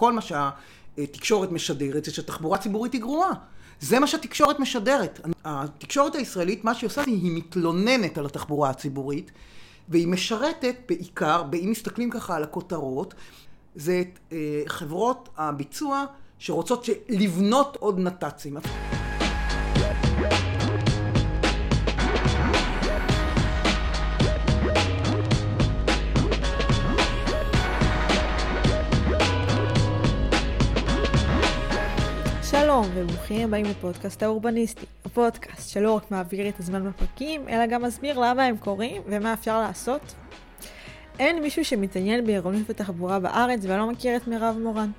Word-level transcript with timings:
כל 0.00 0.12
מה 0.12 0.20
שהתקשורת 0.20 1.52
משדרת 1.52 2.04
זה 2.04 2.12
שתחבורה 2.12 2.58
ציבורית 2.58 2.92
היא 2.92 3.00
גרועה. 3.00 3.32
זה 3.80 3.98
מה 3.98 4.06
שהתקשורת 4.06 4.60
משדרת. 4.60 5.20
התקשורת 5.44 6.14
הישראלית, 6.14 6.64
מה 6.64 6.74
שהיא 6.74 6.88
עושה, 6.88 7.02
היא 7.06 7.32
מתלוננת 7.36 8.18
על 8.18 8.26
התחבורה 8.26 8.70
הציבורית, 8.70 9.30
והיא 9.88 10.08
משרתת 10.08 10.76
בעיקר, 10.88 11.42
אם 11.62 11.70
מסתכלים 11.70 12.10
ככה 12.10 12.36
על 12.36 12.42
הכותרות, 12.42 13.14
זה 13.74 14.00
את 14.00 14.18
אה, 14.32 14.62
חברות 14.66 15.28
הביצוע 15.36 16.04
שרוצות 16.38 16.86
לבנות 17.08 17.76
עוד 17.80 17.98
נת"צים. 17.98 18.56
שלום 32.82 32.92
וברוכים 32.94 33.48
הבאים 33.48 33.64
לפודקאסט 33.64 34.22
האורבניסטי, 34.22 34.86
הפודקאסט 35.04 35.70
שלא 35.70 35.92
רק 35.92 36.10
מעביר 36.10 36.48
את 36.48 36.60
הזמן 36.60 36.88
בפרקים, 36.88 37.48
אלא 37.48 37.66
גם 37.66 37.82
מסביר 37.82 38.18
למה 38.18 38.44
הם 38.44 38.56
קורים 38.56 39.02
ומה 39.06 39.32
אפשר 39.32 39.60
לעשות. 39.60 40.14
אין 41.18 41.42
מישהו 41.42 41.64
שמתעניין 41.64 42.26
בעירונית 42.26 42.70
ותחבורה 42.70 43.18
בארץ 43.20 43.60
ולא 43.62 43.90
מכיר 43.90 44.16
את 44.16 44.28
מירב 44.28 44.56
מורן. 44.62 44.90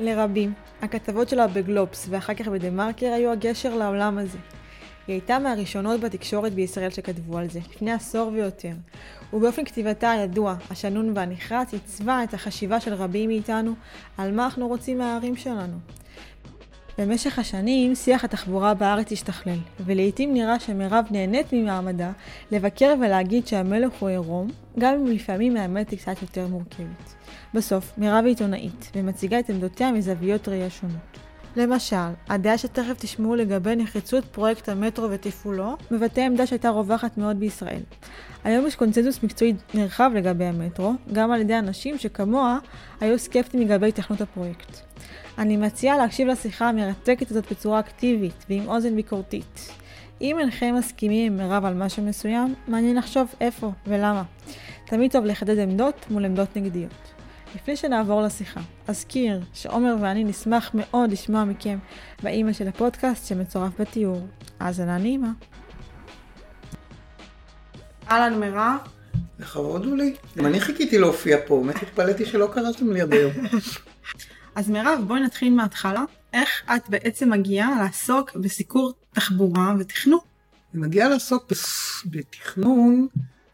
לרבים, 0.00 0.52
הכתבות 0.82 1.28
שלה 1.28 1.46
בגלובס 1.46 2.06
ואחר 2.10 2.34
כך 2.34 2.48
בדה 2.48 2.70
מרקר 2.70 3.12
היו 3.12 3.30
הגשר 3.30 3.76
לעולם 3.76 4.18
הזה. 4.18 4.38
היא 5.06 5.14
הייתה 5.14 5.38
מהראשונות 5.38 6.00
בתקשורת 6.00 6.52
בישראל 6.52 6.90
שכתבו 6.90 7.38
על 7.38 7.50
זה, 7.50 7.60
לפני 7.70 7.92
עשור 7.92 8.30
ויותר, 8.32 8.72
ובאופן 9.32 9.64
כתיבתה 9.64 10.10
הידוע, 10.10 10.54
השנון 10.70 11.12
והנחרץ, 11.14 11.72
עיצבה 11.72 12.24
את 12.24 12.34
החשיבה 12.34 12.80
של 12.80 12.94
רבים 12.94 13.28
מאיתנו 13.28 13.74
על 14.18 14.32
מה 14.32 14.44
אנחנו 14.44 14.68
רוצים 14.68 14.98
מהערים 14.98 15.36
שלנו. 15.36 15.78
במשך 17.00 17.38
השנים 17.38 17.94
שיח 17.94 18.24
התחבורה 18.24 18.74
בארץ 18.74 19.12
השתכלל, 19.12 19.58
ולעיתים 19.86 20.34
נראה 20.34 20.60
שמירב 20.60 21.04
נהנית 21.10 21.52
ממעמדה 21.52 22.10
לבקר 22.50 22.94
ולהגיד 23.00 23.46
שהמלך 23.46 23.92
הוא 23.98 24.08
עירום, 24.08 24.48
גם 24.78 24.94
אם 24.94 25.06
לפעמים 25.06 25.56
האמת 25.56 25.90
היא 25.90 25.98
קצת 25.98 26.22
יותר 26.22 26.46
מורכבת. 26.46 27.14
בסוף, 27.54 27.92
מירב 27.98 28.24
היא 28.24 28.30
עיתונאית, 28.30 28.90
ומציגה 28.94 29.38
את 29.38 29.50
עמדותיה 29.50 29.92
מזוויות 29.92 30.48
ראייה 30.48 30.70
שונות. 30.70 31.18
למשל, 31.56 31.96
הדעה 32.28 32.58
שתכף 32.58 32.94
תשמעו 32.98 33.34
לגבי 33.34 33.76
נחרצות 33.76 34.24
פרויקט 34.24 34.68
המטרו 34.68 35.10
ותפעולו, 35.10 35.76
מבטא 35.90 36.20
עמדה 36.20 36.46
שהייתה 36.46 36.68
רווחת 36.68 37.18
מאוד 37.18 37.40
בישראל. 37.40 37.82
היום 38.44 38.66
יש 38.66 38.76
קונצנזוס 38.76 39.22
מקצועי 39.22 39.54
נרחב 39.74 40.10
לגבי 40.14 40.44
המטרו, 40.44 40.92
גם 41.12 41.32
על 41.32 41.40
ידי 41.40 41.58
אנשים 41.58 41.98
שכמוה 41.98 42.58
היו 43.00 43.18
סקפטיים 43.18 43.62
לגבי 43.62 43.88
התכנות 43.88 44.20
הפרויקט. 44.20 44.90
אני 45.38 45.56
מציעה 45.56 45.96
להקשיב 45.96 46.28
לשיחה 46.28 46.68
המרתקת 46.68 47.30
הזאת 47.30 47.52
בצורה 47.52 47.80
אקטיבית 47.80 48.44
ועם 48.50 48.68
אוזן 48.68 48.96
ביקורתית. 48.96 49.70
אם 50.20 50.38
אינכם 50.38 50.74
מסכימים 50.78 51.32
עם 51.32 51.38
מירב 51.38 51.64
על 51.64 51.74
משהו 51.74 52.02
מסוים, 52.02 52.54
מעניין 52.68 52.96
לחשוב 52.96 53.34
איפה 53.40 53.72
ולמה. 53.86 54.22
תמיד 54.86 55.12
טוב 55.12 55.24
לחדד 55.24 55.58
עמדות 55.58 56.06
מול 56.10 56.24
עמדות 56.24 56.56
נגדיות. 56.56 57.12
לפני 57.54 57.76
שנעבור 57.76 58.22
לשיחה, 58.22 58.60
אזכיר 58.88 59.40
שעומר 59.54 59.96
ואני 60.00 60.24
נשמח 60.24 60.70
מאוד 60.74 61.12
לשמוע 61.12 61.44
מכם 61.44 61.78
באימייל 62.22 62.54
של 62.54 62.68
הפודקאסט 62.68 63.26
שמצורף 63.26 63.80
בתיאור. 63.80 64.26
האזנה 64.60 64.98
נעימה. 64.98 65.30
אהלן 68.10 68.40
מירב. 68.40 68.76
לכבוד 69.38 69.84
הוא 69.84 69.96
לי. 69.96 70.14
גם 70.36 70.46
אני 70.46 70.60
חיכיתי 70.60 70.98
להופיע 70.98 71.36
פה, 71.46 71.62
באמת 71.64 71.82
התפלאתי 71.82 72.26
שלא 72.26 72.48
קראתם 72.52 72.92
לי 72.92 73.00
עד 73.00 73.12
היום. 73.12 73.32
אז 74.54 74.70
מירב, 74.70 75.04
בואי 75.06 75.20
נתחיל 75.20 75.54
מההתחלה. 75.54 76.04
איך 76.32 76.62
את 76.76 76.88
בעצם 76.88 77.30
מגיעה 77.30 77.82
לעסוק 77.82 78.36
בסיקור 78.36 78.92
תחבורה 79.12 79.74
ותכנון? 79.78 80.20
אני 80.74 80.82
מגיעה 80.82 81.08
לעסוק 81.08 81.52
בתכנון 82.04 83.06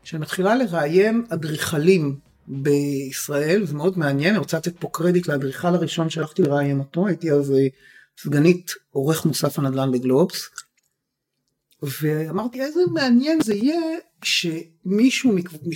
שמתחילה 0.04 0.54
לראיין 0.54 1.24
אדריכלים 1.28 2.18
בישראל, 2.48 3.66
זה 3.66 3.74
מאוד 3.74 3.98
מעניין, 3.98 4.30
אני 4.30 4.38
רוצה 4.38 4.56
לתת 4.56 4.78
פה 4.78 4.88
קרדיט 4.92 5.28
לאדריכל 5.28 5.68
הראשון 5.68 6.10
שהלכתי 6.10 6.42
לראיין 6.42 6.78
אותו, 6.78 7.06
הייתי 7.06 7.32
אז 7.32 7.50
אה, 7.50 7.66
סגנית 8.18 8.72
עורך 8.90 9.26
מוסף 9.26 9.58
הנדל"ן 9.58 9.92
בגלובס, 9.92 10.48
ואמרתי 11.82 12.60
איזה 12.60 12.80
מעניין 12.92 13.40
זה 13.40 13.54
יהיה 13.54 13.80
שמישהו, 14.22 15.32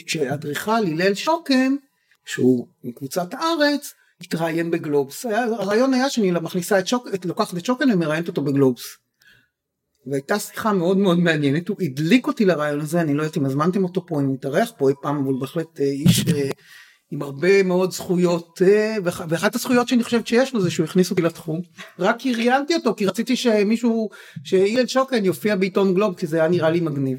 כשאדריכל 0.07 0.71
הלל 0.71 1.15
שוקן, 1.15 1.77
שהוא 2.25 2.67
מקבוצת 2.85 3.35
הארץ, 3.35 3.95
התראיין 4.21 4.71
בגלובס. 4.71 5.27
הרעיון 5.27 5.95
היה 5.95 6.11
שאני 6.11 6.31
מכניסה 6.31 6.79
את 6.79 6.87
שוקן, 6.87 7.11
לוקחת 7.25 7.57
את 7.57 7.65
שוקן 7.65 7.91
ומראיינת 7.93 8.29
אותו 8.29 8.43
בגלובס. 8.43 8.97
והייתה 10.07 10.39
שיחה 10.39 10.73
מאוד 10.73 10.99
מאוד 10.99 11.19
מעניינת, 11.19 11.69
הוא 11.69 11.77
הדליק 11.81 12.27
אותי 12.27 12.45
לרעיון 12.45 12.81
הזה, 12.81 13.01
אני 13.01 13.15
לא 13.15 13.23
יודעת 13.23 13.37
אם 13.37 13.45
הזמנתם 13.45 13.85
אותו 13.85 14.07
פה, 14.07 14.21
אם 14.21 14.27
הוא 14.27 14.35
התארח 14.35 14.73
פה 14.79 14.89
אי 14.89 14.95
פעם, 15.03 15.17
אבל 15.17 15.35
בהחלט 15.41 15.81
אה, 15.81 15.85
איש 15.85 16.25
אה, 16.29 16.51
עם 17.11 17.23
הרבה 17.23 17.63
מאוד 17.63 17.93
זכויות, 17.93 18.63
אה, 18.63 18.97
ואחת 19.05 19.55
הזכויות 19.55 19.89
שאני 19.89 20.05
חושבת 20.05 20.27
שיש 20.27 20.55
לו 20.55 20.61
זה 20.61 20.71
שהוא 20.71 20.85
הכניס 20.85 21.11
אותי 21.11 21.23
לתחום, 21.23 21.61
רק 21.99 22.17
כי 22.19 22.35
ראיינתי 22.35 22.75
אותו, 22.75 22.95
כי 22.95 23.07
רציתי 23.07 23.37
שמישהו, 23.37 24.09
שהילל 24.45 24.87
שוקן 24.87 25.25
יופיע 25.25 25.57
בעיתון 25.57 25.95
גלובס, 25.95 26.15
כי 26.15 26.27
זה 26.27 26.37
היה 26.37 26.49
נראה 26.49 26.71
לי 26.71 26.81
מגניב. 26.81 27.19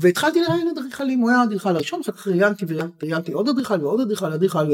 והתחלתי 0.00 0.40
לראיין 0.40 0.68
אדריכלים, 0.68 1.18
הוא 1.18 1.30
היה 1.30 1.40
האדריכל 1.40 1.68
הראשון, 1.68 2.00
אחר 2.00 2.12
כך 2.12 2.28
ראיינתי 2.28 2.64
וראיינתי 2.68 3.32
עוד 3.32 3.48
אדריכל 3.48 3.84
ועוד 3.84 4.00
אדריכל, 4.00 4.32
אדריכל, 4.32 4.72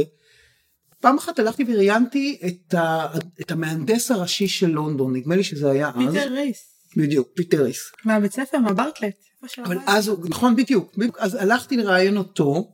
פעם 1.01 1.19
אחת 1.19 1.39
הלכתי 1.39 1.65
וראיינתי 1.69 2.39
את, 2.47 2.75
ה, 2.75 3.07
את 3.41 3.51
המהנדס 3.51 4.11
הראשי 4.11 4.49
של 4.49 4.71
לונדון, 4.71 5.17
נדמה 5.17 5.37
לי 5.37 5.45
שזה 5.45 5.71
היה 5.71 5.89
אז. 5.89 5.95
פיטר 5.95 6.33
ריס. 6.33 6.79
בדיוק, 6.97 7.29
פיטר 7.35 7.63
ריס. 7.63 7.93
מהבית 8.05 8.33
ספר, 8.33 8.59
מהברטלט. 8.59 9.15
אבל 9.65 9.79
אז 9.87 10.09
הוא, 10.09 10.19
נכון 10.29 10.57
בדיוק, 10.57 10.95
אז 11.19 11.35
הלכתי 11.35 11.77
לראיין 11.77 12.17
אותו, 12.17 12.73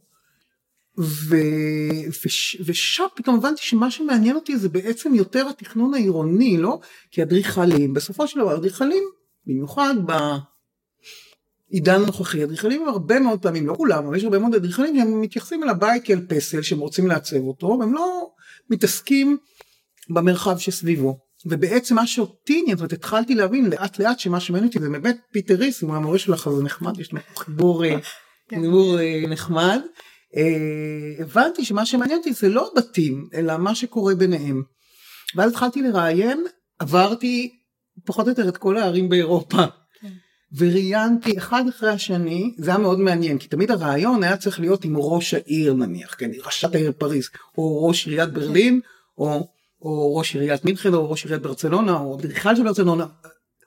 ו... 0.99 1.37
וש... 2.25 2.57
ושם 2.67 3.05
פתאום 3.17 3.37
הבנתי 3.37 3.63
שמה 3.63 3.91
שמעניין 3.91 4.37
אותי 4.37 4.57
זה 4.59 4.69
בעצם 4.69 5.15
יותר 5.15 5.49
התכנון 5.49 5.95
העירוני, 5.95 6.57
לא? 6.57 6.81
כי 7.11 7.23
אדריכלים, 7.23 7.95
בסופו 7.95 8.29
של 8.29 8.41
דבר 8.41 8.57
אדריכלים, 8.57 9.05
במיוחד 9.47 9.95
בעידן 11.75 12.03
הנוכחי, 12.03 12.45
אדריכלים 12.45 12.83
הם 12.83 12.89
הרבה 12.89 13.21
מאוד 13.21 13.43
פעמים, 13.43 13.67
לא 13.67 13.75
כולם, 13.77 14.07
אבל 14.07 14.17
יש 14.17 14.25
הרבה 14.25 14.39
מאוד 14.39 14.55
אדריכלים 14.55 14.97
שהם 14.97 15.21
מתייחסים 15.21 15.63
אל 15.63 15.69
הבית 15.69 16.05
כאל 16.05 16.21
פסל 16.29 16.63
שהם 16.63 16.79
רוצים 16.79 17.07
לעצב 17.07 17.37
אותו, 17.37 17.77
והם 17.81 17.95
לא 17.95 18.29
מתעסקים 18.71 19.37
במרחב 20.11 20.59
שסביבו. 20.59 21.19
ובעצם 21.47 21.95
מה 21.95 22.07
שאותי 22.07 22.59
עניין, 22.61 22.77
זאת 22.77 22.81
אומרת 22.81 22.93
התחלתי 22.93 23.35
להבין 23.35 23.71
לאט 23.71 23.99
לאט 23.99 24.19
שמה 24.19 24.41
שמעניין 24.41 24.69
אותי 24.69 24.81
זה 24.81 24.89
באמת 24.89 25.17
פיטר 25.33 25.55
ריס, 25.55 25.83
הוא 25.83 25.95
המורה 25.95 26.19
שלך 26.19 26.49
זה 26.57 26.63
נחמד, 26.63 27.01
יש 27.01 27.13
לו 27.13 27.21
חיבור, 27.37 27.85
אה, 27.85 27.97
כן. 28.49 28.61
חיבור 28.61 29.01
אה, 29.01 29.23
נחמד. 29.29 29.81
אה, 30.37 31.25
הבנתי 31.25 31.65
שמה 31.65 31.87
שמעניין 31.87 32.19
אותי 32.19 32.33
זה 32.33 32.49
לא 32.49 32.73
בתים 32.77 33.29
אלא 33.35 33.57
מה 33.57 33.75
שקורה 33.75 34.15
ביניהם. 34.15 34.63
ואז 35.37 35.51
התחלתי 35.51 35.83
לראיין, 35.83 36.45
עברתי 36.79 37.51
פחות 38.05 38.27
או 38.27 38.31
יותר 38.31 38.49
את 38.49 38.57
כל 38.57 38.77
הערים 38.77 39.09
באירופה. 39.09 39.65
וראיינתי 40.57 41.39
אחד 41.39 41.65
אחרי 41.69 41.91
השני, 41.91 42.55
זה 42.59 42.71
היה 42.71 42.79
מאוד 42.79 43.01
מעניין, 43.01 43.39
כי 43.39 43.49
תמיד 43.49 43.71
הרעיון 43.71 44.23
היה 44.23 44.37
צריך 44.37 44.61
להיות 44.61 44.85
עם 44.85 44.97
ראש 44.97 45.35
העיר 45.35 45.75
נניח, 45.75 46.15
כן, 46.19 46.31
ראשת 46.45 46.75
העיר 46.75 46.93
פריז, 46.99 47.29
או 47.59 47.87
ראש 47.89 48.07
עיריית 48.07 48.33
ברלין, 48.33 48.81
או 49.19 49.49
או 49.85 50.17
ראש 50.17 50.35
עיריית 50.35 50.65
מינכן 50.65 50.95
או 50.95 51.11
ראש 51.11 51.25
עיריית 51.25 51.43
ברצלונה 51.43 51.97
או 51.97 52.19
אדריכל 52.19 52.57
של 52.57 52.63
ברצלונה 52.63 53.07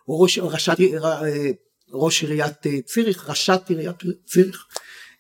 או 0.08 0.22
ראש, 0.22 0.40
ראשת, 0.40 0.78
אה, 0.80 1.52
ראש 1.92 2.24
עיריית 2.24 2.68
אה, 2.68 2.82
ציריך 2.86 3.30
ראשת 3.30 3.62
עיריית 3.70 3.96
ציריך. 4.26 4.66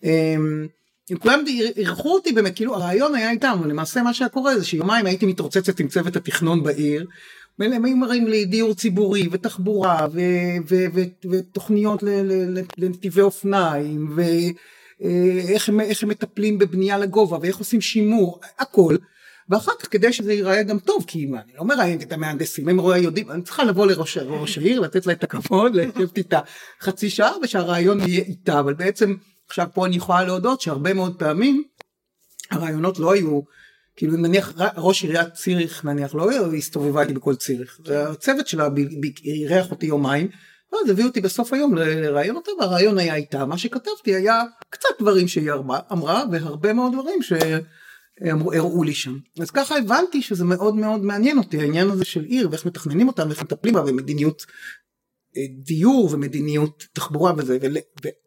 אמ, 0.03 0.67
הם 1.09 1.17
כולם 1.17 1.43
אירחו 1.75 2.13
אותי 2.13 2.31
באמת 2.31 2.55
כאילו 2.55 2.75
הרעיון 2.75 3.15
היה 3.15 3.31
איתם 3.31 3.59
ולמעשה 3.63 4.01
מה 4.01 4.13
שהיה 4.13 4.29
קורה 4.29 4.59
זה 4.59 4.65
שיומיים 4.65 5.05
הייתי 5.05 5.25
מתרוצצת 5.25 5.79
עם 5.79 5.87
צוות 5.87 6.15
התכנון 6.15 6.63
בעיר 6.63 7.07
והם 7.59 7.85
היו 7.85 7.97
מראים 7.97 8.27
לי 8.27 8.45
דיור 8.45 8.73
ציבורי 8.73 9.27
ותחבורה 9.31 10.07
ו- 10.11 10.19
ו- 10.69 10.85
ו- 10.93 11.29
ותוכניות 11.31 12.03
לנתיבי 12.77 13.21
אופניים 13.21 14.15
ואיך 14.15 15.69
הם, 15.69 15.79
הם 15.79 16.09
מטפלים 16.09 16.57
בבנייה 16.57 16.97
לגובה 16.97 17.37
ואיך 17.41 17.57
עושים 17.57 17.81
שימור 17.81 18.39
הכל 18.59 18.95
ואחר 19.49 19.71
כך 19.79 19.91
כדי 19.91 20.13
שזה 20.13 20.33
ייראה 20.33 20.63
גם 20.63 20.79
טוב 20.79 21.03
כי 21.07 21.25
אני 21.25 21.53
לא 21.57 21.65
מראיינת 21.65 22.03
את 22.03 22.11
המהנדסים 22.11 22.69
הם 22.69 22.79
רואים 22.79 23.03
יודעים 23.03 23.31
אני 23.31 23.41
צריכה 23.41 23.63
לבוא 23.63 23.87
לראש 23.87 24.17
ראש 24.17 24.57
העיר 24.57 24.79
לתת 24.79 25.05
לה 25.05 25.13
את 25.13 25.23
הכבוד 25.23 25.75
לשבת 25.75 26.17
איתה 26.17 26.39
חצי 26.81 27.09
שעה 27.09 27.31
ושהרעיון 27.43 27.99
יהיה 27.99 28.23
איתה 28.23 28.59
אבל 28.59 28.73
בעצם 28.73 29.15
עכשיו 29.47 29.67
פה 29.73 29.85
אני 29.85 29.95
יכולה 29.95 30.23
להודות 30.23 30.61
שהרבה 30.61 30.93
מאוד 30.93 31.19
פעמים 31.19 31.63
הרעיונות 32.51 32.99
לא 32.99 33.13
היו 33.13 33.41
כאילו 33.97 34.17
נניח 34.17 34.53
ראש 34.77 35.03
עיריית 35.03 35.33
ציריך 35.33 35.85
נניח 35.85 36.15
לא 36.15 36.53
הסתובבה 36.57 37.01
איתי 37.01 37.13
בכל 37.13 37.35
ציריך 37.35 37.79
והצוות 37.85 38.47
שלה 38.47 38.67
אירח 39.25 39.71
אותי 39.71 39.85
יומיים 39.85 40.27
ואז 40.73 40.89
הביאו 40.89 41.07
אותי 41.07 41.21
בסוף 41.21 41.53
היום 41.53 41.75
לראיין 41.75 42.35
אותה 42.35 42.51
והרעיון 42.59 42.97
היה 42.97 43.15
איתה 43.15 43.45
מה 43.45 43.57
שכתבתי 43.57 44.15
היה 44.15 44.43
קצת 44.69 44.89
דברים 44.99 45.27
שהיא 45.27 45.51
אמרה 45.91 46.23
והרבה 46.31 46.73
מאוד 46.73 46.93
דברים 46.93 47.21
ש... 47.21 47.33
אמרו, 48.31 48.53
הראו 48.53 48.83
לי 48.83 48.93
שם. 48.93 49.17
אז 49.39 49.51
ככה 49.51 49.77
הבנתי 49.77 50.21
שזה 50.21 50.45
מאוד 50.45 50.75
מאוד 50.75 51.01
מעניין 51.01 51.37
אותי 51.37 51.59
העניין 51.59 51.89
הזה 51.89 52.05
של 52.05 52.23
עיר 52.23 52.49
ואיך 52.51 52.65
מתכננים 52.65 53.07
אותה 53.07 53.27
ואיך 53.27 53.43
מטפלים 53.43 53.73
בה 53.73 53.83
ומדיניות 53.87 54.45
אה, 55.37 55.41
דיור 55.63 56.09
ומדיניות 56.11 56.83
תחבורה 56.93 57.33
וזה 57.37 57.57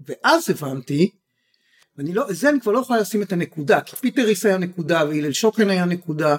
ואז 0.07 0.51
הבנתי 0.51 1.11
ואני 2.01 2.15
לא, 2.15 2.33
זה 2.33 2.49
אני 2.49 2.61
כבר 2.61 2.73
לא 2.73 2.79
יכולה 2.79 3.01
לשים 3.01 3.23
את 3.23 3.33
הנקודה 3.33 3.81
כי 3.81 3.97
פיטר 3.97 4.25
ריס 4.25 4.47
היה 4.47 4.59
נקודה 4.59 5.05
והלל 5.09 5.33
שוקן 5.33 5.71
היה 5.71 5.85
נקודה 5.85 6.37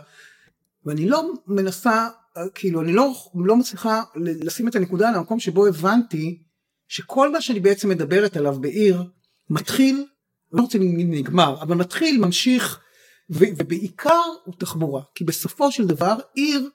ואני 0.85 1.09
לא 1.09 1.31
מנסה 1.47 2.07
כאילו 2.55 2.81
אני 2.81 2.93
לא, 2.93 3.13
לא 3.35 3.55
מצליחה 3.55 4.03
לשים 4.15 4.67
את 4.67 4.75
הנקודה 4.75 5.11
למקום 5.11 5.39
שבו 5.39 5.67
הבנתי 5.67 6.41
שכל 6.87 7.31
מה 7.31 7.41
שאני 7.41 7.59
בעצם 7.59 7.89
מדברת 7.89 8.37
עליו 8.37 8.59
בעיר 8.59 9.03
מתחיל 9.49 10.05
לא 10.51 10.61
רוצה 10.61 10.77
להגיד 10.77 11.07
נגמר 11.09 11.61
אבל 11.61 11.75
מתחיל 11.75 12.19
ממשיך 12.19 12.79
ובעיקר 13.29 14.23
הוא 14.45 14.55
תחבורה 14.57 15.01
כי 15.15 15.23
בסופו 15.23 15.71
של 15.71 15.87
דבר 15.87 16.15
עיר 16.35 16.69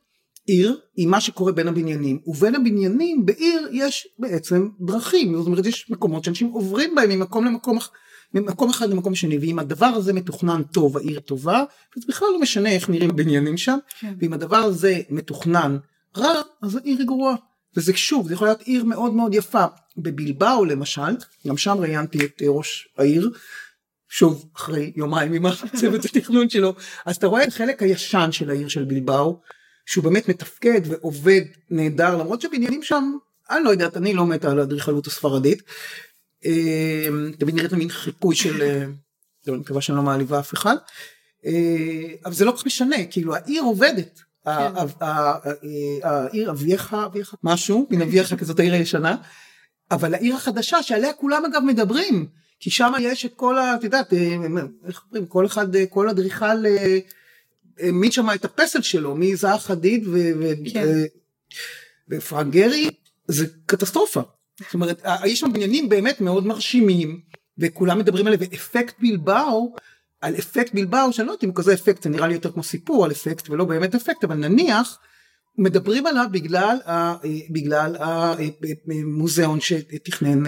עיר 0.46 0.80
היא 0.96 1.06
מה 1.06 1.20
שקורה 1.20 1.52
בין 1.52 1.68
הבניינים 1.68 2.20
ובין 2.26 2.54
הבניינים 2.54 3.26
בעיר 3.26 3.68
יש 3.72 4.08
בעצם 4.18 4.68
דרכים 4.80 5.36
זאת 5.36 5.46
אומרת 5.46 5.66
יש 5.66 5.90
מקומות 5.90 6.24
שאנשים 6.24 6.48
עוברים 6.48 6.94
בהם 6.94 7.10
ממקום 7.10 7.44
למקום 7.44 7.78
ממקום 8.34 8.70
אחד 8.70 8.90
למקום 8.90 9.14
שני 9.14 9.38
ואם 9.38 9.58
הדבר 9.58 9.86
הזה 9.86 10.12
מתוכנן 10.12 10.62
טוב 10.62 10.96
העיר 10.96 11.20
טובה 11.20 11.64
אז 11.96 12.02
בכלל 12.08 12.28
לא 12.32 12.40
משנה 12.40 12.70
איך 12.70 12.88
נראים 12.88 13.10
הבניינים 13.10 13.56
שם 13.56 13.78
כן. 14.00 14.14
ואם 14.20 14.32
הדבר 14.32 14.56
הזה 14.56 15.00
מתוכנן 15.10 15.76
רע 16.16 16.40
אז 16.62 16.76
העיר 16.76 16.98
היא 16.98 17.06
גרועה. 17.06 17.34
וזה 17.76 17.96
שוב 17.96 18.28
זה 18.28 18.34
יכול 18.34 18.46
להיות 18.46 18.60
עיר 18.60 18.84
מאוד 18.84 19.14
מאוד 19.14 19.34
יפה. 19.34 19.64
בבלבאו 19.96 20.64
למשל 20.64 21.16
גם 21.46 21.56
שם 21.56 21.76
ראיינתי 21.80 22.24
את 22.24 22.42
ראש 22.48 22.88
העיר 22.98 23.30
שוב 24.08 24.44
אחרי 24.56 24.92
יומיים 24.96 25.32
עם 25.32 25.46
הצוות 25.46 26.04
התכנון 26.06 26.48
שלו. 26.48 26.74
אז 27.06 27.16
אתה 27.16 27.26
רואה 27.26 27.42
את 27.42 27.48
החלק 27.48 27.82
הישן 27.82 28.28
של 28.32 28.50
העיר 28.50 28.68
של 28.68 28.84
בלבאו 28.84 29.40
שהוא 29.86 30.04
באמת 30.04 30.28
מתפקד 30.28 30.80
ועובד 30.84 31.40
נהדר 31.70 32.16
למרות 32.16 32.40
שבניינים 32.40 32.82
שם 32.82 33.12
אני 33.50 33.64
לא 33.64 33.70
יודעת 33.70 33.96
אני 33.96 34.14
לא 34.14 34.26
מתה 34.26 34.50
על 34.50 34.60
האדריכלות 34.60 35.06
הספרדית 35.06 35.62
אה, 35.62 35.64
תמיד 37.38 37.54
נראית 37.54 37.72
מין 37.72 37.88
חיקוי 37.88 38.34
של 38.34 38.62
אה, 38.62 38.84
אני 39.48 39.56
מקווה 39.56 39.80
שאני 39.80 39.96
לא 39.96 40.02
מעליבה 40.02 40.38
אף 40.38 40.54
אחד 40.54 40.76
אה, 41.46 42.14
אבל 42.24 42.34
זה 42.34 42.44
לא 42.44 42.50
כל 42.50 42.56
כך 42.56 42.66
משנה 42.66 42.96
כאילו 43.10 43.34
העיר 43.34 43.62
עובדת 43.62 44.20
כן. 44.44 44.72
העיר 46.02 46.50
אבייך 46.50 46.96
משהו 47.42 47.86
מן 47.90 48.02
אבייך 48.02 48.34
כזאת 48.40 48.58
העיר 48.58 48.74
הישנה 48.74 49.16
אבל 49.90 50.14
העיר 50.14 50.36
החדשה 50.36 50.82
שעליה 50.82 51.12
כולם 51.12 51.44
אגב 51.44 51.62
מדברים 51.62 52.28
כי 52.60 52.70
שם 52.70 52.92
יש 53.00 53.26
את 53.26 53.34
כל 53.36 53.58
ה... 53.58 53.74
את 53.74 53.84
יודעת, 53.84 54.12
אה, 54.12 54.36
איך 54.86 55.02
אומרים, 55.06 55.26
כל 55.26 55.46
אחד, 55.46 55.76
אה, 55.76 55.86
כל 55.86 56.08
אדריכל 56.08 56.66
אה, 56.66 56.98
מי 57.92 58.12
שם 58.12 58.30
את 58.34 58.44
הפסל 58.44 58.82
שלו, 58.82 59.14
מי 59.14 59.36
זהה 59.36 59.58
חדיד 59.58 60.04
כן. 60.72 60.86
ופרנק 62.08 62.52
גרי, 62.52 62.90
זה 63.28 63.46
קטסטרופה. 63.66 64.22
זאת 64.60 64.74
אומרת, 64.74 65.02
יש 65.24 65.40
שם 65.40 65.52
בניינים 65.52 65.88
באמת 65.88 66.20
מאוד 66.20 66.46
מרשימים, 66.46 67.20
וכולם 67.58 67.98
מדברים 67.98 68.26
עליהם, 68.26 68.42
ואפקט 68.42 68.94
בלבאו, 69.00 69.74
על 70.20 70.34
אפקט 70.34 70.74
בלבאו, 70.74 71.12
שאני 71.12 71.26
לא 71.26 71.32
יודעת 71.32 71.44
אם 71.44 71.52
כזה 71.52 71.74
אפקט, 71.74 72.02
זה 72.02 72.10
נראה 72.10 72.26
לי 72.26 72.34
יותר 72.34 72.52
כמו 72.52 72.62
סיפור 72.62 73.04
על 73.04 73.10
אפקט 73.10 73.50
ולא 73.50 73.64
באמת 73.64 73.94
אפקט, 73.94 74.24
אבל 74.24 74.34
נניח, 74.34 74.98
מדברים 75.58 76.06
עליו 76.06 76.26
בגלל, 76.30 76.76
ה, 76.86 77.14
בגלל 77.50 77.96
המוזיאון 78.88 79.60
שתכנן, 79.60 80.44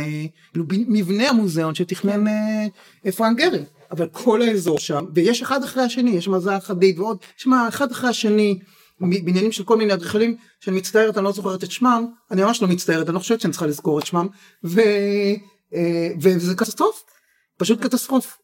כאילו 0.52 0.64
מבנה 0.68 1.28
המוזיאון 1.28 1.74
שתכנן 1.74 2.26
אה, 2.28 3.12
פרנק 3.16 3.38
גרי, 3.38 3.64
אבל 3.90 4.08
כל 4.12 4.42
האזור 4.42 4.78
שם, 4.78 5.04
ויש 5.14 5.42
אחד 5.42 5.64
אחרי 5.64 5.82
השני, 5.82 6.10
יש 6.10 6.28
מזל 6.28 6.60
חדיד 6.60 6.98
ועוד, 6.98 7.18
יש 7.38 7.46
מה 7.46 7.68
אחד 7.68 7.90
אחרי 7.90 8.10
השני, 8.10 8.58
בניינים 9.00 9.52
של 9.52 9.64
כל 9.64 9.76
מיני 9.76 9.94
אדריכלים, 9.94 10.36
שאני 10.60 10.76
מצטערת, 10.76 11.16
אני 11.16 11.24
לא 11.24 11.32
זוכרת 11.32 11.64
את 11.64 11.70
שמם, 11.70 12.06
אני 12.30 12.42
ממש 12.42 12.62
לא 12.62 12.68
מצטערת, 12.68 13.08
אני 13.08 13.14
לא 13.14 13.18
חושבת 13.18 13.40
שאני 13.40 13.52
צריכה 13.52 13.66
לזכור 13.66 13.98
את 13.98 14.06
שמם, 14.06 14.26
ו, 14.64 14.80
אה, 15.74 16.08
וזה 16.20 16.54
קטסטרוף, 16.54 17.04
פשוט 17.56 17.82
קטסטרוף. 17.82 18.38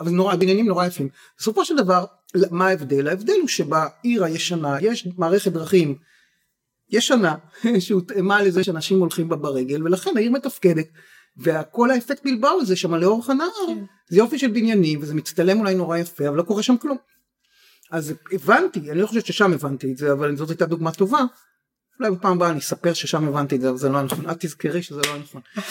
אבל 0.00 0.10
נורא, 0.10 0.32
הבניינים 0.32 0.66
נורא 0.66 0.86
יפים. 0.86 1.08
בסופו 1.38 1.64
של 1.64 1.76
דבר, 1.76 2.04
מה 2.50 2.68
ההבדל? 2.68 3.08
ההבדל 3.08 3.36
הוא 3.40 3.48
שבעיר 3.48 4.24
הישנה 4.24 4.76
יש 4.80 5.08
מערכת 5.16 5.52
דרכים 5.52 5.98
ישנה 6.90 7.34
שהותאמה 7.78 8.42
לזה 8.42 8.64
שאנשים 8.64 9.00
הולכים 9.00 9.28
בה 9.28 9.36
ברגל 9.36 9.82
ולכן 9.82 10.10
העיר 10.16 10.30
מתפקדת 10.30 10.86
וכל 11.38 11.90
האפקט 11.90 12.24
בלבאו 12.24 12.60
הזה 12.60 12.76
שם 12.76 12.94
לאורך 12.94 13.30
הנהר 13.30 13.48
כן. 13.66 13.84
זה 14.08 14.18
יופי 14.18 14.38
של 14.38 14.50
בניינים 14.50 15.02
וזה 15.02 15.14
מצטלם 15.14 15.60
אולי 15.60 15.74
נורא 15.74 15.98
יפה 15.98 16.28
אבל 16.28 16.36
לא 16.36 16.42
קורה 16.42 16.62
שם 16.62 16.76
כלום. 16.76 16.96
אז 17.90 18.14
הבנתי 18.32 18.90
אני 18.90 19.00
לא 19.00 19.06
חושבת 19.06 19.26
ששם 19.26 19.52
הבנתי 19.52 19.92
את 19.92 19.96
זה 19.96 20.12
אבל 20.12 20.36
זאת 20.36 20.50
הייתה 20.50 20.66
דוגמה 20.66 20.92
טובה 20.92 21.20
אולי 22.00 22.10
בפעם 22.10 22.36
הבאה 22.36 22.50
אני 22.50 22.58
אספר 22.58 22.92
ששם 22.92 23.28
הבנתי 23.28 23.56
את 23.56 23.60
זה 23.60 23.68
אבל 23.68 23.78
זה 23.78 23.88
לא 23.88 24.02
נכון 24.02 24.28
אל 24.28 24.34
תזכרי 24.34 24.82
שזה 24.82 25.00
לא 25.00 25.18
נכון. 25.18 25.40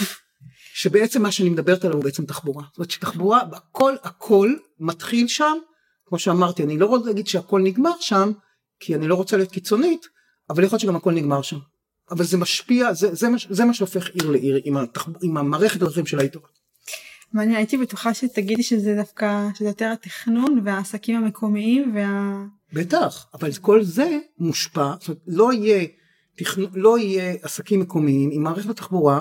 שבעצם 0.76 1.22
מה 1.22 1.32
שאני 1.32 1.50
מדברת 1.50 1.86
עליו 1.86 1.98
הוא 1.98 2.04
בעצם 2.04 2.26
תחבורה. 2.26 2.64
זאת 2.68 2.78
אומרת 2.78 2.92
שתחבורה, 2.92 3.42
הכל 3.52 3.96
הכל 4.04 4.54
מתחיל 4.80 5.28
שם, 5.28 5.58
כמו 6.06 6.20
שאמרתי, 6.20 6.64
אני 6.64 6.78
לא 6.78 6.86
רוצה 6.86 7.06
להגיד 7.06 7.28
שהכל 7.28 7.62
נגמר 7.62 7.92
שם, 8.00 8.32
כי 8.80 8.96
אני 8.96 9.08
לא 9.08 9.16
רוצה 9.16 9.38
להיות 9.38 9.52
קיצונית, 9.52 10.06
אבל 10.50 10.64
יכול 10.64 10.76
להיות 10.76 10.82
שגם 10.82 10.96
הכל 10.96 11.12
נגמר 11.12 11.42
שם. 11.42 11.58
אבל 12.12 12.24
זה 12.24 12.38
משפיע, 12.38 12.94
זה, 12.94 13.16
זה, 13.16 13.30
מה, 13.30 13.38
זה 13.50 13.66
מה 13.66 13.74
שהופך 13.74 14.10
עיר 14.10 14.32
לעיר, 14.32 14.62
עם, 14.64 14.78
התח, 14.78 15.08
עם 15.22 15.38
המערכת 15.38 15.82
הדרכים 15.82 16.06
שלה 16.06 16.22
היא 16.22 16.32
טובה. 16.32 16.48
ואני 17.34 17.56
הייתי 17.56 17.78
בטוחה 17.78 18.14
שתגידי 18.14 18.64
שזה 18.64 18.96
דווקא, 18.96 19.48
שזה 19.56 19.68
יותר 19.68 19.92
התכנון 19.94 20.62
והעסקים 20.64 21.16
המקומיים 21.16 21.96
וה... 21.96 22.44
בטח, 22.74 23.28
אבל 23.34 23.54
כל 23.62 23.84
זה 23.84 24.18
מושפע, 24.40 24.94
זאת 25.00 25.08
אומרת, 25.08 25.22
לא 25.28 25.54
יהיה, 25.54 25.88
תכנון, 26.36 26.70
לא 26.74 27.00
יהיה 27.00 27.36
עסקים 27.42 27.80
מקומיים 27.80 28.30
עם 28.34 28.44
מערכת 28.44 28.70
התחבורה 28.70 29.20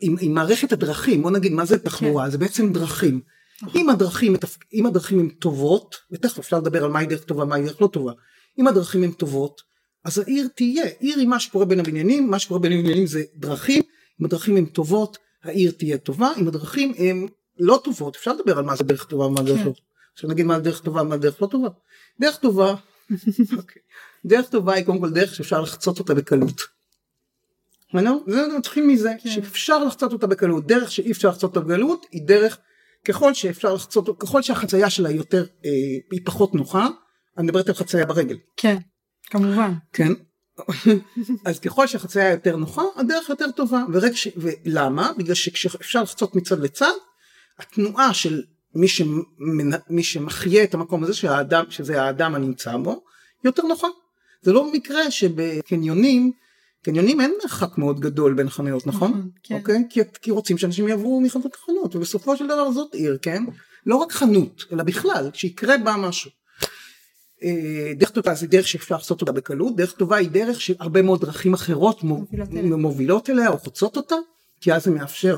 עם, 0.00 0.16
עם 0.20 0.34
מערכת 0.34 0.72
הדרכים, 0.72 1.22
בוא 1.22 1.30
נגיד 1.30 1.52
מה 1.52 1.64
זה 1.64 1.78
תחבורה, 1.78 2.24
כן. 2.24 2.30
זה 2.30 2.38
בעצם 2.38 2.72
דרכים. 2.72 3.20
אם 3.74 3.90
הדרכים, 3.90 4.36
אם 4.74 4.86
הדרכים 4.86 5.20
הן 5.20 5.28
טובות, 5.28 5.96
ותכף 6.12 6.38
אפשר 6.38 6.58
לדבר 6.58 6.84
על 6.84 6.90
מהי 6.90 7.06
דרך 7.06 7.24
טובה, 7.24 7.44
מהי 7.44 7.62
דרך 7.62 7.82
לא 7.82 7.86
טובה, 7.86 8.12
אם 8.58 8.66
הדרכים 8.66 9.02
הן 9.02 9.10
טובות, 9.10 9.62
אז 10.04 10.18
העיר 10.18 10.48
תהיה, 10.54 10.84
עיר 10.98 11.18
היא 11.18 11.28
מה 11.28 11.40
שקורה 11.40 11.64
בין 11.64 11.80
הבניינים, 11.80 12.30
מה 12.30 12.38
שקורה 12.38 12.60
בין 12.60 12.72
הבניינים 12.72 13.06
זה 13.06 13.22
דרכים, 13.34 13.82
אם 14.20 14.24
הדרכים 14.24 14.56
הן 14.56 14.64
טובות, 14.64 15.18
העיר 15.44 15.72
תהיה 15.78 15.98
טובה, 15.98 16.30
אם 16.36 16.48
הדרכים 16.48 16.92
הן 16.98 17.26
לא 17.58 17.80
טובות, 17.84 18.16
אפשר 18.16 18.32
לדבר 18.32 18.58
על 18.58 18.64
מה 18.64 18.76
זה 18.76 18.84
דרך 18.84 19.04
טובה 19.04 19.26
ומה 19.26 19.42
דרך 19.42 19.58
כן. 19.58 19.64
לא 19.64 19.64
טובה. 19.64 19.80
עכשיו 20.12 20.30
נגיד 20.30 20.46
מה 20.46 20.58
דרך 20.58 20.80
טובה 20.80 21.02
ומה 21.02 21.16
דרך 21.16 21.42
לא 21.42 21.46
טובה. 21.46 21.68
דרך 22.20 22.36
טובה. 22.36 22.74
אוקיי. 23.58 23.82
דרך 24.24 24.48
טובה 24.48 24.74
היא 24.74 24.84
קודם 24.84 25.00
כל 25.00 25.10
דרך 25.10 25.34
שאפשר 25.34 25.60
לחצות 25.60 25.98
אותה 25.98 26.14
בקלות. 26.14 26.60
זה 28.26 28.46
מתחיל 28.58 28.86
מזה 28.86 29.12
כן. 29.22 29.30
שאפשר 29.30 29.84
לחצות 29.84 30.12
אותה 30.12 30.26
בקלות 30.26 30.66
דרך 30.66 30.90
שאי 30.90 31.12
אפשר 31.12 31.28
לחצות 31.28 31.56
אותה 31.56 31.66
בקלות 31.66 32.06
היא 32.10 32.22
דרך 32.26 32.58
ככל 33.04 33.34
שאפשר 33.34 33.74
לחצות 33.74 34.08
ככל 34.18 34.42
שהחצייה 34.42 34.90
שלה 34.90 35.10
יותר 35.10 35.44
אה, 35.64 35.70
היא 36.10 36.20
פחות 36.24 36.54
נוחה 36.54 36.88
אני 37.38 37.46
מדברת 37.46 37.68
על 37.68 37.74
חצייה 37.74 38.06
ברגל 38.06 38.36
כן 38.56 38.76
כמובן 39.30 39.72
כן 39.92 40.12
אז 41.46 41.58
ככל 41.58 41.86
שהחצייה 41.86 42.30
יותר 42.30 42.56
נוחה 42.56 42.82
הדרך 42.96 43.28
יותר 43.28 43.50
טובה 43.50 43.84
ורק 43.92 44.12
ש... 44.12 44.28
ולמה 44.36 45.10
בגלל 45.18 45.34
שכשאפשר 45.34 46.02
לחצות 46.02 46.34
מצד 46.34 46.60
לצד 46.60 46.92
התנועה 47.58 48.14
של 48.14 48.42
מי, 48.74 48.88
שמנ... 48.88 49.70
מי 49.90 50.02
שמחיה 50.02 50.64
את 50.64 50.74
המקום 50.74 51.02
הזה 51.02 51.14
שהאדם 51.14 51.64
שזה 51.68 52.02
האדם 52.02 52.34
הנמצא 52.34 52.76
בו 52.76 53.02
יותר 53.44 53.62
נוחה 53.62 53.88
זה 54.42 54.52
לא 54.52 54.72
מקרה 54.72 55.10
שבקניונים 55.10 56.32
קניונים 56.82 57.20
אין 57.20 57.32
מרחק 57.42 57.78
מאוד 57.78 58.00
גדול 58.00 58.34
בין 58.34 58.50
חנויות 58.50 58.86
נכון? 58.86 59.10
נכון 59.10 59.30
כן. 59.42 59.54
אוקיי? 59.54 59.84
כי, 59.90 60.00
כי 60.22 60.30
רוצים 60.30 60.58
שאנשים 60.58 60.88
יעברו 60.88 61.20
מחנות 61.20 61.52
לחנות 61.54 61.96
ובסופו 61.96 62.36
של 62.36 62.46
דבר 62.46 62.72
זאת 62.72 62.94
עיר 62.94 63.18
כן? 63.22 63.44
לא 63.86 63.96
רק 63.96 64.12
חנות 64.12 64.64
אלא 64.72 64.82
בכלל 64.82 65.30
שיקרה 65.34 65.78
בה 65.78 65.96
משהו. 65.96 66.30
אה, 67.44 67.92
דרך 67.96 68.10
טובה 68.10 68.34
זה 68.34 68.46
דרך 68.46 68.68
שאפשר 68.68 68.94
לעשות 68.94 69.20
אותה 69.20 69.32
בקלות 69.32 69.76
דרך 69.76 69.92
טובה 69.92 70.16
היא 70.16 70.30
דרך 70.30 70.60
שהרבה 70.60 71.02
מאוד 71.02 71.20
דרכים 71.20 71.54
אחרות 71.54 72.04
מובילות, 72.62 73.30
אליה. 73.30 73.48
או 73.48 73.58
חוצות 73.58 73.96
אותה 73.96 74.14
כי 74.60 74.72
אז 74.72 74.84
זה 74.84 74.90
מאפשר 74.90 75.36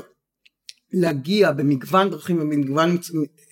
להגיע 0.93 1.51
במגוון 1.51 2.09
דרכים 2.09 2.37
ובמגוון 2.37 2.97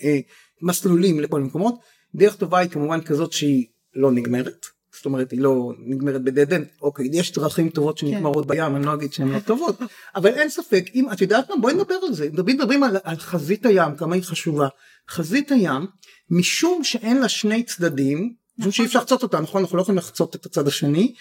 אה, 0.04 0.20
מסלולים 0.62 1.20
לכל 1.20 1.42
מקומות 1.42 1.76
דרך 2.16 2.36
טובה 2.36 2.60
היא 2.60 2.70
כמובן 2.70 3.02
כזאת 3.02 3.32
שהיא 3.34 3.66
לא 3.96 4.12
נגמרת 4.12 4.66
זאת 4.96 5.06
אומרת 5.06 5.32
היא 5.32 5.42
לא 5.42 5.72
נגמרת 5.80 6.24
בדד 6.24 6.60
אוקיי 6.82 7.10
יש 7.14 7.32
דרכים 7.32 7.70
טובות 7.70 7.98
שנגמרות 7.98 8.46
כן. 8.46 8.52
בים 8.52 8.76
אני 8.76 8.86
לא 8.86 8.94
אגיד 8.94 9.14
שהן 9.14 9.30
לא 9.30 9.40
טובות 9.40 9.80
אבל 10.16 10.30
אין 10.30 10.50
ספק 10.50 10.86
אם 10.96 11.12
את 11.14 11.22
יודעת 11.22 11.50
מה? 11.50 11.56
בואי 11.62 11.74
נדבר 11.74 11.96
על 12.08 12.14
זה. 12.14 12.30
מדברים, 12.30 12.58
מדברים 12.58 12.84
על, 12.84 12.98
על 13.04 13.16
חזית 13.16 13.66
הים 13.66 13.96
כמה 13.96 14.16
היא 14.16 14.24
חשובה. 14.24 14.68
חזית 15.10 15.52
הים 15.52 15.88
משום 16.30 16.84
שאין 16.84 17.18
לה 17.18 17.30
שני 17.30 17.64
צדדים 17.64 18.34
משום 18.58 18.72
שאי 18.72 18.86
אפשר 18.86 19.00
לחצות 19.00 19.24
אותה 19.24 19.40
נכון? 19.40 19.62
אנחנו 19.62 19.78
לא 19.78 19.82
יכולים 19.82 19.98
לחצות 19.98 20.36
את 20.36 20.46
הצד 20.46 20.68
השני. 20.68 21.14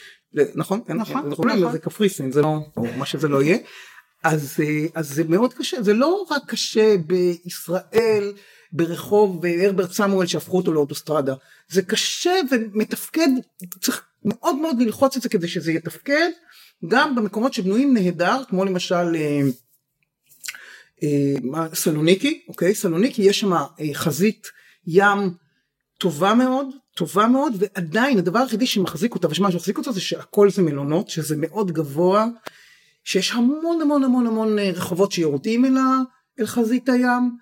נכון? 0.54 0.80
נכון 0.88 1.28
נכון 1.28 1.72
זה 1.72 1.78
קפריסין 1.78 2.32
זה 2.32 2.42
לא 2.42 2.58
מה 2.96 3.06
שזה 3.06 3.28
לא 3.28 3.42
יהיה. 3.42 3.58
אז 4.24 4.56
אז 4.94 5.08
זה 5.14 5.24
מאוד 5.24 5.54
קשה 5.54 5.82
זה 5.82 5.92
לא 5.92 6.24
רק 6.30 6.42
קשה 6.46 6.96
בישראל 7.06 8.32
ברחוב 8.72 9.46
הרברט 9.46 9.92
סמואל 9.92 10.26
שהפכו 10.26 10.56
אותו 10.56 10.72
לאוטוסטרדה. 10.72 11.34
זה 11.68 11.82
קשה 11.82 12.32
ומתפקד, 12.50 13.28
צריך 13.80 14.02
מאוד 14.24 14.56
מאוד 14.56 14.80
ללחוץ 14.80 15.16
את 15.16 15.22
זה 15.22 15.28
כדי 15.28 15.48
שזה 15.48 15.72
יתפקד, 15.72 16.30
גם 16.88 17.14
במקומות 17.14 17.54
שבנויים 17.54 17.94
נהדר, 17.94 18.42
כמו 18.48 18.64
למשל 18.64 19.16
אה, 19.16 19.40
אה, 21.02 21.74
סלוניקי, 21.74 22.42
אוקיי? 22.48 22.74
סלוניקי 22.74 23.22
יש 23.22 23.40
שם 23.40 23.52
אה, 23.52 23.66
חזית 23.92 24.46
ים 24.86 25.34
טובה 25.98 26.34
מאוד, 26.34 26.66
טובה 26.94 27.26
מאוד, 27.28 27.52
ועדיין 27.58 28.18
הדבר 28.18 28.38
היחידי 28.38 28.66
שמחזיק 28.66 29.14
אותה, 29.14 29.28
ושמה 29.28 29.52
שמחזיק 29.52 29.78
אותה 29.78 29.92
זה 29.92 30.00
שהכל 30.00 30.50
זה 30.50 30.62
מלונות, 30.62 31.08
שזה 31.08 31.36
מאוד 31.38 31.72
גבוה, 31.72 32.26
שיש 33.04 33.32
המון 33.32 33.80
המון 33.82 34.04
המון 34.04 34.26
המון 34.26 34.58
רחובות 34.58 35.12
שיורדים 35.12 35.64
אל, 35.64 35.76
אל 36.40 36.46
חזית 36.46 36.88
הים. 36.88 37.36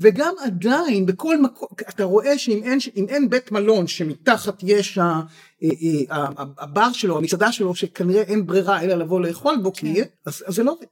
וגם 0.00 0.34
עדיין 0.44 1.06
בכל 1.06 1.40
מקום 1.40 1.68
אתה 1.88 2.04
רואה 2.04 2.38
שאם 2.38 2.60
אין, 2.64 2.78
אין 3.08 3.30
בית 3.30 3.52
מלון 3.52 3.86
שמתחת 3.86 4.62
יש 4.62 4.98
ה, 4.98 5.02
אה, 5.02 5.68
אה, 6.10 6.26
הבר 6.58 6.92
שלו 6.92 7.18
המסעדה 7.18 7.52
שלו 7.52 7.74
שכנראה 7.74 8.22
אין 8.22 8.46
ברירה 8.46 8.82
אלא 8.82 8.94
לבוא 8.94 9.20
לאכול 9.20 9.56
בו 9.62 9.72
כי 9.72 9.94
כן. 9.94 10.02
אז, 10.26 10.44
אז 10.46 10.54
זה 10.54 10.62
לא 10.62 10.72
עובד 10.72 10.86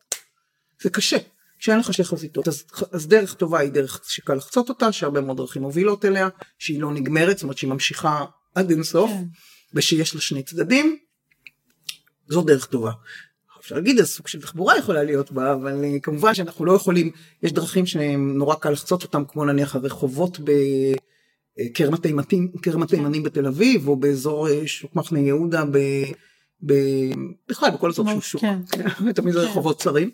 זה 0.83 0.91
קשה 0.91 1.17
כשאין 1.63 1.79
לך 1.79 1.93
שתי 1.93 2.05
חזיתות 2.05 2.49
אז, 2.49 2.65
אז 2.93 3.09
דרך 3.09 3.35
טובה 3.35 3.59
היא 3.59 3.71
דרך 3.71 4.01
שקל 4.09 4.35
לחצות 4.35 4.69
אותה 4.69 4.93
שהרבה 4.93 5.21
מאוד 5.21 5.37
דרכים 5.37 5.63
מובילות 5.63 6.05
אליה 6.05 6.29
שהיא 6.59 6.81
לא 6.81 6.93
נגמרת 6.93 7.37
זאת 7.37 7.43
אומרת 7.43 7.59
שהיא 7.59 7.71
ממשיכה 7.71 8.25
עד 8.55 8.71
אינסוף 8.71 9.11
כן. 9.11 9.25
ושיש 9.75 10.15
לה 10.15 10.21
שני 10.21 10.43
צדדים 10.43 10.97
זו 12.29 12.43
דרך 12.43 12.67
טובה 12.67 12.93
אפשר 13.61 13.75
להגיד 13.75 13.99
איזה 13.99 14.11
סוג 14.11 14.29
של 14.29 14.41
תחבורה 14.41 14.79
יכולה 14.79 15.03
להיות 15.03 15.33
בה 15.33 15.53
אבל 15.53 15.85
אה, 15.85 16.01
כמובן 16.03 16.35
שאנחנו 16.35 16.65
לא 16.65 16.73
יכולים 16.73 17.11
יש 17.43 17.53
דרכים 17.53 17.87
שהם 17.87 18.39
נורא 18.39 18.55
קל 18.55 18.71
לחצות 18.71 19.03
אותם 19.03 19.25
כמו 19.29 19.45
נניח 19.45 19.77
הרחובות 19.77 20.39
בכרם 21.59 21.95
התימנים 21.95 22.53
כרם 22.63 22.83
התימנים 22.83 23.23
בתל 23.23 23.47
אביב 23.47 23.89
או 23.89 23.97
באזור 23.97 24.49
אה, 24.49 24.67
שוק 24.67 24.97
מחנה 24.97 25.19
יהודה 25.19 25.65
ב... 25.65 25.79
ב... 26.67 26.75
בכלל 27.49 27.71
בכל 27.71 27.91
אזור 27.91 28.09
שהוא 28.09 28.21
שוק 28.21 28.41
כן. 28.41 29.13
תמיד 29.15 29.35
זה 29.35 29.41
כן. 29.41 29.47
רחובות 29.47 29.81
צרים. 29.81 30.11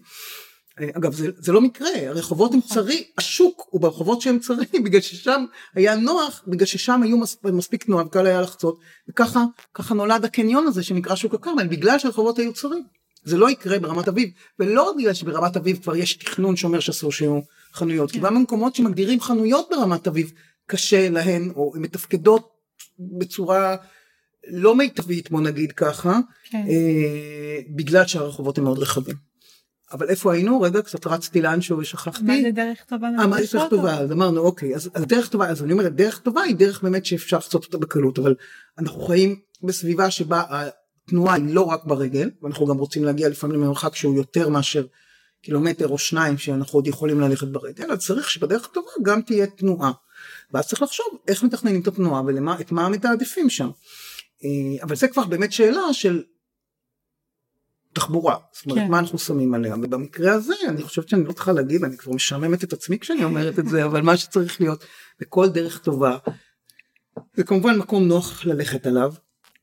אגב 0.97 1.13
זה, 1.13 1.29
זה 1.39 1.53
לא 1.53 1.61
מקרה 1.61 1.89
הרחובות 2.07 2.53
הם 2.53 2.59
נכון. 2.59 2.71
צרים 2.71 3.03
השוק 3.19 3.67
הוא 3.71 3.81
ברחובות 3.81 4.21
שהם 4.21 4.39
צרים 4.39 4.85
בגלל 4.85 5.01
ששם 5.01 5.45
היה 5.75 5.97
נוח 5.97 6.45
בגלל 6.47 6.67
ששם 6.67 7.03
היו 7.03 7.19
מספיק, 7.19 7.53
מספיק 7.53 7.85
תנועה 7.85 8.07
וקל 8.07 8.27
היה 8.27 8.41
לחצות 8.41 8.79
וככה 9.09 9.45
ככה 9.75 9.95
נולד 9.95 10.25
הקניון 10.25 10.67
הזה 10.67 10.83
שנקרא 10.83 11.15
שוק 11.15 11.35
הכרמל 11.35 11.67
בגלל 11.67 11.99
שהרחובות 11.99 12.39
היו 12.39 12.53
צרים. 12.53 12.85
זה 13.25 13.37
לא 13.37 13.51
יקרה 13.51 13.79
ברמת 13.79 14.09
אביב, 14.09 14.31
ולא 14.59 14.95
בגלל 14.99 15.15
שברמת 15.15 15.57
אביב 15.57 15.79
כבר 15.83 15.97
יש 15.97 16.15
תכנון 16.15 16.57
שאומר 16.57 16.81
שאסור 16.81 17.13
שיהיו 17.13 17.41
חנויות, 17.75 18.11
כי 18.11 18.19
גם 18.19 18.35
במקומות 18.35 18.75
שמגדירים 18.75 19.21
חנויות 19.21 19.69
ברמת 19.71 20.07
אביב 20.07 20.33
קשה 20.67 21.09
להן, 21.09 21.53
או 21.57 21.73
הן 21.77 21.83
מתפקדות 21.83 22.49
בצורה 22.99 23.77
לא 24.49 24.75
מיטבית 24.75 25.31
בוא 25.31 25.41
נגיד 25.41 25.73
ככה, 25.73 26.19
כן. 26.51 26.65
אה, 26.69 27.59
בגלל 27.77 28.07
שהרחובות 28.07 28.59
הם 28.59 28.65
מאוד 28.65 28.79
רחבים. 28.79 29.28
אבל 29.93 30.09
איפה 30.09 30.33
היינו? 30.33 30.61
רגע, 30.61 30.83
קצת 30.83 31.07
רצתי 31.07 31.43
לאנשהו 31.43 31.79
ושכחתי. 31.79 32.25
מה 32.25 32.35
זה 32.43 32.51
דרך 32.51 32.85
טובה? 32.85 33.09
אה, 33.19 33.27
מה 33.27 33.43
זה 33.43 33.59
דרך 33.59 33.71
טובה? 33.71 33.99
אז 33.99 34.13
אמרנו, 34.13 34.41
אוקיי, 34.41 34.75
אז, 34.75 34.91
אז 34.95 35.05
דרך 35.07 35.29
טובה, 35.29 35.49
אז 35.49 35.63
אני 35.63 35.73
אומרת, 35.73 35.95
דרך 35.95 36.19
טובה 36.19 36.43
היא 36.43 36.57
דרך 36.57 36.83
באמת 36.83 37.07
שאפשר 37.07 37.37
לעשות 37.37 37.65
אותה 37.65 37.79
בקלות, 37.79 38.19
אבל 38.19 38.35
אנחנו 38.79 39.01
חיים 39.01 39.41
בסביבה 39.63 40.11
שבה 40.11 40.43
התנועה 40.51 41.35
היא 41.35 41.55
לא 41.55 41.63
רק 41.63 41.85
ברגל, 41.85 42.31
ואנחנו 42.43 42.67
גם 42.67 42.79
רוצים 42.79 43.05
להגיע 43.05 43.29
לפעמים 43.29 43.63
למרחק 43.63 43.95
שהוא 43.95 44.17
יותר 44.17 44.49
מאשר 44.49 44.87
קילומטר 45.43 45.89
או 45.89 45.99
שניים 45.99 46.39
שאנחנו 46.39 46.77
עוד 46.77 46.87
יכולים 46.87 47.21
ללכת 47.21 47.49
ברגל, 47.49 47.93
אז 47.93 47.99
צריך 47.99 48.31
שבדרך 48.31 48.65
הטובה 48.65 48.91
גם 49.03 49.23
תהיה 49.23 49.47
תנועה. 49.47 49.93
ואז 50.53 50.67
צריך 50.69 50.83
לחשוב 50.83 51.07
איך 51.29 51.43
מתכננים 51.43 51.81
את 51.81 51.87
התנועה 51.87 52.23
ואת 52.27 52.73
מה 52.73 52.89
מתעדפים 52.89 53.51
שם. 53.51 53.71
אה, 54.45 54.83
אבל 54.83 54.97
זה 54.97 55.09
כבר 55.09 55.25
באמת 55.25 55.53
שאלה 55.53 55.93
של 55.93 56.23
תחבורה, 57.93 58.37
זאת 58.53 58.67
אומרת 58.67 58.79
כן. 58.79 58.91
מה 58.91 58.99
אנחנו 58.99 59.19
שמים 59.19 59.55
עליה, 59.55 59.75
ובמקרה 59.75 60.33
הזה 60.33 60.55
אני 60.69 60.83
חושבת 60.83 61.09
שאני 61.09 61.25
לא 61.25 61.33
צריכה 61.33 61.53
להגיד, 61.53 61.85
אני 61.85 61.97
כבר 61.97 62.13
משעממת 62.13 62.65
את 62.65 62.73
עצמי 62.73 62.99
כשאני 62.99 63.25
אומרת 63.25 63.59
את 63.59 63.69
זה, 63.69 63.85
אבל 63.85 64.01
מה 64.01 64.17
שצריך 64.17 64.61
להיות 64.61 64.85
בכל 65.21 65.49
דרך 65.49 65.79
טובה, 65.79 66.17
זה 67.37 67.45
כמובן 67.45 67.77
מקום 67.77 68.09
נוח 68.09 68.47
ללכת 68.47 68.87
עליו, 68.87 69.13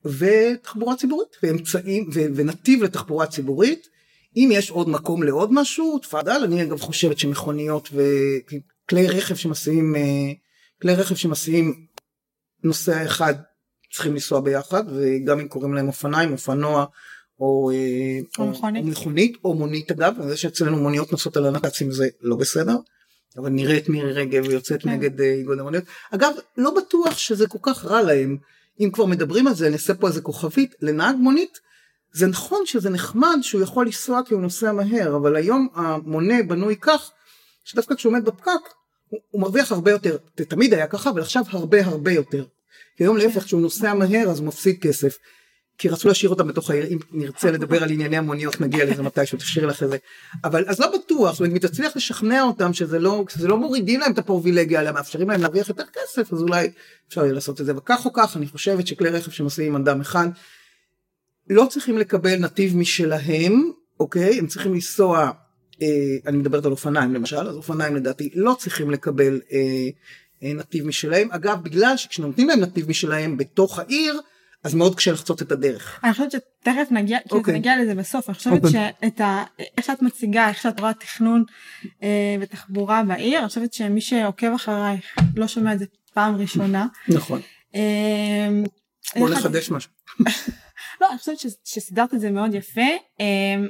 ותחבורה 0.04 0.96
ציבורית 0.96 1.28
ואמצעים 1.42 2.10
ו- 2.14 2.26
ונתיב 2.34 2.82
לתחבורה 2.82 3.26
ציבורית. 3.26 3.88
אם 4.36 4.48
יש 4.52 4.70
עוד 4.70 4.88
מקום 4.88 5.22
לעוד 5.22 5.52
משהו 5.52 5.98
תפאדל 5.98 6.40
אני 6.44 6.62
אגב 6.62 6.80
חושבת 6.80 7.18
שמכוניות 7.18 7.88
וכלי 7.92 9.06
רכב 9.06 9.34
שמסיעים 9.34 9.96
אה, 9.96 10.32
כלי 10.82 10.94
רכב 10.94 11.14
שמסיעים 11.14 11.86
נוסע 12.64 13.04
אחד 13.04 13.34
צריכים 13.92 14.12
לנסוע 14.12 14.40
ביחד 14.40 14.84
וגם 14.88 15.40
אם 15.40 15.48
קוראים 15.48 15.74
להם 15.74 15.88
אופניים 15.88 16.32
אופנוע 16.32 16.84
או, 17.40 17.70
אה, 17.70 18.18
או, 18.38 18.50
מכונית. 18.50 18.84
או 18.84 18.90
מכונית 18.90 19.36
או 19.44 19.54
מונית 19.54 19.90
אגב 19.90 20.14
זה 20.28 20.36
שאצלנו 20.36 20.76
מוניות 20.76 21.12
נוסעות 21.12 21.36
על 21.36 21.46
הנת"צים 21.46 21.90
זה 21.90 22.08
לא 22.20 22.36
בסדר 22.36 22.76
אבל 23.36 23.50
נראית 23.50 23.88
מירי 23.88 24.12
רגב 24.12 24.44
ויוצאת 24.46 24.82
כן. 24.82 24.90
נגד 24.90 25.20
אה, 25.20 25.32
איגוד 25.32 25.58
המוניות 25.58 25.84
אגב 26.10 26.32
לא 26.56 26.70
בטוח 26.70 27.18
שזה 27.18 27.46
כל 27.46 27.58
כך 27.62 27.84
רע 27.84 28.02
להם 28.02 28.36
אם 28.80 28.90
כבר 28.92 29.04
מדברים 29.04 29.46
על 29.46 29.54
זה, 29.54 29.66
אני 29.66 29.74
אעשה 29.74 29.94
פה 29.94 30.08
איזה 30.08 30.20
כוכבית, 30.20 30.74
לנהג 30.80 31.16
מונית, 31.16 31.58
זה 32.12 32.26
נכון 32.26 32.66
שזה 32.66 32.90
נחמד 32.90 33.38
שהוא 33.42 33.62
יכול 33.62 33.86
לנסוע 33.86 34.20
כי 34.26 34.34
הוא 34.34 34.42
נוסע 34.42 34.72
מהר, 34.72 35.16
אבל 35.16 35.36
היום 35.36 35.68
המונה 35.74 36.42
בנוי 36.42 36.76
כך, 36.80 37.10
שדווקא 37.64 37.94
כשהוא 37.94 38.12
עומד 38.12 38.24
בפקק, 38.24 38.50
הוא, 39.08 39.20
הוא 39.30 39.42
מרוויח 39.42 39.72
הרבה 39.72 39.90
יותר, 39.90 40.16
זה 40.38 40.44
תמיד 40.44 40.74
היה 40.74 40.86
ככה, 40.86 41.10
אבל 41.10 41.20
עכשיו 41.20 41.44
הרבה 41.48 41.84
הרבה 41.86 42.12
יותר. 42.12 42.44
כי 42.96 43.04
היום 43.04 43.16
להפך, 43.16 43.44
כשהוא 43.44 43.60
נוסע 43.60 43.94
מהר 43.94 44.30
אז 44.30 44.38
הוא 44.38 44.46
מפסיד 44.46 44.80
כסף. 44.80 45.16
כי 45.78 45.88
רצו 45.88 46.08
להשאיר 46.08 46.30
אותם 46.30 46.48
בתוך 46.48 46.70
העיר, 46.70 46.86
אם 46.86 46.98
נרצה 47.10 47.50
לדבר 47.50 47.82
על 47.82 47.90
ענייני 47.90 48.16
המוניות 48.16 48.60
נגיע 48.60 48.84
לזה 48.84 49.02
מתישהו, 49.02 49.38
תשאיר 49.38 49.66
לך 49.66 49.82
את 49.82 49.88
זה. 49.88 49.96
אבל 50.44 50.64
אז 50.66 50.80
לא 50.80 50.86
בטוח, 50.98 51.32
זאת 51.32 51.40
אומרת 51.40 51.52
אם 51.52 51.58
תצליח 51.58 51.96
לשכנע 51.96 52.42
אותם 52.42 52.72
שזה 52.72 52.98
לא, 52.98 53.24
שזה 53.28 53.48
לא 53.48 53.56
מורידים 53.56 54.00
להם 54.00 54.12
את 54.12 54.18
הפריבילגיה, 54.18 54.80
אלא 54.80 54.92
מאפשרים 54.92 55.30
להם 55.30 55.40
להרוויח 55.40 55.68
יותר 55.68 55.84
כסף, 55.92 56.32
אז 56.32 56.42
אולי 56.42 56.70
אפשר 57.08 57.22
יהיה 57.22 57.32
לעשות 57.32 57.60
את 57.60 57.66
זה. 57.66 57.76
וכך 57.76 58.04
או 58.04 58.12
כך, 58.12 58.36
אני 58.36 58.46
חושבת 58.46 58.86
שכלי 58.86 59.08
רכב 59.08 59.30
שנוסעים 59.30 59.74
עם 59.74 59.82
אדם 59.82 60.00
אחד, 60.00 60.28
לא 61.50 61.66
צריכים 61.70 61.98
לקבל 61.98 62.36
נתיב 62.36 62.76
משלהם, 62.76 63.70
אוקיי? 64.00 64.38
הם 64.38 64.46
צריכים 64.46 64.74
לנסוע, 64.74 65.30
אה, 65.82 65.86
אני 66.26 66.36
מדברת 66.36 66.64
על 66.64 66.70
אופניים 66.70 67.14
למשל, 67.14 67.48
אז 67.48 67.56
אופניים 67.56 67.96
לדעתי 67.96 68.30
לא 68.34 68.56
צריכים 68.58 68.90
לקבל 68.90 69.40
אה, 69.52 69.58
אה, 70.42 70.52
נתיב 70.54 70.86
משלהם. 70.86 71.28
אגב, 71.30 71.62
בגלל 71.62 71.96
שכשנותנים 71.96 72.48
להם 72.48 72.60
נתיב 72.60 72.88
משלהם 72.88 73.36
בתוך 73.36 73.78
העיר, 73.78 74.20
אז 74.66 74.74
מאוד 74.74 74.94
קשה 74.94 75.12
לחצות 75.12 75.42
את 75.42 75.52
הדרך. 75.52 76.00
אני 76.04 76.12
חושבת 76.12 76.30
שתכף 76.30 76.88
נגיע, 76.90 77.18
okay. 77.18 77.28
כאילו 77.28 77.38
אוקיי. 77.38 77.54
נגיע 77.54 77.82
לזה 77.82 77.94
בסוף, 77.94 78.28
אני 78.28 78.34
חושבת 78.34 78.62
okay. 78.62 78.66
אוקיי. 78.66 78.90
שאת 79.00 79.20
ה... 79.20 79.44
איך 79.58 79.86
שאת 79.86 80.02
מציגה, 80.02 80.48
איך 80.48 80.62
שאת 80.62 80.80
רואה 80.80 80.94
תכנון 80.94 81.44
אה, 82.02 82.36
ותחבורה 82.40 83.02
בעיר, 83.02 83.38
אני 83.38 83.48
חושבת 83.48 83.72
שמי 83.72 84.00
שעוקב 84.00 84.52
אחרייך 84.54 85.16
לא 85.36 85.46
שומע 85.46 85.72
את 85.72 85.78
זה 85.78 85.84
פעם 86.14 86.36
ראשונה. 86.36 86.86
נכון. 87.08 87.40
אה, 87.74 88.48
בוא 89.16 89.30
נחדש 89.30 89.70
משהו. 89.70 89.90
לא, 91.00 91.10
אני 91.10 91.18
חושבת 91.18 91.36
שסידרת 91.64 92.14
את 92.14 92.20
זה 92.20 92.30
מאוד 92.30 92.54
יפה. 92.54 92.80
אה, 93.20 93.66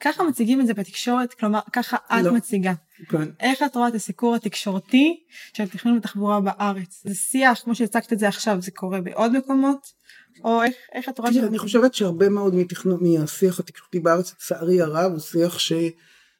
ככה 0.00 0.22
מציגים 0.24 0.60
את 0.60 0.66
זה 0.66 0.74
בתקשורת, 0.74 1.34
כלומר 1.34 1.60
ככה 1.72 1.96
את 1.96 2.24
לא. 2.24 2.32
מציגה. 2.34 2.72
כן. 3.08 3.28
איך 3.40 3.62
את 3.62 3.76
רואה 3.76 3.88
את 3.88 3.94
הסיקור 3.94 4.34
התקשורתי 4.34 5.24
של 5.54 5.68
תכנון 5.68 5.96
ותחבורה 5.96 6.40
בארץ? 6.40 7.02
זה 7.04 7.14
שיח, 7.14 7.60
כמו 7.64 7.74
שהצגת 7.74 8.12
את 8.12 8.18
זה 8.18 8.28
עכשיו, 8.28 8.62
זה 8.62 8.70
קורה 8.70 9.00
בעוד 9.00 9.32
מקומות? 9.36 9.99
או 10.44 10.62
איך, 10.62 10.74
איך 10.94 11.08
את 11.08 11.18
רואה 11.18 11.32
ש... 11.32 11.36
אני 11.36 11.58
חושבת 11.58 11.94
שהרבה 11.94 12.28
מאוד 12.28 12.54
מתכנון, 12.54 13.00
מהשיח 13.02 13.60
התקשורתי 13.60 14.00
בארץ, 14.00 14.32
לצערי 14.32 14.80
הרב, 14.80 15.12
הוא 15.12 15.20
שיח 15.20 15.58
שהוא 15.58 15.92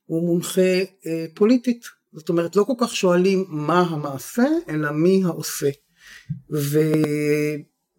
מונחה 0.08 0.80
אה, 1.06 1.26
פוליטית. 1.34 1.84
זאת 2.12 2.28
אומרת, 2.28 2.56
לא 2.56 2.64
כל 2.64 2.72
כך 2.78 2.96
שואלים 2.96 3.44
מה 3.48 3.80
המעשה, 3.80 4.44
אלא 4.68 4.90
מי 4.90 5.22
העושה. 5.24 5.70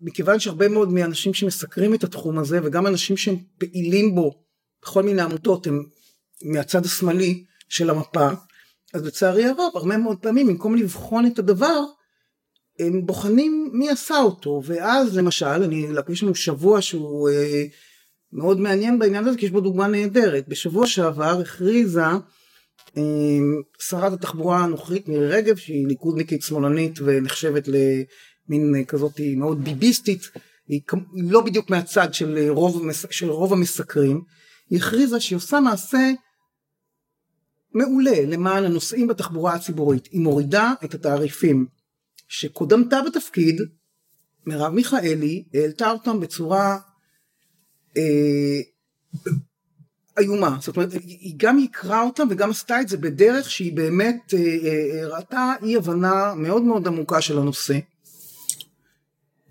ומכיוון 0.01 0.39
שהרבה 0.39 0.67
מאוד 0.67 0.89
מהאנשים 0.89 1.33
שמסקרים 1.33 1.93
את 1.93 2.03
התחום 2.03 2.39
הזה, 2.39 2.59
וגם 2.63 2.87
אנשים 2.87 3.17
שהם 3.17 3.35
פעילים 3.57 4.15
בו 4.15 4.43
בכל 4.81 5.03
מיני 5.03 5.21
עמותות, 5.21 5.67
הם 5.67 5.83
מהצד 6.43 6.85
השמאלי 6.85 7.43
של 7.69 7.89
המפה, 7.89 8.29
אז 8.93 9.05
לצערי 9.05 9.45
הרב, 9.45 9.71
הרבה 9.75 9.97
מאוד 9.97 10.17
פעמים, 10.17 10.47
במקום 10.47 10.75
לבחון 10.75 11.25
את 11.25 11.39
הדבר, 11.39 11.83
הם 12.87 13.05
בוחנים 13.05 13.69
מי 13.73 13.89
עשה 13.89 14.17
אותו 14.17 14.61
ואז 14.65 15.17
למשל 15.17 15.45
אני 15.45 15.87
יש 16.09 16.23
לנו 16.23 16.35
שבוע 16.35 16.81
שהוא 16.81 17.29
אה, 17.29 17.63
מאוד 18.33 18.59
מעניין 18.59 18.99
בעניין 18.99 19.27
הזה 19.27 19.37
כי 19.37 19.45
יש 19.45 19.51
בו 19.51 19.61
דוגמה 19.61 19.87
נהדרת 19.87 20.47
בשבוע 20.47 20.87
שעבר 20.87 21.39
הכריזה 21.41 22.05
אה, 22.97 23.03
שרת 23.79 24.13
התחבורה 24.13 24.59
הנוכחית 24.59 25.07
מירי 25.07 25.27
רגב 25.27 25.55
שהיא 25.55 25.87
ליכודניקית 25.87 26.41
שמאלנית 26.41 26.99
ונחשבת 26.99 27.67
למין 27.67 28.75
אה, 28.75 28.83
כזאת 28.83 29.19
מאוד 29.37 29.63
ביביסטית 29.63 30.21
היא 30.67 30.81
לא 31.13 31.41
בדיוק 31.41 31.69
מהצד 31.69 32.13
של 32.13 32.49
רוב, 32.49 32.83
של 33.09 33.29
רוב 33.29 33.53
המסקרים 33.53 34.21
היא 34.69 34.79
הכריזה 34.79 35.19
שהיא 35.19 35.37
עושה 35.37 35.59
מעשה 35.59 36.11
מעולה 37.73 38.21
למען 38.27 38.63
הנוסעים 38.63 39.07
בתחבורה 39.07 39.53
הציבורית. 39.53 40.07
היא 40.11 40.21
מורידה 40.21 40.73
את 40.83 40.93
התעריפים 40.93 41.65
שקודמתה 42.31 42.99
בתפקיד, 43.07 43.61
מרב 44.45 44.73
מיכאלי, 44.73 45.43
העלתה 45.53 45.91
אותם 45.91 46.19
בצורה 46.19 46.77
אה, 47.97 48.59
איומה. 50.19 50.57
זאת 50.59 50.75
אומרת, 50.75 50.93
היא 50.93 51.33
גם 51.37 51.59
יקרה 51.59 52.01
אותם 52.01 52.27
וגם 52.29 52.49
עשתה 52.49 52.81
את 52.81 52.87
זה 52.87 52.97
בדרך 52.97 53.51
שהיא 53.51 53.73
באמת 53.73 54.33
אה, 54.33 55.03
הראתה 55.03 55.53
אי 55.63 55.75
הבנה 55.75 56.33
מאוד 56.35 56.61
מאוד 56.61 56.87
עמוקה 56.87 57.21
של 57.21 57.37
הנושא. 57.37 57.79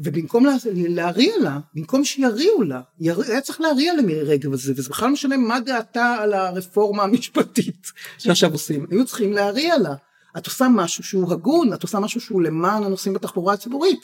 ובמקום 0.00 0.46
להריע 0.74 1.34
לה, 1.42 1.58
במקום 1.74 2.04
שיריעו 2.04 2.62
לה, 2.62 2.80
יר... 3.00 3.22
היה 3.22 3.40
צריך 3.40 3.60
להריע 3.60 3.94
למירי 3.94 4.22
רגב 4.22 4.52
הזה, 4.52 4.72
וזה 4.76 4.88
בכלל 4.88 5.08
לא 5.08 5.12
משנה 5.12 5.36
מה 5.36 5.60
דעתה 5.60 6.14
על 6.20 6.32
הרפורמה 6.32 7.02
המשפטית 7.02 7.92
שעכשיו 8.18 8.52
עושים, 8.52 8.86
היו 8.90 9.06
צריכים 9.06 9.32
להריע 9.32 9.78
לה. 9.78 9.94
את 10.38 10.46
עושה 10.46 10.68
משהו 10.68 11.04
שהוא 11.04 11.32
הגון, 11.32 11.72
את 11.72 11.82
עושה 11.82 12.00
משהו 12.00 12.20
שהוא 12.20 12.42
למען 12.42 12.82
הנוסעים 12.82 13.14
בתחבורה 13.14 13.54
הציבורית. 13.54 14.00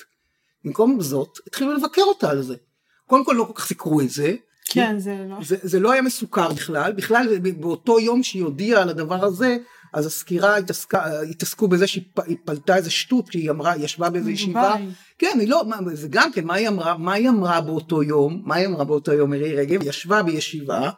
במקום 0.65 1.01
זאת, 1.01 1.39
התחילו 1.47 1.75
לבקר 1.75 2.03
אותה 2.03 2.31
על 2.31 2.43
זה. 2.43 2.55
קודם 3.07 3.25
כל 3.25 3.35
לא 3.39 3.45
כל 3.45 3.53
כך 3.55 3.67
סיקרו 3.67 4.01
את 4.01 4.11
זה. 4.11 4.35
כן, 4.69 4.99
זה 4.99 5.27
לא. 5.29 5.37
זה, 5.45 5.57
זה 5.63 5.81
לא 5.81 5.93
היה 5.93 6.03
מסוכר 6.03 6.53
בכלל, 6.53 6.93
בכלל 6.93 7.39
באותו 7.61 8.01
יום 8.01 8.23
שהיא 8.23 8.43
הודיעה 8.43 8.83
על 8.83 8.89
הדבר 8.89 9.25
הזה, 9.25 9.57
אז 9.95 10.07
הסקירה 10.07 10.57
התעסקה, 10.57 11.21
התעסקו 11.21 11.69
בזה 11.69 11.87
שהיא 11.87 12.05
פלטה 12.45 12.77
איזה 12.77 12.91
שטות, 12.91 13.33
שהיא 13.33 13.51
אמרה, 13.51 13.73
היא 13.73 13.85
ישבה 13.85 14.11
באיזה 14.11 14.31
ישיבה. 14.31 14.75
כן, 15.19 15.37
היא 15.41 15.49
לא, 15.49 15.65
זה 15.93 16.09
גם 16.11 16.33
כן, 16.33 16.45
מה 16.45 16.55
היא 16.55 16.69
אמרה, 16.69 16.99
מה 16.99 17.13
היא 17.13 17.29
אמרה 17.29 17.61
באותו 17.61 18.03
יום, 18.03 18.43
מה 18.45 18.55
היא 18.55 18.67
אמרה 18.67 18.85
באותו 18.85 19.13
יום, 19.13 19.31
מירי 19.31 19.57
רגב, 19.57 19.81
היא 19.81 19.89
ישבה 19.89 20.23
בישיבה, 20.23 20.91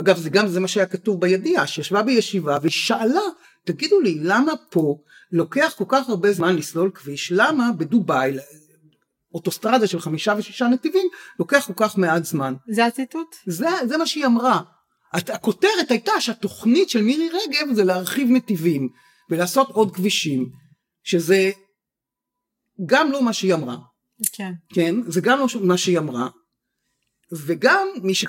אגב 0.00 0.16
זה 0.16 0.30
גם 0.30 0.48
זה 0.48 0.60
מה 0.60 0.68
שהיה 0.68 0.86
כתוב 0.86 1.20
בידיעה, 1.20 1.66
שישבה 1.66 2.02
בישיבה 2.02 2.58
והיא 2.60 2.72
שאלה, 2.72 3.20
תגידו 3.64 4.00
לי, 4.00 4.18
למה 4.22 4.52
פה 4.70 4.98
לוקח 5.32 5.74
כל 5.78 5.84
כך 5.88 6.08
הרבה 6.08 6.32
זמן 6.32 6.56
לסלול 6.56 6.90
כביש, 6.94 7.32
למה 7.36 7.72
בדובאי, 7.72 8.32
אוטוסטרדה 9.34 9.86
של 9.86 10.00
חמישה 10.00 10.34
ושישה 10.38 10.68
נתיבים, 10.68 11.08
לוקח 11.38 11.66
כל 11.66 11.72
כך 11.76 11.98
מעט 11.98 12.24
זמן. 12.24 12.54
זה 12.68 12.86
הציטוט? 12.86 13.36
זה, 13.46 13.68
זה 13.88 13.96
מה 13.96 14.06
שהיא 14.06 14.26
אמרה. 14.26 14.60
הכותרת 15.12 15.90
הייתה 15.90 16.12
שהתוכנית 16.20 16.90
של 16.90 17.02
מירי 17.02 17.28
רגב 17.28 17.74
זה 17.74 17.84
להרחיב 17.84 18.28
נתיבים 18.30 18.88
ולעשות 19.30 19.68
עוד 19.68 19.94
כבישים, 19.94 20.50
שזה 21.02 21.50
גם 22.86 23.12
לא 23.12 23.22
מה 23.22 23.32
שהיא 23.32 23.54
אמרה. 23.54 23.76
כן. 24.32 24.52
כן, 24.74 24.94
זה 25.06 25.20
גם 25.20 25.38
לא 25.38 25.46
מה 25.60 25.78
שהיא 25.78 25.98
אמרה. 25.98 26.28
וגם 27.46 27.88
מי, 28.02 28.14
ש... 28.14 28.26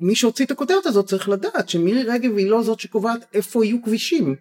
מי 0.00 0.16
שהוציא 0.16 0.44
את 0.44 0.50
הכותרת 0.50 0.86
הזאת 0.86 1.06
צריך 1.06 1.28
לדעת 1.28 1.68
שמירי 1.68 2.02
רגב 2.02 2.36
היא 2.36 2.50
לא 2.50 2.62
זאת 2.62 2.80
שקובעת 2.80 3.24
איפה 3.34 3.64
יהיו 3.64 3.82
כבישים. 3.82 4.36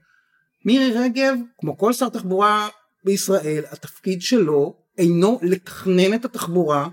מירי 0.68 0.92
רגב, 0.92 1.34
כמו 1.58 1.78
כל 1.78 1.94
שר 1.94 2.10
תחבורה 2.10 2.68
בישראל, 3.04 3.64
התפקיד 3.72 4.22
שלו 4.22 4.76
אינו 4.98 5.40
לתכנן 5.42 6.14
את 6.14 6.26
התחבורה 6.26 6.90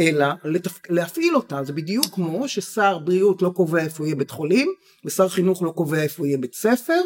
אלא 0.00 0.26
לתפ... 0.44 0.90
להפעיל 0.90 1.36
אותה. 1.36 1.64
זה 1.64 1.72
בדיוק 1.72 2.06
כמו 2.12 2.48
ששר 2.48 2.98
בריאות 2.98 3.42
לא 3.42 3.52
קובע 3.56 3.82
איפה 3.82 4.04
יהיה 4.04 4.16
בית 4.16 4.30
חולים 4.30 4.68
ושר 5.04 5.28
חינוך 5.28 5.62
לא 5.62 5.70
קובע 5.70 6.02
איפה 6.02 6.26
יהיה 6.26 6.38
בית 6.38 6.54
ספר 6.54 7.00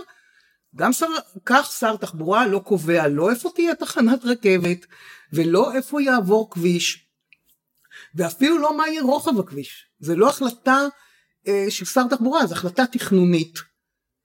גם 0.77 0.93
שר 0.93 1.07
כך 1.45 1.73
שר 1.79 1.97
תחבורה 1.97 2.47
לא 2.47 2.59
קובע 2.59 3.09
לא 3.09 3.31
איפה 3.31 3.51
תהיה 3.55 3.75
תחנת 3.75 4.25
רכבת 4.25 4.87
ולא 5.33 5.75
איפה 5.75 6.03
יעבור 6.03 6.51
כביש 6.51 7.07
ואפילו 8.15 8.59
לא 8.59 8.77
מה 8.77 8.89
יהיה 8.89 9.03
רוחב 9.03 9.41
הכביש. 9.41 9.87
זה 9.99 10.17
לא 10.17 10.29
החלטה 10.29 10.87
אה, 11.49 11.67
של 11.69 11.85
שר 11.85 12.09
תחבורה 12.11 12.47
זו 12.47 12.55
החלטה 12.55 12.87
תכנונית 12.87 13.59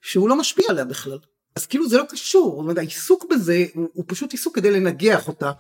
שהוא 0.02 0.30
לא 0.30 0.36
משפיע 0.36 0.66
עליה 0.70 0.86
בכלל 0.86 1.20
אז 1.60 1.66
כאילו 1.66 1.90
זה 1.90 1.98
לא 1.98 2.04
קשור, 2.10 2.52
זאת 2.52 2.60
אומרת, 2.60 2.78
העיסוק 2.78 3.26
בזה 3.32 3.66
הוא, 3.74 3.90
הוא 3.94 4.04
פשוט 4.08 4.32
עיסוק 4.32 4.56
כדי 4.56 4.72
לנגח 4.72 5.28
אותה 5.28 5.52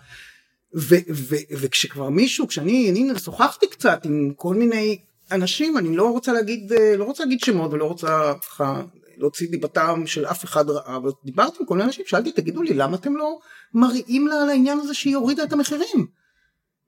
ו, 0.75 0.95
ו, 1.13 1.35
וכשכבר 1.51 2.09
מישהו, 2.09 2.47
כשאני 2.47 2.89
אני 2.91 3.19
שוחחתי 3.19 3.67
קצת 3.67 4.05
עם 4.05 4.33
כל 4.35 4.55
מיני 4.55 4.99
אנשים, 5.31 5.77
אני 5.77 5.95
לא 5.95 6.11
רוצה 6.11 6.33
להגיד, 6.33 6.71
לא 6.97 7.03
רוצה 7.03 7.23
להגיד 7.23 7.39
שמות 7.39 7.73
ולא 7.73 7.85
רוצה 7.85 8.33
ככה 8.33 8.81
להוציא 9.17 9.47
דיבתם 9.49 10.07
של 10.07 10.25
אף 10.25 10.45
אחד 10.45 10.69
רעה, 10.69 10.95
אבל 10.95 11.11
דיברתי 11.25 11.57
עם 11.59 11.65
כל 11.65 11.73
מיני 11.73 11.87
אנשים, 11.87 12.05
שאלתי 12.07 12.31
תגידו 12.31 12.61
לי 12.61 12.73
למה 12.73 12.97
אתם 12.97 13.15
לא 13.15 13.39
מראים 13.73 14.27
לה 14.27 14.41
על 14.41 14.49
העניין 14.49 14.79
הזה 14.79 14.93
שהיא 14.93 15.15
הורידה 15.15 15.43
את 15.43 15.53
המחירים? 15.53 16.07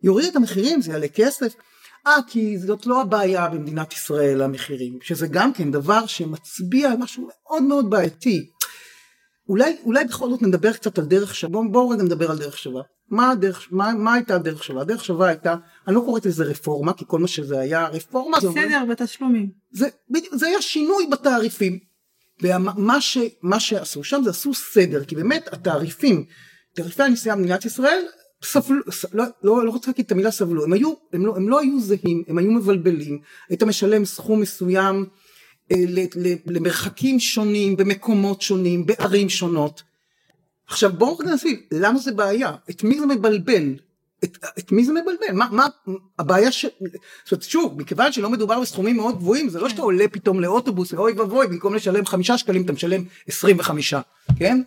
היא 0.02 0.10
הורידה 0.10 0.30
את 0.30 0.36
המחירים, 0.36 0.82
זה 0.82 0.92
יעלה 0.92 1.08
כסף. 1.08 1.54
אה, 2.08 2.18
כי 2.28 2.58
זאת 2.58 2.86
לא 2.86 3.02
הבעיה 3.02 3.48
במדינת 3.48 3.94
ישראל 3.94 4.42
המחירים, 4.42 5.00
שזה 5.02 5.28
גם 5.28 5.54
כן 5.54 5.72
דבר 5.72 6.06
שמצביע 6.06 6.92
על 6.92 6.98
משהו 6.98 7.28
מאוד 7.28 7.64
מאוד 7.64 7.90
בעייתי. 7.90 8.50
אולי, 9.52 9.76
אולי 9.84 10.06
בכל 10.06 10.30
זאת 10.30 10.42
נדבר 10.42 10.74
קצת 10.74 10.98
על 10.98 11.06
דרך 11.06 11.36
שווה, 11.36 11.52
בואו 11.52 11.72
בוא 11.72 11.94
רגע 11.94 12.04
נדבר 12.04 12.32
על 12.32 12.38
דרך 12.38 12.58
שווה. 12.58 12.82
מה, 13.10 13.32
הדרך, 13.32 13.68
מה, 13.72 13.94
מה 13.94 14.14
הייתה 14.14 14.36
הדרך 14.36 14.64
שווה? 14.64 14.82
הדרך 14.82 15.06
שווה 15.06 15.28
הייתה, 15.28 15.56
אני 15.88 15.96
לא 15.96 16.02
קוראת 16.06 16.26
לזה 16.26 16.44
רפורמה, 16.44 16.94
כי 16.94 17.06
כל 17.08 17.20
מה 17.20 17.28
שזה 17.28 17.60
היה 17.60 17.88
רפורמה. 17.88 18.38
בסדר, 18.38 18.84
בתשלומים. 18.90 19.50
זה, 19.72 19.88
זה 20.32 20.48
היה 20.48 20.62
שינוי 20.62 21.08
בתעריפים. 21.12 21.80
ומה 22.42 23.02
ש, 23.02 23.18
מה 23.42 23.60
שעשו 23.60 24.04
שם 24.04 24.22
זה 24.24 24.30
עשו 24.30 24.54
סדר, 24.54 25.04
כי 25.04 25.16
באמת 25.16 25.50
התעריפים, 25.54 26.26
תעריפי 26.76 27.04
הנסיעה 27.04 27.36
במדינת 27.36 27.66
ישראל, 27.66 28.04
סבלו, 28.44 28.80
לא, 29.14 29.24
לא, 29.44 29.66
לא 29.66 29.72
רוצה 29.72 29.92
להגיד 29.92 30.06
את 30.06 30.12
המילה 30.12 30.32
סבלו, 30.32 30.64
הם, 30.64 30.74
היו, 30.74 30.94
הם, 31.14 31.26
לא, 31.26 31.36
הם 31.36 31.50
לא 31.50 31.60
היו 31.60 31.80
זהים, 31.80 32.24
הם 32.28 32.38
היו 32.38 32.52
מבלבלים, 32.52 33.20
היית 33.50 33.64
משלם 33.64 34.06
סכום 34.06 34.42
מסוים 34.42 35.06
למרחקים 36.46 37.20
שונים, 37.20 37.78
במקומות 37.78 38.42
שונים, 38.42 38.86
בערים 38.86 39.30
שונות. 39.30 39.84
עכשיו 40.68 40.94
בואו 40.94 41.18
רק 41.18 41.26
נסביר, 41.26 41.56
למה 41.72 42.00
זה 42.00 42.12
בעיה? 42.12 42.52
את 42.70 42.84
מי 42.84 43.00
זה 43.00 43.06
מבלבל? 43.06 43.76
את, 44.24 44.38
את 44.60 44.72
מי 44.72 44.86
זה 44.86 44.92
מבלבל? 44.92 45.34
מה, 45.34 45.48
מה 45.52 45.68
הבעיה 46.20 46.52
ש... 46.52 46.66
זאת 47.24 47.32
אומרת, 47.32 47.44
שוב, 47.44 47.82
מכיוון 47.82 48.12
שלא 48.12 48.30
מדובר 48.30 48.60
בסכומים 48.60 48.98
מאוד 48.98 49.16
גבוהים, 49.16 49.50
זה 49.50 49.60
לא 49.60 49.70
שאתה 49.70 49.82
עולה 49.82 50.08
פתאום 50.12 50.40
לאוטובוס, 50.40 50.94
ואוי 50.94 51.12
ואבוי, 51.12 51.48
במקום 51.48 51.76
לשלם 51.76 52.06
חמישה 52.06 52.38
שקלים 52.38 52.66
אתה 52.66 52.74
משלם 52.74 53.04
עשרים 53.28 53.60
וחמישה, 53.60 54.02
כן? 54.40 54.62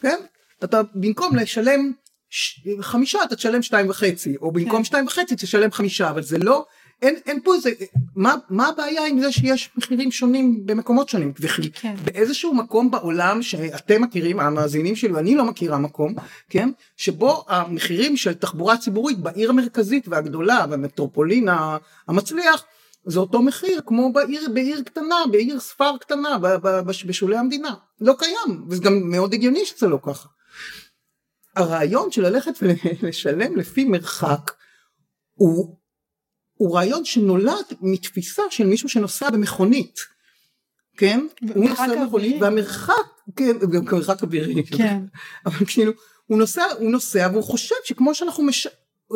כן? 0.00 0.16
אתה 0.64 0.80
במקום 0.94 1.36
לשלם 1.36 1.92
ש... 2.30 2.60
חמישה 2.80 3.18
אתה 3.24 3.36
תשלם 3.36 3.62
שתיים 3.62 3.90
וחצי, 3.90 4.36
או 4.36 4.52
במקום 4.52 4.78
כן. 4.78 4.84
שתיים 4.84 5.06
וחצי 5.06 5.36
תשלם 5.36 5.72
חמישה, 5.72 6.10
אבל 6.10 6.22
זה 6.22 6.38
לא... 6.38 6.64
אין, 7.02 7.14
אין 7.26 7.40
פה 7.44 7.54
איזה, 7.54 7.70
מה, 8.16 8.34
מה 8.50 8.68
הבעיה 8.68 9.06
עם 9.06 9.20
זה 9.20 9.32
שיש 9.32 9.70
מחירים 9.76 10.10
שונים 10.10 10.66
במקומות 10.66 11.08
שונים? 11.08 11.32
כן. 11.72 11.94
באיזשהו 12.04 12.54
מקום 12.54 12.90
בעולם 12.90 13.42
שאתם 13.42 14.02
מכירים, 14.02 14.40
המאזינים 14.40 14.96
שלי, 14.96 15.12
ואני 15.12 15.34
לא 15.34 15.44
מכירה 15.44 15.78
מקום, 15.78 16.14
כן? 16.50 16.70
שבו 16.96 17.44
המחירים 17.48 18.16
של 18.16 18.34
תחבורה 18.34 18.76
ציבורית 18.76 19.18
בעיר 19.18 19.50
המרכזית 19.50 20.08
והגדולה, 20.08 20.66
והמטרופולין 20.70 21.48
המצליח, 22.08 22.64
זה 23.04 23.20
אותו 23.20 23.42
מחיר 23.42 23.80
כמו 23.86 24.12
בעיר, 24.12 24.48
בעיר 24.54 24.82
קטנה, 24.82 25.16
בעיר 25.32 25.60
ספר 25.60 25.96
קטנה, 26.00 26.38
בשולי 26.86 27.36
המדינה. 27.36 27.74
לא 28.00 28.14
קיים, 28.18 28.64
וזה 28.68 28.82
גם 28.82 29.10
מאוד 29.10 29.34
הגיוני 29.34 29.64
שזה 29.64 29.88
לא 29.88 29.98
ככה. 30.02 30.28
הרעיון 31.56 32.10
של 32.10 32.22
ללכת 32.22 32.52
ולשלם 33.02 33.56
לפי 33.56 33.84
מרחק 33.84 34.52
הוא 35.34 35.79
הוא 36.60 36.76
רעיון 36.76 37.04
שנולד 37.04 37.64
מתפיסה 37.80 38.42
של 38.50 38.66
מישהו 38.66 38.88
שנוסע 38.88 39.30
במכונית, 39.30 40.00
כן? 40.96 41.26
הוא 41.54 41.68
נוסע 41.68 41.86
במכונית 42.00 42.36
והמרחק, 42.40 42.94
כן, 43.36 43.58
גם 43.58 43.84
מרחק 43.84 44.22
אווירי, 44.22 44.64
כן, 44.66 44.98
אבל 45.46 45.66
כאילו 45.66 45.92
הוא 46.26 46.38
נוסע, 46.38 46.64
הוא 46.78 46.90
נוסע 46.90 47.28
והוא 47.32 47.42
חושב 47.42 47.74
שכמו 47.84 48.14
שאנחנו, 48.14 48.42
מש... 48.44 48.66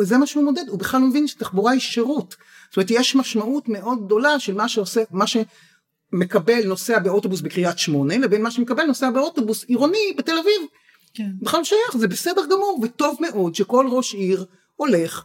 זה 0.01 0.17
מה 0.17 0.27
שהוא 0.27 0.43
מודד, 0.43 0.67
הוא 0.67 0.79
בכלל 0.79 1.01
לא 1.01 1.07
מבין 1.07 1.27
שתחבורה 1.27 1.71
היא 1.71 1.79
שירות, 1.79 2.35
זאת 2.69 2.77
אומרת 2.77 2.91
יש 2.91 3.15
משמעות 3.15 3.69
מאוד 3.69 4.05
גדולה 4.05 4.39
של 4.39 4.53
מה 4.53 4.69
שעושה, 4.69 5.03
מה 5.11 5.25
שמקבל 5.27 6.67
נוסע 6.67 6.99
באוטובוס 6.99 7.41
בקריית 7.41 7.79
שמונה 7.79 8.17
לבין 8.17 8.41
מה 8.41 8.51
שמקבל 8.51 8.83
נוסע 8.83 9.09
באוטובוס 9.09 9.63
עירוני 9.63 10.13
בתל 10.17 10.37
אביב, 10.37 10.69
כן. 11.13 11.29
בכלל 11.41 11.63
שייך, 11.63 11.97
זה 11.97 12.07
בסדר 12.07 12.41
גמור 12.45 12.79
וטוב 12.83 13.17
מאוד 13.21 13.55
שכל 13.55 13.87
ראש 13.91 14.13
עיר 14.13 14.45
הולך 14.75 15.23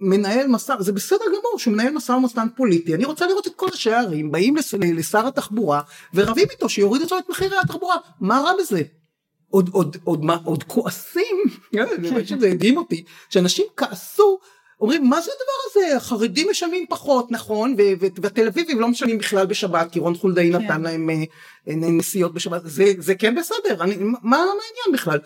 ומנהל 0.00 0.46
משא, 0.46 0.74
זה 0.78 0.92
בסדר 0.92 1.24
גמור 1.26 1.58
שהוא 1.58 1.74
מנהל 1.74 1.92
משא 1.92 2.12
ומתן 2.12 2.46
פוליטי, 2.56 2.94
אני 2.94 3.04
רוצה 3.04 3.26
לראות 3.26 3.46
את 3.46 3.54
כל 3.56 3.66
ראשי 3.72 3.90
הערים 3.90 4.32
באים 4.32 4.56
לס, 4.56 4.74
לשר 4.74 5.26
התחבורה 5.26 5.80
ורבים 6.14 6.46
איתו 6.50 6.68
שיוריד 6.68 7.02
אצלו 7.02 7.18
את 7.18 7.28
מחירי 7.28 7.56
התחבורה, 7.62 7.96
מה 8.20 8.40
רע 8.40 8.52
בזה? 8.60 8.82
עוד, 9.50 9.70
עוד, 9.72 9.96
עוד, 10.04 10.24
מה, 10.24 10.38
עוד 10.44 10.62
כועסים, 10.62 11.36
באמת 12.02 12.28
שזה 12.28 12.50
הדהים 12.50 12.76
אותי, 12.76 13.04
שאנשים 13.30 13.66
כעסו, 13.76 14.38
אומרים 14.80 15.08
מה 15.08 15.20
זה 15.20 15.30
הדבר 15.30 15.86
הזה, 15.86 15.96
החרדים 15.96 16.48
משלמים 16.50 16.86
פחות, 16.88 17.30
נכון, 17.30 17.74
והתל 18.22 18.46
אביבים 18.46 18.80
לא 18.80 18.88
משלמים 18.88 19.18
בכלל 19.18 19.46
בשבת, 19.46 19.92
כי 19.92 19.98
רון 19.98 20.14
חולדאי 20.14 20.52
כן. 20.52 20.58
נתן 20.58 20.82
להם 20.82 21.10
אה, 21.10 21.24
נסיעות 21.66 22.34
בשבת, 22.34 22.62
זה, 22.64 22.92
זה 22.98 23.14
כן 23.14 23.34
בסדר, 23.34 23.82
אני, 23.84 23.96
מה 24.22 24.36
העניין 24.36 24.92
בכלל? 24.92 25.18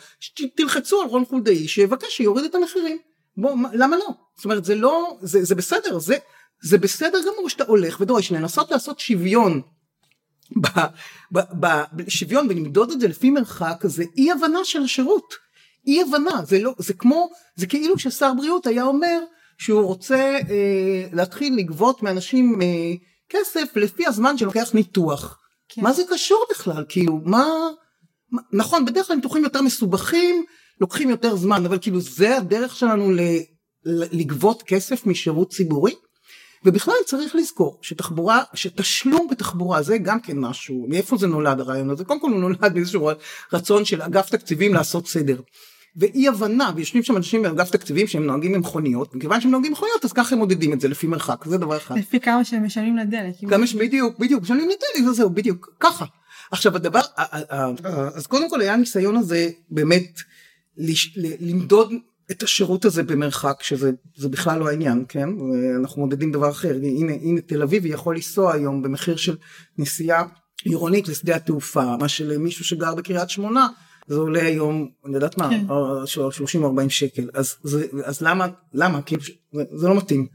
תלחצו 0.55 1.03
על 1.03 1.09
רון 1.09 1.25
חולדאי 1.25 1.69
שיבקש 1.69 2.17
שיוריד 2.17 2.45
את 2.45 2.55
המחירים. 2.55 2.99
בוא, 3.37 3.57
למה 3.73 3.97
לא? 3.97 4.09
זאת 4.37 4.45
אומרת 4.45 4.65
זה 4.65 4.75
לא, 4.75 5.19
זה, 5.23 5.45
זה 5.45 5.55
בסדר, 5.55 5.99
זה, 5.99 6.17
זה 6.63 6.79
בסדר 6.79 7.19
גמור 7.21 7.49
שאתה 7.49 7.65
הולך 7.65 8.01
ודורש 8.01 8.33
לנסות 8.33 8.71
לעשות 8.71 8.99
שוויון 8.99 9.63
בשוויון 11.93 12.47
ולמדוד 12.49 12.91
את 12.91 13.01
זה 13.01 13.09
לפי 13.09 13.31
מרחק 13.31 13.81
זה 13.85 14.05
אי 14.17 14.33
הבנה 14.33 14.65
של 14.65 14.83
השירות. 14.83 15.35
אי 15.87 16.03
הבנה 16.03 16.45
זה 16.45 16.59
לא 16.59 16.75
זה 16.79 16.95
כמו 16.95 17.29
זה 17.57 17.67
כאילו 17.67 17.99
ששר 17.99 18.35
בריאות 18.35 18.67
היה 18.67 18.85
אומר 18.85 19.21
שהוא 19.59 19.83
רוצה 19.83 20.39
אה, 20.51 21.07
להתחיל 21.13 21.57
לגבות 21.57 22.03
מאנשים 22.03 22.63
אה, 22.63 22.67
כסף 23.29 23.77
לפי 23.77 24.07
הזמן 24.07 24.39
שלוקח 24.39 24.71
ניתוח. 24.75 25.39
כן. 25.69 25.83
מה 25.83 25.93
זה 25.93 26.03
קשור 26.11 26.45
בכלל 26.51 26.85
כאילו 26.89 27.21
מה, 27.25 27.47
מה 28.31 28.43
נכון 28.53 28.85
בדרך 28.85 29.07
כלל 29.07 29.17
ניתוחים 29.17 29.45
יותר 29.45 29.63
מסובכים 29.63 30.45
לוקחים 30.81 31.11
יותר 31.11 31.37
זמן 31.37 31.67
אבל 31.67 31.79
כאילו 31.81 32.01
זה 32.01 32.37
הדרך 32.37 32.77
שלנו 32.77 33.13
ל, 33.13 33.21
לגבות 33.85 34.63
כסף 34.63 35.07
משירות 35.07 35.53
ציבורי. 35.53 35.95
ובכלל 36.65 36.95
צריך 37.07 37.35
לזכור 37.35 37.79
שתחבורה, 37.83 38.43
שתשלום 38.55 39.27
בתחבורה 39.31 39.83
זה 39.83 39.99
גם 39.99 40.21
כן 40.21 40.39
משהו, 40.39 40.87
מאיפה 40.89 41.17
זה 41.17 41.27
נולד 41.27 41.61
הרעיון 41.61 41.91
הזה? 41.91 42.05
קודם 42.05 42.21
כל 42.21 42.31
הוא 42.31 42.41
נולד 42.41 42.75
באיזשהו 42.75 43.11
רצון 43.53 43.85
של 43.85 44.03
אגף 44.03 44.31
תקציבים 44.31 44.75
לעשות 44.75 45.07
סדר. 45.07 45.41
ואי 45.97 46.29
הבנה, 46.29 46.73
ויושבים 46.77 47.03
שם 47.03 47.17
אנשים 47.17 47.43
באגף 47.43 47.71
תקציבים 47.71 48.07
שהם 48.07 48.27
נוהגים 48.27 48.53
במכוניות, 48.53 49.15
מכיוון 49.15 49.41
שהם 49.41 49.51
נוהגים 49.51 49.71
במכוניות 49.71 50.05
אז 50.05 50.13
ככה 50.13 50.35
הם 50.35 50.39
מודדים 50.39 50.73
את 50.73 50.81
זה 50.81 50.89
לפי 50.89 51.07
מרחק, 51.07 51.45
זה 51.45 51.59
דבר 51.59 51.77
אחד. 51.77 51.99
לפי 51.99 52.21
כמה 52.21 52.45
שהם 52.45 52.65
משלמים 52.65 52.97
לדלק. 52.97 53.35
כמה 53.51 53.67
ש... 53.67 53.75
בדיוק, 53.75 54.19
בדיוק, 54.19 54.43
משלמים 54.43 54.69
לדלק, 54.69 55.05
זה 55.05 55.13
זהו, 55.13 55.31
בדיוק, 55.31 55.75
ככה. 55.81 56.05
עכשיו 56.51 56.77
הדבר, 56.77 57.01
אז 58.15 58.27
קודם 58.27 58.51
כל 58.51 58.61
היה 58.61 58.75
הניסיון 58.75 59.17
הזה 59.17 59.51
באמת 59.71 60.21
למדוד 61.41 61.93
את 62.31 62.43
השירות 62.43 62.85
הזה 62.85 63.03
במרחק 63.03 63.63
שזה 63.63 64.29
בכלל 64.31 64.59
לא 64.59 64.69
העניין 64.69 65.05
כן? 65.09 65.29
אנחנו 65.81 66.03
מודדים 66.03 66.33
דבר 66.33 66.51
אחר. 66.51 66.75
הנה 66.83 67.13
הנה 67.13 67.41
תל 67.41 67.63
אביב 67.63 67.87
יכול 67.87 68.15
לנסוע 68.15 68.53
היום 68.55 68.83
במחיר 68.83 69.17
של 69.17 69.37
נסיעה 69.79 70.25
עירונית 70.65 71.09
לשדה 71.09 71.37
התעופה. 71.37 71.97
מה 71.97 72.09
שלמישהו 72.09 72.65
שגר 72.65 72.95
בקריית 72.95 73.31
שמונה 73.31 73.69
זה 74.07 74.17
עולה 74.17 74.43
היום 74.43 74.89
אני 75.07 75.15
יודעת 75.15 75.39
מה 75.39 75.51
כן. 75.51 75.65
30 76.31 76.65
40 76.65 76.91
שקל. 76.91 77.31
אז 77.35 77.55
זה 77.63 77.87
אז 78.05 78.21
למה 78.23 78.47
למה? 78.75 79.01
זה, 79.53 79.63
זה 79.73 79.89
לא 79.89 79.97
מתאים. 79.97 80.27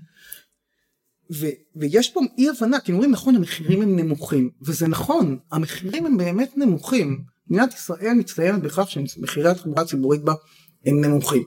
ו, 1.34 1.48
ויש 1.76 2.10
פה 2.10 2.22
אי 2.38 2.50
הבנה 2.50 2.80
כי 2.80 2.92
אומרים 2.92 3.12
נכון 3.12 3.36
המחירים 3.36 3.82
הם 3.82 3.96
נמוכים 3.96 4.50
וזה 4.62 4.88
נכון 4.88 5.38
המחירים 5.52 6.06
הם 6.06 6.18
באמת 6.18 6.58
נמוכים 6.58 7.24
מדינת 7.50 7.74
ישראל 7.74 8.14
מצטיינת 8.14 8.62
בכך 8.62 8.90
שמחירי 8.90 9.50
התחבורה 9.50 9.82
הציבורית 9.82 10.22
בה 10.24 10.34
הם 10.86 11.06
נמוכים. 11.06 11.44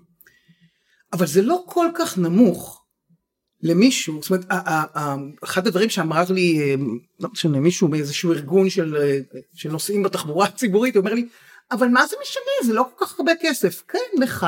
אבל 1.12 1.26
זה 1.26 1.42
לא 1.42 1.64
כל 1.66 1.86
כך 1.94 2.18
נמוך 2.18 2.84
למישהו, 3.62 4.22
זאת 4.22 4.30
אומרת, 4.30 4.46
אחד 5.44 5.66
הדברים 5.66 5.90
שאמר 5.90 6.24
לי, 6.30 6.60
אה, 6.60 6.74
לא 7.20 7.28
משנה, 7.32 7.60
מישהו 7.60 7.88
מאיזשהו 7.88 8.32
ארגון 8.32 8.70
של, 8.70 8.96
אה, 8.96 9.18
של 9.54 9.70
נוסעים 9.70 10.02
בתחבורה 10.02 10.46
הציבורית, 10.46 10.96
הוא 10.96 11.00
אומר 11.00 11.14
לי, 11.14 11.28
אבל 11.70 11.88
מה 11.88 12.06
זה 12.06 12.16
משנה, 12.22 12.66
זה 12.66 12.72
לא 12.72 12.84
כל 12.94 13.04
כך 13.06 13.18
הרבה 13.18 13.32
כסף. 13.40 13.82
כן, 13.88 14.22
לך, 14.22 14.46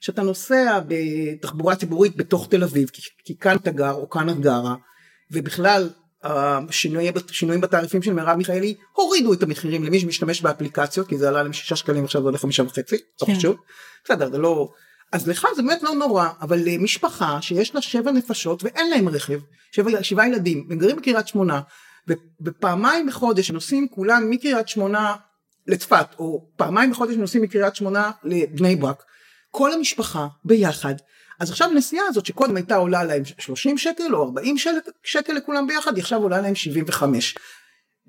שאתה 0.00 0.22
נוסע 0.22 0.80
בתחבורה 0.88 1.76
ציבורית 1.76 2.16
בתוך 2.16 2.48
תל 2.50 2.64
אביב, 2.64 2.88
כי, 2.88 3.02
כי 3.24 3.38
כאן 3.38 3.56
אתה 3.56 3.70
גר 3.70 3.92
או 3.92 4.10
כאן 4.10 4.28
את 4.30 4.40
גרה, 4.40 4.74
ובכלל 5.30 5.90
השינויים 6.22 7.14
שינויים 7.30 7.60
בתעריפים 7.60 8.02
של 8.02 8.12
מרב 8.12 8.36
מיכאלי 8.36 8.74
הורידו 8.92 9.32
את 9.32 9.42
המחירים 9.42 9.84
למי 9.84 10.00
שמשתמש 10.00 10.40
באפליקציות, 10.40 11.08
כי 11.08 11.18
זה 11.18 11.28
עלה 11.28 11.42
להם 11.42 11.52
שישה 11.52 11.76
שקלים 11.76 12.04
עכשיו 12.04 12.20
זה 12.20 12.26
עולה 12.26 12.38
חמישה 12.38 12.62
וחצי, 12.62 12.96
לא 13.22 13.26
כן. 13.26 13.34
חשוב. 13.34 13.56
בסדר, 14.04 14.30
זה 14.30 14.38
לא... 14.38 14.68
אז 15.12 15.28
לך 15.28 15.46
זה 15.56 15.62
באמת 15.62 15.82
לא 15.82 15.94
נורא, 15.94 16.28
אבל 16.40 16.58
למשפחה 16.64 17.42
שיש 17.42 17.74
לה 17.74 17.82
שבע 17.82 18.12
נפשות 18.12 18.64
ואין 18.64 18.90
להם 18.90 19.08
רכב, 19.08 19.40
שבע, 19.72 20.02
שבעה 20.02 20.28
ילדים, 20.28 20.66
הם 20.70 20.78
גרים 20.78 20.96
בקריית 20.96 21.28
שמונה, 21.28 21.60
ופעמיים 22.40 23.06
בחודש 23.06 23.50
נוסעים 23.50 23.88
כולם 23.88 24.30
מקריית 24.30 24.68
שמונה 24.68 25.14
לצפת, 25.66 26.06
או 26.18 26.48
פעמיים 26.56 26.90
בחודש 26.90 27.14
נוסעים 27.14 27.42
מקריית 27.42 27.76
שמונה 27.76 28.10
לבני 28.24 28.76
ברק, 28.76 29.02
כל 29.50 29.72
המשפחה 29.72 30.26
ביחד, 30.44 30.94
אז 31.40 31.50
עכשיו 31.50 31.70
הנסיעה 31.70 32.06
הזאת 32.08 32.26
שקודם 32.26 32.56
הייתה 32.56 32.76
עולה 32.76 33.04
להם 33.04 33.22
30 33.38 33.78
שקל 33.78 34.14
או 34.14 34.22
40 34.22 34.56
שקל 35.02 35.32
לכולם 35.32 35.66
ביחד, 35.66 35.94
היא 35.94 36.02
עכשיו 36.02 36.22
עולה 36.22 36.40
להם 36.40 36.54
75. 36.54 37.34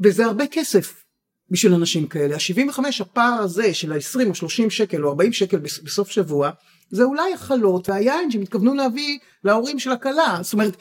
וזה 0.04 0.26
הרבה 0.26 0.48
כסף 0.48 1.04
בשביל 1.50 1.74
אנשים 1.74 2.08
כאלה. 2.08 2.36
ה-75 2.36 2.80
הפער 3.00 3.34
הזה 3.34 3.74
של 3.74 3.92
ה-20 3.94 4.28
או 4.30 4.36
30 4.36 4.70
שקל 4.70 5.04
או 5.04 5.10
40 5.10 5.34
שקל 5.34 5.58
בסוף 5.58 6.10
שבוע, 6.10 6.52
זה 6.90 7.04
אולי 7.04 7.34
החלות 7.34 7.90
והיין 7.90 8.32
שהם 8.32 8.42
התכוונו 8.42 8.74
להביא 8.74 9.20
להורים 9.44 9.80
של 9.80 9.92
הכלה 9.92 10.40
זאת 10.42 10.54
אומרת 10.54 10.78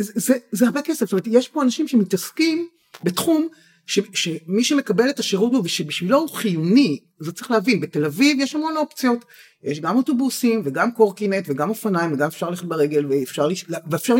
זה, 0.00 0.12
זה, 0.14 0.34
זה 0.52 0.66
הרבה 0.66 0.82
כסף 0.82 1.04
זאת 1.04 1.12
אומרת 1.12 1.26
יש 1.26 1.48
פה 1.48 1.62
אנשים 1.62 1.88
שמתעסקים 1.88 2.68
בתחום 3.04 3.48
ש, 3.86 4.00
שמי 4.14 4.64
שמקבל 4.64 5.10
את 5.10 5.18
השירות 5.18 5.52
הוא 5.52 5.62
ושבשבילו 5.64 6.18
הוא 6.18 6.28
חיוני 6.28 7.00
זה 7.18 7.32
צריך 7.32 7.50
להבין 7.50 7.80
בתל 7.80 8.04
אביב 8.04 8.40
יש 8.40 8.54
המון 8.54 8.76
אופציות 8.76 9.24
יש 9.62 9.80
גם 9.80 9.96
אוטובוסים 9.96 10.62
וגם 10.64 10.92
קורקינט 10.92 11.44
וגם 11.48 11.70
אופניים 11.70 12.12
וגם 12.12 12.26
אפשר 12.26 12.50
ללכת 12.50 12.64
ברגל 12.64 13.06
ואפשר, 13.06 13.46
לש... 13.46 13.64
ואפשר 13.90 14.14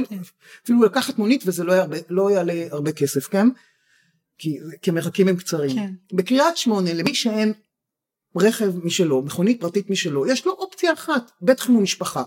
אפילו 0.64 0.83
לקחת 0.83 1.18
מונית 1.18 1.42
וזה 1.46 1.64
לא, 1.64 1.72
יעלה, 1.72 1.96
לא 2.09 2.31
יעלה 2.31 2.66
הרבה 2.70 2.92
כסף 2.92 3.29
כן 3.29 3.48
כי, 4.38 4.59
כי 4.83 4.90
המרחקים 4.90 5.29
הם 5.29 5.37
קצרים 5.37 5.76
כן. 5.76 5.92
בקריית 6.12 6.57
שמונה 6.57 6.94
למי 6.94 7.14
שאין 7.14 7.52
רכב 8.37 8.85
משלו, 8.85 9.22
מכונית 9.22 9.61
פרטית 9.61 9.90
משלו, 9.90 10.26
יש 10.26 10.46
לו 10.46 10.52
אופציה 10.52 10.92
אחת, 10.92 11.31
בטח 11.42 11.68
אם 11.70 11.74
הוא 11.74 11.83
משפחה. 11.83 12.22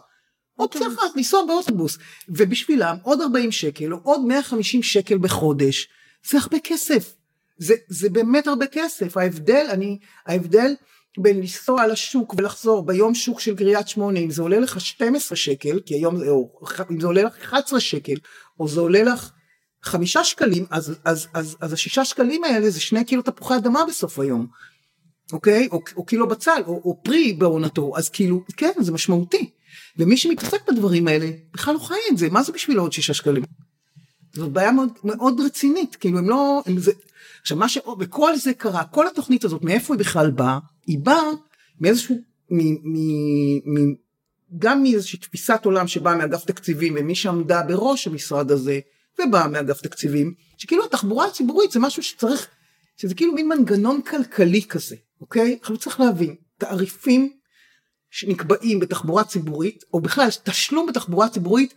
אופציה. 0.60 0.88
אחת, 0.88 1.16
לנסוע 1.16 1.46
באוטובוס, 1.48 1.98
ובשבילם 2.30 2.98
עוד 3.04 3.22
40 3.22 3.52
שקל 3.52 3.94
או 3.94 3.98
עוד 4.04 4.22
150 4.22 4.84
שקל 4.84 5.18
בחודש, 5.18 5.88
זה 6.30 6.38
הרבה 6.38 6.58
כסף. 6.64 7.19
זה, 7.60 7.74
זה 7.88 8.10
באמת 8.10 8.48
הרבה 8.48 8.68
כסף. 8.68 9.18
ההבדל, 9.18 9.66
אני, 9.70 9.98
ההבדל 10.26 10.74
בין 11.18 11.38
לנסוע 11.40 11.88
לשוק 11.88 12.34
ולחזור 12.38 12.86
ביום 12.86 13.16
שוק 13.16 13.40
של 13.40 13.56
קריית 13.56 13.88
שמונה, 13.88 14.20
אם 14.20 14.32
זה 14.32 14.42
עולה 14.42 14.60
לך 14.60 14.82
12 14.82 15.36
שקל, 15.36 15.80
כי 15.86 15.94
היום 15.94 16.16
או 16.28 16.52
אם 16.92 17.00
זה 17.00 17.08
עולה 17.08 17.24
לך 17.24 17.38
11 17.38 17.80
שקל, 17.80 18.16
או 18.60 18.68
זה 18.68 18.80
עולה 18.80 19.04
לך 19.04 19.32
חמישה 19.84 20.24
שקלים, 20.24 20.66
אז, 20.70 20.90
אז, 20.90 20.98
אז, 21.06 21.28
אז, 21.34 21.58
אז 21.62 21.74
השישה 21.74 22.06
שקלים 22.06 22.44
האלה 22.44 22.70
זה 22.70 22.82
שני 22.82 23.06
קילו 23.06 23.22
תפוחי 23.22 23.56
אדמה 23.56 23.86
בסוף 23.86 24.20
היום. 24.20 24.48
אוקיי? 25.34 25.68
או, 25.72 25.80
או 25.96 26.06
קילו 26.06 26.28
בצל, 26.28 26.62
או, 26.68 26.82
או 26.86 27.04
פרי 27.04 27.34
בעונתו, 27.34 27.92
אז 27.96 28.10
כאילו, 28.10 28.44
כן, 28.58 28.72
זה 28.80 28.92
משמעותי. 28.92 29.50
ומי 29.98 30.18
שמתעסק 30.18 30.70
בדברים 30.70 31.08
האלה, 31.08 31.30
בכלל 31.54 31.74
לא 31.74 31.80
חי 31.80 31.96
את 32.12 32.18
זה, 32.18 32.30
מה 32.30 32.44
זה 32.44 32.52
בשבילו 32.52 32.82
עוד 32.82 32.94
שישה 32.94 33.14
שקלים? 33.14 33.44
זאת 34.34 34.52
בעיה 34.52 34.72
מאוד, 34.72 34.90
מאוד 35.04 35.42
רצינית, 35.46 35.96
כאילו 35.96 36.18
הם 36.18 36.30
לא, 36.30 36.62
הם 36.66 36.80
זה, 36.80 36.92
עכשיו 37.42 37.58
מה 37.58 37.70
ש... 37.70 37.78
וכל 38.00 38.36
זה 38.36 38.54
קרה, 38.54 38.84
כל 38.84 39.08
התוכנית 39.08 39.44
הזאת, 39.44 39.64
מאיפה 39.64 39.94
היא 39.94 40.00
בכלל 40.00 40.32
באה? 40.32 40.60
היא 40.88 41.00
באה 41.00 41.30
מאיזשהו, 41.80 42.16
מ, 42.50 42.60
מ, 42.60 42.98
מ, 43.74 43.96
גם 44.58 44.84
מאיזושהי 44.84 45.20
תפיסת 45.20 45.62
עולם 45.66 45.88
שבאה 45.88 46.16
מאגף 46.16 46.46
תקציבים, 46.46 46.96
ומי 47.00 47.16
שעמדה 47.16 47.62
בראש 47.62 48.08
המשרד 48.08 48.52
הזה, 48.52 48.80
ובאה 49.20 49.48
מאגף 49.48 49.82
תקציבים, 49.82 50.34
שכאילו 50.58 50.86
התחבורה 50.86 51.28
הציבורית 51.28 51.72
זה 51.72 51.80
משהו 51.80 52.04
שצריך, 52.04 52.48
שזה 52.98 53.16
כאילו 53.16 53.34
מין 53.34 53.48
מנגנון 53.48 54.02
כלכלי 54.02 54.62
כזה. 54.62 54.96
אוקיי? 55.22 55.58
עכשיו 55.62 55.78
צריך 55.78 56.00
להבין, 56.00 56.36
תעריפים 56.58 57.34
שנקבעים 58.12 58.80
בתחבורה 58.80 59.24
ציבורית, 59.24 59.84
או 59.94 60.00
בכלל 60.00 60.28
תשלום 60.44 60.88
בתחבורה 60.88 61.30
ציבורית, 61.30 61.74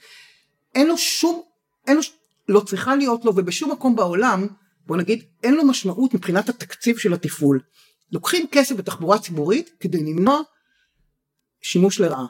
אין 0.75 0.87
לו 0.87 0.99
שום, 0.99 1.43
אין 1.87 1.97
לו, 1.97 2.03
לא 2.49 2.61
צריכה 2.61 2.97
להיות 2.97 3.25
לו, 3.25 3.33
ובשום 3.37 3.73
מקום 3.73 3.97
בעולם, 3.97 4.47
בוא 4.87 4.97
נגיד, 4.97 5.25
אין 5.43 5.55
לו 5.55 5.65
משמעות 5.65 6.15
מבחינת 6.15 6.49
התקציב 6.49 6.99
של 6.99 7.15
התפעול. 7.15 7.61
לוקחים 8.13 8.47
כסף 8.53 8.77
בתחבורה 8.77 9.19
ציבורית 9.19 9.71
כדי 9.81 9.99
למנוע 9.99 10.41
שימוש 11.63 12.01
לרעה, 12.01 12.27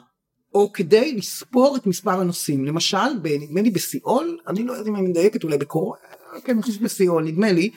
או 0.53 0.73
כדי 0.73 1.13
לספור 1.13 1.77
את 1.77 1.87
מספר 1.87 2.19
הנוסעים. 2.19 2.65
למשל, 2.65 3.13
נדמה 3.39 3.61
לי 3.61 3.69
בסיאול, 3.69 4.39
אני 4.47 4.63
לא 4.63 4.73
יודע 4.73 4.89
אם 4.89 4.95
אני 4.95 5.07
מדייקת, 5.07 5.43
אולי 5.43 5.57
בקורונה, 5.57 6.01
כן, 6.43 6.53
אני 6.53 6.61
חושב 6.61 6.83
בסיאול, 6.83 7.23
נדמה 7.23 7.51
לי, 7.51 7.71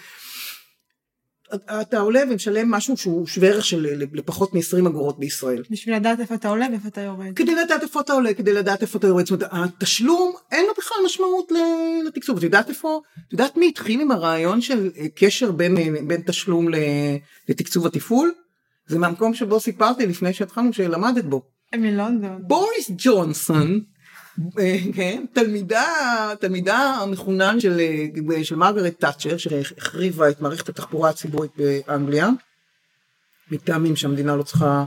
אתה 1.55 1.99
עולה 1.99 2.21
ומשלם 2.31 2.71
משהו 2.71 2.97
שהוא 2.97 3.27
שווה 3.27 3.49
ערך 3.49 3.65
של 3.65 3.87
לפחות 4.13 4.55
מ-20 4.55 4.89
אגורות 4.89 5.19
בישראל. 5.19 5.63
בשביל 5.71 5.97
לדעת 5.97 6.21
איפה 6.21 6.35
אתה 6.35 6.49
עולה 6.49 6.67
ואיפה 6.71 6.89
אתה 6.89 7.01
יורד. 7.01 7.33
כדי 7.37 7.55
לדעת 7.55 7.83
איפה 7.83 8.01
אתה 8.01 8.13
עולה, 8.13 8.35
כדי 8.35 8.53
לדעת 8.53 8.83
איפה 8.83 8.99
אתה 8.99 9.07
יורד. 9.07 9.27
זאת 9.27 9.43
אומרת, 9.43 9.53
התשלום 9.53 10.35
אין 10.53 10.67
לו 10.67 10.73
בכלל 10.79 10.97
משמעות 11.07 11.53
לתקצוב. 12.07 12.37
את 12.37 12.43
יודעת 12.43 12.69
איפה, 12.69 13.01
את 13.27 13.33
יודעת 13.33 13.57
מי 13.57 13.69
התחיל 13.69 14.01
עם 14.01 14.11
הרעיון 14.11 14.61
של 14.61 14.91
אה, 14.99 15.07
קשר 15.15 15.53
בין, 15.53 15.77
בין 16.09 16.21
תשלום 16.27 16.69
לתקצוב 17.49 17.87
התפעול? 17.87 18.33
זה 18.87 18.99
מהמקום 18.99 19.35
שבו 19.35 19.61
סיפרתי 19.61 20.07
לפני 20.07 20.33
שהתחלנו 20.33 20.73
שלמדת 20.73 21.25
בו. 21.25 21.43
מלונדון. 21.75 22.43
בוריס 22.47 22.91
ג'ונסון. 22.99 23.81
אה, 24.59 24.79
כן, 24.94 25.25
תלמידה, 25.33 25.85
תלמידה 26.40 26.77
המחונן 26.77 27.61
של, 27.61 27.81
אה, 27.81 28.44
של 28.44 28.57
מרגרט 28.57 29.01
תאצ'ר 29.01 29.37
שהחריבה 29.37 30.31
את 30.31 30.40
מערכת 30.40 30.68
התחבורה 30.68 31.11
הציבורית 31.11 31.51
באנגליה 31.57 32.31
מטעמים 33.51 33.96
שהמדינה 33.96 34.37
לא 34.37 34.42
צריכה 34.42 34.85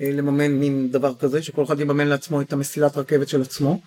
אה, 0.00 0.10
לממן 0.12 0.52
מין 0.52 0.90
דבר 0.90 1.14
כזה 1.14 1.42
שכל 1.42 1.64
אחד 1.64 1.80
יממן 1.80 2.06
לעצמו 2.06 2.40
את 2.40 2.52
המסילת 2.52 2.96
רכבת 2.96 3.28
של 3.28 3.42
עצמו 3.42 3.80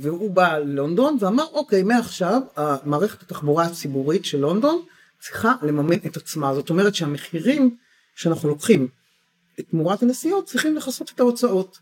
והוא 0.00 0.30
בא 0.30 0.58
ללונדון 0.58 1.16
ואמר 1.20 1.44
אוקיי 1.52 1.82
מעכשיו 1.82 2.40
מערכת 2.84 3.22
התחבורה 3.22 3.64
הציבורית 3.64 4.24
של 4.24 4.38
לונדון 4.38 4.82
צריכה 5.20 5.52
לממן 5.62 5.96
את 6.06 6.16
עצמה. 6.16 6.54
זאת 6.54 6.70
אומרת 6.70 6.94
שהמחירים 6.94 7.76
שאנחנו 8.14 8.48
לוקחים 8.48 8.88
תמורת 9.70 10.02
הנסיעות 10.02 10.46
צריכים 10.46 10.76
לכסות 10.76 11.10
את 11.14 11.20
ההוצאות. 11.20 11.78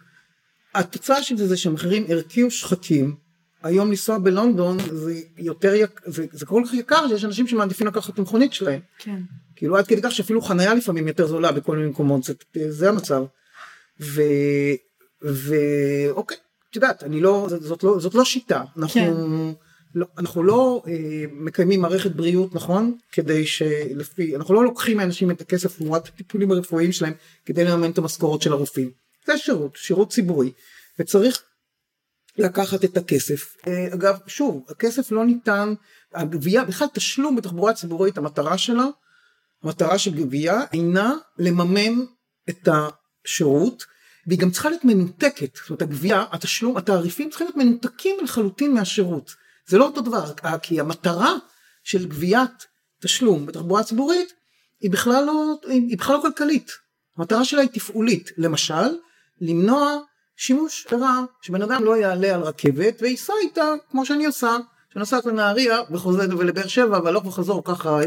התוצאה 0.74 1.22
של 1.22 1.36
זה 1.36 1.46
זה 1.46 1.56
שהמחירים 1.56 2.04
הרקיעו 2.08 2.50
שחקים. 2.50 3.16
היום 3.62 3.88
לנסוע 3.88 4.18
בלונדון 4.18 4.78
זה 4.92 5.20
יותר 5.38 5.74
יקר, 5.74 6.10
זה, 6.10 6.26
זה 6.32 6.46
כל 6.46 6.62
כך 6.66 6.74
יקר 6.74 7.08
שיש 7.08 7.24
אנשים 7.24 7.46
שמעדיפים 7.46 7.86
לקחת 7.86 8.14
את 8.14 8.18
המכונית 8.18 8.52
שלהם. 8.52 8.80
כן. 8.98 9.20
כאילו 9.56 9.76
עד 9.76 9.86
כדי 9.86 10.02
כך 10.02 10.12
שאפילו 10.12 10.40
חניה 10.40 10.74
לפעמים 10.74 11.08
יותר 11.08 11.26
זולה 11.26 11.52
בכל 11.52 11.76
מיני 11.76 11.88
מקומות, 11.88 12.24
זה, 12.24 12.34
זה 12.68 12.88
המצב. 12.88 13.24
ו... 14.00 14.22
ואוקיי, 15.22 16.36
את 16.70 16.76
יודעת, 16.76 17.02
אני 17.02 17.20
לא, 17.20 17.46
זאת, 17.48 17.82
לא, 17.82 18.00
זאת 18.00 18.14
לא 18.14 18.24
שיטה. 18.24 18.62
אנחנו 18.76 19.00
כן. 19.00 19.14
לא, 19.94 20.06
אנחנו 20.18 20.42
לא 20.42 20.82
אה, 20.88 21.24
מקיימים 21.32 21.80
מערכת 21.80 22.10
בריאות, 22.10 22.54
נכון? 22.54 22.96
כדי 23.12 23.46
שלפי, 23.46 24.36
אנחנו 24.36 24.54
לא 24.54 24.64
לוקחים 24.64 24.96
מאנשים 24.96 25.30
את 25.30 25.40
הכסף 25.40 25.78
תמורת 25.78 26.08
הטיפולים 26.08 26.50
הרפואיים 26.50 26.92
שלהם 26.92 27.12
כדי 27.44 27.64
לממן 27.64 27.90
את 27.90 27.98
המשכורות 27.98 28.42
של 28.42 28.52
הרופאים. 28.52 29.03
זה 29.26 29.38
שירות, 29.38 29.76
שירות 29.76 30.12
ציבורי, 30.12 30.52
וצריך 30.98 31.42
לקחת 32.38 32.84
את 32.84 32.96
הכסף. 32.96 33.56
אה, 33.66 33.94
אגב, 33.94 34.18
שוב, 34.26 34.64
הכסף 34.68 35.12
לא 35.12 35.24
ניתן, 35.24 35.74
הגבייה, 36.14 36.64
בכלל 36.64 36.88
תשלום 36.94 37.36
בתחבורה 37.36 37.74
ציבורית, 37.74 38.18
המטרה 38.18 38.58
שלה, 38.58 38.84
המטרה 39.62 39.98
של 39.98 40.14
גבייה 40.14 40.60
אינה 40.72 41.14
לממן 41.38 42.04
את 42.48 42.68
השירות, 42.68 43.84
והיא 44.26 44.38
גם 44.38 44.50
צריכה 44.50 44.68
להיות 44.68 44.84
מנותקת, 44.84 45.56
זאת 45.56 45.70
אומרת 45.70 45.82
הגבייה, 45.82 46.24
התשלום, 46.32 46.76
התעריפים 46.76 47.30
צריכים 47.30 47.46
להיות 47.46 47.56
מנותקים 47.56 48.16
לחלוטין 48.24 48.74
מהשירות. 48.74 49.34
זה 49.66 49.78
לא 49.78 49.84
אותו 49.84 50.00
דבר, 50.00 50.32
כי 50.62 50.80
המטרה 50.80 51.34
של 51.82 52.08
גביית 52.08 52.66
תשלום 53.00 53.46
בתחבורה 53.46 53.82
ציבורית 53.82 54.32
היא 54.80 54.90
בכלל 54.90 55.24
לא, 55.24 55.60
היא 55.68 55.98
בכלל 55.98 56.16
לא 56.16 56.22
כלכלית. 56.22 56.70
המטרה 57.16 57.44
שלה 57.44 57.60
היא 57.60 57.70
תפעולית. 57.72 58.30
למשל, 58.36 58.94
למנוע 59.48 59.98
שימוש 60.36 60.86
לרעה, 60.92 61.24
שבן 61.42 61.62
אדם 61.62 61.84
לא 61.84 61.96
יעלה 61.96 62.34
על 62.34 62.42
רכבת 62.42 63.02
וייסע 63.02 63.32
איתה 63.42 63.74
כמו 63.90 64.06
שאני 64.06 64.26
עושה, 64.26 64.56
שנוסעת 64.94 65.26
לנהריה 65.26 65.80
וחוזרת 65.90 66.30
ולבאר 66.30 66.66
שבע 66.66 67.00
והלוך 67.04 67.26
וחזור 67.26 67.64
ככה, 67.74 67.98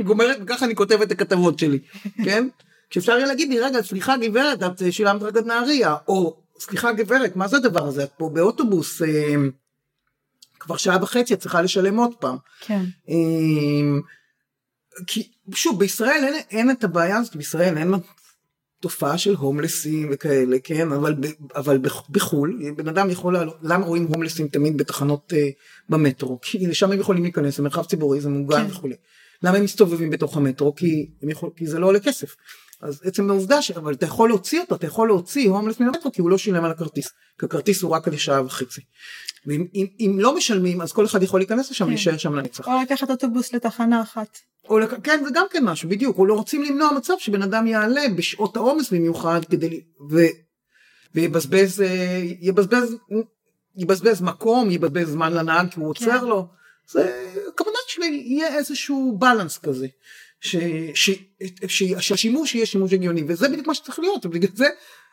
גומרת 0.00 0.36
וככה 0.42 0.64
אני 0.64 0.74
כותב 0.74 1.02
את 1.02 1.10
הכתבות 1.10 1.58
שלי, 1.58 1.78
כן? 2.24 2.48
כשאפשר 2.90 3.12
יהיה 3.12 3.26
להגיד 3.26 3.48
לי 3.48 3.60
רגע 3.60 3.82
סליחה 3.82 4.16
גברת 4.16 4.62
את 4.62 4.92
שילמת 4.92 5.22
רק 5.22 5.36
עד 5.36 5.46
נהריה 5.46 5.96
או 6.08 6.36
סליחה 6.58 6.92
גברת 6.92 7.36
מה 7.36 7.48
זה 7.48 7.56
הדבר 7.56 7.86
הזה 7.86 8.04
את 8.04 8.10
פה 8.16 8.30
באוטובוס 8.32 9.02
אה, 9.02 9.34
כבר 10.60 10.76
שעה 10.76 11.02
וחצי 11.02 11.34
את 11.34 11.40
צריכה 11.40 11.62
לשלם 11.62 11.96
עוד 11.96 12.14
פעם. 12.14 12.36
כן. 12.60 12.82
אה, 13.08 14.00
כי 15.06 15.28
שוב 15.54 15.78
בישראל 15.78 16.24
אין, 16.24 16.34
אין 16.50 16.70
את 16.70 16.84
הבעיה 16.84 17.16
הזאת 17.16 17.36
בישראל 17.36 17.78
אין 17.78 17.90
תופעה 18.86 19.18
של 19.18 19.34
הומלסים 19.34 20.08
וכאלה 20.12 20.56
כן 20.64 20.92
אבל 20.92 21.14
אבל 21.54 21.78
בחו"ל 22.10 22.60
בן 22.76 22.88
אדם 22.88 23.10
יכול 23.10 23.34
לעלות 23.34 23.56
למה 23.62 23.86
רואים 23.86 24.06
הומלסים 24.06 24.48
תמיד 24.48 24.76
בתחנות 24.76 25.32
uh, 25.32 25.36
במטרו 25.88 26.38
כי 26.42 26.66
לשם 26.66 26.92
הם 26.92 27.00
יכולים 27.00 27.22
להיכנס 27.22 27.58
למרחב 27.58 27.84
ציבורי 27.84 28.20
זה 28.20 28.28
מוגן 28.28 28.64
כן. 28.64 28.70
וכולי. 28.70 28.94
למה 29.42 29.56
הם 29.56 29.64
מסתובבים 29.64 30.10
בתוך 30.10 30.36
המטרו 30.36 30.74
כי, 30.74 31.10
יכול, 31.22 31.50
כי 31.56 31.66
זה 31.66 31.78
לא 31.78 31.86
עולה 31.86 32.00
כסף. 32.00 32.36
אז 32.82 33.00
עצם 33.04 33.30
העובדה 33.30 33.62
ש... 33.62 33.70
אבל 33.70 33.92
אתה 33.92 34.06
יכול 34.06 34.28
להוציא 34.28 34.60
אותו, 34.60 34.74
אתה 34.74 34.86
יכול 34.86 35.08
להוציא 35.08 35.48
הומלס 35.48 35.80
מן 35.80 35.86
המטרו 35.86 36.12
כי 36.12 36.20
הוא 36.20 36.30
לא 36.30 36.38
שילם 36.38 36.64
על 36.64 36.70
הכרטיס. 36.70 37.08
כי 37.38 37.46
הכרטיס 37.46 37.82
הוא 37.82 37.90
רק 37.90 38.08
לשעה 38.08 38.44
וחצי. 38.44 38.80
ואם 39.46 39.66
אם, 39.74 39.86
אם 40.00 40.18
לא 40.20 40.36
משלמים 40.36 40.80
אז 40.80 40.92
כל 40.92 41.04
אחד 41.04 41.22
יכול 41.22 41.40
להיכנס 41.40 41.70
לשם 41.70 41.84
ולהישאר 41.84 42.12
כן. 42.12 42.18
שם 42.18 42.34
לנצח. 42.34 42.68
או 42.68 42.72
לקחת 42.82 43.10
אוטובוס 43.10 43.52
לתחנה 43.52 44.02
אחת. 44.02 44.38
או 44.68 44.78
לק... 44.78 44.90
כן 45.02 45.20
זה 45.24 45.30
גם 45.34 45.46
כן 45.50 45.64
משהו 45.64 45.88
בדיוק, 45.88 46.18
או 46.18 46.26
לא 46.26 46.34
רוצים 46.34 46.62
למנוע 46.62 46.92
מצב 46.96 47.14
שבן 47.18 47.42
אדם 47.42 47.66
יעלה 47.66 48.08
בשעות 48.16 48.56
העומס 48.56 48.92
במיוחד 48.92 49.40
כדי 49.50 49.80
ו... 50.10 50.16
ויבזבז 51.14 51.80
אה, 51.80 52.22
יבזבז 52.40 52.96
יבזבז 53.76 54.22
מקום 54.22 54.70
יבזבז 54.70 55.08
זמן 55.08 55.32
לנהג 55.32 55.70
כי 55.70 55.80
הוא 55.80 55.88
עוצר 55.88 56.20
כן. 56.20 56.26
לו. 56.26 56.48
זה 56.90 57.30
הכוונה 57.48 57.78
שלי 57.88 58.22
יהיה 58.26 58.56
איזשהו 58.56 59.16
בלנס 59.18 59.58
כזה. 59.58 59.86
ש, 60.40 60.56
ש, 60.94 61.10
ש, 61.68 61.82
שהשימוש 62.00 62.54
יהיה 62.54 62.66
שימוש 62.66 62.92
הגיוני 62.92 63.24
וזה 63.26 63.48
בדיוק 63.48 63.66
מה 63.66 63.74
שצריך 63.74 63.98
להיות 63.98 64.26
בגלל 64.26 64.50
זה 64.54 64.68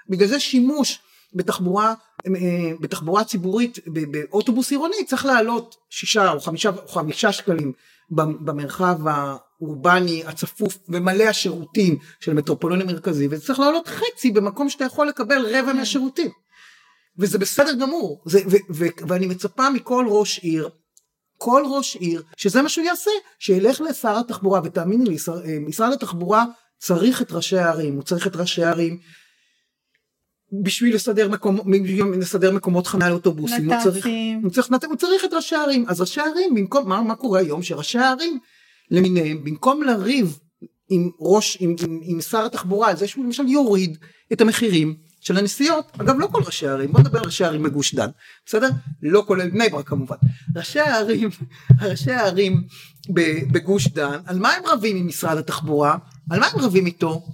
בגלל 0.10 0.28
זה 0.28 0.40
שימוש 0.40 1.00
בתחבורה 1.36 1.94
אה, 2.28 2.72
בתחבורה 2.80 3.24
ציבורית 3.24 3.80
באוטובוס 3.88 4.72
עירוני 4.72 5.06
צריך 5.08 5.26
לעלות 5.26 5.76
שישה 5.90 6.32
או 6.32 6.40
חמישה, 6.40 6.70
או 6.70 6.88
חמישה 6.88 7.32
שקלים 7.32 7.74
במרחב 8.10 9.00
האורבני 9.08 10.24
הצפוף 10.26 10.78
ומלא 10.90 11.24
השירותים 11.24 11.98
של 12.20 12.34
מטרופולין 12.34 12.82
המרכזי 12.82 13.28
וזה 13.32 13.46
צריך 13.46 13.60
לעלות 13.60 13.88
חצי 13.88 14.32
במקום 14.32 14.70
שאתה 14.70 14.86
יכול 14.86 15.08
לקבל 15.08 15.46
רבע 15.46 15.72
כן. 15.72 15.78
מהשירותים 15.78 16.32
וזה 17.20 17.38
בסדר 17.38 17.74
גמור 17.74 18.24
זה, 18.26 18.40
ו, 18.48 18.56
ו, 18.74 18.86
ואני 19.08 19.28
מצפה 19.28 19.70
מכל 19.70 20.06
ראש 20.10 20.40
עיר 20.40 20.70
כל 21.44 21.64
ראש 21.70 21.96
עיר 21.96 22.24
שזה 22.38 22.62
מה 22.62 22.70
שהוא 22.70 22.86
יעשה 22.86 23.12
שילך 23.40 23.82
לשר 23.82 24.18
התחבורה 24.18 24.62
ותאמיני 24.64 25.10
לי 25.10 25.18
שר, 25.18 25.46
אה, 25.46 25.58
משרד 25.60 25.94
התחבורה 25.94 26.46
צריך 26.78 27.22
את 27.22 27.32
ראשי 27.32 27.58
הערים 27.58 27.96
הוא 27.96 28.04
צריך 28.04 28.28
את 28.28 28.36
ראשי 28.36 28.64
הערים 28.64 29.00
בשביל 30.64 30.96
לסדר, 30.96 31.30
מקום, 31.30 31.60
לסדר 32.20 32.52
מקומות 32.52 32.88
חניה 32.88 33.10
לאוטובוסים, 33.10 33.72
הוא 33.72 33.84
צריך, 33.84 34.08
הוא, 34.44 34.52
צריך, 34.52 34.68
הוא 34.88 34.96
צריך 34.96 35.26
את 35.26 35.34
ראשי 35.34 35.56
הערים, 35.56 35.86
אז 35.88 36.02
ראשי 36.02 36.22
הערים 36.22 36.56
במקום, 36.56 36.90
מה, 36.90 37.02
מה 37.02 37.16
קורה 37.16 37.40
היום? 37.40 37.64
שראשי 37.64 38.00
הערים 38.00 38.40
למיניהם 38.92 39.44
במקום 39.44 39.84
לריב 39.84 40.40
עם 40.90 41.10
ראש, 41.20 41.58
עם, 41.60 41.76
עם, 41.84 42.00
עם 42.04 42.22
שר 42.22 42.46
התחבורה 42.46 42.90
על 42.90 42.98
זה 42.98 43.08
שהוא 43.08 43.26
למשל 43.26 43.48
יוריד 43.48 43.98
את 44.34 44.42
המחירים 44.42 44.96
של 45.24 45.38
הנסיעות, 45.38 45.92
אגב 46.02 46.16
לא 46.20 46.28
כל 46.28 46.42
ראשי 46.46 46.68
הערים, 46.68 46.92
בוא 46.92 47.00
נדבר 47.00 47.20
על 47.20 47.26
ראשי 47.26 47.44
הערים 47.44 47.64
בגוש 47.64 47.96
דן, 47.96 48.10
בסדר? 48.46 48.70
לא 49.02 49.24
כולל 49.28 49.50
בני 49.50 49.70
ברק 49.70 49.88
כמובן, 49.88 50.16
ראשי 50.56 50.80
הערים, 50.80 51.30
ראשי 51.82 52.12
הערים 52.12 52.64
בגוש 53.52 53.88
דן, 53.88 54.20
על 54.26 54.40
מה 54.40 54.54
הם 54.54 54.64
רבים 54.66 54.98
עם 54.98 55.08
משרד 55.08 55.38
התחבורה? 55.38 55.98
על 56.30 56.40
מה 56.40 56.48
הם 56.48 56.60
רבים 56.60 56.86
איתו? 56.86 57.26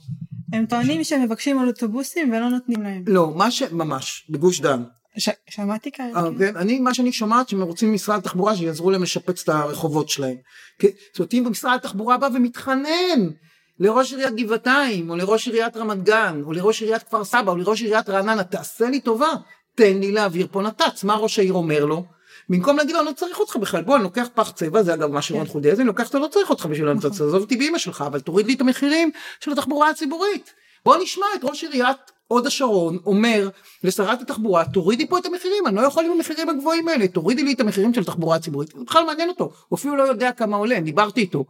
הם 0.53 0.65
טוענים 0.65 1.03
שהם 1.03 1.23
מבקשים 1.23 1.59
על 1.59 1.67
אוטובוסים 1.67 2.33
ולא 2.33 2.49
נותנים 2.49 2.81
להם. 2.81 3.03
לא, 3.07 3.33
מה 3.35 3.51
ש... 3.51 3.63
ממש, 3.63 4.27
בגוש 4.29 4.61
דן. 4.61 4.83
ש... 5.17 5.29
שמעתי 5.49 5.91
כאלה. 5.91 6.21
כן, 6.39 6.55
אני, 6.57 6.79
מה 6.79 6.93
שאני 6.93 7.11
שומעת 7.11 7.49
שהם 7.49 7.61
רוצים 7.61 7.91
ממשרד 7.91 8.17
התחבורה 8.17 8.55
שיעזרו 8.55 8.91
להם 8.91 9.03
לשפץ 9.03 9.41
את 9.43 9.49
הרחובות 9.49 10.09
שלהם. 10.09 10.35
זאת 10.81 11.19
אומרת 11.19 11.33
אם 11.33 11.47
משרד 11.51 11.75
התחבורה 11.75 12.17
בא 12.17 12.27
ומתחנן 12.33 13.29
לראש 13.79 14.13
עיריית 14.13 14.35
גבעתיים 14.35 15.09
או 15.09 15.15
לראש 15.15 15.47
עיריית 15.47 15.77
רמת 15.77 16.03
גן 16.03 16.41
או 16.45 16.53
לראש 16.53 16.81
עיריית 16.81 17.03
כפר 17.03 17.23
סבא 17.23 17.51
או 17.51 17.57
לראש 17.57 17.81
עיריית 17.81 18.09
רעננה 18.09 18.43
תעשה 18.43 18.89
לי 18.89 18.99
טובה 18.99 19.29
תן 19.75 19.97
לי 19.99 20.11
להעביר 20.11 20.47
פה 20.51 20.61
נת"צ. 20.61 21.03
מה 21.03 21.15
ראש 21.15 21.39
העיר 21.39 21.53
אומר 21.53 21.85
לו? 21.85 22.05
במקום 22.49 22.77
להגיד 22.77 22.95
לו 22.95 23.01
אני 23.01 23.07
לא 23.07 23.13
צריך 23.13 23.39
אותך 23.39 23.55
בכלל 23.55 23.81
בוא 23.81 23.95
אני 23.95 24.03
לוקח 24.03 24.27
פח 24.33 24.51
צבע 24.51 24.83
זה 24.83 24.93
אגב 24.93 25.11
מה 25.11 25.21
שרון 25.21 25.45
כן. 25.45 25.51
חודי 25.51 25.71
אז 25.71 25.79
אני 25.79 25.87
לוקח 25.87 26.07
אותו 26.07 26.19
לא 26.19 26.27
צריך 26.27 26.49
אותך 26.49 26.65
בשביל 26.65 26.87
הנת"צ 26.87 27.05
נכון. 27.05 27.27
עזוב 27.27 27.41
אותי 27.41 27.57
באמא 27.57 27.77
שלך 27.77 28.03
אבל 28.07 28.19
תוריד 28.19 28.47
לי 28.47 28.53
את 28.53 28.61
המחירים 28.61 29.11
של 29.39 29.51
התחבורה 29.51 29.89
הציבורית. 29.89 30.53
בוא 30.85 30.97
נשמע 30.97 31.25
את 31.35 31.43
ראש 31.43 31.63
עיריית 31.63 31.97
הוד 32.27 32.47
השרון 32.47 32.97
אומר 33.05 33.49
לשרת 33.83 34.21
התחבורה 34.21 34.65
תורידי 34.65 35.07
פה 35.07 35.17
את 35.17 35.25
המחירים 35.25 35.67
אני 35.67 35.75
לא 35.75 35.81
יכול 35.81 36.05
עם 36.05 36.11
המחירים 36.11 36.49
הגבוהים 36.49 36.87
האלה 36.87 37.07
תורידי 37.07 37.43
לי 37.43 37.53
את 37.53 37.59
המחירים 37.59 37.93
של 37.93 38.01
התחבורה 38.01 38.35
הציבורית. 38.35 38.71
זה 38.77 38.83
בכלל 38.83 39.03
מעניין 39.05 39.29
אותו 39.29 39.51
הוא 39.67 39.77
אפילו 39.77 39.95
לא 39.95 40.03
יודע 40.03 40.31
כמה 40.31 40.57
עולה 40.57 40.79
דיברתי 40.79 41.21
איתו 41.21 41.45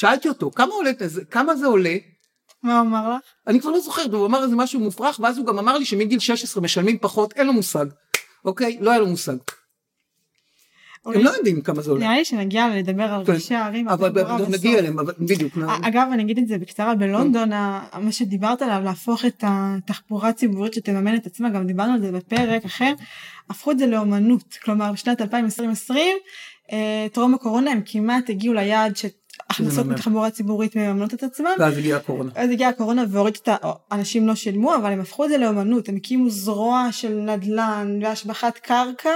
שאלתי 0.00 0.28
אותו 0.28 0.50
כמה 0.50 0.74
עולה 0.74 0.90
כמה 1.30 1.56
זה 1.56 1.66
עולה 1.66 1.96
מה 2.62 2.78
הוא 2.78 2.88
אמר 2.88 3.14
לך? 3.14 3.22
אני 3.46 3.60
כבר 3.60 3.70
לא 3.70 3.80
זוכרת 3.80 4.12
הוא 4.12 4.26
אמר 4.26 4.44
איזה 4.44 4.56
משהו 4.56 4.80
מופרך 4.80 5.20
ואז 5.22 5.38
הוא 5.38 5.46
גם 5.46 5.58
אמר 5.58 5.78
לי 5.78 5.84
שמגיל 5.84 6.18
16 6.18 6.62
משלמים 6.62 6.98
פחות 6.98 7.32
אין 7.32 7.46
לו 7.46 7.52
מושג 7.52 7.86
אוקיי 8.44 8.78
לא 8.80 8.90
היה 8.90 9.00
לו 9.00 9.06
מושג 9.06 9.36
הם 11.04 11.24
לא 11.24 11.30
יודעים 11.30 11.60
כמה 11.60 11.82
זה 11.82 11.90
עולה. 11.90 12.04
נראה 12.04 12.18
לי 12.18 12.24
שנגיע 12.24 12.68
לדבר 12.76 13.02
על 13.02 13.24
כן. 13.24 13.32
ראשי 13.32 13.54
הערים. 13.54 13.88
אבל 13.88 14.12
נגיע 14.48 14.78
אליהם, 14.78 14.96
בדיוק. 15.18 15.58
אגב 15.82 16.08
אני 16.12 16.22
אגיד 16.22 16.38
את 16.38 16.48
זה 16.48 16.58
בקצרה 16.58 16.94
בלונדון 16.94 17.48
מה 17.48 18.12
שדיברת 18.12 18.62
עליו 18.62 18.80
להפוך 18.84 19.24
את 19.24 19.44
התחבורה 19.46 20.28
הציבורית 20.28 20.74
שתממן 20.74 21.16
את 21.16 21.26
עצמה 21.26 21.48
גם 21.48 21.66
דיברנו 21.66 21.92
על 21.92 22.00
זה 22.00 22.12
בפרק 22.12 22.64
אחר 22.64 22.92
הפכו 23.50 23.70
את 23.70 23.78
זה 23.78 23.86
לאומנות 23.86 24.58
כלומר 24.64 24.92
בשנת 24.92 25.20
2020 25.20 26.16
אה, 26.72 27.06
טרום 27.12 27.34
הקורונה 27.34 27.70
הם 27.70 27.80
כמעט 27.86 28.30
הגיעו 28.30 28.54
ליעד 28.54 28.96
הכנסות 29.50 29.86
מתחבורה 29.86 30.30
ציבורית 30.30 30.76
מממנות 30.76 31.14
את 31.14 31.22
עצמם. 31.22 31.50
ואז 31.58 31.78
הגיעה 31.78 31.98
הקורונה. 31.98 32.30
אז 32.34 32.50
הגיעה 32.50 32.70
הקורונה 32.70 33.04
והוריד 33.10 33.38
את 33.42 33.48
ה... 33.48 33.56
אנשים 33.92 34.26
לא 34.26 34.34
שילמו 34.34 34.76
אבל 34.76 34.92
הם 34.92 35.00
הפכו 35.00 35.24
את 35.24 35.30
זה 35.30 35.38
לאומנות 35.38 35.88
הם 35.88 35.96
הקימו 35.96 36.30
זרוע 36.30 36.88
של 36.90 37.12
נדל"ן 37.14 37.98
והשבחת 38.02 38.58
קרקע 38.58 39.14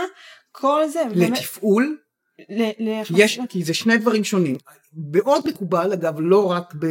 כל 0.53 0.89
זה. 0.89 1.03
לתפעול? 1.15 1.99
ל... 2.51 2.63
יש, 3.17 3.41
כי 3.49 3.65
זה 3.65 3.75
שני 3.75 3.97
דברים 3.97 4.25
שונים. 4.25 4.57
מאוד 5.13 5.49
מקובל 5.49 5.93
אגב 5.93 6.15
לא 6.19 6.51
רק 6.51 6.75
ב... 6.75 6.87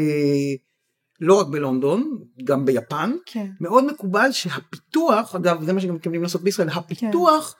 לא 1.19 1.39
רק 1.39 1.47
בלונדון, 1.47 2.17
גם 2.43 2.65
ביפן, 2.65 3.15
כן. 3.25 3.47
מאוד 3.59 3.85
מקובל 3.85 4.31
שהפיתוח, 4.31 5.35
אגב 5.35 5.63
זה 5.63 5.73
מה 5.73 5.81
שגם 5.81 5.95
מתכוונים 5.95 6.23
לעשות 6.23 6.41
בישראל, 6.41 6.69
הפיתוח, 6.69 7.55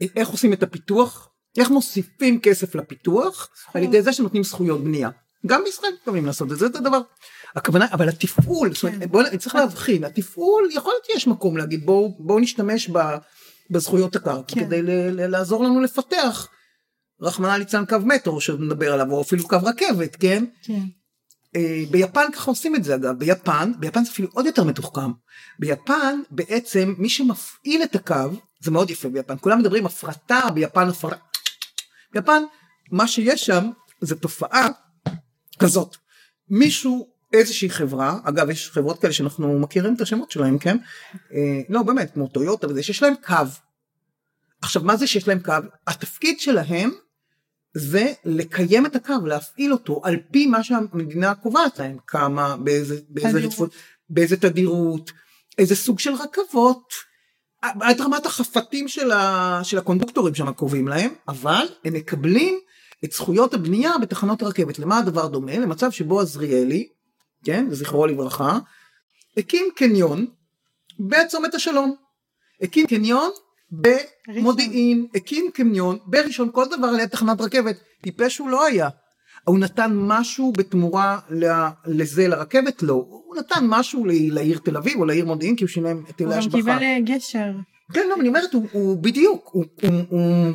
כן. 0.00 0.06
איך 0.16 0.28
עושים 0.28 0.52
את 0.52 0.62
הפיתוח? 0.62 1.33
איך 1.58 1.70
מוסיפים 1.70 2.40
כסף 2.40 2.74
לפיתוח? 2.74 3.48
על 3.74 3.82
ידי 3.82 4.02
זה 4.02 4.12
שנותנים 4.12 4.42
זכויות 4.42 4.84
בנייה. 4.84 5.10
גם 5.46 5.64
בישראל 5.64 5.92
מתכוונים 5.94 6.26
לעשות 6.26 6.52
את 6.52 6.58
זה, 6.58 6.68
זה 6.68 6.78
הדבר. 6.78 7.00
הכוונה, 7.56 7.86
אבל 7.92 8.08
התפעול, 8.08 8.74
זאת 8.74 8.84
אומרת, 8.84 9.10
בוא, 9.10 9.22
צריך 9.38 9.54
להבחין, 9.54 10.04
התפעול, 10.04 10.68
יכול 10.72 10.92
להיות 10.92 11.04
שיש 11.04 11.26
מקום 11.26 11.56
להגיד 11.56 11.86
בואו 11.86 12.16
בוא 12.18 12.40
נשתמש 12.40 12.88
ב, 12.88 12.98
בזכויות 13.70 14.16
הקרקע 14.16 14.54
כדי 14.60 14.82
ל, 14.82 14.90
ל, 14.90 15.26
לעזור 15.26 15.64
לנו 15.64 15.80
לפתח, 15.80 16.48
רחמנא 17.20 17.56
ליצלן 17.56 17.86
קו 17.86 17.96
מטרו 18.04 18.40
שנדבר 18.40 18.92
עליו, 18.92 19.10
או 19.10 19.22
אפילו 19.22 19.48
קו 19.48 19.56
רכבת, 19.62 20.16
כן? 20.16 20.44
כן. 20.62 20.82
אה, 21.56 21.84
ביפן 21.90 22.32
ככה 22.32 22.50
עושים 22.50 22.76
את 22.76 22.84
זה 22.84 22.94
אגב, 22.94 23.18
ביפן, 23.18 23.72
ביפן 23.78 24.04
זה 24.04 24.10
אפילו 24.10 24.28
עוד 24.32 24.46
יותר 24.46 24.64
מתוחכם. 24.64 25.10
ביפן 25.58 26.20
בעצם 26.30 26.94
מי 26.98 27.08
שמפעיל 27.08 27.82
את 27.82 27.94
הקו, 27.94 28.30
זה 28.62 28.70
מאוד 28.70 28.90
יפה 28.90 29.08
ביפן, 29.08 29.34
כולם 29.40 29.58
מדברים 29.58 29.86
הפרטה, 29.86 30.40
ביפן 30.54 30.88
הפרטה. 30.88 31.33
ביפן, 32.14 32.42
מה 32.90 33.08
שיש 33.08 33.46
שם 33.46 33.70
זה 34.00 34.14
תופעה 34.14 34.68
כזאת. 35.58 35.96
מישהו, 36.48 37.08
איזושהי 37.32 37.70
חברה, 37.70 38.18
אגב 38.24 38.50
יש 38.50 38.70
חברות 38.70 39.00
כאלה 39.00 39.12
שאנחנו 39.12 39.58
מכירים 39.58 39.94
את 39.94 40.00
השמות 40.00 40.30
שלהם, 40.30 40.58
כן? 40.58 40.76
אה, 41.32 41.60
לא 41.68 41.82
באמת, 41.82 42.14
כמו 42.14 42.28
טויוטה 42.28 42.66
וזה, 42.68 42.82
שיש 42.82 43.02
להם 43.02 43.14
קו. 43.26 43.34
עכשיו 44.62 44.82
מה 44.82 44.96
זה 44.96 45.06
שיש 45.06 45.28
להם 45.28 45.40
קו? 45.40 45.52
התפקיד 45.86 46.40
שלהם 46.40 46.90
זה 47.74 48.12
לקיים 48.24 48.86
את 48.86 48.96
הקו, 48.96 49.26
להפעיל 49.26 49.72
אותו 49.72 50.00
על 50.04 50.16
פי 50.30 50.46
מה 50.46 50.62
שהמדינה 50.64 51.34
קובעת 51.34 51.78
להם, 51.78 51.96
כמה, 52.06 52.56
באיזה, 52.56 53.00
באיזה 53.08 53.38
רצפות, 53.38 53.74
באיזה 54.10 54.36
תדירות, 54.36 55.10
איזה 55.58 55.76
סוג 55.76 55.98
של 55.98 56.10
רכבות, 56.14 56.92
עד 57.80 58.00
רמת 58.00 58.26
החפתים 58.26 58.88
של, 58.88 59.10
ה, 59.10 59.60
של 59.62 59.78
הקונדוקטורים 59.78 60.34
שם 60.34 60.52
קובעים 60.52 60.88
להם, 60.88 61.14
אבל 61.28 61.66
הם 61.84 61.94
מקבלים 61.94 62.58
את 63.04 63.12
זכויות 63.12 63.54
הבנייה 63.54 63.98
בתחנות 63.98 64.42
הרכבת. 64.42 64.78
למה 64.78 64.98
הדבר 64.98 65.26
דומה? 65.26 65.58
למצב 65.58 65.90
שבו 65.90 66.20
עזריאלי, 66.20 66.88
כן, 67.44 67.66
זכרו 67.70 68.06
לברכה, 68.06 68.58
הקים 69.36 69.66
קניון 69.76 70.26
בצומת 71.00 71.54
השלום. 71.54 71.94
הקים 72.62 72.86
קניון 72.86 73.30
במודיעין, 73.70 75.06
הקים 75.14 75.50
קניון 75.54 75.98
בראשון, 76.06 76.50
כל 76.52 76.64
דבר 76.76 76.86
על 76.86 77.00
יד 77.00 77.08
תחנת 77.08 77.40
רכבת. 77.40 77.76
טיפש 78.02 78.38
הוא 78.38 78.48
לא 78.48 78.66
היה. 78.66 78.88
הוא 79.44 79.58
נתן 79.58 79.92
משהו 79.94 80.52
בתמורה 80.56 81.18
לזה 81.86 82.28
לרכבת? 82.28 82.82
לא. 82.82 82.94
הוא 82.94 83.36
נתן 83.36 83.64
משהו 83.68 84.04
לעיר 84.06 84.58
תל 84.58 84.76
אביב 84.76 84.98
או 84.98 85.04
לעיר 85.04 85.26
מודיעין 85.26 85.56
כי 85.56 85.64
הוא 85.64 85.68
שילם 85.68 86.02
את 86.02 86.08
היטלי 86.08 86.34
השבחה. 86.34 86.58
הוא 86.58 86.66
גם 86.66 86.78
קיבל 86.78 86.84
אה, 86.84 87.16
גשר. 87.16 87.52
כן, 87.92 88.08
לא, 88.08 88.14
אני 88.20 88.28
אומרת, 88.28 88.54
הוא, 88.54 88.68
הוא 88.72 89.02
בדיוק, 89.02 89.50
הוא, 89.52 89.64
הוא, 89.82 89.90
הוא, 90.08 90.52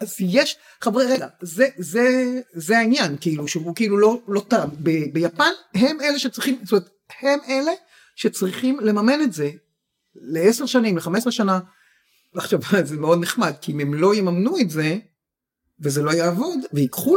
אז 0.00 0.16
יש, 0.20 0.56
חברי, 0.80 1.04
רגע, 1.04 1.26
זה, 1.42 1.68
זה, 1.78 2.40
זה 2.52 2.78
העניין, 2.78 3.16
כאילו, 3.20 3.48
שהוא 3.48 3.74
כאילו 3.74 3.98
לא, 3.98 4.20
לא 4.28 4.42
טעם. 4.48 4.70
ביפן 5.12 5.50
הם 5.74 6.00
אלה 6.00 6.18
שצריכים, 6.18 6.58
זאת 6.62 6.72
אומרת, 6.72 6.88
הם 7.20 7.38
אלה 7.48 7.72
שצריכים 8.16 8.80
לממן 8.80 9.22
את 9.22 9.32
זה 9.32 9.50
לעשר 10.14 10.66
שנים, 10.66 10.96
לחמש 10.96 11.18
עשרה 11.18 11.32
שנה. 11.32 11.58
עכשיו, 12.34 12.60
זה 12.84 12.96
מאוד 12.96 13.20
נחמד, 13.20 13.52
כי 13.60 13.72
אם 13.72 13.80
הם 13.80 13.94
לא 13.94 14.14
יממנו 14.14 14.58
את 14.58 14.70
זה, 14.70 14.98
וזה 15.80 16.02
לא 16.02 16.10
יעבוד, 16.10 16.58
ויקחו, 16.72 17.16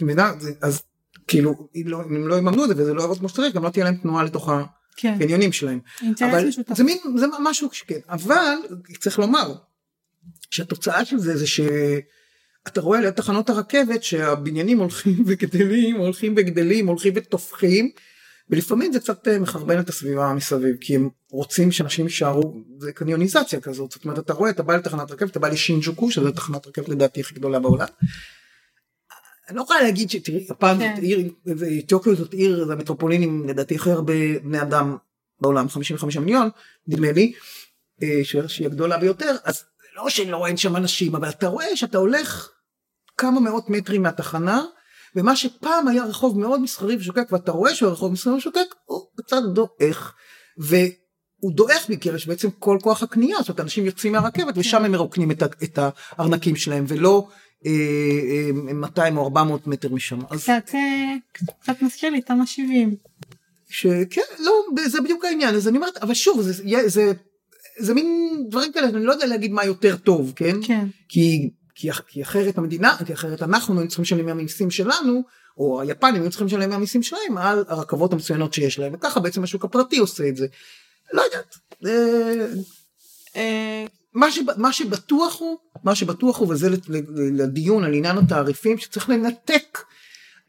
מבינה, 0.00 0.32
אז 0.60 0.82
כאילו, 1.26 1.68
אם, 1.74 1.82
לא, 1.86 2.02
אם 2.02 2.28
לא 2.28 2.38
יממנו 2.38 2.64
את 2.64 2.68
זה 2.68 2.82
וזה 2.82 2.94
לא 2.94 3.00
יעבוד 3.00 3.18
כמו 3.18 3.28
שצריך, 3.28 3.54
גם 3.54 3.64
לא 3.64 3.70
תהיה 3.70 3.84
להם 3.84 3.96
תנועה 3.96 4.24
לתוך 4.24 4.48
הקניונים 4.98 5.50
כן. 5.50 5.52
שלהם. 5.52 5.80
אבל 6.20 6.48
זה 6.74 6.84
מין, 6.84 6.98
זה 7.16 7.26
משהו 7.42 7.68
שכן, 7.72 7.98
אבל 8.08 8.54
צריך 9.00 9.18
לומר, 9.18 9.54
שהתוצאה 10.50 11.04
של 11.04 11.18
זה 11.18 11.36
זה 11.36 11.46
שאתה 11.46 12.80
רואה 12.80 13.00
ליד 13.00 13.10
תחנות 13.10 13.50
הרכבת 13.50 14.02
שהבניינים 14.02 14.78
הולכים 14.78 15.24
וגדלים, 15.26 15.96
הולכים 15.96 16.34
וגדלים, 16.36 16.86
הולכים 16.86 17.12
ותופחים. 17.16 17.90
ולפעמים 18.50 18.92
זה 18.92 19.00
קצת 19.00 19.28
אה, 19.28 19.38
מחרבן 19.38 19.80
את 19.80 19.88
הסביבה 19.88 20.32
מסביב 20.32 20.76
כי 20.80 20.96
הם 20.96 21.08
רוצים 21.30 21.72
שאנשים 21.72 22.04
יישארו 22.04 22.62
זה 22.78 22.92
קניוניזציה 22.92 23.60
כזאת 23.60 23.92
זאת 23.92 24.04
אומרת 24.04 24.18
אתה 24.18 24.32
רואה 24.32 24.50
אתה 24.50 24.62
בא 24.62 24.76
לתחנת 24.76 25.10
רכבת 25.10 25.30
אתה 25.30 25.40
בא 25.40 25.48
לשינג'וקו 25.48 26.10
שזה 26.10 26.32
תחנת 26.32 26.66
רכבת 26.66 26.88
לדעתי 26.88 27.20
הכי 27.20 27.34
גדולה 27.34 27.58
בעולם. 27.58 27.86
אני 29.52 29.58
לא 29.58 29.62
יכולה 29.62 29.82
להגיד 29.82 30.10
שתראי 30.10 30.44
זאת 30.48 30.60
כן. 30.60 30.94
עיר 31.02 31.30
טוקיו 31.86 32.14
זאת 32.14 32.32
עיר 32.32 32.64
זה 32.66 32.72
המטרופולין 32.72 33.22
עם 33.22 33.48
לדעתי 33.48 33.74
הכי 33.74 33.90
הרבה 33.90 34.12
בני 34.42 34.62
אדם 34.62 34.96
בעולם 35.40 35.68
55 35.68 36.16
מיליון 36.16 36.48
נדמה 36.86 37.12
לי 37.12 37.32
אה, 38.02 38.20
שהיא 38.48 38.66
הגדולה 38.66 38.98
ביותר 38.98 39.36
אז 39.44 39.64
לא 39.96 40.08
שלא 40.08 40.46
אין 40.46 40.56
שם 40.56 40.76
אנשים 40.76 41.14
אבל 41.14 41.28
אתה 41.28 41.46
רואה 41.46 41.76
שאתה 41.76 41.98
הולך 41.98 42.50
כמה 43.16 43.40
מאות 43.40 43.70
מטרים 43.70 44.02
מהתחנה 44.02 44.64
ומה 45.16 45.36
שפעם 45.36 45.88
היה 45.88 46.04
רחוב 46.04 46.38
מאוד 46.38 46.60
מסחרי 46.60 46.96
ושוקק 46.96 47.28
ואתה 47.32 47.52
רואה 47.52 47.74
שהוא 47.74 47.90
רחוב 47.90 48.12
מסחרי 48.12 48.34
ושוקק 48.34 48.74
הוא 48.84 49.06
קצת 49.16 49.42
דועך 49.54 50.14
והוא 50.58 51.52
דועך 51.52 51.88
מכיוון 51.88 52.18
שבעצם 52.18 52.50
כל 52.50 52.78
כוח 52.82 53.02
הקנייה 53.02 53.36
זאת 53.38 53.48
אומרת 53.48 53.60
אנשים 53.60 53.86
יוצאים 53.86 54.12
מהרכבת 54.12 54.54
ושם 54.56 54.84
הם 54.84 54.92
מרוקנים 54.92 55.30
את, 55.30 55.42
את 55.42 55.78
הארנקים 56.18 56.56
שלהם 56.56 56.84
ולא 56.88 57.28
200 57.64 59.16
או 59.16 59.24
400 59.24 59.66
מטר 59.66 59.88
משם. 59.88 60.18
קצת, 60.24 60.70
אה, 60.74 61.14
קצת 61.62 61.82
מזכיר 61.82 62.10
לי 62.10 62.20
תמ"א 62.20 62.46
70. 62.46 62.96
שכן 63.68 64.20
לא 64.38 64.52
זה 64.86 65.00
בדיוק 65.00 65.24
העניין 65.24 65.54
אז 65.54 65.68
אני 65.68 65.76
אומרת 65.76 65.96
אבל 65.96 66.14
שוב 66.14 66.42
זה, 66.42 66.52
זה, 66.86 67.12
זה 67.78 67.94
מין 67.94 68.36
דברים 68.48 68.72
כאלה 68.72 68.88
אני 68.88 69.04
לא 69.04 69.12
יודע 69.12 69.26
להגיד 69.26 69.52
מה 69.52 69.64
יותר 69.64 69.96
טוב 69.96 70.32
כן, 70.36 70.56
כן. 70.62 70.86
כי 71.08 71.50
כי, 71.74 71.88
כי 72.06 72.22
אחרת 72.22 72.58
המדינה, 72.58 72.96
כי 73.06 73.12
אחרת 73.12 73.42
אנחנו 73.42 73.74
היינו 73.74 73.88
צריכים 73.88 74.02
לשלם 74.02 74.26
מהמיסים 74.26 74.70
שלנו, 74.70 75.22
או 75.58 75.80
היפנים 75.80 76.22
היו 76.22 76.30
צריכים 76.30 76.46
לשלם 76.46 76.70
מהמיסים 76.70 77.02
שלהם 77.02 77.38
על 77.38 77.64
הרכבות 77.68 78.12
המצוינות 78.12 78.54
שיש 78.54 78.78
להם, 78.78 78.94
וככה 78.94 79.20
בעצם 79.20 79.42
השוק 79.42 79.64
הפרטי 79.64 79.98
עושה 79.98 80.28
את 80.28 80.36
זה. 80.36 80.46
לא 81.12 81.22
יודעת. 81.22 81.56
אה, 84.16 84.20
אה, 84.20 84.20
מה, 84.20 84.30
שבא, 84.30 84.52
מה 84.56 84.72
שבטוח 84.72 85.40
הוא, 85.40 85.58
מה 85.84 85.94
שבטוח 85.94 86.38
הוא, 86.38 86.48
וזה 86.52 86.68
לדיון 87.32 87.84
על 87.84 87.94
עניין 87.94 88.18
התעריפים, 88.18 88.78
שצריך 88.78 89.08
לנתק, 89.08 89.78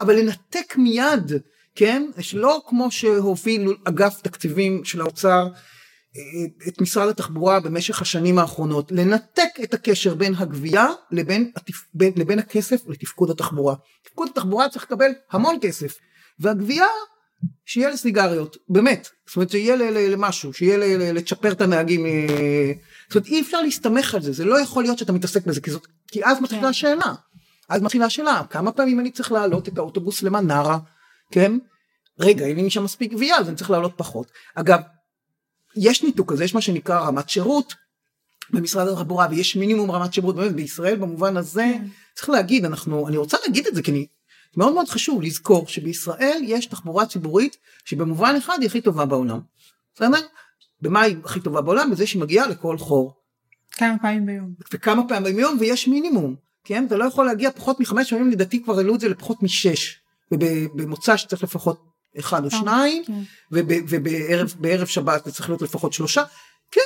אבל 0.02 0.16
לנתק 0.16 0.76
מיד, 0.78 1.32
כן? 1.76 2.10
שלא 2.20 2.62
כמו 2.68 2.92
שהוביל 2.92 3.74
אגף 3.86 4.22
תקציבים 4.22 4.86
של 4.86 5.02
האוצר, 5.02 5.48
את 6.68 6.82
משרד 6.82 7.10
התחבורה 7.10 7.60
במשך 7.60 8.02
השנים 8.02 8.40
האחרונות 8.40 8.92
לנתק 8.92 9.50
את 9.64 9.74
הקשר 9.74 10.16
בין 10.16 10.36
הגבייה 10.36 10.88
לבין, 11.12 11.52
לבין 12.16 12.40
הכסף 12.40 12.88
לתפקוד 12.88 13.30
התחבורה. 13.30 13.76
תפקוד 14.04 14.30
התחבורה 14.32 14.70
צריך 14.70 14.86
לקבל 14.86 15.12
המון 15.32 15.58
כסף 15.62 15.98
והגבייה 16.40 16.86
שיהיה 17.66 17.90
לסיגריות 17.90 18.58
באמת 18.70 19.10
זאת 19.28 19.36
אומרת 19.36 19.50
שיהיה 19.50 19.76
למשהו 20.10 20.54
שיהיה 20.54 20.78
לצ'פר 21.14 21.52
את 21.52 21.62
הנהגים 21.62 22.06
אה, 22.06 22.72
זאת 23.08 23.16
אומרת 23.16 23.28
אי 23.28 23.42
אפשר 23.42 23.62
להסתמך 23.62 24.16
על 24.16 24.22
זה 24.22 24.32
זה 24.32 24.46
לא 24.46 24.62
יכול 24.62 24.84
להיות 24.84 24.98
שאתה 24.98 25.12
מתעסק 25.12 25.46
בזה 25.46 25.62
כי, 25.62 25.72
זאת, 25.72 25.88
כי 26.08 26.26
אז 26.26 26.42
מתחילה 26.42 26.62
כן. 26.62 26.68
השאלה 26.68 27.14
אז 27.70 27.82
מתחילה 27.82 28.06
השאלה 28.06 28.42
כמה 28.50 28.72
פעמים 28.72 29.00
אני 29.00 29.12
צריך 29.12 29.32
להעלות 29.32 29.68
את 29.68 29.78
האוטובוס 29.78 30.24
למנרה 30.24 30.78
כן 31.32 31.52
רגע 32.20 32.46
אין 32.46 32.56
לי 32.56 32.70
שם 32.70 32.84
מספיק 32.84 33.12
גבייה 33.12 33.38
אז 33.38 33.48
אני 33.48 33.56
צריך 33.56 33.72
להעלות 33.72 33.94
פחות 33.96 34.32
אגב 34.56 34.80
יש 35.76 36.04
ניתוק 36.04 36.32
כזה, 36.32 36.44
יש 36.44 36.56
מה 36.56 36.62
שנקרא 36.62 37.00
רמת 37.00 37.30
שירות 37.30 37.74
במשרד 38.50 38.88
התחבורה 38.88 39.28
ויש 39.32 39.56
מינימום 39.56 39.92
רמת 39.92 40.14
שירות 40.14 40.36
באמת 40.36 40.56
בישראל 40.56 40.96
במובן 40.96 41.38
הזה 41.38 41.66
כן. 41.74 41.88
צריך 42.16 42.30
להגיד 42.30 42.66
אנחנו 42.66 43.08
אני 43.08 43.18
רוצה 43.18 43.38
להגיד 43.46 43.68
את 43.68 43.76
זה 43.76 43.82
כי 43.82 43.92
אני 43.92 44.08
מאוד 44.58 44.74
מאוד 44.74 44.90
חשוב 44.90 45.22
לזכור 45.22 45.68
שבישראל 45.68 46.42
יש 46.44 46.66
תחבורה 46.66 47.06
ציבורית 47.06 47.58
שבמובן 47.86 48.36
אחד 48.38 48.58
היא 48.60 48.68
הכי 48.68 48.82
טובה 48.82 49.06
בעולם. 49.06 49.40
בסדר? 49.96 50.20
במה 50.82 51.02
היא 51.02 51.16
הכי 51.26 51.40
טובה 51.40 51.62
בעולם? 51.62 51.92
בזה 51.92 52.08
שהיא 52.08 52.22
מגיעה 52.22 52.48
לכל 52.48 52.78
חור. 52.78 53.14
כמה 53.72 53.96
פעמים 54.02 54.26
ביום. 54.26 54.54
וכמה 54.74 55.08
פעמים 55.08 55.36
ביום 55.36 55.58
ויש 55.60 55.88
מינימום. 55.88 56.36
כן? 56.64 56.86
אתה 56.86 56.98
לא 56.98 57.06
יכול 57.06 57.26
להגיע 57.26 57.52
פחות 57.52 57.80
מחמש 57.80 58.10
פעמים 58.10 58.32
לדעתי 58.32 58.64
כבר 58.64 58.78
העלו 58.78 58.96
את 58.96 59.00
זה 59.00 59.10
לפחות 59.10 59.44
משש. 59.44 60.00
ובמוצא 60.32 61.18
שצריך 61.18 61.44
לפחות 61.44 61.86
אחד 62.20 62.46
או 62.46 62.50
אה, 62.54 62.60
שניים, 62.60 63.04
כן. 63.06 63.22
ובערב 63.52 64.88
שבת 64.88 65.26
זה 65.26 65.32
צריך 65.32 65.50
להיות 65.50 65.62
לפחות 65.62 65.94
שלושה, 65.94 66.24
כן, 66.72 66.82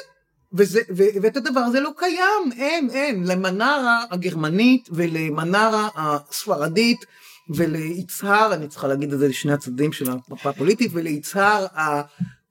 וזה, 0.54 0.80
ו, 0.98 1.04
ואת 1.22 1.38
הדבר 1.38 1.60
הזה 1.60 1.80
לא 1.80 1.92
קיים, 1.98 2.52
אין, 2.58 2.90
אין, 2.90 3.24
למנרה 3.28 4.04
הגרמנית 4.12 4.90
ולמנרה 4.92 5.90
הספרדית 5.96 7.06
וליצהר, 7.50 8.54
אני 8.54 8.68
צריכה 8.68 8.88
להגיד 8.88 9.14
את 9.14 9.20
זה 9.20 9.28
לשני 9.28 9.54
הצדדים 9.54 9.94
של 9.94 10.06
המפה 10.10 10.50
הפוליטית, 10.50 10.92
וליצהר 10.94 11.66
ה... 11.66 12.02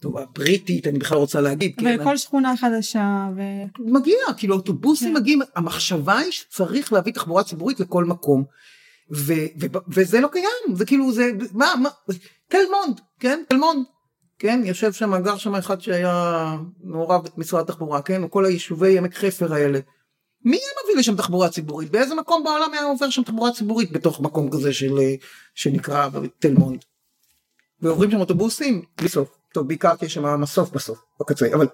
טוב, 0.01 0.19
הבריטית 0.19 0.87
אני 0.87 0.99
בכלל 0.99 1.19
רוצה 1.19 1.41
להגיד. 1.41 1.73
וכל 1.79 2.05
כן, 2.05 2.17
שכונה 2.17 2.57
חדשה. 2.57 3.29
ו... 3.37 3.41
מגיע, 3.79 4.19
כאילו 4.37 4.55
אוטובוסים 4.55 5.09
כן. 5.09 5.21
מגיעים, 5.21 5.41
המחשבה 5.57 6.19
היא 6.19 6.33
שצריך 6.33 6.93
להביא 6.93 7.13
תחבורה 7.13 7.45
ציבורית 7.45 7.81
לכל 7.81 8.05
מקום. 8.05 8.45
ו, 9.15 9.33
ו, 9.61 9.67
וזה 9.89 10.21
לא 10.21 10.29
קיים, 10.33 10.75
זה 10.77 10.87
כאילו 10.87 11.13
זה, 11.13 11.31
מה, 11.53 11.75
מה, 11.83 11.89
תל 12.49 12.59
מונד, 12.71 13.01
כן, 13.21 13.43
תל 13.49 13.57
מונד, 13.57 13.87
כן, 14.39 14.61
יושב 14.65 14.93
שם, 14.93 15.23
גר 15.23 15.37
שם 15.37 15.55
אחד 15.55 15.81
שהיה 15.81 16.57
מעורב 16.85 17.29
במשרד 17.37 17.61
התחבורה, 17.61 18.03
כן, 18.03 18.23
או 18.23 18.31
כל 18.31 18.45
היישובי 18.45 18.99
עמק 18.99 19.15
חפר 19.15 19.55
האלה. 19.55 19.79
מי 20.45 20.57
היה 20.57 20.67
מביא 20.85 21.01
לשם 21.01 21.17
תחבורה 21.17 21.49
ציבורית? 21.49 21.91
באיזה 21.91 22.15
מקום 22.15 22.45
בעולם 22.45 22.73
היה 22.73 22.83
עובר 22.83 23.11
שם 23.11 23.23
תחבורה 23.23 23.53
ציבורית 23.53 23.93
בתוך 23.93 24.21
מקום 24.21 24.51
כזה 24.51 24.73
של, 24.73 24.99
אה, 24.99 25.15
שנקרא 25.55 26.09
תל 26.39 26.55
מונד? 26.55 26.85
ועוברים 27.81 28.11
שם 28.11 28.21
אוטובוסים? 28.21 28.83
בלי 28.97 29.09
סוף. 29.09 29.29
טוב, 29.55 29.69
בעיקר 29.69 29.97
כי 29.97 30.07
יש 30.07 30.15
שם 30.15 30.41
מסוף 30.41 30.71
בסוף, 30.71 30.99
בקצה, 31.21 31.47
אבל 31.55 31.67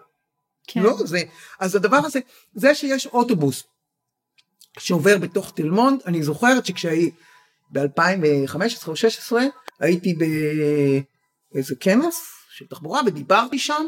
כן. 0.66 0.82
לא 0.82 0.96
זה. 1.04 1.22
אז 1.60 1.76
הדבר 1.76 1.96
הזה, 1.96 2.20
זה 2.54 2.74
שיש 2.74 3.06
אוטובוס 3.06 3.64
שעובר 4.78 5.18
בתוך 5.18 5.52
תל 5.54 5.70
מונד, 5.70 6.00
אני 6.06 6.22
זוכרת 6.22 6.66
שכשהייתי 6.66 7.16
ב-2015 7.72 8.54
או 8.86 8.92
2016 8.92 9.42
הייתי 9.80 10.14
באיזה 11.52 11.74
כנס 11.80 12.41
של 12.57 12.66
תחבורה 12.66 13.00
ודיברתי 13.07 13.59
שם 13.59 13.86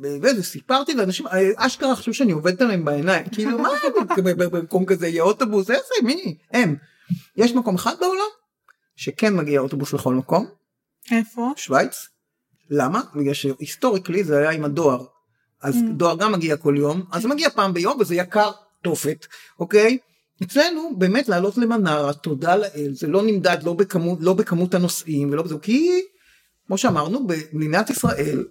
וסיפרתי 0.00 0.94
לאנשים 0.94 1.26
אשכרה 1.56 1.96
חשבו 1.96 2.14
שאני 2.14 2.32
עובדת 2.32 2.60
עליהם 2.60 2.84
בעיניים 2.84 3.28
כאילו 3.34 3.58
מה 3.58 3.68
במקום 4.36 4.84
כזה 4.84 5.08
יהיה 5.08 5.22
אוטובוס 5.22 5.70
איזה 5.70 5.94
מי 6.02 6.38
הם 6.50 6.76
יש 7.36 7.52
מקום 7.52 7.74
אחד 7.74 7.94
בעולם 8.00 8.30
שכן 8.96 9.36
מגיע 9.36 9.60
אוטובוס 9.60 9.92
לכל 9.92 10.14
מקום. 10.14 10.46
איפה? 11.10 11.52
שווייץ. 11.56 12.08
למה? 12.70 13.02
בגלל 13.14 13.34
שהיסטוריקלי 13.34 14.24
זה 14.24 14.38
היה 14.38 14.50
עם 14.50 14.64
הדואר. 14.64 15.04
אז 15.62 15.74
mm. 15.74 15.92
דואר 15.92 16.16
גם 16.16 16.32
מגיע 16.32 16.56
כל 16.56 16.74
יום 16.78 17.02
אז 17.12 17.22
זה 17.22 17.28
מגיע 17.28 17.50
פעם 17.50 17.74
ביום 17.74 18.00
וזה 18.00 18.14
יקר 18.14 18.50
תופת 18.82 19.26
אוקיי. 19.60 19.98
אצלנו 20.42 20.96
באמת 20.98 21.28
לעלות 21.28 21.58
למנרה 21.58 22.12
תודה 22.12 22.56
לאל 22.56 22.90
זה 22.92 23.06
לא 23.06 23.22
נמדד 23.22 23.62
לא 23.62 23.72
בכמות 23.72 24.18
לא 24.20 24.32
בכמות 24.32 24.74
הנוסעים 24.74 25.30
ולא 25.30 25.42
בזה 25.42 25.54
כי 25.62 26.02
כמו 26.66 26.78
שאמרנו 26.78 27.26
במדינת 27.26 27.90
ישראל 27.90 28.44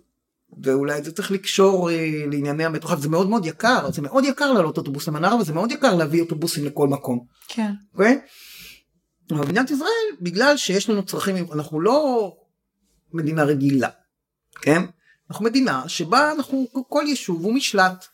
ואולי 0.64 1.04
זה 1.04 1.12
צריך 1.12 1.32
לקשור 1.32 1.92
אה, 1.92 2.24
לענייני 2.32 2.66
המטרוחב 2.66 3.00
זה 3.00 3.10
מאוד 3.10 3.30
מאוד 3.30 3.46
יקר 3.46 3.92
זה 3.92 4.02
מאוד 4.02 4.24
יקר 4.24 4.54
לעלות 4.54 4.78
אוטובוס 4.78 5.08
למנרה 5.08 5.36
וזה 5.36 5.54
מאוד 5.54 5.72
יקר 5.72 5.96
להביא 5.96 6.22
אוטובוסים 6.22 6.66
לכל 6.66 6.88
מקום. 6.88 7.26
כן. 7.48 7.72
Okay? 7.72 7.94
אוקיי? 7.94 8.20
אבל 9.32 9.42
במדינת 9.42 9.72
ישראל 9.72 10.18
בגלל 10.22 10.58
שיש 10.58 10.90
לנו 10.90 11.06
צרכים 11.06 11.46
אנחנו 11.54 11.82
לא 11.82 12.32
מדינה 13.14 13.44
רגילה 13.44 13.90
כן 14.62 14.82
אנחנו 15.30 15.46
מדינה 15.46 15.90
שבה 15.90 16.32
אנחנו 16.32 16.68
כל 16.90 17.04
יישוב 17.08 17.44
הוא 17.44 17.54
משלט 17.54 18.06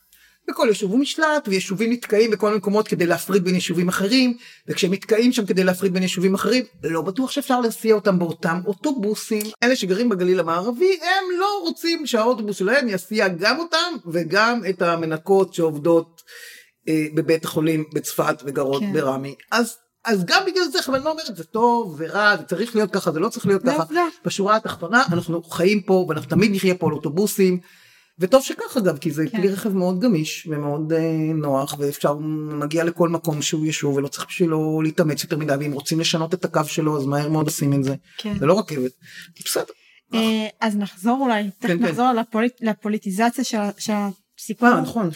בכל 0.51 0.65
יישוב 0.69 0.91
הוא 0.91 0.99
משלט 0.99 1.47
ויישובים 1.47 1.91
נתקעים 1.91 2.31
בכל 2.31 2.55
מקומות 2.55 2.87
כדי 2.87 3.05
להפריד 3.05 3.43
בין 3.43 3.55
יישובים 3.55 3.89
אחרים 3.89 4.37
וכשהם 4.67 4.93
נתקעים 4.93 5.31
שם 5.31 5.45
כדי 5.45 5.63
להפריד 5.63 5.93
בין 5.93 6.03
יישובים 6.03 6.33
אחרים 6.33 6.63
לא 6.83 7.01
בטוח 7.01 7.31
שאפשר 7.31 7.59
להסיע 7.61 7.95
אותם 7.95 8.19
באותם 8.19 8.61
אוטובוסים 8.65 9.43
אלה 9.63 9.75
שגרים 9.75 10.09
בגליל 10.09 10.39
המערבי 10.39 10.99
הם 11.01 11.39
לא 11.39 11.59
רוצים 11.61 12.05
שהאוטובוס 12.05 12.57
שלהם 12.57 12.87
יסיע 12.89 13.27
גם 13.27 13.59
אותם 13.59 13.95
וגם 14.11 14.61
את 14.69 14.81
המנקות 14.81 15.53
שעובדות 15.53 16.21
אה, 16.89 17.05
בבית 17.15 17.45
החולים 17.45 17.83
בצפת 17.93 18.41
וגרות 18.45 18.81
כן. 18.81 18.93
ברמי 18.93 19.35
אז 19.51 19.77
אז 20.05 20.25
גם 20.25 20.43
בגלל 20.45 20.63
זה 20.63 20.79
אבל 20.87 20.95
אני 20.95 21.05
לא 21.05 21.11
אומרת 21.11 21.35
זה 21.35 21.43
טוב 21.43 21.95
ורע 21.97 22.37
זה 22.37 22.43
צריך 22.43 22.75
להיות 22.75 22.91
ככה 22.91 23.11
זה 23.11 23.19
לא 23.19 23.29
צריך 23.29 23.45
להיות 23.45 23.63
ככה. 23.63 23.83
בשורה 24.25 24.55
התחתונה 24.55 25.03
אנחנו 25.11 25.43
חיים 25.43 25.81
פה 25.81 26.05
ואנחנו 26.09 26.29
תמיד 26.29 26.51
נחיה 26.55 26.75
פה 26.75 26.87
על 26.87 26.93
אוטובוסים 26.93 27.59
וטוב 28.21 28.43
שכך 28.43 28.77
אגב 28.77 28.97
כי 28.97 29.11
זה 29.11 29.23
כן. 29.31 29.37
כלי 29.37 29.47
רכב 29.49 29.69
מאוד 29.69 29.99
גמיש 29.99 30.47
ומאוד 30.49 30.93
אה, 30.93 30.99
נוח 31.33 31.75
ואפשר 31.79 32.15
מגיע 32.59 32.83
לכל 32.83 33.09
מקום 33.09 33.41
שהוא 33.41 33.65
ישוב 33.65 33.95
ולא 33.95 34.07
צריך 34.07 34.25
בשבילו 34.27 34.81
להתאמץ 34.81 35.23
יותר 35.23 35.37
מדי 35.37 35.53
ואם 35.59 35.71
רוצים 35.71 35.99
לשנות 35.99 36.33
את 36.33 36.45
הקו 36.45 36.61
שלו 36.65 36.97
אז 36.97 37.05
מהר 37.05 37.29
מאוד 37.29 37.45
עושים 37.45 37.73
את 37.73 37.83
זה 37.83 37.95
כן. 38.17 38.39
זה 38.39 38.45
לא 38.45 38.59
רכבת 38.59 38.91
בסדר. 39.45 39.73
אה, 40.13 40.47
אז 40.61 40.77
נחזור 40.77 41.17
אולי 41.21 41.43
כן, 41.59 41.67
כן. 41.67 41.83
נחזור 41.83 42.07
לפוליטיזציה 42.61 43.43
של 43.77 43.93
הסיפור. 44.37 44.69
אה, 44.69 44.81
נכון. 44.81 45.09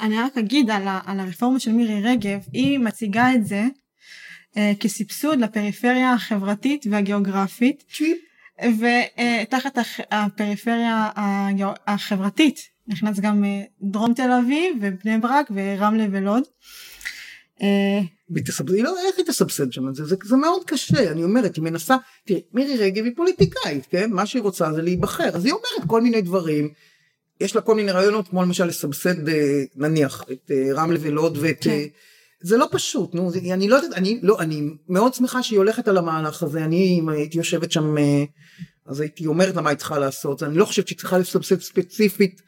אני 0.00 0.18
רק 0.18 0.38
אגיד 0.38 0.70
על 1.06 1.20
הרפורמה 1.20 1.60
של 1.60 1.72
מירי 1.72 2.02
רגב 2.02 2.40
היא 2.52 2.78
מציגה 2.78 3.34
את 3.34 3.46
זה 3.46 3.64
אה, 4.56 4.72
כסבסוד 4.80 5.38
לפריפריה 5.38 6.12
החברתית 6.12 6.86
והגיאוגרפית. 6.90 7.84
ותחת 8.62 9.78
הפריפריה 10.10 11.10
החברתית 11.86 12.58
נכנס 12.88 13.20
גם 13.20 13.44
אה, 13.44 13.62
דרום 13.82 14.14
תל 14.14 14.30
אביב 14.30 14.76
ובני 14.80 15.18
ברק 15.18 15.50
ורמלה 15.54 16.06
ולוד. 16.10 16.42
אה, 17.62 18.00
היא 18.74 18.84
לא, 18.84 18.94
איך 19.06 19.18
היא 19.18 19.26
תסבסד 19.26 19.72
שם 19.72 19.88
את 19.88 19.94
זה? 19.94 20.04
זה, 20.04 20.16
זה 20.24 20.36
מאוד 20.36 20.64
קשה, 20.66 21.12
אני 21.12 21.24
אומרת, 21.24 21.56
היא 21.56 21.64
מנסה, 21.64 21.96
תראי, 22.26 22.40
מירי 22.52 22.76
רגב 22.76 23.04
היא 23.04 23.12
פוליטיקאית, 23.16 23.86
כן? 23.86 24.12
מה 24.12 24.26
שהיא 24.26 24.42
רוצה 24.42 24.72
זה 24.72 24.82
להיבחר, 24.82 25.28
אז 25.34 25.44
היא 25.44 25.52
אומרת 25.52 25.88
כל 25.88 26.02
מיני 26.02 26.20
דברים, 26.20 26.68
יש 27.40 27.56
לה 27.56 27.62
כל 27.62 27.74
מיני 27.74 27.92
רעיונות, 27.92 28.28
כמו 28.28 28.42
למשל 28.42 28.64
לסבסד, 28.64 29.28
נניח, 29.76 30.24
את 30.32 30.50
רמלה 30.74 30.98
ולוד 31.02 31.38
ואת... 31.40 31.58
כן. 31.60 31.84
זה 32.42 32.56
לא 32.56 32.68
פשוט, 32.70 33.14
נו, 33.14 33.30
זה, 33.30 33.38
אני 33.38 33.68
לא 33.68 33.76
יודעת, 33.76 33.92
אני, 33.92 34.20
לא, 34.22 34.40
אני 34.40 34.62
מאוד 34.88 35.14
שמחה 35.14 35.42
שהיא 35.42 35.58
הולכת 35.58 35.88
על 35.88 35.96
המהלך 35.96 36.42
הזה, 36.42 36.64
אני 36.64 36.98
אם 37.00 37.08
הייתי 37.08 37.38
יושבת 37.38 37.72
שם, 37.72 37.98
אה, 37.98 38.24
אז 38.86 39.00
הייתי 39.00 39.26
אומרת 39.26 39.54
לה 39.56 39.62
מה 39.62 39.70
היא 39.70 39.78
צריכה 39.78 39.98
לעשות, 39.98 40.42
אני 40.42 40.58
לא 40.58 40.64
חושבת 40.64 40.88
שהיא 40.88 40.98
צריכה 40.98 41.18
לסבסד 41.18 41.60
ספציפית 41.60 42.42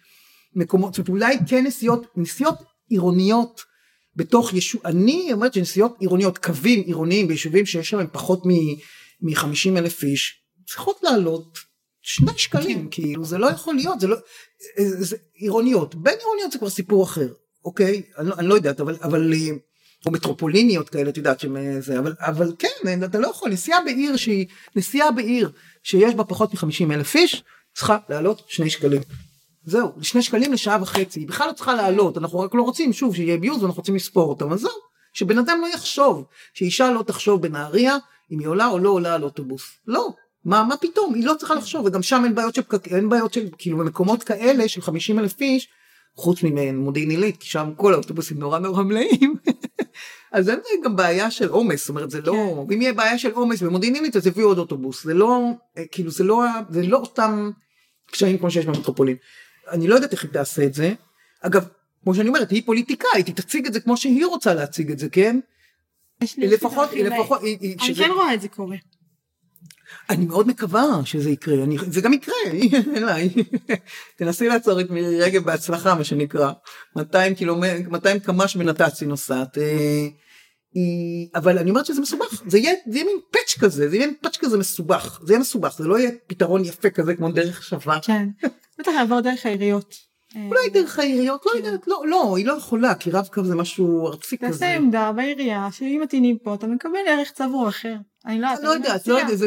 מקומות, 0.55 0.95
זאת 0.95 1.09
אומרת 1.09 1.23
אולי 1.23 1.39
כן 1.47 1.67
נסיעות, 1.67 2.07
נסיעות 2.17 2.59
עירוניות 2.89 3.61
בתוך 4.17 4.55
יישוב, 4.55 4.81
אני 4.85 5.33
אומרת 5.33 5.55
שנסיעות 5.55 5.97
עירוניות, 6.01 6.39
קווים 6.39 6.81
עירוניים 6.81 7.29
ביישובים 7.29 7.67
שיש 7.67 7.95
להם 7.95 8.07
פחות 8.13 8.43
מ-50 8.47 9.79
אלף 9.79 10.03
איש, 10.03 10.43
צריכות 10.67 11.01
לעלות 11.03 11.59
שני 12.03 12.33
שקלים, 12.37 12.83
כן. 12.83 12.89
כאילו 12.91 13.25
זה 13.25 13.39
לא 13.39 13.47
יכול 13.47 13.75
להיות, 13.75 14.01
זה 14.01 14.07
לא, 14.07 14.17
אה, 14.79 14.85
זה, 14.85 15.17
עירוניות, 15.35 15.95
בין 15.95 16.19
עירוניות 16.19 16.53
זה 16.53 16.59
כבר 16.59 16.71
סיפור 16.71 17.05
אחר, 17.05 17.33
אוקיי? 17.65 18.03
אני, 18.19 18.29
לא, 18.29 18.35
אני 18.39 18.47
לא 18.47 18.55
יודעת, 18.55 18.81
אבל, 18.81 18.97
אבל 19.03 19.33
אה, 19.33 19.57
או 20.07 20.11
מטרופוליניות 20.11 20.89
כאלה 20.89 21.11
את 21.11 21.17
יודעת 21.17 21.41
שזה 21.41 21.99
אבל 21.99 22.15
אבל 22.19 22.53
כן 22.59 23.05
אתה 23.05 23.19
לא 23.19 23.29
יכול 23.29 23.51
נסיעה 23.51 23.85
בעיר 23.85 24.17
שהיא 24.17 24.47
נסיעה 24.77 25.11
בעיר 25.11 25.51
שיש 25.83 26.15
בה 26.15 26.25
פחות 26.25 26.55
מ-50 26.55 26.93
אלף 26.93 27.17
איש 27.17 27.45
צריכה 27.75 27.99
לעלות 28.09 28.43
שני 28.49 28.71
שקלים. 28.71 29.03
זהו 29.65 29.93
שני 30.03 30.23
שקלים 30.23 30.53
לשעה 30.53 30.83
וחצי. 30.83 31.21
היא 31.21 31.29
בכלל 31.29 31.49
לא 31.49 31.53
צריכה 31.53 31.75
לעלות 31.75 32.19
אנחנו 32.19 32.41
רק 32.41 32.55
לא 32.55 32.63
רוצים 32.63 32.93
שוב 32.93 33.15
שיהיה 33.15 33.39
ביוז 33.39 33.63
ואנחנו 33.63 33.81
רוצים 33.81 33.95
לספור 33.95 34.29
אותם 34.29 34.53
אז 34.53 34.61
זהו 34.61 34.71
שבן 35.13 35.39
אדם 35.39 35.59
לא 35.61 35.67
יחשוב 35.75 36.25
שאישה 36.55 36.91
לא 36.91 37.03
תחשוב 37.03 37.43
בנהריה 37.43 37.97
אם 38.33 38.39
היא 38.39 38.49
עולה 38.49 38.67
או 38.67 38.79
לא 38.79 38.91
עולה 38.91 39.15
על 39.15 39.23
אוטובוס. 39.23 39.63
לא 39.87 40.09
מה 40.45 40.65
מה 40.65 40.77
פתאום? 40.77 41.15
היא 41.15 41.27
לא 41.27 41.35
צריכה 41.39 41.55
לחשוב 41.55 41.87
וגם 41.87 42.03
שם 42.03 42.23
אין 42.25 42.35
בעיות 42.35 42.55
של 42.55 42.63
אין 42.91 43.09
בעיות 43.09 43.33
של 43.33 43.49
כאילו 43.59 43.79
במקומות 43.79 44.23
כאלה 44.23 44.69
של 44.69 44.81
50 44.81 45.19
אלף 45.19 45.41
איש 45.41 45.69
חוץ 46.17 46.39
ממודיעין 46.43 47.11
עילית 47.11 47.37
כי 47.37 47.49
שם 47.49 47.71
כל 47.77 47.95
האוטובוסים 47.95 48.39
נורא 48.39 48.59
נורא 48.59 48.83
מלאים 48.83 49.35
אז 50.33 50.49
אין 50.49 50.61
גם 50.85 50.97
בעיה 50.97 51.31
של 51.31 51.49
עומס, 51.49 51.81
זאת 51.81 51.89
אומרת 51.89 52.11
זה 52.11 52.21
לא, 52.21 52.65
כן. 52.69 52.75
אם 52.75 52.83
יהיה 52.83 52.93
בעיה 52.93 53.19
של 53.19 53.31
עומס 53.33 53.63
במודיעין 53.63 53.95
עילית 53.95 54.17
אז 54.17 54.27
יביאו 54.27 54.49
עוד 54.49 54.59
אוטובוס, 54.59 55.05
זה 55.05 55.15
לא, 55.15 55.41
אה, 55.79 55.85
כאילו 55.93 56.11
זה 56.11 56.25
לא, 56.25 56.45
זה 56.71 56.83
לא 56.83 56.97
אותם 56.97 57.51
קשיים 58.11 58.39
כמו 58.39 58.51
שיש 58.51 58.67
במטרופולין. 58.67 59.17
אני 59.71 59.89
לא 59.89 59.95
יודעת 59.95 60.13
איך 60.13 60.23
היא 60.23 60.31
תעשה 60.31 60.65
את 60.65 60.75
זה, 60.75 60.93
אגב, 61.41 61.69
כמו 62.03 62.15
שאני 62.15 62.29
אומרת, 62.29 62.51
היא 62.51 62.63
פוליטיקאית, 62.67 63.27
היא 63.27 63.35
תציג 63.35 63.67
את 63.67 63.73
זה 63.73 63.81
כמו 63.81 63.97
שהיא 63.97 64.27
רוצה 64.27 64.55
להציג 64.55 64.91
את 64.91 64.99
זה, 64.99 65.09
כן? 65.09 65.41
לפחות, 66.39 66.93
לפחות, 66.93 67.41
אני 67.43 67.95
כן 67.95 68.11
רואה 68.15 68.35
את 68.35 68.41
זה 68.41 68.49
קורה. 68.49 68.77
אני 70.11 70.27
מאוד 70.27 70.49
מקווה 70.49 71.01
שזה 71.05 71.31
יקרה, 71.31 71.63
אני, 71.63 71.77
זה 71.91 72.01
גם 72.01 72.13
יקרה, 72.13 72.35
תנסי 74.19 74.49
לעצור 74.49 74.81
את 74.81 74.91
מירי 74.91 75.21
רגב 75.21 75.45
בהצלחה 75.45 75.95
מה 75.95 76.05
שנקרא, 76.05 76.53
200 76.97 77.35
קילומטר, 77.35 77.91
200 77.91 78.19
קמ"ש 78.19 78.57
בנת"צ 78.57 79.01
היא 79.01 79.09
נוסעת, 79.09 79.59
אה, 79.59 80.09
אבל 81.35 81.59
אני 81.59 81.71
אומרת 81.71 81.87
שזה 81.87 82.01
מסובך, 82.01 82.43
זה 82.47 82.59
יהיה, 82.59 82.75
זה 82.87 82.99
יהיה 82.99 83.05
מין 83.05 83.17
פאץ' 83.31 83.59
כזה, 83.61 83.89
זה 83.89 83.97
יהיה 83.97 84.07
מין 84.07 84.17
פאץ' 84.23 84.37
כזה 84.37 84.59
מסובך, 84.59 85.21
זה 85.25 85.33
יהיה 85.33 85.41
מסובך, 85.41 85.77
זה 85.79 85.89
לא 85.89 85.99
יהיה 85.99 86.11
פתרון 86.27 86.65
יפה 86.65 86.91
כזה 86.91 87.15
כמו 87.15 87.33
דרך 87.33 87.63
שווה. 87.63 87.99
כן, 88.03 88.29
בטח 88.79 88.91
יעבור 88.99 89.21
דרך 89.21 89.47
העיריות. 89.47 90.11
אולי 90.35 90.71
דרך 90.73 90.99
העיריות, 90.99 91.47
לא 91.47 91.57
יודעת, 91.57 91.87
לא, 91.87 92.03
לא, 92.07 92.37
היא 92.37 92.47
לא 92.47 92.53
יכולה, 92.53 92.95
כי 92.95 93.11
רב-קו 93.11 93.45
זה 93.45 93.55
משהו 93.55 94.09
ארצי 94.09 94.39
כזה. 94.39 94.53
תעשה 94.53 94.77
עמדה 94.77 95.13
בעירייה, 95.13 95.69
שאם 95.73 96.01
מתאינים 96.03 96.39
פה 96.39 96.55
אתה 96.55 96.67
מקבל 96.67 96.99
ערך 97.09 97.31
צבור 97.31 97.69
אחר. 97.69 97.95
אני 98.27 98.41
לא, 98.41 98.49
לא 98.63 98.69
יודעת, 98.69 99.07
לא 99.07 99.15
יודעת, 99.15 99.39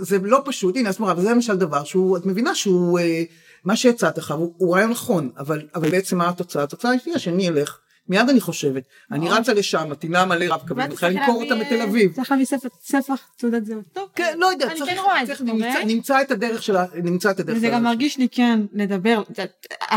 זה 0.00 0.18
לא 0.22 0.42
פשוט, 0.44 0.76
הנה, 0.76 0.88
אז 0.88 0.98
מורה, 0.98 1.14
וזה 1.16 1.30
למשל 1.30 1.56
דבר 1.56 1.84
שהוא, 1.84 2.16
את 2.16 2.26
מבינה 2.26 2.54
שהוא, 2.54 2.98
אה, 2.98 3.22
מה 3.64 3.76
שהצעת 3.76 4.18
לך 4.18 4.34
הוא 4.56 4.74
רעיון 4.74 4.90
נכון, 4.90 5.30
אבל 5.36 5.90
בעצם 5.90 6.18
מה 6.18 6.28
התוצאה? 6.28 6.62
התוצאה 6.62 6.90
היא 6.90 7.18
שאני 7.18 7.48
אלך. 7.48 7.78
מיד 8.08 8.28
אני 8.28 8.40
חושבת, 8.40 8.82
אני 9.12 9.28
רצה 9.28 9.54
לשם, 9.54 9.88
מטינה 9.90 10.24
מלא 10.24 10.54
רב 10.54 10.60
קווים, 10.68 10.80
אני 10.80 10.92
מתחילה 10.92 11.10
למכור 11.10 11.42
אותם 11.42 11.58
בתל 11.58 11.82
אביב. 11.82 12.12
צריך 12.12 12.30
להביא 12.30 12.46
ספח 12.82 13.28
תעודת 13.36 13.66
זהות. 13.66 13.84
טוב, 13.92 14.08
כן, 14.14 14.34
לא 14.38 14.46
יודע, 14.46 14.66
אני 14.66 14.80
כן 14.80 15.58
זה, 15.58 15.84
נמצא 15.84 16.22
את 16.22 16.30
הדרך 16.30 16.62
שלה, 16.62 16.84
נמצא 17.02 17.30
את 17.30 17.40
הדרך 17.40 17.56
וזה 17.56 17.68
גם 17.68 17.84
מרגיש 17.84 18.18
לי 18.18 18.28
כן 18.28 18.60
לדבר, 18.72 19.22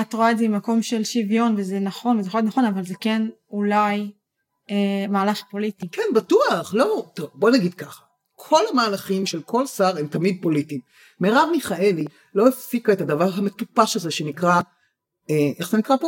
את 0.02 0.14
רואה 0.14 0.32
את 0.32 0.38
זה 0.38 0.48
ממקום 0.48 0.82
של 0.82 1.04
שוויון 1.04 1.56
וזה 1.58 1.80
נכון, 1.80 2.20
וזה 2.20 2.28
יכול 2.28 2.40
להיות 2.40 2.48
נכון, 2.48 2.66
אבל 2.66 2.84
זה 2.84 2.94
כן 3.00 3.22
אולי 3.52 4.12
אה, 4.72 4.76
מהלך 5.10 5.42
פוליטי. 5.52 5.88
כן, 5.92 6.02
בטוח, 6.16 6.74
לא, 6.74 7.06
טוב, 7.14 7.30
בוא 7.34 7.50
נגיד 7.50 7.74
ככה. 7.74 8.05
כל 8.50 8.62
המהלכים 8.72 9.26
של 9.26 9.42
כל 9.42 9.68
שר 9.68 9.98
הם 9.98 10.08
תמיד 10.08 10.38
פוליטיים. 10.42 10.82
מרב 11.20 11.50
מיכאלי 11.52 12.06
לא 12.36 12.48
הפסיקה 12.48 12.94
את 12.94 13.02
הדבר 13.02 13.30
המטופש 13.34 13.96
הזה 13.96 14.12
שנקרא, 14.12 14.62
אה, 15.30 15.50
איך 15.60 15.70
זה 15.70 15.78
נקרא 15.78 15.96
פה? 15.98 16.08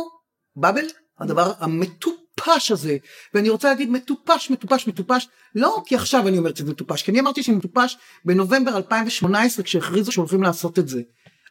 באבל? 0.56 0.84
הדבר 1.20 1.52
המטופש 1.58 2.70
הזה, 2.70 2.96
ואני 3.34 3.48
רוצה 3.48 3.68
להגיד 3.68 3.90
מטופש, 3.90 4.50
מטופש, 4.50 4.86
מטופש, 4.86 5.28
לא 5.54 5.82
כי 5.86 5.94
עכשיו 5.94 6.28
אני 6.28 6.38
אומרת 6.38 6.56
שזה 6.56 6.70
מטופש, 6.70 7.02
כי 7.02 7.10
אני 7.10 7.20
אמרתי 7.20 7.42
שאני 7.42 7.56
מטופש 7.56 7.96
בנובמבר 8.24 8.76
2018 8.76 9.64
כשהכריזו 9.64 10.12
שהולכים 10.12 10.42
לעשות 10.42 10.78
את 10.78 10.88
זה. 10.88 11.02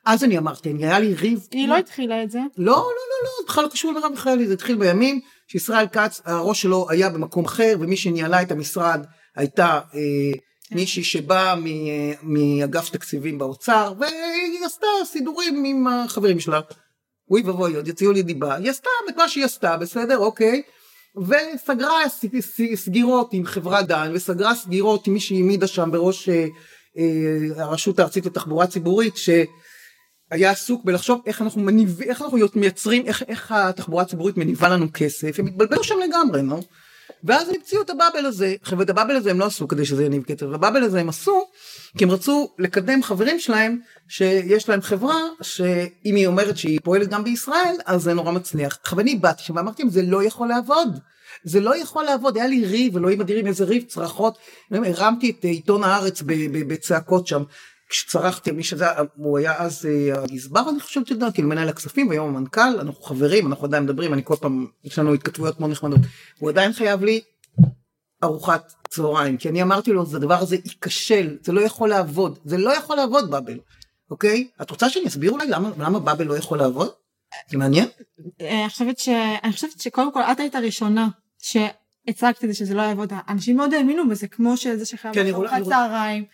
אז 0.05 0.23
אני 0.23 0.37
אמרתי, 0.37 0.71
אני 0.71 0.85
היה 0.85 0.99
לי 0.99 1.13
ריב. 1.13 1.47
היא 1.51 1.67
לא 1.67 1.77
התחילה 1.77 2.23
את 2.23 2.31
זה. 2.31 2.39
לא, 2.57 2.65
לא, 2.65 2.75
לא, 2.75 3.23
לא, 3.23 3.47
בכלל 3.47 3.63
לא 3.63 3.69
קשור 3.69 3.93
לרב 3.93 4.11
מיכאלי, 4.11 4.47
זה 4.47 4.53
התחיל 4.53 4.75
בימים 4.75 5.19
שישראל 5.47 5.87
כץ, 5.87 6.21
הראש 6.25 6.61
שלו 6.61 6.89
היה 6.89 7.09
במקום 7.09 7.45
אחר, 7.45 7.75
ומי 7.79 7.97
שניהלה 7.97 8.41
את 8.41 8.51
המשרד 8.51 9.05
הייתה 9.35 9.79
אה, 9.95 10.39
מישהי 10.71 11.03
שבאה 11.03 11.55
מאגף 12.23 12.89
תקציבים 12.89 13.37
באוצר, 13.37 13.93
והיא 13.99 14.65
עשתה 14.65 14.87
סידורים 15.05 15.63
עם 15.65 15.87
החברים 15.87 16.39
שלה. 16.39 16.59
אוי 17.31 17.41
ואבוי, 17.41 17.75
עוד 17.75 17.87
יוציאו 17.87 18.11
לי 18.11 18.23
דיבה. 18.23 18.55
היא 18.55 18.69
עשתה 18.69 18.89
את 19.09 19.17
מה 19.17 19.29
שהיא 19.29 19.45
עשתה, 19.45 19.77
בסדר, 19.77 20.17
אוקיי. 20.17 20.61
וסגרה 21.17 21.97
סגירות 22.75 23.33
עם 23.33 23.45
חברת 23.45 23.87
דן, 23.87 24.11
וסגרה 24.13 24.55
סגירות 24.55 25.07
עם 25.07 25.13
מי 25.13 25.19
שהעמידה 25.19 25.67
שם 25.67 25.89
בראש 25.91 26.29
אה, 26.29 26.45
אה, 26.97 27.63
הרשות 27.63 27.99
הארצית 27.99 28.25
לתחבורה 28.25 28.67
ציבורית, 28.67 29.17
ש... 29.17 29.29
היה 30.31 30.51
עסוק 30.51 30.85
בלחשוב 30.85 31.21
איך 31.25 31.41
אנחנו 31.41 31.61
מניב... 31.61 32.01
איך 32.01 32.21
אנחנו 32.21 32.37
מייצרים 32.55 33.05
איך, 33.05 33.23
איך 33.27 33.51
התחבורה 33.51 34.03
הציבורית 34.03 34.37
מניבה 34.37 34.69
לנו 34.69 34.87
כסף 34.93 35.39
הם 35.39 35.47
התבלבלו 35.47 35.83
שם 35.83 35.95
לגמרי 36.07 36.41
נו 36.41 36.61
ואז 37.23 37.49
הם 37.49 37.55
המציאו 37.55 37.81
את 37.81 37.89
הבאבל 37.89 38.25
הזה. 38.25 38.55
עכשיו 38.61 38.81
את 38.81 38.89
הבאבל 38.89 39.15
הזה 39.15 39.31
הם 39.31 39.39
לא 39.39 39.45
עשו 39.45 39.67
כדי 39.67 39.85
שזה 39.85 40.05
יניב 40.05 40.23
כסף 40.23 40.43
הבאבל 40.53 40.83
הזה 40.83 40.99
הם 40.99 41.09
עשו 41.09 41.47
כי 41.97 42.03
הם 42.03 42.11
רצו 42.11 42.49
לקדם 42.59 43.03
חברים 43.03 43.39
שלהם 43.39 43.79
שיש 44.07 44.69
להם 44.69 44.81
חברה 44.81 45.21
שאם 45.41 46.15
היא 46.15 46.27
אומרת 46.27 46.57
שהיא 46.57 46.79
פועלת 46.83 47.07
גם 47.07 47.23
בישראל 47.23 47.75
אז 47.85 48.03
זה 48.03 48.13
נורא 48.13 48.31
מצליח. 48.31 48.77
עכשיו 48.81 48.99
אני 48.99 49.15
באתי 49.15 49.43
שם 49.43 49.55
ואמרתי 49.55 49.83
להם 49.83 49.91
זה 49.91 50.01
לא 50.01 50.23
יכול 50.23 50.47
לעבוד 50.47 50.99
זה 51.43 51.59
לא 51.59 51.81
יכול 51.81 52.03
לעבוד. 52.03 52.37
היה 52.37 52.47
לי 52.47 52.65
ריב 52.65 52.97
אלוהים 52.97 53.21
אדירים 53.21 53.47
איזה 53.47 53.65
ריב 53.65 53.83
צרחות. 53.83 54.37
הרמתי 54.71 55.29
את 55.39 55.43
עיתון 55.43 55.83
הארץ 55.83 56.23
בצעקות 56.67 57.27
שם 57.27 57.43
כשצרחתי 57.89 58.51
מי 58.51 58.63
שזה 58.63 58.85
הוא 59.15 59.37
היה 59.37 59.57
אז 59.57 59.85
אה, 59.85 60.23
הגזבר 60.23 60.69
אני 60.69 60.79
חושבת 60.79 61.07
שזה 61.07 61.25
כאילו 61.33 61.49
מנהל 61.49 61.69
הכספים 61.69 62.07
והיום 62.07 62.35
המנכ"ל 62.35 62.79
אנחנו 62.79 63.03
חברים 63.03 63.47
אנחנו 63.47 63.65
עדיין 63.65 63.83
מדברים 63.83 64.13
אני 64.13 64.21
כל 64.23 64.35
פעם 64.35 64.67
יש 64.83 64.99
לנו 64.99 65.13
התכתבויות 65.13 65.59
מאוד 65.59 65.71
נחמדות 65.71 65.99
הוא 66.39 66.49
עדיין 66.49 66.73
חייב 66.73 67.03
לי 67.03 67.21
ארוחת 68.23 68.73
צהריים 68.89 69.37
כי 69.37 69.49
אני 69.49 69.61
אמרתי 69.61 69.91
לו 69.91 70.05
זה 70.05 70.17
הדבר 70.17 70.37
הזה 70.39 70.55
ייכשל 70.65 71.37
זה 71.41 71.51
לא 71.51 71.61
יכול 71.61 71.89
לעבוד 71.89 72.39
זה 72.45 72.57
לא 72.57 72.77
יכול 72.77 72.95
לעבוד 72.95 73.31
באבל 73.31 73.59
אוקיי 74.11 74.47
את 74.61 74.71
רוצה 74.71 74.89
שאני 74.89 75.07
אסביר 75.07 75.31
אולי 75.31 75.47
למה 75.47 75.69
למה 75.77 75.99
באבל 75.99 76.25
לא 76.25 76.37
יכול 76.37 76.57
לעבוד? 76.57 76.89
זה 77.49 77.57
מעניין? 77.57 77.87
אה, 78.41 78.61
אני 78.61 78.69
חושבת 78.69 78.99
ש... 78.99 79.09
אני 79.43 79.51
חושבת 79.51 79.79
שקודם 79.79 80.13
כל 80.13 80.21
את 80.21 80.39
היית 80.39 80.55
הראשונה 80.55 81.07
שהצגת 81.37 82.43
את 82.43 82.49
זה 82.49 82.53
שזה 82.53 82.73
לא 82.73 82.81
יעבוד. 82.81 83.13
אנשים 83.29 83.57
מאוד 83.57 83.73
האמינו 83.73 84.09
בזה, 84.09 84.27
כמו 84.27 84.57
שזה 84.57 84.85
שחייב 84.85 85.13
כן, 85.13 85.27
לאכול 85.27 85.49
צהריים. 85.63 86.25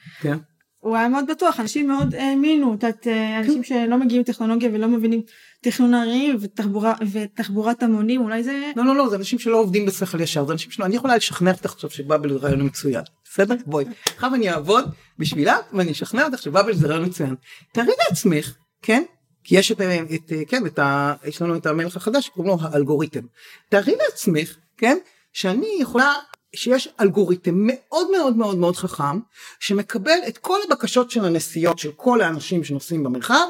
כן. 0.83 0.89
הוא 0.89 0.97
היה 0.97 1.07
מאוד 1.07 1.25
בטוח, 1.31 1.59
אנשים 1.59 1.87
מאוד 1.87 2.15
האמינו, 2.15 2.73
את 2.73 2.83
יודעת, 2.83 3.07
אה, 3.07 3.39
אנשים 3.39 3.63
שלא 3.63 3.97
מגיעים 3.97 4.21
לטכנולוגיה 4.21 4.69
ולא 4.73 4.87
מבינים 4.87 5.21
תכנון 5.61 5.93
ערים 5.93 6.37
ותחבורה, 6.41 6.93
ותחבורת 7.11 7.83
המונים, 7.83 8.21
אולי 8.21 8.43
זה... 8.43 8.71
לא 8.75 8.85
לא 8.85 8.95
לא 8.95 9.09
זה 9.09 9.15
אנשים 9.15 9.39
שלא 9.39 9.57
עובדים 9.57 9.85
בשכל 9.85 10.21
ישר 10.21 10.45
זה 10.45 10.53
אנשים 10.53 10.71
שלא 10.71 10.85
אני 10.85 10.95
יכולה 10.95 11.15
לשכנע 11.15 11.51
אותך 11.51 11.73
עכשיו 11.73 11.89
שבאבל 11.89 12.33
זה 12.33 12.39
רעיון 12.39 12.65
מצוין 12.65 13.03
בסדר? 13.25 13.55
בואי 13.65 13.85
עכשיו 14.15 14.35
אני 14.35 14.49
אעבוד 14.49 14.85
בשבילה 15.19 15.57
ואני 15.73 15.91
אשכנע 15.91 16.25
אותך 16.25 16.41
שבאבל 16.41 16.73
זה 16.73 16.87
רעיון 16.87 17.05
מצוין. 17.05 17.35
תארי 17.73 17.91
לעצמך 18.09 18.55
כן? 18.81 19.03
כי 19.43 19.55
יש 19.57 19.71
את, 19.71 19.81
את 20.15 20.31
כן 20.47 20.65
את 20.65 20.79
ה, 20.79 21.13
יש 21.25 21.41
לנו 21.41 21.55
את 21.55 21.65
המלך 21.65 21.97
החדש 21.97 22.25
שקוראים 22.25 22.57
לו 22.57 22.67
האלגוריתם. 22.67 23.21
תארי 23.69 23.95
לעצמך 23.95 24.55
כן? 24.77 24.97
שאני 25.33 25.77
יכולה 25.79 26.13
שיש 26.55 26.89
אלגוריתם 27.01 27.53
מאוד 27.55 28.11
מאוד 28.11 28.37
מאוד 28.37 28.57
מאוד 28.57 28.75
חכם 28.75 29.19
שמקבל 29.59 30.19
את 30.27 30.37
כל 30.37 30.59
הבקשות 30.67 31.11
של 31.11 31.25
הנסיעות 31.25 31.79
של 31.79 31.91
כל 31.95 32.21
האנשים 32.21 32.63
שנוסעים 32.63 33.03
במרחב 33.03 33.45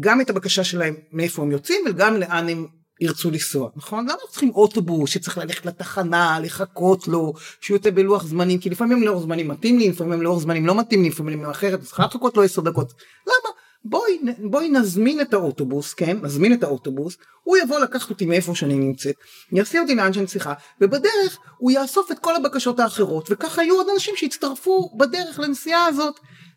גם 0.00 0.20
את 0.20 0.30
הבקשה 0.30 0.64
שלהם 0.64 0.94
מאיפה 1.12 1.42
הם 1.42 1.50
יוצאים 1.52 1.84
וגם 1.86 2.16
לאן 2.16 2.48
הם 2.48 2.66
ירצו 3.00 3.30
לנסוע 3.30 3.70
נכון? 3.76 4.04
למה 4.04 4.18
צריכים 4.30 4.50
אוטובוס 4.50 5.10
שצריך 5.10 5.38
ללכת 5.38 5.66
לתחנה 5.66 6.40
לחכות 6.42 7.08
לו 7.08 7.32
שהוא 7.60 7.76
יוצא 7.76 7.90
בלוח 7.90 8.24
זמנים? 8.24 8.58
כי 8.58 8.70
לפעמים 8.70 9.02
לאור 9.02 9.20
זמנים 9.20 9.48
מתאים 9.48 9.78
לי 9.78 9.88
לפעמים 9.88 10.22
לאור 10.22 10.40
זמנים 10.40 10.66
לא 10.66 10.74
מתאים 10.74 11.02
לי 11.02 11.08
לפעמים 11.08 11.44
אחרת 11.44 11.88
חייב 11.88 12.08
לחכות 12.08 12.36
לו 12.36 12.42
עשר 12.42 12.62
דקות. 12.62 12.92
למה 13.26 13.47
בואי 13.84 14.18
בואי 14.38 14.68
נזמין 14.68 15.20
את 15.20 15.34
האוטובוס 15.34 15.94
כן 15.94 16.16
נזמין 16.22 16.52
את 16.52 16.62
האוטובוס 16.62 17.16
הוא 17.42 17.56
יבוא 17.56 17.78
לקחת 17.78 18.10
אותי 18.10 18.26
מאיפה 18.26 18.54
שאני 18.54 18.74
נמצאת 18.74 19.14
יסיע 19.52 19.80
אותי 19.80 19.94
לאן 19.94 20.12
שאני 20.12 20.26
צריכה 20.26 20.52
ובדרך 20.80 21.38
הוא 21.58 21.70
יאסוף 21.70 22.12
את 22.12 22.18
כל 22.18 22.36
הבקשות 22.36 22.80
האחרות 22.80 23.28
וככה 23.30 23.62
יהיו 23.62 23.74
עוד 23.74 23.86
אנשים 23.94 24.16
שיצטרפו 24.16 24.90
בדרך 24.98 25.40
לנסיעה 25.40 25.86
הזאת 25.86 26.14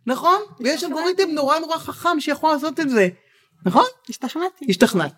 נכון 0.07 0.41
ויש 0.59 0.83
אלגוריתם 0.83 1.29
נורא 1.29 1.59
נורא 1.59 1.77
חכם 1.77 2.19
שיכול 2.19 2.51
לעשות 2.51 2.79
את 2.79 2.89
זה 2.89 3.09
נכון 3.65 3.85
השתכנעתי. 4.09 4.65
השתכנעת. 4.69 5.13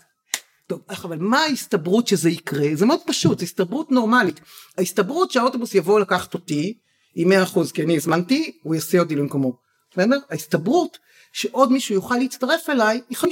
טוב, 0.68 0.82
אבל 0.90 1.18
מה 1.20 1.40
ההסתברות 1.40 2.08
שזה 2.08 2.30
יקרה? 2.30 2.68
זה 2.74 2.86
מאוד 2.86 3.00
פשוט, 3.08 3.40
זו 3.40 3.44
הסתברות 3.44 3.92
נורמלית. 3.92 4.40
ההסתברות 4.78 5.32
שהאוטובוס 5.32 5.76
יבוא 5.76 6.00
לקחת 6.00 6.34
אותי 6.34 6.80
היא 7.16 7.28
100% 7.28 7.72
כי 7.74 7.84
אני 7.84 7.96
הזמנתי, 7.96 8.60
הוא 8.64 8.76
יסיע 8.76 9.02
אותי 9.02 9.16
למקומו. 9.16 9.58
בסדר? 9.92 10.20
ההסתברות 10.30 10.98
שעוד 11.34 11.72
מישהו 11.72 11.96
יוכל 11.96 12.16
להצטרף 12.18 12.70
אליי 12.70 13.02
היא 13.10 13.18
50%. 13.18 13.24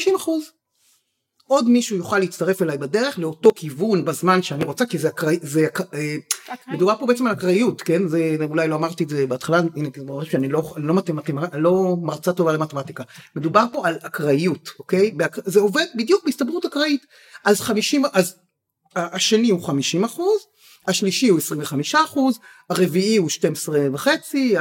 עוד 1.47 1.69
מישהו 1.69 1.95
יוכל 1.97 2.19
להצטרף 2.19 2.61
אליי 2.61 2.77
בדרך 2.77 3.19
לאותו 3.19 3.49
כיוון 3.55 4.05
בזמן 4.05 4.41
שאני 4.41 4.63
רוצה 4.63 4.85
כי 4.85 4.97
זה 4.97 5.07
אקראי, 5.07 5.39
זה 5.41 5.65
אק- 5.67 5.93
אה, 5.93 6.15
מדובר 6.67 6.95
פה 6.99 7.05
בעצם 7.05 7.27
על 7.27 7.33
אקראיות 7.33 7.81
כן? 7.81 8.07
זה 8.07 8.19
אולי 8.49 8.67
לא 8.67 8.75
אמרתי 8.75 9.03
את 9.03 9.09
זה 9.09 9.27
בהתחלה 9.27 9.57
הנה 9.75 9.89
זה 9.95 10.03
מראה 10.03 10.25
שאני 10.25 10.47
לא 10.49 10.73
לא 10.77 10.93
מתמטיקה 10.93 11.57
לא 11.57 11.95
מרצה 12.01 12.33
טובה 12.33 12.53
למתמטיקה. 12.53 13.03
מדובר 13.35 13.65
פה 13.73 13.87
על 13.87 13.97
אקראיות 14.01 14.69
אוקיי? 14.79 15.11
באק... 15.11 15.37
זה 15.45 15.59
עובד 15.59 15.85
בדיוק 15.95 16.25
בהסתברות 16.25 16.65
אקראית 16.65 17.01
אז 17.45 17.61
50 17.61 18.03
אז 18.13 18.35
השני 18.95 19.49
הוא 19.49 19.63
50 19.67 20.03
אחוז 20.03 20.41
השלישי 20.87 21.27
הוא 21.29 21.37
25 21.37 21.95
אחוז 21.95 22.39
הרביעי 22.69 23.17
הוא 23.17 23.29
12 23.29 23.79
וחצי 23.93 24.55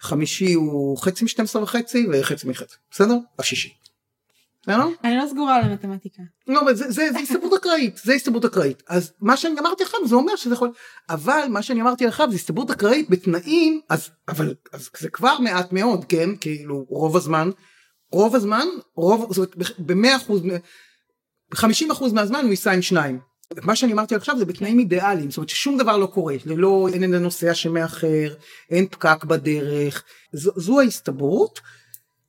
החמישי 0.00 0.52
הוא 0.52 0.98
חצי 0.98 1.24
מ-12 1.24 1.58
וחצי 1.58 2.06
וחצי 2.12 2.48
מחצי 2.48 2.76
בסדר 2.90 3.16
השישי. 3.38 3.74
אני 5.04 5.16
לא 5.16 5.26
סגורה 5.30 5.56
על 5.56 5.64
המתמטיקה. 5.64 6.22
לא, 6.46 6.60
אבל 6.60 6.74
זה, 6.74 7.08
הסתברות 7.22 7.52
אקראית, 7.60 8.00
זה 8.04 8.14
הסתברות 8.14 8.44
אקראית. 8.44 8.82
אז 8.88 9.12
מה 9.20 9.36
שאני 9.36 9.60
אמרתי 9.60 9.82
עכשיו 9.82 10.00
זה 10.08 10.14
אומר 10.14 10.36
שזה 10.36 10.54
יכול, 10.54 10.72
אבל 11.10 11.46
מה 11.48 11.62
שאני 11.62 11.82
אמרתי 11.82 12.06
לך 12.06 12.22
זה 12.30 12.34
הסתברות 12.34 12.70
אקראית 12.70 13.10
בתנאים, 13.10 13.80
אז, 13.88 14.10
אבל, 14.28 14.54
אז 14.72 14.90
זה 14.98 15.10
כבר 15.10 15.38
מעט 15.38 15.72
מאוד, 15.72 16.04
כן, 16.04 16.36
כאילו 16.40 16.84
רוב 16.88 17.16
הזמן, 17.16 17.50
רוב 18.12 18.36
הזמן, 18.36 18.66
רוב, 18.96 19.32
זאת 19.32 19.54
אומרת, 19.54 19.78
במאה 19.78 20.16
אחוז, 20.16 20.42
ב-50 20.42 21.92
אחוז 21.92 22.12
מהזמן 22.12 22.40
הוא 22.42 22.50
ייסע 22.50 22.72
עם 22.72 22.82
שניים. 22.82 23.29
מה 23.62 23.76
שאני 23.76 23.92
אמרתי 23.92 24.14
עכשיו 24.14 24.38
זה 24.38 24.44
בתנאים 24.44 24.78
אידיאליים, 24.78 25.30
זאת 25.30 25.36
אומרת 25.36 25.48
ששום 25.48 25.78
דבר 25.78 25.96
לא 25.96 26.06
קורה, 26.06 26.34
ללא, 26.46 26.88
אין 26.92 27.04
איזה 27.04 27.18
נוסע 27.18 27.54
שמאחר, 27.54 28.34
אין 28.70 28.88
פקק 28.88 29.24
בדרך, 29.24 30.04
זו, 30.32 30.52
זו 30.56 30.80
ההסתברות. 30.80 31.60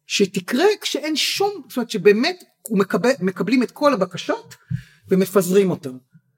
שתקרה 0.08 0.66
כשאין 0.82 1.16
שום, 1.16 1.62
זאת 1.68 1.78
אומרת 1.78 1.90
שבאמת 1.90 2.44
מקבל, 2.72 3.12
מקבלים 3.20 3.64
את 3.64 3.72
כל 3.72 3.94
הבקשות 3.94 4.56
ומפזרים 5.10 5.72
אותם. 5.72 5.98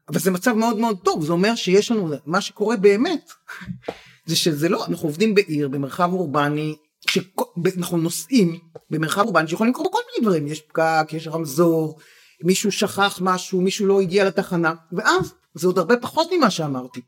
אבל 0.10 0.20
זה 0.20 0.32
מצב 0.32 0.54
מאוד 0.54 0.78
מאוד 0.78 0.98
טוב, 1.04 1.26
זה 1.26 1.32
אומר 1.32 1.56
שיש 1.56 1.92
לנו, 1.92 2.14
מה 2.26 2.42
שקורה 2.42 2.78
באמת, 2.78 3.32
זה 4.28 4.36
שזה 4.36 4.70
לא, 4.70 4.86
אנחנו 4.86 5.08
עובדים 5.08 5.36
בעיר, 5.36 5.70
במרחב 5.70 6.10
אורבני, 6.14 6.76
שאנחנו 7.08 7.98
נוסעים 7.98 8.60
במרחב 8.90 9.22
אורבני 9.22 9.48
שיכולים 9.48 9.74
לקרות 9.74 9.88
כל 9.92 10.00
מיני 10.08 10.28
דברים, 10.28 10.48
יש 10.48 10.62
פקק, 10.62 11.08
יש 11.14 11.28
רמזור, 11.28 12.00
מישהו 12.44 12.72
שכח 12.72 13.20
משהו, 13.22 13.62
מישהו 13.62 13.86
לא 13.86 14.02
הגיע 14.02 14.26
לתחנה, 14.26 14.74
ואז 14.92 15.34
זה 15.54 15.68
עוד 15.68 15.78
הרבה 15.78 15.98
פחות 15.98 16.28
ממה 16.32 16.52
שאמרתי. 16.52 17.02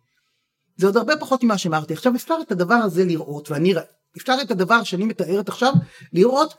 זה 0.78 0.88
עוד 0.88 0.98
הרבה 0.98 1.18
פחות 1.18 1.44
ממה 1.44 1.58
שאמרתי. 1.58 1.94
עכשיו 1.94 2.16
אפשר 2.16 2.36
את 2.42 2.52
הדבר 2.52 2.76
הזה 2.76 3.06
לראות, 3.06 3.52
ואני 3.52 3.74
אפשר 4.18 4.36
את 4.42 4.52
הדבר 4.52 4.84
שאני 4.84 5.06
מתארת 5.06 5.50
עכשיו 5.50 5.74
לראות 6.14 6.54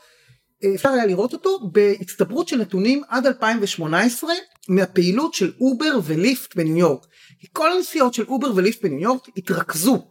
אפשר 0.75 0.89
היה 0.89 1.07
לראות 1.07 1.33
אותו 1.33 1.59
בהצטברות 1.73 2.49
של 2.49 2.57
נתונים 2.57 3.03
עד 3.09 3.27
2018 3.27 4.31
מהפעילות 4.69 5.35
של 5.35 5.53
אובר 5.61 5.99
וליפט 6.05 6.57
בניו 6.57 6.77
יורק. 6.77 7.07
כל 7.53 7.73
הנסיעות 7.73 8.15
של 8.15 8.25
אובר 8.29 8.53
וליפט 8.55 8.83
בניו 8.83 9.01
יורק 9.01 9.29
התרכזו, 9.37 10.11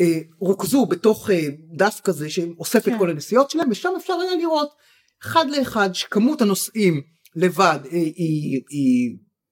אה, 0.00 0.18
רוכזו 0.38 0.86
בתוך 0.86 1.30
אה, 1.30 1.46
דף 1.76 2.00
כזה 2.04 2.30
שאוסף 2.30 2.84
כן. 2.84 2.94
את 2.94 2.98
כל 2.98 3.10
הנסיעות 3.10 3.50
שלהם 3.50 3.70
ושם 3.70 3.88
אפשר 3.96 4.12
היה 4.12 4.36
לראות 4.36 4.68
אחד 5.22 5.46
לאחד 5.50 5.92
שכמות 5.92 6.42
הנוסעים 6.42 7.02
לבד 7.36 7.78
אה, 7.84 7.90
היא, 7.90 8.60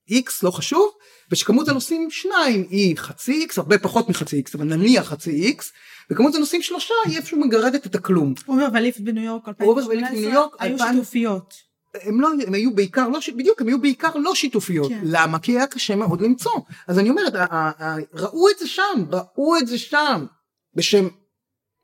היא 0.09 0.23
x 0.25 0.31
לא 0.43 0.51
חשוב 0.51 0.91
ושכמות 1.31 1.69
הנוסעים 1.69 2.11
שניים 2.11 2.67
היא 2.71 2.97
חצי 2.97 3.47
x 3.51 3.55
הרבה 3.57 3.79
פחות 3.79 4.09
מחצי 4.09 4.43
x 4.47 4.51
אבל 4.55 4.65
נניח 4.65 5.07
חצי 5.09 5.55
x 5.59 5.65
וכמות 6.11 6.35
הנוסעים 6.35 6.63
שלושה 6.63 6.95
היא 7.07 7.17
איפשהו 7.17 7.41
מגרדת 7.41 7.87
את 7.87 7.95
הכלום. 7.95 8.35
אובר 8.49 8.69
וליפט 8.73 9.01
בניו 9.01 9.25
יורק 9.25 9.49
אובר 9.61 9.87
וליפט 9.89 10.11
בניו 10.11 10.31
יורק 10.31 10.57
היו 10.59 10.79
שיתופיות. 10.79 11.55
הם 12.03 12.21
לא, 12.21 12.29
הם 12.47 12.55
היו 12.55 12.75
בעיקר 12.75 13.09
לא, 13.09 13.19
בדיוק, 13.37 13.61
הם 13.61 13.69
היו 13.69 13.81
בעיקר 13.81 14.17
לא 14.17 14.35
שיתופיות. 14.35 14.89
כן. 14.89 15.01
למה? 15.03 15.39
כי 15.39 15.53
היה 15.53 15.67
קשה 15.67 15.97
מאוד 15.97 16.21
למצוא. 16.21 16.53
אז 16.89 16.99
אני 16.99 17.11
אומרת, 17.11 17.35
ה- 17.35 17.45
ה- 17.51 17.85
ה- 17.85 17.97
ראו 18.13 18.49
את 18.49 18.59
זה 18.59 18.67
שם, 18.67 19.05
ראו 19.11 19.57
את 19.59 19.67
זה 19.67 19.79
שם, 19.79 20.27
בשם 20.75 21.09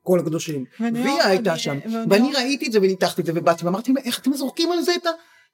כל 0.03 0.19
הקדושים. 0.19 0.65
והיא 0.81 1.23
הייתה 1.23 1.57
שם, 1.59 1.79
ואני 2.11 2.33
ראיתי 2.33 2.67
את 2.67 2.73
זה 2.73 2.79
וניתחתי 2.79 3.21
את 3.21 3.27
זה 3.27 3.33
ובאתי 3.35 3.65
ואמרתי, 3.65 3.93
איך 4.05 4.19
אתם 4.19 4.33
זורקים 4.33 4.73
על 4.73 4.83
זה 4.83 4.95
את 4.95 5.07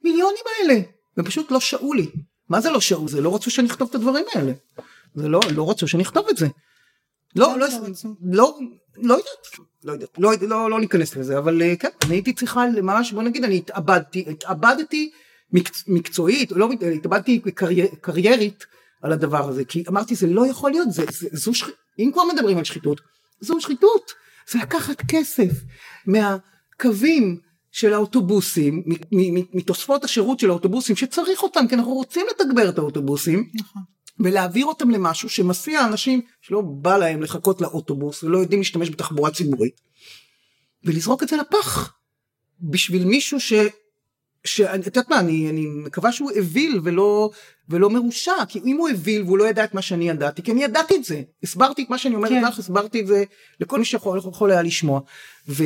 המיליונים 0.05 0.45
האלה? 0.59 0.81
והם 1.17 1.27
פשוט 1.27 1.51
לא 1.51 1.61
שעו 1.61 1.95
לי. 1.95 2.11
מה 2.49 2.61
זה 2.61 2.71
לא 2.71 2.81
שעו? 2.81 3.09
זה 3.09 3.21
לא 3.21 3.35
רצו 3.35 3.51
שאני 3.51 3.69
אכתוב 3.69 3.89
את 3.89 3.95
הדברים 3.95 4.25
האלה. 4.35 4.53
זה 5.15 5.29
לא, 5.29 5.41
לא 5.55 5.71
רצו 5.71 5.89
שאני 5.89 6.03
אכתוב 6.03 6.27
את 6.31 6.37
זה. 6.37 6.47
לא, 7.37 7.59
לא, 7.59 7.67
לא? 8.23 8.59
לא, 8.97 9.19
לא 9.83 9.93
יודעת, 9.93 10.19
לא 10.19 10.29
יודעת, 10.29 10.49
לא, 10.49 10.49
לא, 10.49 10.71
לא 10.71 10.81
ניכנס 10.81 11.17
לזה, 11.17 11.39
אבל 11.39 11.63
אה, 11.63 11.77
כן, 11.77 11.89
אני 12.05 12.15
הייתי 12.15 12.33
צריכה 12.33 12.67
ממש, 12.83 13.13
בוא 13.13 13.23
נגיד, 13.23 13.45
אני 13.45 13.57
התאבדתי, 13.57 14.25
התאבדתי 14.29 15.11
מקצ, 15.53 15.85
מקצועית, 15.87 16.53
לא, 16.53 16.69
התאבדתי 16.97 17.41
קרייר, 17.55 17.87
קריירית 18.01 18.65
על 19.03 19.13
הדבר 19.13 19.49
הזה, 19.49 19.65
כי 19.65 19.85
אמרתי 19.89 20.15
זה 20.15 20.27
לא 20.27 20.47
יכול 20.47 20.71
להיות, 20.71 20.93
זה, 20.93 21.05
זה, 21.11 21.29
זו 21.33 21.55
שח... 21.55 21.69
אם 21.99 22.11
כבר 22.13 22.23
מדברים 22.35 22.59
על 22.59 22.65
שחיתות, 22.65 23.01
זו 23.41 23.61
שחיתות, 23.61 24.13
זה 24.51 24.59
לקחת 24.59 25.03
כסף 25.09 25.51
מהקווים 26.07 27.41
של 27.77 27.93
האוטובוסים, 27.93 28.83
מתוספות 29.55 30.05
השירות 30.05 30.41
של 30.41 30.51
האוטובוסים 30.51 30.97
שצריך 30.97 31.43
אותם, 31.43 31.69
כי 31.69 31.75
אנחנו 31.75 31.93
רוצים 31.93 32.27
לתגבר 32.31 32.69
את 32.69 32.79
האוטובוסים, 32.79 33.51
נכון. 33.55 33.83
ולהעביר 34.21 34.67
אותם 34.67 34.91
למשהו 34.91 35.29
שמסיע 35.29 35.85
אנשים 35.85 36.21
שלא 36.41 36.61
בא 36.61 36.97
להם 36.97 37.23
לחכות 37.23 37.61
לאוטובוס 37.61 38.25
ולא 38.25 38.39
יודעים 38.39 38.61
להשתמש 38.61 38.91
בתחבורה 38.91 39.31
ציבורית 39.31 39.81
ולזרוק 40.85 41.23
את 41.23 41.29
זה 41.29 41.37
לפח 41.37 41.95
בשביל 42.61 43.05
מישהו 43.05 43.41
ש... 43.41 43.53
שאת 44.45 44.87
יודעת 44.87 45.09
מה 45.09 45.21
אני, 45.21 45.51
אני 45.51 45.67
מקווה 45.67 46.13
שהוא 46.13 46.31
אוויל 46.37 46.81
ולא 46.85 47.31
ולא 47.69 47.91
מרושע 47.91 48.45
כי 48.49 48.61
אם 48.65 48.77
הוא 48.77 48.89
אוויל 48.89 49.23
והוא 49.23 49.39
לא 49.39 49.49
ידע 49.49 49.65
את 49.65 49.75
מה 49.75 49.83
שאני 49.83 50.09
ידעתי 50.09 50.43
כי 50.43 50.53
אני 50.53 50.65
ידעתי 50.65 50.97
את 50.97 51.05
זה 51.05 51.23
הסברתי 51.43 51.83
את 51.83 51.91
מה 51.91 51.99
שאני 51.99 52.15
אומרת 52.15 52.31
כן. 52.31 52.45
לך 52.45 52.59
הסברתי 52.59 53.01
את 53.01 53.07
זה 53.07 53.25
לכל 53.61 53.79
מי 53.79 53.85
שיכול 53.85 54.19
יכול 54.19 54.51
היה 54.51 54.63
לשמוע 54.63 55.01
ו, 55.49 55.65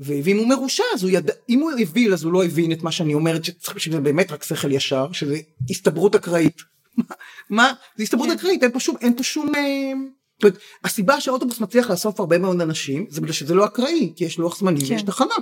ו, 0.00 0.12
ואם 0.24 0.36
הוא 0.36 0.48
מרושע 0.48 0.84
אז 0.94 1.02
הוא 1.02 1.10
ידע 1.10 1.32
אם 1.48 1.60
הוא 1.60 1.72
אוויל 1.80 2.12
אז 2.12 2.24
הוא 2.24 2.32
לא 2.32 2.44
הבין 2.44 2.72
את 2.72 2.82
מה 2.82 2.92
שאני 2.92 3.14
אומרת 3.14 3.44
שצריך 3.44 3.80
שזה 3.80 4.00
באמת 4.00 4.32
רק 4.32 4.42
שכל 4.42 4.72
ישר 4.72 5.12
שזה 5.12 5.38
הסתברות 5.70 6.14
אקראית 6.14 6.62
מה 7.50 7.72
זה 7.96 8.02
הסתברות 8.02 8.28
כן. 8.28 8.34
אקראית 8.34 8.62
אין 8.62 8.72
פה 8.72 8.80
שום 8.80 8.96
אין 9.00 9.16
פה 9.16 9.22
שום 9.22 9.54
אה, 9.54 9.92
זאת 10.34 10.44
אומרת, 10.44 10.58
הסיבה 10.84 11.20
שהאוטובוס 11.20 11.60
מצליח 11.60 11.90
לאסוף 11.90 12.20
הרבה 12.20 12.38
מאוד 12.38 12.60
אנשים 12.60 13.06
זה 13.08 13.20
בגלל 13.20 13.32
שזה 13.32 13.54
לא 13.54 13.64
אקראי 13.64 14.12
כי 14.16 14.24
יש 14.24 14.38
לוח 14.38 14.58
זמנים 14.58 14.86
כן. 14.86 14.92
ויש 14.92 15.02
תחנה. 15.02 15.34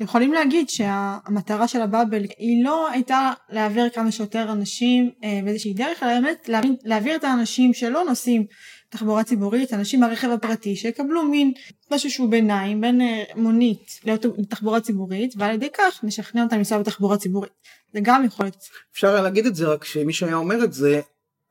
יכולים 0.00 0.32
להגיד 0.32 0.68
שהמטרה 0.68 1.68
של 1.68 1.80
הבאבל 1.80 2.22
היא 2.38 2.64
לא 2.64 2.90
הייתה 2.90 3.32
להעביר 3.50 3.88
כמה 3.88 4.12
שיותר 4.12 4.52
אנשים 4.52 5.10
אה, 5.24 5.40
באיזושהי 5.44 5.74
דרך, 5.74 6.02
אלא 6.02 6.20
באמת 6.20 6.48
להעביר, 6.48 6.72
להעביר 6.84 7.16
את 7.16 7.24
האנשים 7.24 7.74
שלא 7.74 8.04
נוסעים 8.04 8.46
תחבורה 8.88 9.24
ציבורית, 9.24 9.72
אנשים 9.72 10.00
מהרכב 10.00 10.30
הפרטי, 10.30 10.76
שיקבלו 10.76 11.22
מין 11.22 11.52
משהו 11.90 12.10
שהוא 12.10 12.30
ביניים 12.30 12.80
בין 12.80 13.00
אה, 13.00 13.22
מונית 13.36 14.00
לתחבורה 14.38 14.80
ציבורית, 14.80 15.34
ועל 15.36 15.54
ידי 15.54 15.68
כך 15.78 16.00
נשכנע 16.02 16.42
אותם 16.42 16.56
לנסוע 16.56 16.78
בתחבורה 16.78 17.16
ציבורית. 17.16 17.52
זה 17.92 18.00
גם 18.02 18.24
יכול 18.24 18.46
להיות. 18.46 18.64
אפשר 18.92 19.22
להגיד 19.22 19.46
את 19.46 19.54
זה 19.54 19.66
רק 19.66 19.84
שמישהו 19.84 20.26
היה 20.26 20.36
אומר 20.36 20.64
את 20.64 20.72
זה 20.72 21.00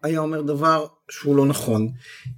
היה 0.03 0.19
אומר 0.19 0.41
דבר 0.41 0.87
שהוא 1.11 1.35
לא 1.35 1.45
נכון 1.45 1.89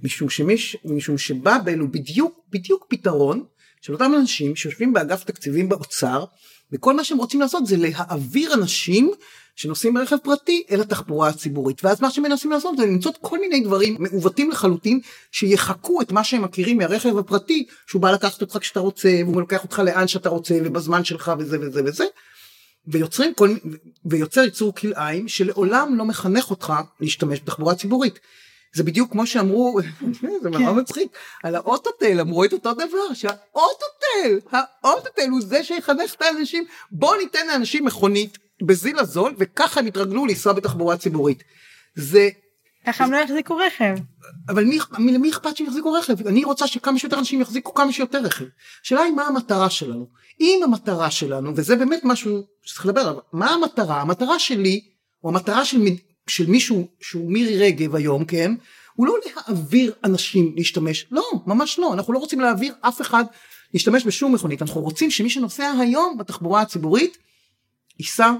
משום 0.02 0.28
שמיש, 0.28 0.76
משום 0.84 1.18
שבאבל 1.18 1.78
הוא 1.78 1.88
בדיוק 1.88 2.38
בדיוק 2.50 2.86
פתרון 2.88 3.44
של 3.80 3.92
אותם 3.92 4.12
אנשים 4.14 4.56
שיושבים 4.56 4.92
באגף 4.92 5.24
תקציבים 5.24 5.68
באוצר 5.68 6.24
וכל 6.72 6.96
מה 6.96 7.04
שהם 7.04 7.18
רוצים 7.18 7.40
לעשות 7.40 7.66
זה 7.66 7.76
להעביר 7.76 8.54
אנשים 8.54 9.10
שנוסעים 9.56 9.94
ברכב 9.94 10.16
פרטי 10.22 10.62
אל 10.70 10.80
התחבורה 10.80 11.28
הציבורית 11.28 11.84
ואז 11.84 12.00
מה 12.00 12.10
שמנסים 12.10 12.50
לעשות 12.50 12.76
זה 12.76 12.86
למצוא 12.86 13.12
כל 13.20 13.40
מיני 13.40 13.60
דברים 13.60 13.96
מעוותים 13.98 14.50
לחלוטין 14.50 15.00
שיחקו 15.32 16.02
את 16.02 16.12
מה 16.12 16.24
שהם 16.24 16.42
מכירים 16.42 16.78
מהרכב 16.78 17.18
הפרטי 17.18 17.66
שהוא 17.86 18.02
בא 18.02 18.10
לקחת 18.10 18.40
אותך 18.40 18.58
כשאתה 18.60 18.80
רוצה 18.80 19.08
והוא 19.24 19.40
לוקח 19.40 19.62
אותך 19.62 19.78
לאן 19.78 20.08
שאתה 20.08 20.28
רוצה 20.28 20.58
ובזמן 20.64 21.04
שלך 21.04 21.32
וזה 21.38 21.58
וזה 21.60 21.84
וזה 21.84 22.04
ויוצרים 22.86 23.34
כל, 23.34 23.54
ויוצר 24.04 24.40
יצור 24.40 24.74
כלאיים 24.74 25.28
שלעולם 25.28 25.94
לא 25.98 26.04
מחנך 26.04 26.50
אותך 26.50 26.72
להשתמש 27.00 27.40
בתחבורה 27.40 27.74
ציבורית. 27.74 28.18
זה 28.74 28.82
בדיוק 28.82 29.12
כמו 29.12 29.26
שאמרו, 29.26 29.78
זה 30.42 30.50
נורא 30.50 30.64
כן. 30.64 30.78
מצחיק, 30.78 31.08
על 31.42 31.54
האוטוטל 31.54 32.20
אמרו 32.20 32.44
את 32.44 32.52
אותו 32.52 32.74
דבר, 32.74 33.14
שהאוטוטל, 33.14 34.48
האוטוטל 34.82 35.28
הוא 35.30 35.40
זה 35.40 35.64
שיחנך 35.64 36.14
את 36.14 36.22
האנשים, 36.22 36.64
בוא 36.90 37.16
ניתן 37.16 37.46
לאנשים 37.46 37.84
מכונית 37.84 38.38
בזיל 38.62 38.98
הזול 38.98 39.34
וככה 39.38 39.80
הם 39.80 39.86
יתרגלו 39.86 40.26
לנסוע 40.26 40.52
בתחבורה 40.52 40.96
ציבורית. 40.96 41.42
זה, 41.94 42.28
ככה 42.86 43.04
הם 43.04 43.12
לא 43.12 43.16
יחזיקו 43.16 43.56
רכב. 43.56 43.94
אבל 44.48 44.64
מי, 44.64 44.78
מי, 44.98 45.12
למי 45.12 45.30
אכפת 45.30 45.56
שהם 45.56 45.66
יחזיקו 45.66 45.92
רכב? 45.92 46.26
אני 46.26 46.44
רוצה 46.44 46.66
שכמה 46.66 46.98
שיותר 46.98 47.18
אנשים 47.18 47.40
יחזיקו 47.40 47.74
כמה 47.74 47.92
שיותר 47.92 48.18
רכב. 48.22 48.44
השאלה 48.84 49.00
היא 49.00 49.12
מה 49.12 49.26
המטרה 49.26 49.70
שלנו. 49.70 50.06
אם 50.40 50.60
המטרה 50.64 51.10
שלנו, 51.10 51.52
וזה 51.56 51.76
באמת 51.76 52.00
משהו 52.04 52.42
שצריך 52.62 52.86
לדבר 52.86 53.00
עליו, 53.00 53.20
מה 53.32 53.50
המטרה? 53.50 54.00
המטרה 54.00 54.38
שלי, 54.38 54.80
או 55.24 55.28
המטרה 55.28 55.64
של, 55.64 55.78
של 56.26 56.46
מישהו 56.46 56.88
שהוא 57.00 57.32
מירי 57.32 57.58
רגב 57.58 57.94
היום, 57.94 58.24
כן? 58.24 58.52
הוא 58.94 59.06
לא 59.06 59.14
להעביר 59.26 59.92
אנשים 60.04 60.52
להשתמש, 60.56 61.06
לא, 61.10 61.22
ממש 61.46 61.78
לא, 61.78 61.94
אנחנו 61.94 62.12
לא 62.12 62.18
רוצים 62.18 62.40
להעביר 62.40 62.74
אף 62.80 63.00
אחד 63.00 63.24
להשתמש 63.74 64.06
בשום 64.06 64.34
מכונית, 64.34 64.62
אנחנו 64.62 64.80
רוצים 64.80 65.10
שמי 65.10 65.30
שנוסע 65.30 65.72
היום 65.80 66.18
בתחבורה 66.18 66.62
הציבורית, 66.62 67.18
ייסע 67.98 68.32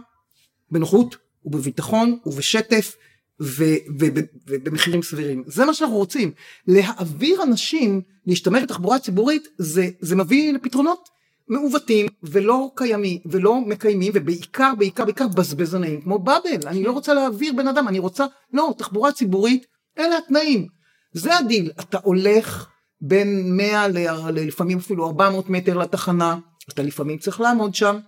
בנוחות 0.70 1.16
ובביטחון 1.45 2.18
ובשטף 2.26 2.97
ובמחירים 3.41 5.03
סבירים. 5.03 5.43
זה 5.47 5.64
מה 5.64 5.74
שאנחנו 5.74 5.97
רוצים. 5.97 6.32
להעביר 6.66 7.43
אנשים 7.43 8.03
להשתמש 8.26 8.62
בתחבורה 8.62 8.99
ציבורית 8.99 9.49
זה, 9.59 9.89
זה 10.01 10.16
מביא 10.16 10.53
לפתרונות 10.53 11.09
מעוותים 11.49 12.07
ולא 12.23 12.71
קיימים 12.75 13.19
ולא 13.27 13.61
מקיימים 13.61 14.13
ובעיקר 14.15 14.73
בעיקר 14.79 15.05
בעיקר 15.05 15.29
בזבזנאים 15.29 16.01
כמו 16.01 16.19
באבל. 16.19 16.67
אני 16.67 16.83
לא 16.85 16.93
רוצה 16.93 17.15
להעביר 17.15 17.53
בן 17.57 17.69
אדם, 17.69 17.89
אני 17.89 17.99
רוצה, 17.99 18.27
לא, 18.53 18.75
תחבורה 18.79 19.13
ציבורית, 19.13 19.67
אלה 19.99 20.19
התנאים. 20.19 20.67
זה 21.13 21.37
הדיל. 21.37 21.71
אתה 21.81 21.99
הולך 22.03 22.67
בין 23.01 23.57
100 23.57 23.89
ל- 23.89 23.99
ל- 24.31 24.47
לפעמים 24.47 24.79
אפילו 24.79 25.07
400 25.07 25.51
מטר 25.51 25.79
לתחנה, 25.79 26.37
אתה 26.73 26.83
לפעמים 26.83 27.19
צריך 27.19 27.41
לעמוד 27.41 27.75
שם, 27.75 27.99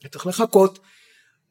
אתה 0.00 0.08
צריך 0.08 0.26
לחכות. 0.26 0.78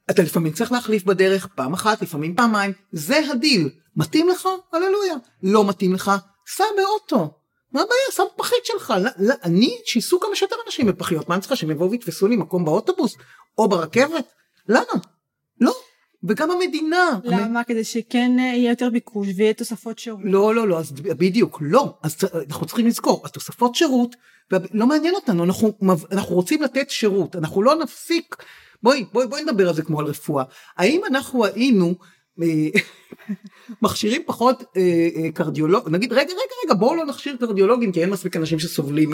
אתה 0.09 0.21
לפעמים 0.23 0.53
צריך 0.53 0.71
להחליף 0.71 1.03
בדרך 1.03 1.47
פעם 1.47 1.73
אחת 1.73 2.01
לפעמים 2.01 2.35
פעמיים 2.35 2.71
זה 2.91 3.19
הדיל 3.31 3.69
מתאים 3.95 4.29
לך 4.29 4.47
הללויה 4.73 5.15
לא 5.43 5.67
מתאים 5.67 5.93
לך 5.93 6.11
סע 6.47 6.63
באוטו 6.77 7.38
מה 7.71 7.81
הבעיה? 7.81 8.11
סע 8.11 8.23
בפחית 8.35 8.65
שלך. 8.65 8.93
לא, 9.01 9.09
לא, 9.19 9.33
אני 9.43 9.77
שייסעו 9.85 10.19
כמה 10.19 10.35
שיותר 10.35 10.55
אנשים 10.65 10.87
בפחיות. 10.87 11.29
מה 11.29 11.35
אני 11.35 11.41
צריכה 11.41 11.55
שהם 11.55 11.71
יבואו 11.71 11.91
ויתפסו 11.91 12.27
לי 12.27 12.35
מקום 12.35 12.65
באוטובוס? 12.65 13.15
או 13.57 13.69
ברכבת? 13.69 14.25
למה? 14.69 15.01
לא. 15.61 15.73
וגם 16.23 16.51
המדינה. 16.51 17.19
למה? 17.23 17.63
כדי 17.63 17.83
שכן 17.83 18.39
אה, 18.39 18.43
יהיה 18.43 18.69
יותר 18.69 18.89
ביקוש 18.89 19.27
ויהיה 19.35 19.53
תוספות 19.53 19.99
שירות. 19.99 20.19
לא 20.23 20.55
לא 20.55 20.67
לא. 20.67 20.79
אז 20.79 20.91
בדיוק. 20.91 21.57
לא. 21.61 21.97
אז 22.03 22.17
אנחנו 22.49 22.65
צריכים 22.65 22.87
לזכור. 22.87 23.21
אז 23.25 23.31
תוספות 23.31 23.75
שירות 23.75 24.15
לא 24.51 24.87
מעניין 24.87 25.15
אותנו. 25.15 25.43
אנחנו 25.43 25.77
אנחנו 26.11 26.35
רוצים 26.35 26.61
לתת 26.61 26.89
שירות. 26.89 27.35
אנחנו 27.35 27.61
לא 27.61 27.75
נפסיק. 27.75 28.35
בואי 28.83 29.05
בואי 29.13 29.27
בואי 29.27 29.43
נדבר 29.43 29.67
על 29.67 29.75
זה 29.75 29.81
כמו 29.81 29.99
על 29.99 30.05
רפואה. 30.05 30.43
האם 30.77 31.01
אנחנו 31.05 31.45
היינו 31.45 31.95
מכשירים 33.81 34.21
פחות 34.25 34.63
אה, 34.77 34.81
אה, 35.15 35.31
קרדיולוג 35.31 35.89
נגיד 35.89 36.13
רגע 36.13 36.21
רגע 36.21 36.53
רגע 36.65 36.73
בואו 36.73 36.95
לא 36.95 37.05
נכשיר 37.05 37.35
קרדיולוגים 37.39 37.91
כי 37.91 38.01
אין 38.01 38.09
מספיק 38.09 38.35
אנשים 38.35 38.59
שסובלים 38.59 39.11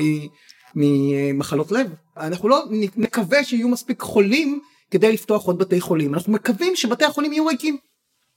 ממחלות 0.76 1.72
לב 1.72 1.88
אנחנו 2.18 2.50
לא 2.50 2.64
נקווה 2.96 3.44
שיהיו 3.44 3.68
מספיק 3.68 4.02
חולים 4.02 4.60
כדי 4.92 5.12
לפתוח 5.12 5.46
עוד 5.46 5.58
בתי 5.58 5.82
חולים 5.82 6.14
אנחנו 6.14 6.34
מקווים 6.34 6.76
שבתי 6.76 7.06
החולים 7.06 7.34
יהיו 7.34 7.46
ריקים 7.46 7.78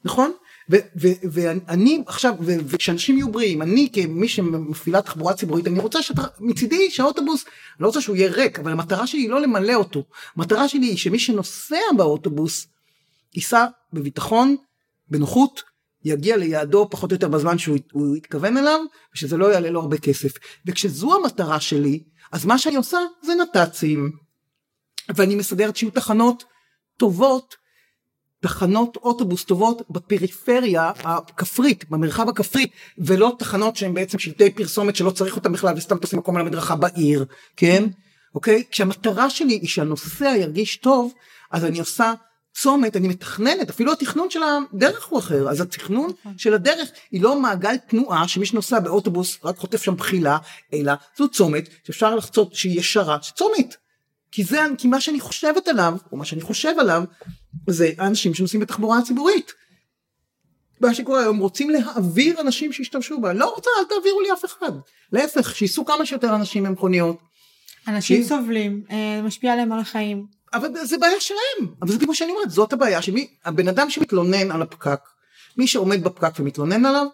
נכון? 0.04 0.32
ואני 1.32 2.02
עכשיו, 2.06 2.34
וכשאנשים 2.40 3.16
יהיו 3.16 3.32
בריאים, 3.32 3.62
אני 3.62 3.88
כמי 3.92 4.28
שמפעילה 4.28 5.02
תחבורה 5.02 5.34
ציבורית, 5.34 5.66
אני 5.66 5.78
רוצה 5.78 6.02
שת- 6.02 6.40
מצידי 6.40 6.90
שהאוטובוס, 6.90 7.44
לא 7.80 7.86
רוצה 7.86 8.00
שהוא 8.00 8.16
יהיה 8.16 8.30
ריק, 8.30 8.58
אבל 8.58 8.72
המטרה 8.72 9.06
שלי 9.06 9.20
היא 9.20 9.30
לא 9.30 9.40
למלא 9.40 9.74
אותו. 9.74 10.04
המטרה 10.36 10.68
שלי 10.68 10.86
היא 10.86 10.96
שמי 10.96 11.18
שנוסע 11.18 11.76
באוטובוס, 11.96 12.66
ייסע 13.34 13.66
בביטחון, 13.92 14.56
בנוחות, 15.10 15.62
יגיע 16.04 16.36
ליעדו 16.36 16.88
פחות 16.90 17.10
או 17.10 17.14
יותר 17.14 17.28
בזמן 17.28 17.58
שהוא 17.58 17.78
הוא 17.92 18.16
התכוון 18.16 18.56
אליו, 18.56 18.80
ושזה 19.14 19.36
לא 19.36 19.52
יעלה 19.52 19.70
לו 19.70 19.80
הרבה 19.80 19.98
כסף. 19.98 20.32
וכשזו 20.66 21.14
המטרה 21.14 21.60
שלי, 21.60 22.02
אז 22.32 22.44
מה 22.44 22.58
שאני 22.58 22.76
עושה 22.76 22.98
זה 23.22 23.32
נת"צים, 23.34 24.10
ואני 25.14 25.34
מסדרת 25.34 25.76
שיהיו 25.76 25.90
תחנות 25.90 26.44
טובות 26.96 27.56
תחנות 28.40 28.96
אוטובוס 28.96 29.44
טובות 29.44 29.82
בפריפריה 29.90 30.92
הכפרית, 31.04 31.90
במרחב 31.90 32.28
הכפרי, 32.28 32.66
ולא 32.98 33.36
תחנות 33.38 33.76
שהן 33.76 33.94
בעצם 33.94 34.18
שלטי 34.18 34.50
פרסומת 34.50 34.96
שלא 34.96 35.10
צריך 35.10 35.36
אותם 35.36 35.52
בכלל 35.52 35.74
וסתם 35.76 35.98
תשים 35.98 36.18
מקום 36.18 36.36
על 36.36 36.42
המדרכה 36.42 36.76
בעיר, 36.76 37.24
כן? 37.56 37.84
אוקיי? 38.34 38.64
כשהמטרה 38.70 39.30
שלי 39.30 39.52
היא 39.52 39.68
שהנוסע 39.68 40.34
ירגיש 40.36 40.76
טוב, 40.76 41.12
אז 41.50 41.64
אני 41.64 41.78
עושה 41.78 42.12
צומת, 42.60 42.96
אני 42.96 43.08
מתכננת, 43.08 43.70
אפילו 43.70 43.92
התכנון 43.92 44.30
של 44.30 44.40
הדרך 44.42 45.06
הוא 45.06 45.18
אחר, 45.18 45.48
אז 45.50 45.60
התכנון 45.60 46.10
נכון. 46.20 46.38
של 46.38 46.54
הדרך 46.54 46.88
היא 47.10 47.22
לא 47.22 47.40
מעגל 47.40 47.76
תנועה 47.76 48.28
שמי 48.28 48.46
שנוסע 48.46 48.80
באוטובוס 48.80 49.38
רק 49.44 49.56
חוטף 49.56 49.82
שם 49.82 49.96
בחילה, 49.96 50.38
אלא 50.72 50.92
זו 51.18 51.28
צומת 51.28 51.68
שאפשר 51.84 52.14
לחצות 52.14 52.54
שהיא 52.54 52.78
ישרה, 52.80 53.18
צומת. 53.18 53.76
כי 54.32 54.44
זה, 54.44 54.60
כי 54.78 54.88
מה 54.88 55.00
שאני 55.00 55.20
חושבת 55.20 55.68
עליו, 55.68 55.96
או 56.12 56.16
מה 56.16 56.24
שאני 56.24 56.40
חושב 56.40 56.74
עליו, 56.78 57.02
זה 57.66 57.90
האנשים 57.98 58.34
שנוסעים 58.34 58.60
בתחבורה 58.62 58.98
הציבורית. 58.98 59.52
מה 60.80 60.94
שקורה 60.94 61.20
היום 61.20 61.38
רוצים 61.38 61.70
להעביר 61.70 62.40
אנשים 62.40 62.72
שישתמשו 62.72 63.20
בה, 63.20 63.32
לא 63.32 63.54
רוצה 63.54 63.70
אל 63.80 63.84
תעבירו 63.84 64.20
לי 64.20 64.32
אף 64.32 64.44
אחד, 64.44 64.72
להפך 65.12 65.56
שייסעו 65.56 65.84
כמה 65.84 66.06
שיותר 66.06 66.34
אנשים 66.34 66.62
במכוניות, 66.64 67.18
אנשים 67.88 68.16
כי- 68.22 68.28
סובלים, 68.28 68.82
אה, 68.90 69.20
משפיע 69.22 69.52
עליהם 69.52 69.72
על 69.72 69.80
החיים. 69.80 70.37
אבל 70.52 70.84
זה 70.84 70.98
בעיה 70.98 71.20
שלהם, 71.20 71.74
אבל 71.82 71.92
זה 71.92 71.98
כמו 71.98 72.14
שאני 72.14 72.32
אומרת, 72.32 72.50
זאת 72.50 72.72
הבעיה, 72.72 73.02
שמי, 73.02 73.28
הבן 73.44 73.68
אדם 73.68 73.90
שמתלונן 73.90 74.50
על 74.50 74.62
הפקק, 74.62 75.00
מי 75.56 75.66
שעומד 75.66 76.04
בפקק 76.04 76.40
ומתלונן 76.40 76.86
עליו, 76.86 77.06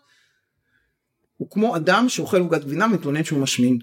הוא 1.36 1.50
כמו 1.50 1.76
אדם 1.76 2.08
שאוכל 2.08 2.40
עוגת 2.40 2.64
גבינה 2.64 2.84
ומתלונן 2.84 3.24
שהוא 3.24 3.38
משמין. 3.38 3.78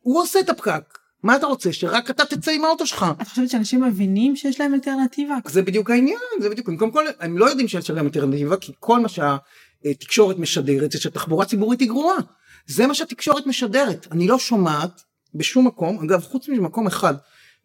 הוא 0.00 0.22
עושה 0.22 0.40
את 0.40 0.48
הפקק, 0.48 0.98
מה 1.22 1.36
אתה 1.36 1.46
רוצה, 1.46 1.72
שרק 1.72 2.10
אתה 2.10 2.24
תצא 2.24 2.50
עם 2.50 2.64
האוטו 2.64 2.86
שלך? 2.86 3.06
את 3.22 3.28
חושבת 3.28 3.50
שאנשים 3.50 3.84
מבינים 3.84 4.36
שיש 4.36 4.60
להם 4.60 4.74
אלטרנטיבה? 4.74 5.34
זה 5.46 5.62
בדיוק 5.62 5.90
העניין, 5.90 6.18
זה 6.40 6.50
בדיוק, 6.50 6.70
קודם 6.78 6.90
כל 6.90 7.04
הם 7.20 7.38
לא 7.38 7.46
יודעים 7.46 7.68
שיש 7.68 7.90
להם 7.90 8.06
אלטרנטיבה, 8.06 8.56
כי 8.56 8.72
כל 8.80 9.00
מה 9.00 9.08
שהתקשורת 9.08 10.38
משדרת 10.38 10.92
זה 10.92 11.00
שהתחבורה 11.00 11.44
ציבורית 11.44 11.80
היא 11.80 11.88
גרועה. 11.88 12.18
זה 12.66 12.86
מה 12.86 12.94
שהתקשורת 12.94 13.46
משדרת, 13.46 14.06
אני 14.10 14.28
לא 14.28 14.38
שומעת 14.38 15.02
בשום 15.34 15.66
מקום, 15.66 16.04
אגב 16.04 16.22
חוץ 16.22 16.48
ממקום 16.48 16.86
אחד, 16.86 17.14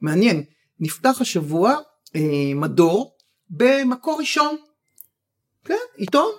מעניין, 0.01 0.43
נפתח 0.79 1.17
השבוע 1.21 1.75
אה, 2.15 2.51
מדור 2.55 3.17
במקור 3.49 4.19
ראשון, 4.19 4.55
כן, 5.65 5.75
עיתון, 5.95 6.31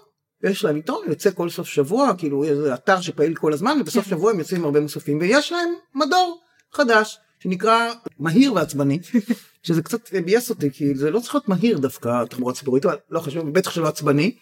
יש 0.43 0.65
להם 0.65 0.77
עיתון, 0.77 1.05
יוצא 1.09 1.31
כל 1.31 1.51
סוף 1.51 1.69
שבוע, 1.69 2.13
כאילו 2.19 2.45
איזה 2.45 2.75
אתר 2.75 3.01
שפעיל 3.01 3.35
כל 3.35 3.53
הזמן, 3.53 3.79
ובסוף 3.81 4.05
כן. 4.05 4.11
שבוע 4.11 4.31
הם 4.31 4.39
יוצאים 4.39 4.65
הרבה 4.65 4.81
מוספים, 4.81 5.19
ויש 5.21 5.53
להם 5.53 5.69
מדור 5.95 6.41
חדש, 6.73 7.19
שנקרא 7.39 7.93
מהיר 8.19 8.55
ועצבני, 8.55 8.99
שזה 9.63 9.83
קצת 9.83 10.15
ביאס 10.15 10.51
אותי, 10.51 10.71
כי 10.71 10.95
זה 10.95 11.11
לא 11.11 11.21
צריך 11.21 11.35
להיות 11.35 11.49
מהיר 11.49 11.79
דווקא, 11.79 12.25
תחבורה 12.25 12.55
ציבורית, 12.55 12.85
אבל 12.85 12.97
לא 13.11 13.21
חשוב, 13.21 13.53
בטח 13.53 13.71
שלא 13.71 13.89
עצבני, 13.89 14.37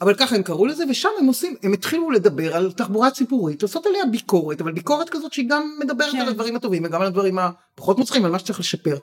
אבל 0.00 0.14
ככה 0.14 0.36
הם 0.36 0.42
קראו 0.42 0.66
לזה, 0.66 0.84
ושם 0.90 1.08
הם 1.18 1.26
עושים, 1.26 1.54
הם 1.62 1.72
התחילו 1.72 2.10
לדבר 2.10 2.56
על 2.56 2.72
תחבורה 2.72 3.10
ציבורית, 3.10 3.62
לעשות 3.62 3.86
עליה 3.86 4.06
ביקורת, 4.06 4.60
אבל 4.60 4.72
ביקורת 4.72 5.08
כזאת 5.10 5.32
שהיא 5.32 5.48
גם 5.48 5.78
מדברת 5.80 6.12
כן. 6.12 6.20
על 6.20 6.28
הדברים 6.28 6.56
הטובים 6.56 6.84
וגם 6.84 7.00
על 7.00 7.06
הדברים 7.06 7.38
הפחות 7.38 7.98
מוצלחים, 7.98 8.24
על 8.24 8.30
מה 8.30 8.38
שצריך 8.38 8.60
לשפר. 8.60 8.96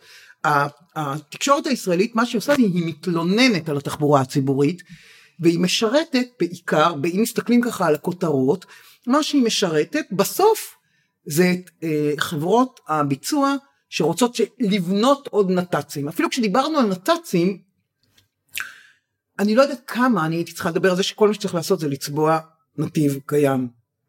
התקשורת 0.96 1.68
הישראלית, 1.68 2.16
מה 2.16 2.26
שהיא 2.26 2.40
עושה, 2.40 2.54
היא 2.54 2.86
מתלוננת 2.86 3.70
על 3.70 3.78
התחבורה 3.78 4.22
הציבורית, 4.22 4.84
והיא 5.40 5.60
משרתת 5.60 6.28
בעיקר, 6.40 6.94
אם 7.14 7.22
מסתכלים 7.22 7.62
ככה 7.62 7.88
על 7.88 7.96
הכותרות, 7.96 8.66
מה 9.08 9.24
שהיא 9.24 9.44
משרתת 9.44 10.06
בסוף 10.12 10.76
זה 11.26 11.54
את 11.54 11.70
אה, 11.84 12.14
חברות 12.18 12.80
הביצוע 12.88 13.56
שרוצות 13.90 14.38
לבנות 14.60 15.28
עוד 15.32 15.52
נת"צים. 15.52 16.08
אפילו 16.08 16.30
כשדיברנו 16.30 16.78
על 16.78 16.86
נת"צים, 16.86 17.58
אני 19.40 19.56
לא 19.56 19.62
יודעת 19.62 19.82
כמה 19.88 20.26
אני 20.26 20.36
הייתי 20.36 20.54
צריכה 20.54 20.70
לדבר 20.70 20.90
על 20.90 20.96
זה 20.96 21.04
שכל 21.04 21.28
מה 21.28 21.34
שצריך 21.34 21.56
לעשות 21.56 21.80
זה 21.80 21.88
לצבוע 21.88 22.40
נתיב 22.78 23.20
קיים. 23.26 23.68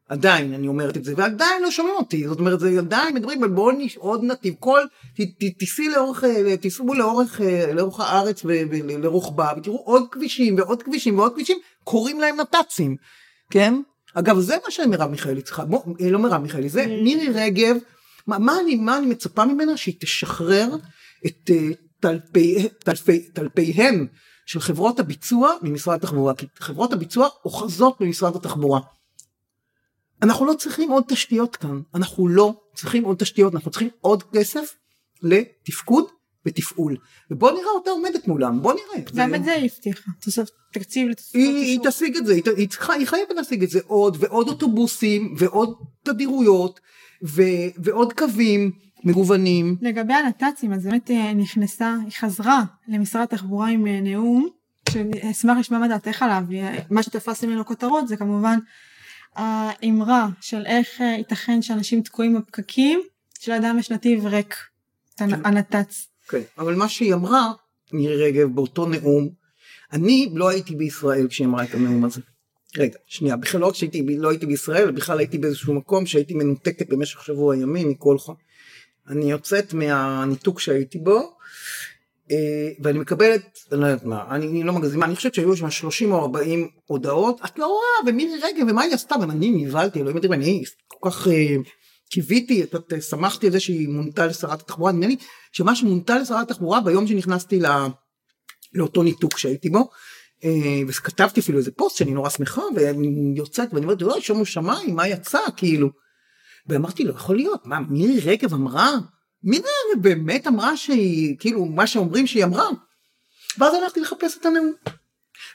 עדיין 0.09 0.55
אני 0.55 0.69
אומרת 0.69 0.97
את 0.97 1.05
זה 1.05 1.15
ועדיין 1.17 1.63
לא 1.63 1.71
שומעים 1.71 1.95
אותי. 1.97 2.29
זאת 2.29 2.39
אומרת 2.39 2.61
זה 2.61 2.79
עדיין 2.79 3.15
מדברים 3.15 3.43
על 3.43 3.49
בואו. 3.49 3.77
עוד 3.97 4.25
נתיב. 4.25 4.55
כל 4.59 4.81
ת- 5.17 5.21
ת- 5.21 5.59
תיסעי 5.59 5.89
לאורך 5.89 6.25
אה, 6.25 6.57
תיסעו 6.57 6.95
לאורך 6.95 7.41
אה, 7.41 7.73
לאורך 7.73 8.01
הארץ 8.01 8.43
ולרוחבה 8.45 9.53
ותראו 9.57 9.77
עוד 9.77 10.03
כבישים 10.11 10.57
ועוד 10.59 10.83
כבישים 10.83 11.19
ועוד 11.19 11.33
כבישים 11.35 11.59
קוראים 11.85 12.21
להם 12.21 12.37
נת"צים 12.41 12.97
כן? 13.51 13.75
אגב 14.15 14.41
זה 14.41 14.57
מה 14.65 14.71
שמרב 14.71 15.11
מיכאלי 15.11 15.43
צריכה. 15.43 15.65
בוא 15.65 15.83
אה, 16.01 16.11
לא 16.11 16.19
מרב 16.19 16.43
מיכאלי 16.43 16.69
זה 16.69 16.87
מירי 16.87 17.29
רגב. 17.35 17.77
מה, 18.27 18.39
מה 18.39 18.61
אני 18.61 18.75
מה 18.75 18.99
אני 18.99 19.07
מצפה 19.07 19.45
ממנה? 19.45 19.77
שהיא 19.77 19.95
תשחרר 20.01 20.77
את 21.27 21.51
אה, 21.51 21.69
תלפי, 22.01 22.69
תלפי, 22.79 23.21
תלפיהם 23.21 24.07
של 24.47 24.61
חברות 24.61 25.01
הביצוע 25.01 25.53
ממשרד 25.63 25.95
התחבורה 25.95 26.35
כי 26.35 26.47
חברות 26.59 26.93
הביצוע 26.93 27.29
אוחזות 27.45 27.97
במשרד 28.01 28.37
התחבורה. 28.37 28.81
אנחנו 30.23 30.47
לא 30.47 30.55
צריכים 30.55 30.91
עוד 30.91 31.05
תשתיות 31.09 31.57
כאן 31.57 31.81
אנחנו 31.95 32.29
לא 32.29 32.55
צריכים 32.75 33.05
עוד 33.05 33.17
תשתיות 33.17 33.55
אנחנו 33.55 33.71
צריכים 33.71 33.89
עוד 34.01 34.23
כסף 34.23 34.75
לתפקוד 35.23 36.05
ותפעול 36.47 36.97
ובוא 37.31 37.51
נראה 37.51 37.71
אותה 37.75 37.91
עומדת 37.91 38.29
מולם 38.29 38.63
בוא 38.63 38.73
נראה. 38.73 39.05
גם 39.15 39.31
זה- 39.31 39.37
את 39.37 39.45
זה 39.45 39.53
היא 39.53 39.71
הבטיחה. 39.75 40.11
תוספת 40.21 40.51
תקציב 40.73 41.09
לתוספות 41.09 41.35
היא, 41.41 41.57
היא. 41.65 41.79
תשיג 41.85 42.17
את 42.17 42.27
זה, 42.27 42.33
היא, 42.33 42.43
היא, 42.57 42.69
צריכה, 42.69 42.93
היא 42.93 43.07
חייבת 43.07 43.31
להשיג 43.37 43.63
את 43.63 43.71
זה 43.71 43.81
עוד 43.87 44.17
ועוד 44.21 44.49
אוטובוסים 44.49 45.35
ועוד 45.39 45.75
תדירויות 46.03 46.81
ו, 47.25 47.43
ועוד 47.85 48.13
קווים 48.13 48.73
מגוונים. 49.07 49.77
לגבי 49.81 50.15
הנת"צים 50.15 50.73
אז 50.73 50.87
באמת 50.87 51.11
אה, 51.11 51.35
נכנסה 51.35 51.95
היא 52.05 52.13
חזרה 52.13 52.63
למשרד 52.89 53.23
התחבורה 53.23 53.69
עם 53.69 53.87
אה, 53.87 54.01
נאום 54.01 54.49
שאשמח 54.91 55.59
לשמוע 55.59 55.81
מה 55.81 55.89
דעתך 55.89 56.23
עליו 56.23 56.43
אה, 56.55 56.79
מה 56.91 57.03
שתפס 57.03 57.45
ממנו 57.45 57.65
כותרות 57.65 58.09
זה 58.09 58.17
כמובן 58.17 58.59
האמרה 59.35 60.29
של 60.41 60.67
איך 60.67 61.01
ייתכן 61.01 61.63
שאנשים 61.63 62.03
תקועים 62.03 62.35
בפקקים 62.35 63.01
שלאדם 63.39 63.79
יש 63.79 63.91
נתיב 63.91 64.27
ריק 64.27 64.55
כן. 65.17 65.47
הנת"צ. 65.47 66.07
כן. 66.29 66.41
אבל 66.59 66.75
מה 66.75 66.89
שהיא 66.89 67.15
אמרה, 67.15 67.53
מירי 67.93 68.25
רגב, 68.25 68.55
באותו 68.55 68.87
נאום, 68.87 69.29
אני 69.93 70.31
לא 70.35 70.49
הייתי 70.49 70.77
בישראל 70.77 71.29
כשהיא 71.29 71.47
אמרה 71.47 71.65
את 71.65 71.75
הנאום 71.75 72.05
הזה. 72.05 72.21
רגע, 72.77 72.99
שנייה, 73.07 73.37
בכלל 73.37 73.61
לא 73.61 73.67
רק 73.67 73.75
שהייתי, 73.75 74.17
לא 74.19 74.31
הייתי 74.31 74.47
בישראל, 74.47 74.91
בכלל 74.91 75.19
הייתי 75.19 75.39
באיזשהו 75.39 75.75
מקום 75.75 76.07
שהייתי 76.07 76.35
מנותקת 76.35 76.89
במשך 76.89 77.25
שבוע 77.25 77.57
ימים 77.57 77.89
מכל 77.89 78.19
חום. 78.19 78.46
אני 79.09 79.31
יוצאת 79.31 79.73
מהניתוק 79.73 80.61
שהייתי 80.61 80.99
בו, 80.99 81.37
אה, 82.31 82.71
ואני 82.81 82.99
מקבלת, 82.99 83.59
אני 83.73 83.81
לא 83.81 83.87
יודעת 83.87 84.05
מה, 84.05 84.25
אני, 84.31 84.63
לא 84.63 84.73
מגזימה, 84.73 85.07
אני 85.07 85.17
חושבת 85.17 85.35
שהיו 85.35 85.57
שם 85.57 85.71
30 85.71 86.13
או 86.13 86.21
40 86.21 86.69
הודעות, 86.87 87.41
את 87.45 87.59
לא 87.59 87.67
רואה, 87.67 88.13
ומירי 88.13 88.41
רגב, 88.43 88.67
ומה 88.69 88.83
היא 88.83 88.95
עשתה, 88.95 89.15
ואני 89.21 89.51
נבהלתי, 89.51 90.01
אלוהים 90.01 90.17
יודעים, 90.17 90.33
אני 90.33 90.63
כל 90.89 91.11
כך 91.11 91.29
אה, 91.29 91.57
קיוויתי, 92.11 92.67
שמחתי 93.11 93.47
על 93.47 93.53
זה 93.53 93.61
שהיא 93.61 93.89
מונתה 93.89 94.27
לשרת 94.27 94.61
התחבורה, 94.61 94.93
נדמה 94.93 95.07
לי 95.07 95.17
שמה 95.53 95.77
שמונתה 95.77 96.19
לשרת 96.19 96.51
התחבורה 96.51 96.81
ביום 96.81 97.07
שנכנסתי 97.07 97.61
לא, 97.61 97.71
לאותו 98.75 99.03
ניתוק 99.03 99.39
שהייתי 99.39 99.71
בו, 99.71 99.89
אה, 100.45 100.81
וכתבתי 100.89 101.41
אפילו 101.41 101.59
איזה 101.59 101.71
פוסט 101.71 101.97
שאני 101.97 102.11
נורא 102.11 102.31
שמחה, 102.31 102.63
ואני 102.75 103.33
יוצאת 103.37 103.69
ואני 103.73 103.85
אומרת, 103.85 104.03
אוי, 104.03 104.23
שומו 104.23 104.45
שמיים, 104.45 104.97
מה 104.97 105.09
יצא, 105.09 105.39
כאילו. 105.57 106.06
ואמרתי, 106.69 107.05
לא 107.05 107.11
יכול 107.11 107.37
להיות, 107.37 107.67
מה, 107.67 107.81
מירי 107.81 108.21
רגב 108.21 108.55
אמרה? 108.55 108.91
מירי 109.43 109.69
רגב 109.93 110.03
באמת 110.03 110.47
אמרה 110.47 110.77
שהיא, 110.77 111.37
כאילו, 111.39 111.65
מה 111.65 111.87
שאומרים 111.87 112.27
שהיא 112.27 112.45
אמרה? 112.45 112.69
ואז 113.59 113.75
הלכתי 113.75 114.01
לחפש 114.01 114.37
את 114.39 114.47
הנאום. 114.47 114.73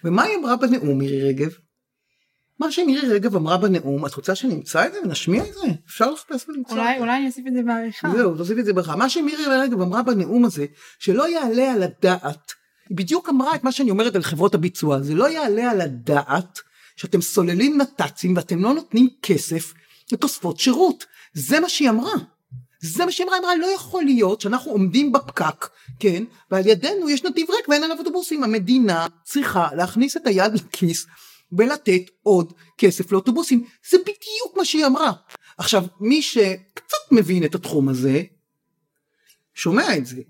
ומה 0.03 0.23
היא 0.23 0.37
אמרה 0.37 0.55
בנאום, 0.55 0.97
מירי 0.97 1.27
רגב? 1.27 1.49
מה 2.59 2.71
שמירי 2.71 3.07
רגב 3.07 3.35
אמרה 3.35 3.57
בנאום, 3.57 4.05
את 4.05 4.13
רוצה 4.13 4.35
שנמצא 4.35 4.87
את 4.87 4.93
זה 4.93 4.99
ונשמיע 5.03 5.43
את 5.43 5.53
זה? 5.53 5.67
אפשר 5.87 6.11
לחפש 6.11 6.49
ולמצוא. 6.49 6.77
אולי 6.77 6.99
אולי 6.99 7.17
אני 7.17 7.27
אוסיף 7.27 7.47
את 7.47 7.53
זה 7.53 7.61
בעריכה. 7.63 8.11
זהו, 8.15 8.37
תוסיף 8.37 8.59
את 8.59 8.65
זה 8.65 8.73
ברכה. 8.73 8.95
מה 8.95 9.09
שמירי 9.09 9.45
רגב 9.45 9.81
אמרה 9.81 10.03
בנאום 10.03 10.45
הזה, 10.45 10.65
שלא 10.99 11.29
יעלה 11.29 11.71
על 11.73 11.83
הדעת, 11.83 12.51
היא 12.89 12.97
בדיוק 12.97 13.29
אמרה 13.29 13.55
את 13.55 13.63
מה 13.63 13.71
שאני 13.71 13.91
אומרת 13.91 14.15
על 14.15 14.23
חברות 14.23 14.55
הביצוע, 14.55 15.01
זה 15.01 15.15
לא 15.15 15.29
יעלה 15.29 15.71
על 15.71 15.81
הדעת 15.81 16.59
שאתם 16.95 17.21
סוללים 17.21 17.81
נת"צים 17.81 18.35
ואתם 18.35 18.61
לא 18.61 18.73
נותנים 18.73 19.09
כסף 19.21 19.73
לתוספות 20.13 20.59
שירות. 20.59 21.05
זה 21.33 21.59
מה 21.59 21.69
שהיא 21.69 21.89
אמרה. 21.89 22.13
זה 22.81 23.05
מה 23.05 23.11
שהיא 23.11 23.27
אמרה, 23.27 23.37
אמרה, 23.37 23.55
לא 23.55 23.65
יכול 23.75 24.03
להיות 24.03 24.41
שאנחנו 24.41 24.71
עומדים 24.71 25.11
בפקק, 25.11 25.69
כן, 25.99 26.23
ועל 26.51 26.67
ידינו 26.67 27.09
יש 27.09 27.23
נתיב 27.23 27.51
ריק 27.51 27.69
ואין 27.69 27.83
עליו 27.83 27.99
אוטובוסים. 27.99 28.43
המדינה 28.43 29.07
צריכה 29.23 29.67
להכניס 29.75 30.17
את 30.17 30.27
היד 30.27 30.53
לכיס 30.53 31.05
ולתת 31.51 32.01
עוד 32.23 32.53
כסף 32.77 33.11
לאוטובוסים. 33.11 33.65
זה 33.89 33.97
בדיוק 33.97 34.57
מה 34.57 34.65
שהיא 34.65 34.85
אמרה. 34.85 35.11
עכשיו, 35.57 35.85
מי 35.99 36.21
שקצת 36.21 37.11
מבין 37.11 37.43
את 37.43 37.55
התחום 37.55 37.89
הזה, 37.89 38.23
שומע 39.53 39.97
את 39.97 40.05
זה. 40.05 40.21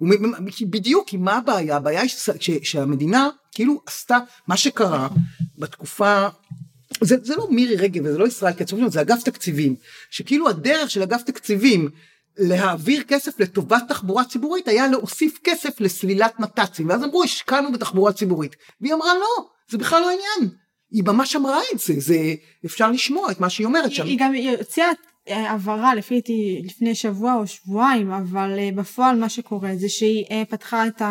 בדיוק, 0.69 1.07
כי 1.07 1.17
מה 1.17 1.37
הבעיה? 1.37 1.75
הבעיה 1.75 2.01
היא 2.01 2.09
שהמדינה 2.63 3.29
כאילו 3.51 3.81
עשתה 3.85 4.17
מה 4.47 4.57
שקרה 4.57 5.07
בתקופה 5.57 6.27
זה, 7.01 7.15
זה 7.23 7.35
לא 7.35 7.47
מירי 7.49 7.75
רגב 7.75 8.05
וזה 8.05 8.17
לא 8.17 8.27
ישראל 8.27 8.53
כץ, 8.53 8.71
זה 8.87 9.01
אגף 9.01 9.23
תקציבים, 9.23 9.75
שכאילו 10.09 10.49
הדרך 10.49 10.91
של 10.91 11.01
אגף 11.01 11.21
תקציבים 11.21 11.89
להעביר 12.37 13.03
כסף 13.03 13.39
לטובת 13.39 13.83
תחבורה 13.87 14.23
ציבורית 14.23 14.67
היה 14.67 14.87
להוסיף 14.87 15.39
כסף 15.43 15.79
לסלילת 15.79 16.39
נת"צים, 16.39 16.89
ואז 16.89 17.03
אמרו 17.03 17.23
השקענו 17.23 17.71
בתחבורה 17.71 18.13
ציבורית, 18.13 18.55
והיא 18.81 18.93
אמרה 18.93 19.13
לא, 19.13 19.45
זה 19.71 19.77
בכלל 19.77 20.01
לא 20.01 20.09
העניין, 20.09 20.55
היא 20.91 21.03
ממש 21.03 21.35
אמרה 21.35 21.59
את 21.73 21.79
זה, 21.79 21.93
זה 21.97 22.17
אפשר 22.65 22.91
לשמוע 22.91 23.31
את 23.31 23.39
מה 23.39 23.49
שהיא 23.49 23.65
אומרת 23.65 23.91
שם. 23.91 24.05
היא 24.05 24.17
גם 24.19 24.31
היא 24.31 24.57
הוציאה 24.57 24.87
אה, 24.87 24.93
הבהרה 25.27 25.95
לפי 25.95 26.15
דעתי 26.15 26.61
לפני 26.65 26.95
שבוע 26.95 27.35
או 27.35 27.47
שבועיים 27.47 28.11
אבל 28.11 28.59
אה, 28.59 28.69
בפועל 28.75 29.19
מה 29.19 29.29
שקורה 29.29 29.75
זה 29.75 29.89
שהיא 29.89 30.25
אה, 30.31 30.43
פתחה 30.49 30.87
את 30.87 31.01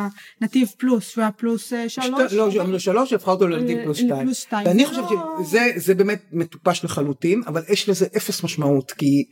הנתיב 0.40 0.68
פלוס 0.78 1.08
שהוא 1.08 1.22
היה 1.22 1.32
פלוס 1.32 1.72
שלוש. 1.88 2.34
לא 2.36 2.78
שלוש 2.78 3.12
הפכה 3.12 3.30
אותו 3.30 3.48
לנתיב 3.48 3.78
פלוס 3.84 3.98
שתיים. 3.98 4.28
ואני 4.66 4.86
חושבת 4.86 5.10
לא- 5.10 5.44
שזה 5.44 5.94
באמת 5.94 6.22
מטופש 6.32 6.84
לחלוטין 6.84 7.42
אבל 7.46 7.62
יש 7.68 7.88
לזה 7.88 8.06
אפס 8.16 8.44
משמעות 8.44 8.92
כי 8.92 9.24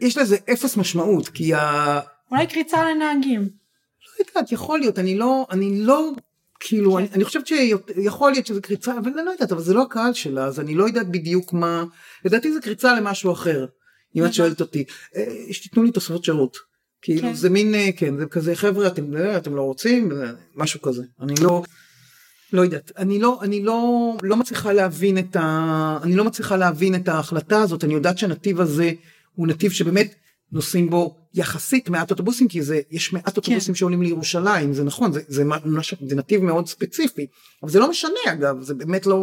יש 0.00 0.18
לזה 0.18 0.36
אפס 0.52 0.76
משמעות 0.76 1.28
כי 1.28 1.54
ה... 1.54 2.00
אולי 2.30 2.46
קריצה 2.46 2.90
לנהגים. 2.90 3.40
לא 3.40 4.24
יודעת 4.26 4.52
יכול 4.52 4.78
להיות 4.78 4.98
אני 4.98 5.18
לא 5.18 5.46
אני 5.50 5.80
לא 5.80 6.10
כאילו 6.60 6.92
כן. 6.92 6.98
אני, 6.98 7.08
אני 7.12 7.24
חושבת 7.24 7.46
שיכול 7.46 8.32
להיות 8.32 8.46
שזה 8.46 8.60
קריצה 8.60 8.98
אבל 8.98 9.12
אני 9.18 9.26
לא 9.26 9.30
יודעת 9.30 9.52
אבל 9.52 9.60
זה 9.60 9.74
לא 9.74 9.82
הקהל 9.82 10.12
שלה 10.12 10.44
אז 10.44 10.60
אני 10.60 10.74
לא 10.74 10.84
יודעת 10.84 11.10
בדיוק 11.10 11.52
מה 11.52 11.84
לדעתי 12.24 12.52
זה 12.52 12.60
קריצה 12.60 12.96
למשהו 12.96 13.32
אחר 13.32 13.66
אם 14.16 14.24
את 14.24 14.34
שואלת 14.34 14.60
אותי 14.60 14.84
אה, 15.16 15.24
שתיתנו 15.50 15.82
לי 15.82 15.90
תוספות 15.90 16.24
שירות 16.24 16.56
כאילו 17.02 17.20
כן. 17.20 17.34
זה 17.34 17.50
מין 17.50 17.74
אה, 17.74 17.90
כן 17.96 18.18
זה 18.18 18.26
כזה 18.26 18.56
חבר'ה 18.56 18.86
אתם, 18.86 19.16
אה, 19.16 19.36
אתם 19.36 19.54
לא 19.56 19.62
רוצים 19.62 20.12
משהו 20.56 20.82
כזה 20.82 21.02
אני 21.20 21.34
לא 21.40 21.62
לא 22.52 22.62
יודעת 22.62 22.92
אני 22.96 23.18
לא 23.18 23.38
אני 23.42 23.62
לא 23.62 24.12
לא 24.22 24.36
מצליחה 24.36 24.72
להבין 24.72 25.18
את 25.18 25.36
ה... 25.36 25.98
אני 26.02 26.16
לא 26.16 26.24
מצליחה 26.24 26.56
להבין 26.56 26.94
את 26.94 27.08
ההחלטה 27.08 27.62
הזאת 27.62 27.84
אני 27.84 27.94
יודעת 27.94 28.18
שהנתיב 28.18 28.60
הזה 28.60 28.92
הוא 29.34 29.46
נתיב 29.46 29.70
שבאמת 29.70 30.14
נוסעים 30.52 30.90
בו 30.90 31.16
יחסית 31.34 31.88
מעט 31.88 32.10
אוטובוסים 32.10 32.48
כי 32.48 32.62
זה 32.62 32.80
יש 32.90 33.12
מעט 33.12 33.24
כן. 33.24 33.32
אוטובוסים 33.36 33.74
כן. 33.74 33.78
שעולים 33.78 34.02
לירושלים 34.02 34.72
זה 34.72 34.84
נכון 34.84 35.12
זה, 35.12 35.20
זה, 35.28 35.44
זה, 35.64 35.96
זה 36.08 36.16
נתיב 36.16 36.42
מאוד 36.42 36.66
ספציפי 36.68 37.26
אבל 37.62 37.70
זה 37.70 37.78
לא 37.78 37.90
משנה 37.90 38.18
אגב 38.32 38.62
זה 38.62 38.74
באמת 38.74 39.06
לא 39.06 39.18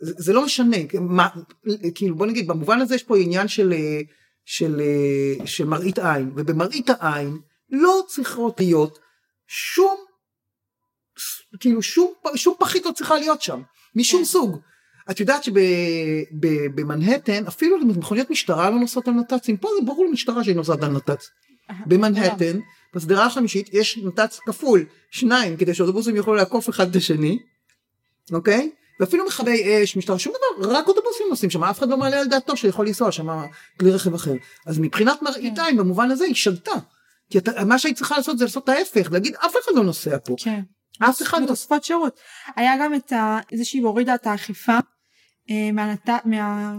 זה, 0.00 0.14
זה 0.18 0.32
לא 0.32 0.44
משנה 0.44 0.76
מה, 1.00 1.28
כאילו 1.94 2.16
בוא 2.16 2.26
נגיד 2.26 2.46
במובן 2.46 2.80
הזה 2.80 2.94
יש 2.94 3.02
פה 3.02 3.18
עניין 3.18 3.48
של 3.48 3.74
של, 4.44 4.44
של, 4.44 4.80
של 5.44 5.64
מראית 5.64 5.98
עין 5.98 6.32
ובמראית 6.36 6.90
העין 6.90 7.38
לא 7.70 8.02
צריכות 8.08 8.60
להיות 8.60 8.98
שום 9.46 9.96
כאילו 11.60 11.82
שום 11.82 12.12
שום 12.34 12.54
פחית 12.58 12.86
לא 12.86 12.92
צריכה 12.92 13.18
להיות 13.18 13.42
שם 13.42 13.62
משום 13.94 14.20
כן. 14.20 14.24
סוג 14.24 14.60
את 15.10 15.20
יודעת 15.20 15.44
שבמנהטן 15.44 17.46
אפילו 17.46 17.78
מכוניות 17.78 18.30
משטרה 18.30 18.70
לא 18.70 18.76
נוסעות 18.76 19.08
על 19.08 19.14
נת"צים 19.14 19.56
פה 19.56 19.68
זה 19.78 19.86
ברור 19.86 20.06
למשטרה 20.06 20.44
שהיא 20.44 20.56
נוסעת 20.56 20.82
על 20.82 20.92
נת"צ. 20.92 21.30
במנהטן 21.86 22.58
בסדרה 22.94 23.26
החמישית 23.26 23.74
יש 23.74 23.98
נת"צ 23.98 24.38
כפול 24.46 24.84
שניים 25.10 25.56
כדי 25.56 25.74
שאוטובוסים 25.74 26.16
יוכלו 26.16 26.34
לעקוף 26.34 26.68
אחד 26.68 26.90
את 26.90 26.96
השני 26.96 27.38
אוקיי 28.32 28.70
ואפילו 29.00 29.26
מכבי 29.26 29.84
אש 29.84 29.96
משטרה 29.96 30.18
שום 30.18 30.32
דבר 30.32 30.70
רק 30.70 30.88
אוטובוסים 30.88 31.26
נוסעים 31.30 31.50
שם 31.50 31.64
אף 31.64 31.78
אחד 31.78 31.88
לא 31.88 31.96
מעלה 31.96 32.20
על 32.20 32.26
דעתו 32.26 32.56
שיכול 32.56 32.86
לנסוע 32.86 33.12
שם 33.12 33.28
כלי 33.80 33.90
רכב 33.90 34.14
אחר 34.14 34.34
אז 34.66 34.78
מבחינת 34.78 35.22
מראית 35.22 35.56
כן. 35.56 35.62
עין 35.62 35.76
במובן 35.76 36.10
הזה 36.10 36.24
היא 36.24 36.34
שלטה. 36.34 36.72
כי 37.30 37.38
אתה, 37.38 37.64
מה 37.64 37.78
שהיית 37.78 37.96
צריכה 37.96 38.16
לעשות 38.16 38.38
זה 38.38 38.44
לעשות 38.44 38.68
ההפך 38.68 39.12
להגיד 39.12 39.34
אף 39.34 39.52
אחד 39.64 39.72
לא 39.74 39.84
נוסע 39.84 40.16
פה. 40.24 40.34
כן. 40.38 40.60
אף 40.98 41.22
אחד 41.22 41.42
לא. 41.42 41.46
תוספות 41.46 41.84
שירות. 41.84 42.20
היה 42.56 42.72
גם 42.80 42.94
את 42.94 43.12
ה... 43.12 43.38
זה 43.54 43.64
שהיא 43.64 43.82
הורידה 43.82 44.14
את 44.14 44.26
האכיפה 44.26 44.78
אה, 45.50 45.72
מהנת... 45.72 46.08
מה... 46.24 46.74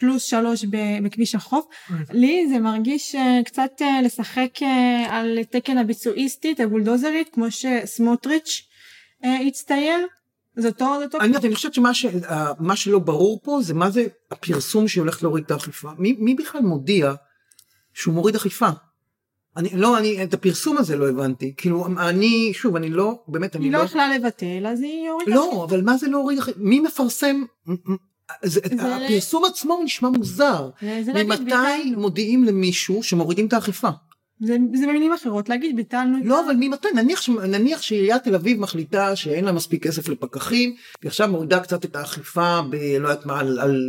פלוס 0.00 0.22
שלוש 0.22 0.64
בכביש 1.02 1.34
החוף. 1.34 1.66
לי 2.10 2.46
זה 2.48 2.58
מרגיש 2.58 3.14
אה, 3.14 3.40
קצת 3.44 3.70
אה, 3.82 4.02
לשחק 4.02 4.50
על 5.08 5.38
תקן 5.50 5.78
הביצועיסטית 5.78 6.60
הבולדוזרית 6.60 7.28
כמו 7.32 7.46
שסמוטריץ' 7.50 8.62
הצטייר. 9.46 10.06
זה 10.56 10.68
אותו, 10.68 10.96
זה 10.98 11.04
אותו. 11.04 11.18
אני, 11.20 11.36
אני 11.36 11.54
חושבת 11.54 11.74
שמה 11.74 11.94
ש, 11.94 12.06
מה 12.58 12.76
שלא 12.76 12.98
ברור 12.98 13.40
פה 13.42 13.58
זה 13.62 13.74
מה 13.74 13.90
זה 13.90 14.06
הפרסום 14.30 14.88
שהיא 14.88 15.00
הולכת 15.00 15.22
להוריד 15.22 15.44
את 15.44 15.50
האכיפה. 15.50 15.90
מי, 15.98 16.16
מי 16.18 16.34
בכלל 16.34 16.60
מודיע 16.60 17.14
שהוא 17.94 18.14
מוריד 18.14 18.34
אכיפה? 18.34 18.68
אני 19.56 19.68
לא 19.72 19.98
אני 19.98 20.24
את 20.24 20.34
הפרסום 20.34 20.78
הזה 20.78 20.96
לא 20.96 21.08
הבנתי 21.08 21.54
כאילו 21.56 21.86
אני 21.98 22.50
שוב 22.54 22.76
אני 22.76 22.90
לא 22.90 23.22
באמת 23.28 23.56
אני 23.56 23.70
לא... 23.70 23.78
היא 23.78 23.84
לא 23.84 23.90
יכלה 23.90 24.16
לבטל 24.16 24.66
אז 24.66 24.82
היא 24.82 25.10
הורידה. 25.10 25.34
לא 25.34 25.64
אבל 25.68 25.82
מה 25.82 25.96
זה 25.96 26.08
לא 26.08 26.18
הוריד 26.18 26.38
מי 26.56 26.80
מפרסם 26.80 27.44
זה, 28.42 28.60
זה 28.76 28.96
הפרסום 28.96 29.44
ל... 29.44 29.46
עצמו 29.46 29.80
נשמע 29.84 30.08
מוזר 30.08 30.70
ממתי 31.14 31.94
מודיעים 31.96 32.44
למישהו 32.44 33.02
שמורידים 33.02 33.46
את 33.46 33.52
האכיפה. 33.52 33.88
זה, 34.40 34.56
זה 34.74 34.86
במילים 34.86 35.12
אחרות 35.12 35.48
להגיד 35.48 35.76
ביטלנו 35.76 36.18
לא 36.24 36.46
אבל 36.46 36.54
ממתי 36.60 36.88
נניח 36.94 37.28
נניח 37.28 37.82
שעיריית 37.82 38.24
תל 38.24 38.34
אביב 38.34 38.60
מחליטה 38.60 39.16
שאין 39.16 39.44
לה 39.44 39.52
מספיק 39.52 39.86
כסף 39.86 40.08
לפקחים 40.08 40.76
ועכשיו 41.02 41.28
מורידה 41.28 41.60
קצת 41.60 41.84
את 41.84 41.96
האכיפה 41.96 42.60
ב... 42.70 42.74
לא 43.00 43.08
יודעת 43.08 43.26
מה 43.26 43.40
על, 43.40 43.58
על 43.58 43.80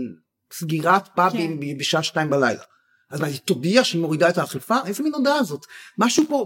סגירת 0.53 1.07
פאבים 1.15 1.59
כן. 1.61 1.77
בשעה 1.77 2.03
שתיים 2.03 2.29
בלילה. 2.29 2.61
אז 3.09 3.21
מה, 3.21 3.27
היא 3.27 3.39
תודיע 3.45 3.83
שהיא 3.83 4.01
מורידה 4.01 4.29
את 4.29 4.37
האכיפה? 4.37 4.75
איזה 4.85 5.03
מין 5.03 5.13
הודעה 5.13 5.43
זאת? 5.43 5.65
משהו 5.97 6.23
פה 6.29 6.45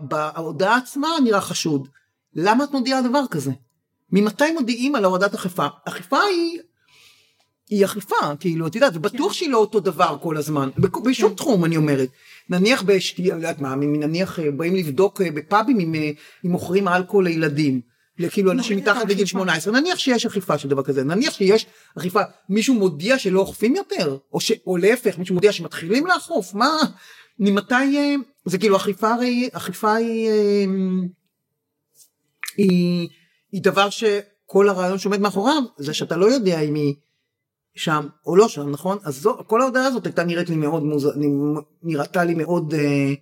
בהודעה 0.00 0.76
עצמה 0.76 1.08
נראה 1.24 1.40
חשוד. 1.40 1.88
למה 2.34 2.64
את 2.64 2.70
מודיעה 2.70 3.02
דבר 3.02 3.22
כזה? 3.30 3.50
ממתי 4.12 4.52
מודיעים 4.52 4.94
על 4.94 5.04
הורדת 5.04 5.34
אכיפה? 5.34 5.66
אכיפה 5.84 6.20
היא 6.20 6.58
היא 7.70 7.84
אכיפה, 7.84 8.16
כאילו, 8.40 8.66
את 8.66 8.74
יודעת, 8.74 8.96
ובטוח 8.96 9.32
כן. 9.32 9.34
שהיא 9.34 9.50
לא 9.50 9.58
אותו 9.58 9.80
דבר 9.80 10.16
כל 10.22 10.36
הזמן, 10.36 10.68
בשום 11.04 11.30
כן. 11.30 11.36
תחום 11.36 11.64
אני 11.64 11.76
אומרת. 11.76 12.08
נניח 12.50 12.82
בשתייה, 12.82 13.34
יודעת 13.34 13.60
מה, 13.60 13.74
נניח 13.76 14.38
אה, 14.38 14.50
באים 14.50 14.74
לבדוק 14.74 15.20
אה, 15.20 15.30
בפאבים 15.30 15.80
אם, 15.80 15.94
אה, 15.94 16.10
מוכרים 16.44 16.88
אלכוהול 16.88 17.24
לילדים. 17.24 17.80
כאילו 18.30 18.52
אנשים 18.52 18.76
מתחת 18.76 19.08
לגיל 19.08 19.26
18 19.26 19.80
נניח 19.80 19.98
שיש 19.98 20.26
אכיפה 20.26 20.58
של 20.58 20.68
דבר 20.68 20.82
כזה 20.82 21.04
נניח 21.04 21.34
שיש 21.34 21.66
אכיפה 21.98 22.20
מישהו 22.48 22.74
מודיע 22.74 23.18
שלא 23.18 23.40
אוכפים 23.40 23.76
יותר 23.76 24.18
או, 24.32 24.40
ש, 24.40 24.52
או 24.66 24.76
להפך 24.76 25.18
מישהו 25.18 25.34
מודיע 25.34 25.52
שמתחילים 25.52 26.06
לאכוף 26.06 26.54
מה 26.54 26.70
ממתי 27.38 28.16
זה 28.44 28.58
כאילו 28.58 28.76
אכיפה 28.76 29.12
הרי 29.12 29.48
אכיפה 29.52 29.94
היא, 29.94 30.28
היא, 32.56 33.08
היא 33.52 33.62
דבר 33.62 33.90
שכל 33.90 34.68
הרעיון 34.68 34.98
שעומד 34.98 35.20
מאחוריו 35.20 35.62
זה 35.78 35.94
שאתה 35.94 36.16
לא 36.16 36.26
יודע 36.26 36.60
אם 36.60 36.74
היא 36.74 36.94
שם 37.74 38.06
או 38.26 38.36
לא 38.36 38.48
שם 38.48 38.70
נכון 38.70 38.98
אז 39.04 39.20
זו, 39.20 39.38
כל 39.46 39.60
ההודעה 39.60 39.86
הזאת 39.86 40.06
הייתה 40.06 40.24
נראית 40.24 40.48
לי 40.48 40.56
מאוד 40.56 40.82
מוזר 40.82 41.10
נראתה 41.82 42.24
לי 42.24 42.34
מאוד 42.34 42.74
אה, 42.74 43.12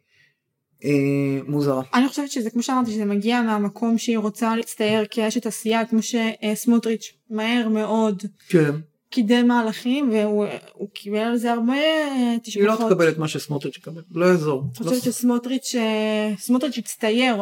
אה, 0.84 1.40
מוזרה. 1.48 1.82
אני 1.94 2.08
חושבת 2.08 2.30
שזה 2.30 2.50
כמו 2.50 2.62
שאמרתי 2.62 2.90
שזה 2.90 3.04
מגיע 3.04 3.42
מהמקום 3.42 3.98
שהיא 3.98 4.18
רוצה 4.18 4.56
להצטייר 4.56 5.04
כאשת 5.10 5.46
עשייה 5.46 5.86
כמו 5.86 5.98
שסמוטריץ' 6.02 7.12
מהר 7.30 7.68
מאוד 7.68 8.22
כן. 8.48 8.70
קידם 9.10 9.48
מהלכים 9.48 10.10
והוא 10.12 10.88
קיבל 10.94 11.18
על 11.18 11.36
זה 11.36 11.52
הרבה 11.52 11.72
אה, 11.72 12.34
תשבחות. 12.42 12.80
היא 12.80 12.86
לא 12.86 12.88
תקבל 12.88 13.08
את 13.08 13.18
מה 13.18 13.28
שסמוטריץ' 13.28 13.76
יקבל, 13.76 14.02
לא 14.10 14.26
יעזור. 14.26 14.62
אני 14.62 14.72
חושבת 14.72 15.06
לא 15.06 15.12
שסמוטריץ' 15.12 15.74
אה, 15.74 16.32
סמוטריץ' 16.38 16.78
הצטייר, 16.78 17.36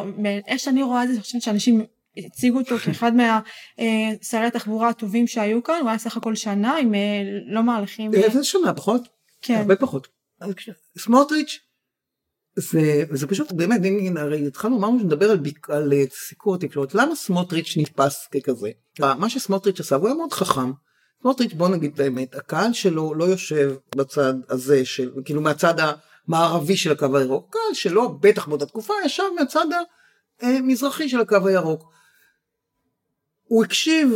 איך 0.46 0.58
שאני 0.58 0.82
רואה 0.82 1.02
את 1.02 1.08
זה, 1.08 1.14
אני 1.14 1.22
חושבת 1.22 1.42
שאנשים 1.42 1.84
הציגו 2.16 2.58
אותו 2.58 2.78
כאחד 2.78 3.12
מהשרי 3.14 4.46
התחבורה 4.46 4.88
הטובים 4.88 5.26
שהיו 5.26 5.62
כאן, 5.62 5.78
הוא 5.80 5.88
היה 5.88 5.98
סך 5.98 6.16
הכל 6.16 6.34
שנה 6.34 6.76
עם 6.76 6.94
לא 7.46 7.62
מהלכים. 7.62 8.14
איזה 8.14 8.44
שנה 8.44 8.74
פחות? 8.74 9.02
כן. 9.42 9.54
הרבה 9.54 9.76
פחות. 9.76 10.08
סמוטריץ' 10.98 11.58
זה, 12.56 13.04
זה 13.10 13.26
פשוט 13.26 13.52
באמת, 13.52 13.80
הרי 14.16 14.46
התחלנו 14.46 14.78
אמרנו 14.78 15.00
שנדבר 15.00 15.30
על, 15.30 15.38
על 15.68 15.92
אה, 15.92 16.04
סיקור 16.10 16.54
התקשורת, 16.54 16.94
למה 16.94 17.14
סמוטריץ' 17.14 17.74
נתפס 17.76 18.26
ככזה? 18.26 18.70
מה 19.00 19.30
שסמוטריץ' 19.30 19.80
עשה, 19.80 19.96
הוא 19.96 20.06
היה 20.06 20.16
מאוד 20.16 20.32
חכם. 20.32 20.72
סמוטריץ' 21.22 21.52
בוא 21.52 21.68
נגיד 21.68 21.92
את 21.94 22.00
האמת, 22.00 22.34
הקהל 22.34 22.72
שלו 22.72 23.14
לא 23.14 23.24
יושב 23.24 23.74
בצד 23.96 24.34
הזה 24.48 24.84
של, 24.84 25.10
כאילו 25.24 25.40
מהצד 25.40 25.74
המערבי 26.28 26.76
של 26.76 26.92
הקו 26.92 27.16
הירוק, 27.16 27.48
הקהל 27.48 27.74
שלו 27.74 28.18
בטח 28.18 28.48
באותה 28.48 28.66
תקופה 28.66 28.94
ישב 29.04 29.22
מהצד 29.38 29.66
המזרחי 30.40 31.08
של 31.08 31.20
הקו 31.20 31.48
הירוק. 31.48 31.90
הוא 33.50 33.64
הקשיב, 33.64 34.08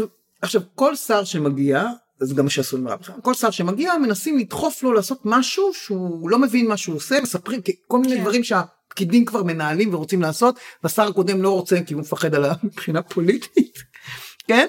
עכשיו 0.42 0.62
כל 0.74 0.96
שר 0.96 1.24
שמגיע, 1.24 1.84
זה 2.20 2.34
גם 2.34 2.44
מה 2.44 2.50
שעשו 2.50 2.76
עם 2.76 2.88
רב, 2.88 2.98
כל 3.22 3.34
שר 3.34 3.50
שמגיע 3.50 3.92
מנסים 3.98 4.38
לדחוף 4.38 4.82
לו 4.82 4.92
לעשות 4.92 5.20
משהו 5.24 5.74
שהוא 5.74 6.30
לא 6.30 6.38
מבין 6.38 6.68
מה 6.68 6.76
שהוא 6.76 6.96
עושה, 6.96 7.20
מספרים 7.20 7.60
כל 7.88 7.98
מיני 7.98 8.16
כן. 8.16 8.20
דברים 8.20 8.44
שהפקידים 8.44 9.24
כבר 9.24 9.42
מנהלים 9.42 9.94
ורוצים 9.94 10.22
לעשות, 10.22 10.58
והשר 10.82 11.02
הקודם 11.02 11.42
לא 11.42 11.50
רוצה 11.50 11.76
כי 11.86 11.94
הוא 11.94 12.00
מפחד 12.00 12.34
על 12.34 12.44
הבחינה 12.44 13.02
פוליטית, 13.02 13.78
כן? 14.48 14.66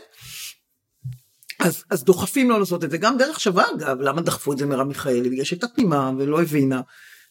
אז, 1.60 1.84
אז 1.90 2.04
דוחפים 2.04 2.50
לו 2.50 2.60
לעשות 2.60 2.84
את 2.84 2.92
זה, 2.92 2.98
גם 2.98 3.18
דרך 3.18 3.40
שווה 3.40 3.66
אגב, 3.76 4.02
למה 4.02 4.22
דחפו 4.22 4.54
את 4.54 4.58
זה 4.58 4.66
מרב 4.66 4.88
מיכאלי? 4.88 5.30
בגלל 5.30 5.44
שהייתה 5.44 5.68
תמימה 5.68 6.12
ולא 6.18 6.42
הבינה, 6.42 6.82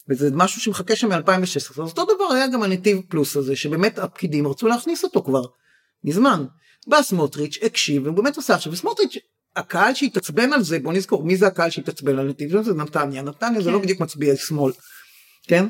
וזה 0.09 0.29
משהו 0.33 0.61
שמחכה 0.61 0.95
שם 0.95 1.09
מ-2016, 1.09 1.71
אז 1.71 1.79
אותו 1.79 2.05
דבר 2.05 2.33
היה 2.33 2.47
גם 2.47 2.63
הנתיב 2.63 3.01
פלוס 3.09 3.37
הזה, 3.37 3.55
שבאמת 3.55 3.99
הפקידים 3.99 4.47
רצו 4.47 4.67
להכניס 4.67 5.03
אותו 5.03 5.23
כבר, 5.23 5.43
מזמן. 6.03 6.45
בא 6.87 7.01
סמוטריץ', 7.01 7.57
הקשיב, 7.63 8.03
והוא 8.03 8.15
באמת 8.15 8.37
עושה 8.37 8.55
עכשיו, 8.55 8.73
וסמוטריץ' 8.73 9.17
הקהל 9.55 9.93
שהתעצבן 9.93 10.53
על 10.53 10.63
זה 10.63 10.79
בוא 10.79 10.93
נזכור 10.93 11.23
מי 11.23 11.37
זה 11.37 11.47
הקהל 11.47 11.69
שהתעצבן 11.69 12.19
על 12.19 12.27
נתיב? 12.27 12.61
זה 12.61 12.73
נתניה. 12.73 13.21
נתניה 13.21 13.61
זה 13.61 13.71
לא 13.71 13.77
כן. 13.77 13.83
בדיוק 13.83 13.99
מצביע 13.99 14.35
שמאל 14.35 14.71
כן? 15.47 15.65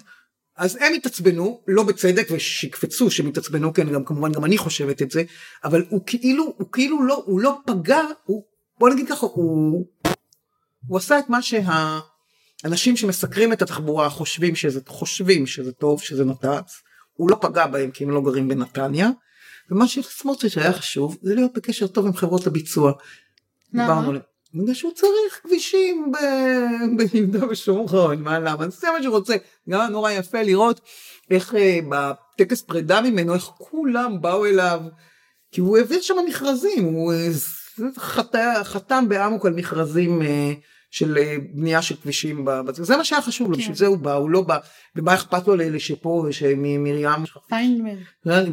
אז 0.58 0.78
הם 0.82 0.94
התעצבנו 0.94 1.62
לא 1.68 1.84
בצדק 1.84 2.28
ושיקפצו 2.32 3.12
שהם 3.12 3.28
התעצבנו 3.28 3.74
כן 3.74 3.94
גם 3.94 4.06
כמובן 4.06 4.32
גם 4.32 4.46
אני 4.46 4.58
חושבת 4.58 5.02
את 5.02 5.12
זה 5.12 5.24
אבל 5.64 5.86
הוא 5.90 6.02
כאילו 6.06 6.54
הוא 6.58 6.72
כאילו 6.72 7.04
לא 7.04 7.24
הוא 7.26 7.40
לא 7.40 7.58
פגע 7.66 8.02
הוא 8.26 8.44
בוא 8.80 8.90
נגיד 8.90 9.10
ככה 9.10 9.26
הוא 9.26 9.86
הוא 10.88 10.98
עשה 10.98 11.20
את 11.20 11.30
מה 11.30 11.42
שה... 11.42 12.00
אנשים 12.66 12.98
שמסקרים 12.98 13.54
את 13.54 13.62
התחבורה 13.62 14.10
חושבים 14.10 14.56
שזה, 14.56 14.80
חושבים 14.88 15.46
שזה 15.46 15.72
טוב, 15.72 16.02
שזה 16.02 16.26
נת"צ, 16.26 16.82
הוא 17.14 17.30
לא 17.30 17.38
פגע 17.42 17.68
בהם 17.68 17.92
כי 17.92 18.04
הם 18.04 18.10
לא 18.10 18.22
גרים 18.22 18.48
בנתניה, 18.48 19.10
ומה 19.72 19.88
שסמוטריץ' 19.88 20.58
היה 20.58 20.74
חשוב 20.74 21.18
זה 21.22 21.36
להיות 21.36 21.54
בקשר 21.54 21.88
טוב 21.88 22.06
עם 22.06 22.14
חברות 22.14 22.48
הביצוע. 22.48 22.92
עליהם. 24.10 24.22
בגלל 24.54 24.74
שהוא 24.74 24.92
צריך 24.96 25.40
כבישים 25.44 26.12
ביהודה 26.98 27.48
ושומרון, 27.50 28.22
מה 28.22 28.40
למה? 28.40 28.70
זה 28.70 28.88
מה 28.98 29.04
שהוא 29.04 29.16
רוצה. 29.16 29.36
גם 29.70 29.92
נורא 29.92 30.12
יפה 30.12 30.42
לראות 30.42 30.82
איך 31.32 31.56
אה, 31.56 31.80
בטקס 31.90 32.62
פרידה 32.62 33.02
ממנו, 33.02 33.34
איך 33.34 33.44
כולם 33.44 34.22
באו 34.22 34.46
אליו, 34.46 34.82
כי 35.52 35.62
הוא 35.62 35.78
העביר 35.78 36.02
שם 36.02 36.16
מכרזים, 36.30 36.84
הוא 36.84 37.14
אה, 37.14 37.28
חת- 37.98 38.36
חתם 38.64 39.06
באמוק 39.10 39.46
על 39.46 39.54
מכרזים 39.54 40.22
אה, 40.22 40.54
של 40.92 41.18
בנייה 41.54 41.82
של 41.82 41.96
כבישים. 41.96 42.46
זה 42.72 42.98
מה 42.98 43.04
שהיה 43.04 43.22
חשוב 43.22 43.48
לו, 43.50 43.56
כן. 43.56 43.62
בשביל 43.62 43.76
זה 43.76 43.88
הוא 43.88 43.98
בא, 43.98 44.14
הוא 44.14 44.30
לא 44.30 44.42
בא, 44.42 44.58
ומה 44.96 45.14
אכפת 45.14 45.48
לו 45.48 45.56
לאלה 45.56 45.80
שפה, 45.80 46.28
שמרים, 46.32 46.86
פיינדמן. 47.50 47.96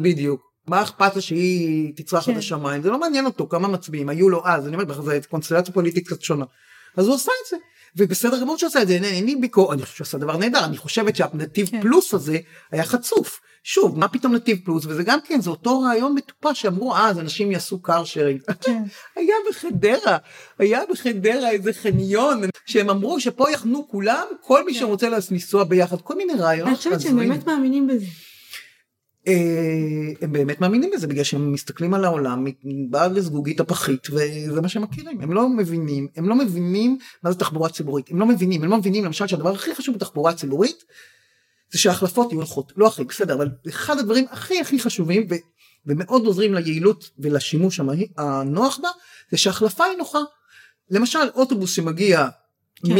בדיוק. 0.01 0.52
מה 0.67 0.81
אכפת 0.81 1.15
לה 1.15 1.21
שהיא 1.21 1.93
תצרח 1.95 2.25
כן. 2.25 2.31
את 2.31 2.37
השמיים 2.37 2.81
זה 2.81 2.89
לא 2.89 2.99
מעניין 2.99 3.25
אותו 3.25 3.47
כמה 3.49 3.67
מצביעים 3.67 4.09
היו 4.09 4.29
לו 4.29 4.41
אז 4.47 4.67
אני 4.67 4.75
אומר 4.75 4.85
לך 4.85 5.01
זה 5.01 5.19
קונסטלציה 5.29 5.73
פוליטית 5.73 6.07
קצת 6.07 6.21
שונה. 6.21 6.45
אז 6.97 7.07
הוא 7.07 7.15
עשה 7.15 7.31
את 7.45 7.49
זה 7.49 7.57
ובסדר 7.97 8.41
גמור 8.41 8.57
שהוא 8.57 8.67
עשה 8.67 8.81
את 8.81 8.87
זה 8.87 8.93
אין- 8.93 9.03
אין 9.03 9.25
לי 9.25 9.35
ביקורת 9.35 9.73
אני 9.73 9.81
חושב 9.81 9.95
שהוא 9.95 10.05
עשה 10.05 10.17
דבר 10.17 10.37
נהדר 10.37 10.65
אני 10.65 10.77
חושבת 10.77 11.15
שהנתיב 11.15 11.69
כן. 11.69 11.81
פלוס 11.81 12.13
הזה 12.13 12.37
היה 12.71 12.83
חצוף. 12.83 13.39
שוב 13.65 13.99
מה 13.99 14.07
פתאום 14.07 14.35
נתיב 14.35 14.57
פלוס 14.65 14.85
וזה 14.85 15.03
גם 15.03 15.19
כן 15.25 15.41
זה 15.41 15.49
אותו 15.49 15.79
רעיון 15.81 16.15
מטופש 16.15 16.61
שאמרו 16.61 16.95
אז 16.95 17.19
אנשים 17.19 17.51
יעשו 17.51 17.81
car 17.81 18.03
sharing. 18.03 18.41
כן. 18.61 18.83
היה 19.15 19.35
בחדרה 19.49 20.17
היה 20.59 20.81
בחדרה 20.91 21.49
איזה 21.49 21.73
חניון 21.73 22.41
שהם 22.65 22.89
אמרו 22.89 23.19
שפה 23.19 23.51
יחנו 23.51 23.87
כולם 23.87 24.25
כל 24.41 24.65
מי 24.65 24.73
כן. 24.73 24.79
שרוצה 24.79 25.07
לנסוע 25.31 25.63
ביחד 25.63 26.01
כל 26.01 26.15
מיני 26.15 26.33
רעיונות. 26.33 26.67
אני 26.67 26.75
חושבת 26.77 27.01
שהם. 27.01 27.15
באמת 27.17 27.47
מאמינים 27.47 27.87
בזה. 27.87 28.05
אה, 29.27 29.33
הם 30.21 30.31
באמת 30.31 30.61
מאמינים 30.61 30.89
בזה 30.93 31.07
בגלל 31.07 31.23
שהם 31.23 31.51
מסתכלים 31.53 31.93
על 31.93 32.05
העולם 32.05 32.45
מבעד 32.63 33.11
לזגוגית 33.11 33.59
הפחית 33.59 34.07
וזה 34.09 34.61
מה 34.61 34.69
שהם 34.69 34.81
מכירים 34.81 35.21
הם 35.21 35.33
לא 35.33 35.49
מבינים 35.49 36.07
הם 36.15 36.29
לא 36.29 36.35
מבינים 36.35 36.97
מה 37.23 37.31
זה 37.31 37.39
תחבורה 37.39 37.69
ציבורית 37.69 38.11
הם 38.11 38.19
לא 38.19 38.25
מבינים 38.25 38.63
הם 38.63 38.69
לא 38.69 38.77
מבינים 38.77 39.05
למשל 39.05 39.27
שהדבר 39.27 39.53
הכי 39.53 39.75
חשוב 39.75 39.95
בתחבורה 39.95 40.33
ציבורית 40.33 40.83
זה 41.71 41.79
שההחלפות 41.79 42.31
יהיו 42.31 42.39
נוחות 42.39 42.73
לא 42.75 42.87
הכי 42.87 43.03
בסדר 43.03 43.33
אבל 43.33 43.49
אחד 43.69 43.99
הדברים 43.99 44.25
הכי 44.31 44.59
הכי 44.59 44.79
חשובים 44.79 45.27
ו, 45.29 45.35
ומאוד 45.85 46.25
עוזרים 46.25 46.53
ליעילות 46.53 47.09
ולשימוש 47.19 47.79
הנוח 48.17 48.79
בה 48.81 48.89
זה 49.31 49.37
שההחלפה 49.37 49.85
היא 49.85 49.97
נוחה. 49.97 50.19
למשל 50.89 51.19
אוטובוס 51.35 51.71
שמגיע 51.71 52.27
כן. 52.87 52.95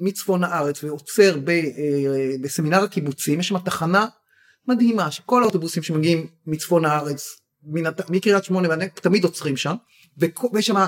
מצפון 0.00 0.44
הארץ 0.44 0.84
ועוצר 0.84 1.38
ב- 1.44 1.50
אה, 1.50 2.34
בסמינר 2.40 2.82
הקיבוצים 2.82 3.40
יש 3.40 3.48
שם 3.48 3.58
תחנה 3.58 4.06
מדהימה 4.70 5.10
שכל 5.10 5.42
האוטובוסים 5.42 5.82
שמגיעים 5.82 6.26
מצפון 6.46 6.84
הארץ 6.84 7.40
מקריית 8.08 8.44
שמונה 8.44 8.86
תמיד 8.86 9.24
עוצרים 9.24 9.56
שם 9.56 9.74
ויש 10.52 10.66
שם 10.66 10.84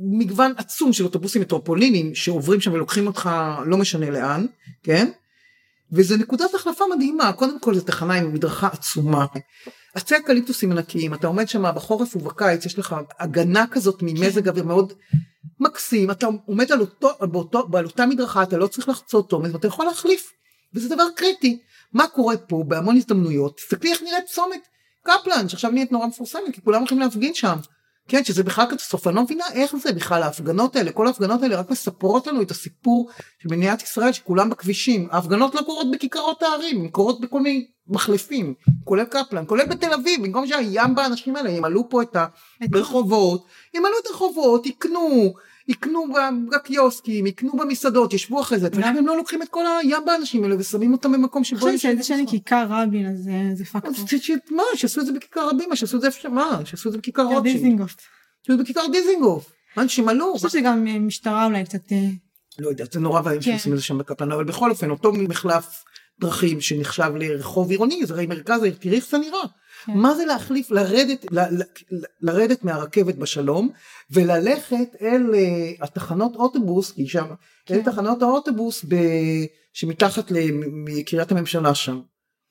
מגוון 0.00 0.52
עצום 0.56 0.92
של 0.92 1.04
אוטובוסים 1.04 1.42
מטרופולינים 1.42 2.14
שעוברים 2.14 2.60
שם 2.60 2.72
ולוקחים 2.72 3.06
אותך 3.06 3.30
לא 3.66 3.76
משנה 3.76 4.10
לאן 4.10 4.46
כן? 4.82 5.10
וזה 5.92 6.16
נקודת 6.16 6.54
החלפה 6.54 6.84
מדהימה. 6.94 7.32
קודם 7.32 7.60
כל 7.60 7.74
זו 7.74 7.80
תחנה 7.80 8.14
עם 8.14 8.34
מדרכה 8.34 8.66
עצומה. 8.66 9.26
עצי 9.94 10.16
אקליפטוסים 10.16 10.72
ענקיים 10.72 11.14
אתה 11.14 11.26
עומד 11.26 11.48
שם 11.48 11.74
בחורף 11.74 12.16
ובקיץ 12.16 12.66
יש 12.66 12.78
לך 12.78 12.96
הגנה 13.18 13.64
כזאת 13.70 13.98
ממזג 14.02 14.48
אוויר 14.48 14.64
מאוד 14.64 14.92
מקסים. 15.60 16.10
אתה 16.10 16.26
עומד 16.46 16.72
על, 16.72 16.80
אותו, 16.80 17.10
באותו, 17.20 17.68
על 17.72 17.84
אותה 17.84 18.06
מדרכה 18.06 18.42
אתה 18.42 18.56
לא 18.56 18.66
צריך 18.66 18.88
לחצות 18.88 19.32
עומד 19.32 19.54
ואתה 19.54 19.66
יכול 19.66 19.86
להחליף 19.86 20.32
וזה 20.74 20.88
דבר 20.88 21.04
קריטי 21.16 21.60
מה 21.94 22.06
קורה 22.06 22.36
פה 22.36 22.64
בהמון 22.66 22.96
הזדמנויות? 22.96 23.56
תסתכלי 23.56 23.92
איך 23.92 24.02
נראית 24.02 24.24
צומת 24.26 24.60
קפלן 25.02 25.48
שעכשיו 25.48 25.70
נהיית 25.70 25.92
נורא 25.92 26.06
מפורסמת 26.06 26.54
כי 26.54 26.62
כולם 26.62 26.78
הולכים 26.78 26.98
להפגין 26.98 27.34
שם. 27.34 27.56
כן 28.08 28.24
שזה 28.24 28.42
בכלל 28.42 28.66
קטסטרופה 28.66 29.10
אני 29.10 29.16
לא 29.16 29.22
מבינה 29.22 29.44
איך 29.52 29.76
זה 29.76 29.92
בכלל 29.92 30.22
ההפגנות 30.22 30.76
האלה 30.76 30.92
כל 30.92 31.06
ההפגנות 31.06 31.42
האלה 31.42 31.56
רק 31.56 31.70
מספרות 31.70 32.26
לנו 32.26 32.42
את 32.42 32.50
הסיפור 32.50 33.10
של 33.42 33.48
מדינת 33.48 33.82
ישראל 33.82 34.12
שכולם 34.12 34.50
בכבישים. 34.50 35.08
ההפגנות 35.10 35.54
לא 35.54 35.62
קורות 35.62 35.86
בכיכרות 35.90 36.42
הערים 36.42 36.80
הן 36.80 36.88
קורות 36.88 37.20
בכל 37.20 37.40
מיני 37.40 37.66
מחלפים 37.88 38.54
כולל 38.84 39.04
קפלן 39.04 39.44
כולל 39.46 39.66
בתל 39.66 39.92
אביב 39.92 40.22
במקום 40.22 40.46
שהים 40.46 40.94
באנשים 40.94 41.36
האלה 41.36 41.50
ימלאו 41.50 41.88
פה 41.88 42.02
את 42.02 42.16
הרחובות 42.74 43.46
ימלאו 43.74 43.98
את 44.02 44.06
הרחובות 44.06 44.66
יקנו 44.66 45.34
יקנו 45.68 46.06
בקיוסקים 46.52 47.26
יקנו 47.26 47.52
במסעדות 47.52 48.12
ישבו 48.12 48.40
אחרי 48.40 48.58
זה 48.58 48.68
למה 48.72 48.98
הם 48.98 49.06
לא 49.06 49.16
לוקחים 49.16 49.42
את 49.42 49.48
כל 49.48 49.64
הים 49.66 50.04
באנשים 50.06 50.44
האלה 50.44 50.56
ושמים 50.58 50.92
אותם 50.92 51.12
במקום 51.12 51.44
שבו 51.44 51.68
אני 51.68 51.76
חושבת 51.76 51.94
שזה 51.94 52.02
שאני 52.02 52.26
כיכר 52.26 52.66
רבין 52.68 53.06
אז 53.06 53.28
אה, 53.28 53.54
זה 53.54 53.64
פקטור. 53.64 53.90
מה 54.50 54.62
שיעשו 54.76 55.00
את 55.00 55.06
זה 55.06 55.12
בכיכר 55.12 55.48
רבים 55.48 55.68
מה 55.68 55.76
שיעשו 55.76 55.96
את 55.96 56.00
זה 56.00 56.06
איפה 56.06 56.28
מה 56.28 56.60
שיעשו 56.64 56.88
את 56.88 56.92
זה 56.92 56.98
בכיכר 56.98 57.22
רוטשילד 57.22 57.42
דיזינגוף. 57.42 57.90
שיעשו 57.90 58.52
את 58.52 58.58
זה 58.58 58.62
בכיכר 58.62 58.86
דיזינגוף 58.92 59.52
מה 59.76 59.88
שימלאו 59.88 60.30
אני 60.30 60.34
חושבת 60.34 60.50
שגם 60.50 60.86
אה, 60.86 60.98
משטרה 60.98 61.46
אולי 61.46 61.64
קצת 61.64 61.92
אה, 61.92 61.98
לא 62.58 62.68
יודע 62.68 62.84
זה 62.92 63.00
נורא 63.00 63.20
ואיום 63.24 63.42
כן. 63.42 63.52
שעושים 63.52 63.72
את 63.72 63.78
זה 63.78 63.84
שם 63.84 63.98
בקפלן 63.98 64.32
אבל 64.32 64.44
בכל 64.44 64.70
אופן 64.70 64.90
אותו 64.90 65.12
מחלף 65.12 65.84
דרכים 66.20 66.60
שנחשב 66.60 67.12
לרחוב 67.16 67.70
עירוני 67.70 68.06
זה 68.06 68.14
הרי 68.14 68.26
מרכז 68.26 68.62
העיר 68.62 68.74
תראי 68.80 68.96
איך 68.96 69.08
זה 69.08 69.18
נראה 69.18 69.44
כן. 69.86 69.92
מה 69.92 70.14
זה 70.14 70.24
להחליף 70.24 70.70
לרדת 70.70 71.26
ל, 71.30 71.38
ל, 71.40 71.62
ל- 71.90 72.04
לרדת 72.20 72.64
מהרכבת 72.64 73.14
בשלום 73.14 73.70
וללכת 74.10 74.96
אל 75.02 75.34
אה, 75.34 75.40
התחנות 75.84 76.36
אוטובוס 76.36 76.92
כי 76.92 77.06
שם 77.08 77.26
כן. 77.66 77.74
אל 77.74 77.82
תחנות 77.82 78.22
האוטובוס 78.22 78.84
ב, 78.88 78.94
שמתחת 79.72 80.30
ל- 80.30 80.50
מקריית 80.86 81.32
הממשלה 81.32 81.74
שם 81.74 82.00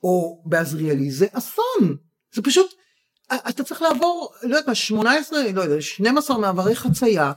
או 0.04 0.44
בעזריאלי 0.46 1.12
זה 1.12 1.26
אסון 1.32 1.96
זה 2.36 2.42
פשוט 2.42 2.74
א- 3.30 3.50
אתה 3.50 3.64
צריך 3.64 3.82
לעבור 3.82 4.34
לא 4.44 4.56
יודעת 4.56 4.68
מה 4.68 4.76
18 4.76 5.40
לא 5.54 5.62
יודע 5.62 5.82
12 5.82 6.38
מעברי 6.38 6.76
חצייה 6.76 7.32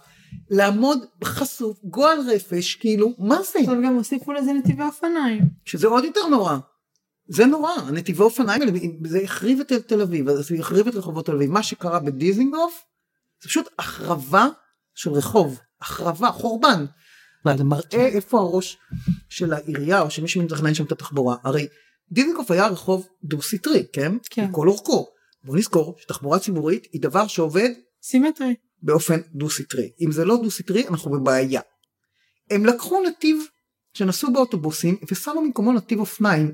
לעמוד 0.50 0.98
חשוף 1.24 1.78
גועל 1.84 2.18
רפש 2.30 2.74
כאילו 2.74 3.12
מה 3.18 3.36
זה 3.52 3.58
עכשיו 3.58 3.74
גם 3.84 3.94
הוסיפו 3.94 4.32
לזה 4.32 4.52
נתיבי 4.52 4.82
אופניים. 4.82 5.42
שזה 5.64 5.86
עוד 5.86 6.04
יותר 6.04 6.26
נורא. 6.30 6.56
זה 7.28 7.46
נורא, 7.46 7.70
הנתיבי 7.72 8.22
אופניים 8.22 8.62
האלה, 8.62 8.72
זה 9.04 9.20
החריב 9.24 9.60
את 9.60 9.72
תל 9.72 10.00
אביב, 10.00 10.32
זה 10.32 10.54
החריב 10.58 10.88
את 10.88 10.94
רחובות 10.94 11.26
תל 11.26 11.32
אביב. 11.32 11.50
מה 11.50 11.62
שקרה 11.62 12.00
בדיזינגוף, 12.00 12.82
זה 13.42 13.48
פשוט 13.48 13.68
החרבה 13.78 14.48
של 14.94 15.10
רחוב, 15.10 15.58
החרבה, 15.80 16.30
חורבן. 16.30 16.84
זה 17.56 17.64
מראה 17.64 18.06
איפה 18.06 18.38
הראש 18.38 18.78
של 19.28 19.52
העירייה 19.52 20.00
או 20.00 20.10
של 20.10 20.22
מי 20.22 20.28
שמתכנן 20.28 20.74
שם 20.74 20.84
את 20.84 20.92
התחבורה. 20.92 21.36
הרי 21.42 21.66
דיזינגוף 22.12 22.50
היה 22.50 22.66
רחוב 22.66 23.08
דו 23.24 23.42
סטרי, 23.42 23.86
כן? 23.92 24.12
כן. 24.30 24.48
לכל 24.50 24.68
אורכו. 24.68 25.06
בוא 25.44 25.56
נזכור 25.56 25.96
שתחבורה 25.98 26.38
ציבורית 26.38 26.86
היא 26.92 27.02
דבר 27.02 27.26
שעובד 27.26 27.70
סימטרי. 28.02 28.54
באופן 28.82 29.20
דו 29.34 29.50
סטרי. 29.50 29.90
אם 30.00 30.12
זה 30.12 30.24
לא 30.24 30.36
דו 30.42 30.50
סטרי 30.50 30.88
אנחנו 30.88 31.10
בבעיה. 31.10 31.60
הם 32.50 32.66
לקחו 32.66 33.02
נתיב 33.02 33.36
שנסעו 33.94 34.32
באוטובוסים 34.32 34.96
ושמו 35.10 35.40
במקומו 35.40 35.72
נתיב 35.72 36.00
אופניים. 36.00 36.52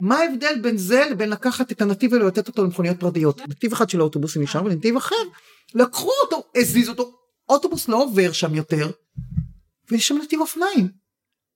מה 0.00 0.18
ההבדל 0.18 0.58
בין 0.62 0.76
זה 0.76 1.04
לבין 1.10 1.30
לקחת 1.30 1.72
את 1.72 1.82
הנתיב 1.82 2.12
ולתת 2.12 2.48
אותו 2.48 2.64
למכוניות 2.64 3.00
פרטיות? 3.00 3.40
נתיב 3.48 3.72
אחד 3.72 3.90
של 3.90 4.00
האוטובוסים 4.00 4.42
נשאר 4.42 4.64
ונתיב 4.64 4.96
אחר. 4.96 5.14
לקחו 5.74 6.10
אותו, 6.24 6.42
הזיזו 6.56 6.92
אותו, 6.92 7.18
אוטובוס 7.48 7.88
לא 7.88 8.02
עובר 8.02 8.32
שם 8.32 8.54
יותר 8.54 8.90
ויש 9.90 10.08
שם 10.08 10.16
נתיב 10.22 10.40
אופניים. 10.40 10.88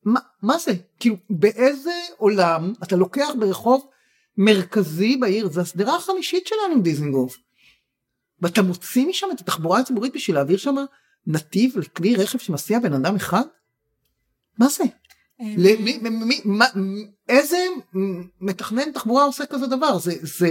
מה, 0.04 0.20
מה 0.42 0.58
זה? 0.58 0.72
כאילו 1.00 1.16
באיזה 1.30 1.94
עולם 2.16 2.72
אתה 2.82 2.96
לוקח 2.96 3.28
ברחוב 3.38 3.86
מרכזי 4.36 5.16
בעיר, 5.16 5.48
זה 5.48 5.60
השדרה 5.60 5.96
החמישית 5.96 6.46
שלנו 6.46 6.82
דיזנגוף. 6.82 7.36
ואתה 8.40 8.62
מוציא 8.62 9.06
משם 9.06 9.26
את 9.32 9.40
התחבורה 9.40 9.80
הציבורית 9.80 10.14
בשביל 10.14 10.36
להעביר 10.36 10.56
שם 10.56 10.76
נתיב 11.26 11.78
לכלי 11.78 12.16
רכב 12.16 12.38
שמסיע 12.38 12.78
בן 12.78 12.92
אדם 12.92 13.16
אחד? 13.16 13.42
מה 14.58 14.68
זה? 14.68 14.84
למי, 15.40 15.98
מי, 16.02 16.10
מי, 16.10 16.40
מה, 16.44 16.66
איזה 17.28 17.56
מתכנן 18.40 18.92
תחבורה 18.92 19.24
עושה 19.24 19.46
כזה 19.46 19.66
דבר? 19.66 19.98
זה, 19.98 20.12
זה, 20.22 20.48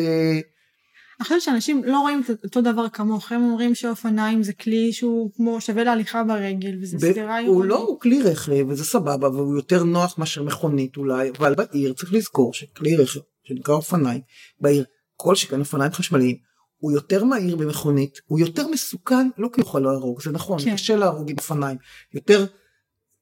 אני 1.19 1.23
חושבת 1.23 1.41
שאנשים 1.41 1.83
לא 1.83 1.99
רואים 1.99 2.21
את 2.21 2.43
אותו 2.43 2.61
דבר 2.61 2.89
כמוך, 2.89 3.31
הם 3.31 3.43
אומרים 3.43 3.75
שאופניים 3.75 4.43
זה 4.43 4.53
כלי 4.53 4.93
שהוא 4.93 5.31
כמו 5.35 5.61
שווה 5.61 5.83
להליכה 5.83 6.23
ברגל 6.23 6.77
וזה 6.81 6.97
ב- 6.97 6.99
סדרה 6.99 7.39
הוא 7.39 7.39
עירונית. 7.39 7.69
לא, 7.69 7.77
הוא 7.77 7.99
כלי 7.99 8.21
רכב 8.21 8.65
וזה 8.69 8.85
סבבה 8.85 9.29
והוא 9.29 9.55
יותר 9.55 9.83
נוח 9.83 10.17
מאשר 10.17 10.43
מכונית 10.43 10.97
אולי, 10.97 11.31
אבל 11.38 11.55
בעיר 11.55 11.93
צריך 11.93 12.13
לזכור 12.13 12.53
שכלי 12.53 12.95
רכב 12.95 13.19
שנקרא 13.43 13.75
אופניים, 13.75 14.21
בעיר 14.61 14.85
כל 15.15 15.35
שכן 15.35 15.59
אופניים 15.59 15.91
חשמליים, 15.91 16.35
הוא 16.77 16.91
יותר 16.91 17.23
מהיר 17.23 17.55
במכונית, 17.55 18.19
הוא 18.25 18.39
יותר 18.39 18.67
מסוכן, 18.67 19.29
לא 19.38 19.49
כי 19.53 19.61
הוא 19.61 19.67
יכול 19.67 19.81
להרוג, 19.81 20.21
זה 20.21 20.31
נכון, 20.31 20.59
כן. 20.59 20.73
קשה 20.73 20.95
להרוג 20.95 21.29
עם 21.29 21.35
אופניים, 21.38 21.77
יותר, 22.13 22.45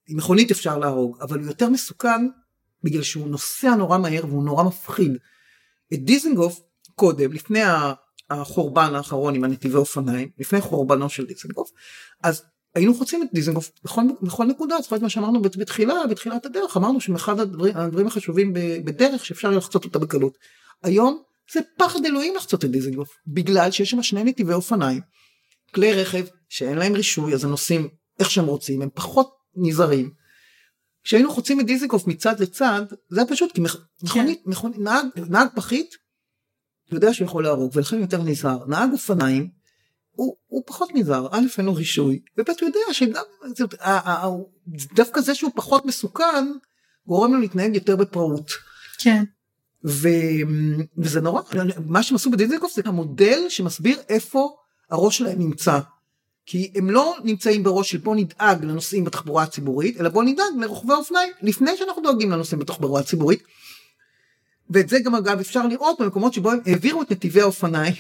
עם 0.08 0.18
מכונית 0.18 0.52
אפשר 0.52 0.78
להרוג, 0.78 1.18
אבל 1.22 1.40
הוא 1.40 1.48
יותר 1.48 1.70
מסוכן 1.70 2.28
בגלל 2.84 3.04
שהוא 3.04 3.28
נוסע 3.28 3.76
נורא 3.76 3.98
מהר 3.98 4.26
והוא 4.26 4.44
נורא 4.44 4.64
מפחיד. 4.64 5.18
את 5.94 6.04
דיזנגוף 6.04 6.60
קודם, 6.96 7.34
לפני 7.34 7.60
החורבן 8.30 8.96
האחרון 8.96 9.36
עם 9.36 9.44
הנתיבי 9.44 9.76
אופניים, 9.76 10.30
לפני 10.40 10.62
חורבנו 10.62 11.10
של 11.10 11.26
דיזנגוף, 11.26 11.72
אז 12.24 12.44
היינו 12.76 12.94
חוצים 12.94 13.24
את 13.24 13.28
דיזנגוף 13.34 13.72
בכל, 13.84 14.02
בכל 14.22 14.46
נקודה, 14.46 14.76
זאת 14.82 14.92
אומרת 14.92 15.02
מה 15.02 15.10
שאמרנו 15.10 15.42
בתחילה, 15.42 16.08
בתחילת 16.10 16.46
הדרך, 16.46 16.78
אמרנו 16.78 17.02
שאחד 17.02 17.40
הדברים, 17.40 17.78
הדברים 17.78 18.08
החשובים 18.08 18.54
בדרך 18.86 19.26
שאפשר 19.26 19.50
לחצות 19.50 19.86
אותה 19.86 20.00
בקלות. 20.00 20.38
היום 20.84 21.22
זה 21.54 21.60
פחד 21.78 22.06
אלוהים 22.06 22.36
לחצות 22.36 22.66
את 22.66 22.72
דיזנגוף, 22.72 23.10
בגלל 23.28 23.72
שיש 23.72 23.90
שם 23.90 24.04
שני 24.04 24.24
נתיבי 24.24 24.54
אופניים, 24.54 25.02
כלי 25.74 25.94
רכב 25.94 26.26
שאין 26.50 26.78
להם 26.78 26.94
רישוי 26.94 27.34
אז 27.34 27.44
הם 27.44 27.50
נוסעים 27.50 27.88
איך 28.20 28.32
שהם 28.32 28.46
רוצים, 28.46 28.82
הם 28.82 28.90
פחות 28.94 29.36
נזהרים. 29.56 30.12
כשהיינו 31.04 31.32
חוצים 31.32 31.60
את 31.60 31.66
דיזנגוף 31.66 32.08
מצד 32.08 32.40
לצד, 32.40 32.82
זה 33.10 33.20
היה 33.20 33.30
פשוט 33.30 33.52
כי 33.52 33.62
מכונית, 33.62 34.42
כן. 34.44 34.50
מכונית, 34.50 34.80
נהג, 34.80 35.06
נהג 35.30 35.48
פחית, 35.56 35.96
יודע 36.92 37.14
שהוא 37.14 37.26
יכול 37.26 37.44
להרוג 37.44 37.72
ולכן 37.76 38.00
יותר 38.00 38.24
נזהר. 38.24 38.66
נהג 38.66 38.92
אופניים, 38.92 39.50
הוא, 40.12 40.36
הוא 40.48 40.64
פחות 40.68 40.90
נזהר, 40.94 41.28
א' 41.32 41.46
אין 41.58 41.66
לו 41.66 41.76
רישוי, 41.76 42.20
וב' 42.38 42.50
הוא 42.62 42.68
יודע 42.68 42.80
שגם 42.92 43.24
דווקא 44.96 45.22
זה 45.22 45.36
שהוא 45.36 45.52
פחות 45.56 45.86
מסוכן, 45.86 46.46
גורם 47.08 47.34
לו 47.34 47.40
להתנהג 47.40 47.76
יותר 47.76 47.96
בפראות. 47.96 48.52
כן. 49.00 49.24
ו, 49.86 50.08
וזה 50.98 51.22
נורא, 51.22 51.42
מה 51.86 52.04
שהם 52.04 52.16
עשו 52.16 52.32
בדיזנגוף 52.32 52.74
זה 52.74 52.82
המודל 52.86 53.40
שמסביר 53.50 54.00
איפה 54.10 54.56
הראש 54.92 55.18
שלהם 55.18 55.40
נמצא. 55.40 55.80
כי 56.46 56.72
הם 56.76 56.90
לא 56.90 57.16
נמצאים 57.24 57.64
בראש 57.64 57.92
של 57.92 57.98
בוא 57.98 58.16
נדאג 58.16 58.66
לנוסעים 58.66 59.04
בתחבורה 59.04 59.44
הציבורית, 59.44 60.02
אלא 60.02 60.10
בוא 60.10 60.24
נדאג 60.24 60.46
לרוכבי 60.60 60.94
אופניים 60.94 61.34
לפני 61.42 61.78
שאנחנו 61.78 62.02
דואגים 62.02 62.32
לנוסעים 62.32 62.60
בתחבורה 62.60 63.02
הציבורית. 63.02 63.44
ואת 64.70 64.90
זה 64.90 65.00
גם 65.00 65.16
אגב 65.16 65.40
אפשר 65.40 65.68
לראות 65.68 66.02
במקומות 66.02 66.34
שבו 66.34 66.52
הם 66.52 66.60
העבירו 66.66 67.02
את 67.02 67.12
נתיבי 67.12 67.42
האופניים 67.42 67.94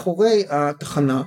אחורי 0.00 0.44
התחנה, 0.48 1.22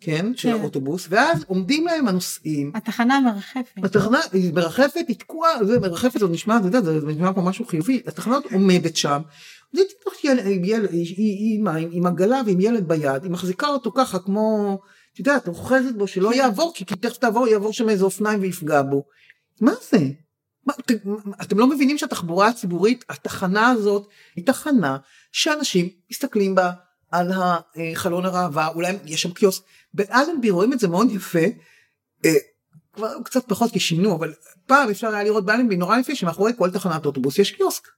כן, 0.00 0.36
של 0.36 0.48
כן. 0.48 0.60
האוטובוס, 0.60 1.06
ואז 1.10 1.44
עומדים 1.46 1.86
להם 1.86 2.08
הנוסעים. 2.08 2.72
התחנה 2.74 3.20
מרחפת. 3.20 3.84
התחנה 3.84 4.20
היא 4.32 4.54
מרחפת, 4.54 5.04
היא 5.08 5.16
תקועה, 5.16 5.64
זה 5.64 5.80
מרחפת, 5.80 6.20
זה 6.20 6.28
נשמע, 6.28 6.58
זה, 6.62 6.70
זה, 6.70 7.00
זה 7.00 7.06
נשמע 7.06 7.32
כמו 7.32 7.42
משהו 7.42 7.66
חיובי, 7.66 8.02
התחנה 8.06 8.38
עומדת 8.52 8.96
שם, 8.96 9.20
זה 9.72 9.82
עם, 11.26 11.68
עם, 11.68 11.88
עם 11.92 12.06
עגלה 12.06 12.40
ועם 12.46 12.60
ילד 12.60 12.88
ביד, 12.88 13.22
היא 13.22 13.30
מחזיקה 13.30 13.68
אותו 13.68 13.92
ככה 13.94 14.18
כמו, 14.18 14.78
את 15.16 15.20
יודעת, 15.20 15.48
אוחזת 15.48 15.94
בו 15.94 16.06
שלא 16.06 16.30
כן. 16.30 16.36
יעבור, 16.36 16.72
כי 16.74 16.84
תכף 16.84 17.16
תעבור, 17.16 17.48
יעבור 17.48 17.72
שם 17.72 17.88
איזה 17.88 18.04
אופניים 18.04 18.40
ויפגע 18.40 18.82
בו. 18.82 19.04
מה 19.60 19.72
זה? 19.90 19.98
מה, 20.66 20.72
אתם, 20.80 20.94
אתם 21.42 21.58
לא 21.58 21.66
מבינים 21.66 21.98
שהתחבורה 21.98 22.48
הציבורית, 22.48 23.04
התחנה 23.08 23.68
הזאת, 23.68 24.08
היא 24.36 24.46
תחנה 24.46 24.96
שאנשים 25.32 25.88
מסתכלים 26.10 26.54
בה 26.54 26.70
על 27.10 27.32
החלון 27.34 28.24
הראווה, 28.24 28.68
אולי 28.68 28.98
יש 29.04 29.22
שם 29.22 29.30
קיוסק. 29.30 29.62
באלנבי 29.94 30.50
רואים 30.50 30.72
את 30.72 30.80
זה 30.80 30.88
מאוד 30.88 31.10
יפה, 31.10 31.44
אה, 32.24 32.30
כבר 32.92 33.22
קצת 33.24 33.48
פחות 33.48 33.72
כי 33.72 33.80
שינו, 33.80 34.16
אבל 34.16 34.34
פעם 34.66 34.90
אפשר 34.90 35.08
היה 35.08 35.24
לראות 35.24 35.44
באלנבי 35.44 35.76
נורא 35.76 35.98
יפה 35.98 36.14
שמאחורי 36.14 36.52
כל 36.58 36.70
תחנת 36.70 37.06
אוטובוס 37.06 37.38
יש 37.38 37.50
קיוסק. 37.50 37.88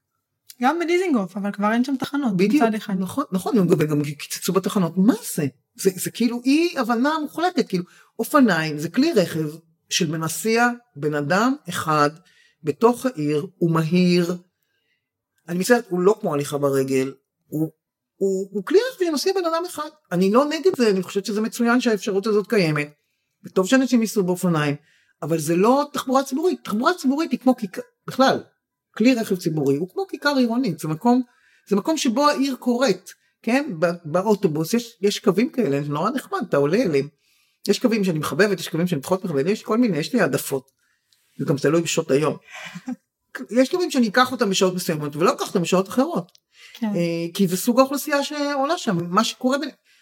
גם 0.62 0.78
בדיזינגוף, 0.78 1.36
אבל 1.36 1.52
כבר 1.52 1.72
אין 1.72 1.84
שם 1.84 1.96
תחנות. 1.96 2.36
בדיוק, 2.36 2.64
נכון, 2.98 3.24
נכון, 3.32 3.59
וגם 3.59 4.02
קיצצו 4.02 4.52
בתחנות, 4.52 4.92
מה 4.96 5.14
זה? 5.34 5.46
זה, 5.74 5.90
זה 5.96 6.11
כאילו 6.11 6.40
אי 6.44 6.74
הבנה 6.78 7.18
מוחלטת, 7.22 7.68
כאילו 7.68 7.84
אופניים 8.18 8.78
זה 8.78 8.88
כלי 8.88 9.12
רכב 9.12 9.48
של 9.90 10.11
מנסיע 10.11 10.68
בן 10.96 11.14
אדם 11.14 11.54
אחד 11.68 12.11
בתוך 12.62 13.06
העיר, 13.06 13.46
הוא 13.59 13.70
מהיר, 13.70 14.36
אני 15.48 15.59
מצטערת, 15.59 15.84
הוא 15.88 16.00
לא 16.00 16.16
כמו 16.20 16.34
הליכה 16.34 16.59
ברגל, 16.59 17.14
הוא, 17.46 17.70
הוא, 18.16 18.48
הוא 18.52 18.64
כלי 18.64 18.78
רכב 18.90 19.04
שמסיע 19.04 19.32
בן 19.32 19.44
אדם 19.44 19.62
אחד, 19.66 19.88
אני 20.12 20.32
לא 20.32 20.44
נגד 20.44 20.76
זה, 20.76 20.90
אני 20.90 21.02
חושבת 21.02 21.26
שזה 21.26 21.40
מצוין 21.40 21.80
שהאפשרות 21.80 22.26
הזאת 22.26 22.46
קיימת, 22.46 22.92
וטוב 23.44 23.66
שאנשים 23.66 24.00
ייסעו 24.00 24.22
באופניים, 24.22 24.76
אבל 25.22 25.38
זה 25.38 25.56
לא 25.56 25.84
תחבורה 25.92 26.24
ציבורית, 26.24 26.64
תחבורה 26.64 26.94
ציבורית 26.94 27.30
היא 27.30 27.38
כמו 27.38 27.56
כיכר, 27.56 27.82
בכלל, 28.06 28.42
כלי 28.99 29.14
רכב 29.14 29.36
ציבורי 29.36 29.76
הוא 29.76 29.88
כמו 29.88 30.07
כיכר 30.07 30.36
עירונית, 30.36 30.78
זה 30.78 30.88
מקום, 30.88 31.22
זה 31.68 31.76
מקום 31.76 31.96
שבו 31.96 32.28
העיר 32.28 32.57
קורית, 32.57 33.14
כן, 33.42 33.72
באוטובוס 34.05 34.74
יש, 34.74 34.96
יש 35.01 35.18
קווים 35.18 35.51
כאלה, 35.51 35.82
זה 35.82 35.88
נורא 35.88 36.11
נחמד, 36.11 36.38
אתה 36.49 36.57
עולה 36.57 36.82
אליהם, 36.82 37.09
יש 37.68 37.78
קווים 37.78 38.05
שאני 38.05 38.18
מחבבת, 38.18 38.61
יש 38.61 38.68
קווים 38.68 38.86
שאני 38.86 39.03
פחות 39.03 39.24
מחבבת, 39.24 39.46
יש 39.46 39.62
כל 39.62 39.78
מיני, 39.78 39.99
יש 39.99 40.14
לי 40.14 40.20
העדפות, 40.20 40.70
זה 41.38 41.44
גם 41.44 41.57
תלוי 41.57 41.82
בשעות 41.82 42.11
היום. 42.11 42.36
יש 43.61 43.70
קווים 43.70 43.90
שאני 43.90 44.09
אקח 44.09 44.32
אותם 44.32 44.51
בשעות 44.51 44.74
מסוימות 44.74 45.16
ולא 45.16 45.32
אקח 45.32 45.49
אותם 45.49 45.62
בשעות 45.62 45.88
אחרות. 45.88 46.32
כן. 46.74 46.86
אה, 46.86 47.26
כי 47.34 47.49
זה 47.49 47.57
סוג 47.57 47.80
האוכלוסייה 47.80 48.24
שעולה 48.24 48.78
שם, 48.78 48.99
מה 49.09 49.24
שקורה, 49.24 49.59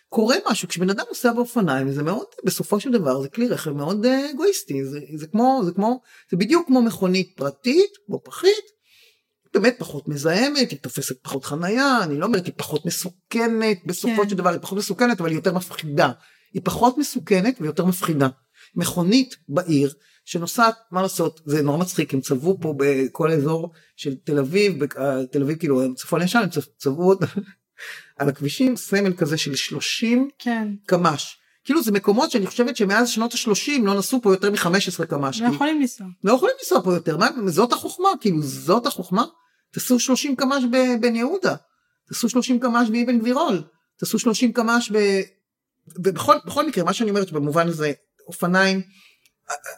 קורה 0.08 0.36
משהו, 0.50 0.68
כשבן 0.68 0.90
אדם 0.90 1.04
נוסע 1.08 1.32
באופניים 1.32 1.90
זה 1.90 2.02
מאוד, 2.02 2.26
בסופו 2.44 2.80
של 2.80 2.92
דבר 2.92 3.20
זה 3.20 3.28
כלי 3.28 3.48
רכב 3.48 3.70
מאוד 3.70 4.06
אה, 4.06 4.30
אגואיסטי, 4.30 4.84
זה, 4.84 5.00
זה 5.14 5.26
כמו, 5.26 5.60
זה 5.64 5.72
כמו, 5.72 6.00
זה 6.30 6.36
בדיוק 6.36 6.66
כמו 6.66 6.82
מכונית 6.82 7.32
פרטית, 7.36 7.90
כמו 8.06 8.20
פחית, 8.24 8.75
באמת 9.58 9.76
פחות 9.78 10.08
מזהמת, 10.08 10.70
היא 10.70 10.78
תופסת 10.78 11.22
פחות 11.22 11.44
חנייה, 11.44 11.98
אני 12.02 12.18
לא 12.18 12.26
אומרת 12.26 12.46
היא 12.46 12.54
פחות 12.56 12.86
מסוכנת, 12.86 13.78
בסופו 13.86 14.22
כן. 14.22 14.28
של 14.28 14.36
דבר 14.36 14.50
היא 14.50 14.58
פחות 14.60 14.78
מסוכנת 14.78 15.20
אבל 15.20 15.28
היא 15.28 15.36
יותר 15.36 15.54
מפחידה. 15.54 16.10
היא 16.52 16.62
פחות 16.64 16.98
מסוכנת 16.98 17.56
ויותר 17.60 17.84
מפחידה. 17.84 18.28
מכונית 18.74 19.36
בעיר 19.48 19.92
שנוסעת, 20.24 20.74
מה 20.90 21.02
לעשות, 21.02 21.40
זה 21.44 21.62
נורא 21.62 21.78
מצחיק, 21.78 22.14
הם 22.14 22.20
צבעו 22.20 22.58
פה 22.60 22.74
בכל 22.76 23.30
האזור 23.30 23.72
של 23.96 24.14
תל 24.24 24.38
אביב, 24.38 24.82
אה, 24.82 25.26
תל 25.26 25.42
אביב 25.42 25.58
כאילו 25.58 25.94
צפון 25.94 26.22
ישן, 26.22 26.38
הם 26.38 26.48
צבעו 26.78 27.04
עוד 27.04 27.18
על 28.18 28.28
הכבישים 28.28 28.76
סמל 28.76 29.12
כזה 29.12 29.38
של 29.38 29.54
30 29.54 30.28
כן. 30.38 30.68
קמ"ש. 30.86 31.36
כאילו 31.64 31.82
זה 31.82 31.92
מקומות 31.92 32.30
שאני 32.30 32.46
חושבת 32.46 32.76
שמאז 32.76 33.08
שנות 33.08 33.34
ה-30 33.34 33.82
לא 33.82 33.98
נסעו 33.98 34.22
פה 34.22 34.32
יותר 34.32 34.50
מ-15 34.50 35.06
קמ"ש. 35.06 35.40
לא 35.40 35.54
יכולים 35.54 35.80
לנסוע. 35.80 36.06
לא 36.24 36.32
יכולים 36.32 36.54
לנסוע 36.60 36.82
פה 36.82 36.94
יותר, 36.94 37.16
מה, 37.16 37.28
זאת 37.46 37.72
החוכמה, 37.72 38.08
כאילו 38.20 38.42
זאת 38.42 38.86
החוכמה. 38.86 39.24
תעשו 39.76 40.00
30 40.00 40.36
קמ"ש 40.36 40.64
בבן 40.64 41.16
יהודה, 41.16 41.54
תעשו 42.08 42.28
30 42.28 42.60
קמ"ש 42.60 42.90
באבן 42.90 43.18
גבירול, 43.18 43.62
תעשו 43.98 44.18
30 44.18 44.52
קמ"ש 44.52 44.90
ב... 44.90 45.20
ובכל 46.04 46.66
מקרה 46.66 46.84
מה 46.84 46.92
שאני 46.92 47.10
אומרת 47.10 47.32
במובן 47.32 47.68
הזה 47.68 47.92
אופניים 48.26 48.82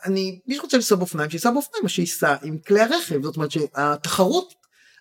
אני 0.04 0.40
מי 0.46 0.56
שרוצה 0.56 0.76
לנסוע 0.76 0.98
באופניים 0.98 1.30
שייסע 1.30 1.50
באופניים 1.50 1.82
מה 1.82 1.88
שייסע 1.88 2.36
עם 2.42 2.58
כלי 2.58 2.80
הרכב. 2.80 3.22
זאת 3.22 3.36
אומרת 3.36 3.50
שהתחרות 3.50 4.54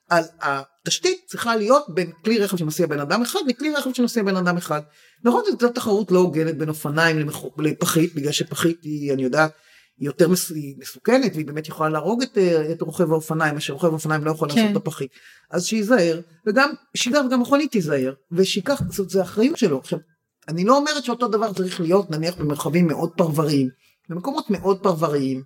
על 0.10 0.24
התשתית 0.42 1.22
צריכה 1.28 1.56
להיות 1.56 1.86
בין 1.90 2.12
כלי 2.26 2.40
רכב 2.40 2.58
שמסיע 2.58 2.88
בן 2.88 3.00
אדם 3.00 3.22
אחד 3.22 3.40
לכלי 3.48 3.74
רכב 3.74 3.94
שמסיע 3.94 4.24
בן 4.24 4.36
אדם 4.36 4.58
אחד. 4.58 4.82
נכון 5.24 5.44
זו 5.62 5.70
תחרות 5.70 6.12
לא 6.12 6.20
הוגנת 6.20 6.58
בין 6.58 6.70
אופניים 6.70 7.30
לפחית 7.58 8.16
בגלל 8.16 8.32
שפחית 8.32 8.84
היא 8.84 9.14
אני 9.14 9.24
יודעת 9.24 9.52
היא 10.00 10.08
יותר 10.08 10.30
מסוכנת 10.78 11.32
והיא 11.34 11.46
באמת 11.46 11.68
יכולה 11.68 11.90
להרוג 11.90 12.22
את, 12.22 12.38
אה, 12.38 12.72
את 12.72 12.82
רוכב 12.82 13.12
האופניים, 13.12 13.54
מה 13.54 13.60
שרוכב 13.60 13.88
האופניים 13.88 14.24
לא 14.24 14.32
יכול 14.32 14.50
כן. 14.50 14.56
לעשות 14.56 14.72
את 14.72 14.76
הפחית. 14.76 15.12
אז 15.52 15.66
שייזהר, 15.66 16.22
וגם, 16.48 16.70
שיזהר 16.96 17.26
וגם 17.26 17.42
מכונית 17.42 17.72
תיזהר, 17.72 18.14
ושייקח, 18.32 18.82
זאת 18.92 19.10
זה 19.10 19.22
אחריות 19.22 19.58
שלו. 19.58 19.80
עכשיו, 19.80 20.00
אני 20.48 20.64
לא 20.64 20.78
אומרת 20.78 21.04
שאותו 21.04 21.28
דבר 21.28 21.54
צריך 21.54 21.82
להיות 21.82 22.12
נניח 22.12 22.36
במרחבים 22.36 22.88
מאוד 22.88 23.12
פרבריים, 23.18 23.70
במקומות 24.10 24.50
מאוד 24.50 24.80
פרבריים. 24.84 25.44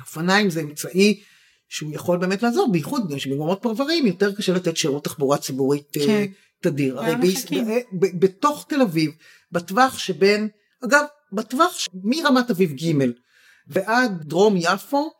אופניים 0.00 0.50
זה 0.50 0.60
אמצעי 0.60 1.20
שהוא 1.68 1.94
יכול 1.94 2.18
באמת 2.18 2.42
לעזור, 2.42 2.72
בייחוד 2.72 3.06
בגלל 3.06 3.18
שבמקומות 3.18 3.58
פרבריים 3.62 4.06
יותר 4.06 4.34
קשה 4.34 4.52
לתת 4.52 4.76
שירות 4.76 5.04
תחבורה 5.04 5.38
ציבורית 5.38 5.96
אה, 5.96 6.06
כן. 6.06 6.26
תדיר. 6.62 7.00
הרי 7.00 7.14
בתוך 7.92 8.66
תל 8.68 8.82
אביב, 8.82 9.10
בטווח 9.52 9.98
שבין, 9.98 10.48
אגב, 10.84 11.04
בטווח 11.32 11.76
מרמת 12.04 12.50
אביב 12.50 12.72
ג' 12.72 12.92
ועד 13.68 14.22
דרום 14.24 14.54
יפו 14.56 15.10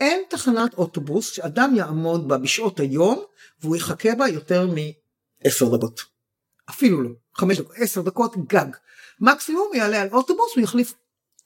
אין 0.00 0.22
תחנת 0.28 0.74
אוטובוס 0.74 1.30
שאדם 1.32 1.74
יעמוד 1.76 2.28
בה 2.28 2.38
בשעות 2.38 2.80
היום 2.80 3.24
והוא 3.60 3.76
יחכה 3.76 4.14
בה 4.14 4.28
יותר 4.28 4.66
מעשר 4.66 5.76
דקות. 5.76 6.00
אפילו 6.70 7.02
לא, 7.02 7.10
חמש 7.36 7.58
דקות, 7.58 7.76
עשר 7.76 8.02
דקות 8.02 8.36
גג. 8.48 8.66
מקסימום 9.20 9.70
יעלה 9.74 10.02
על 10.02 10.08
אוטובוס 10.12 10.52
הוא 10.56 10.62
יחליף 10.62 10.94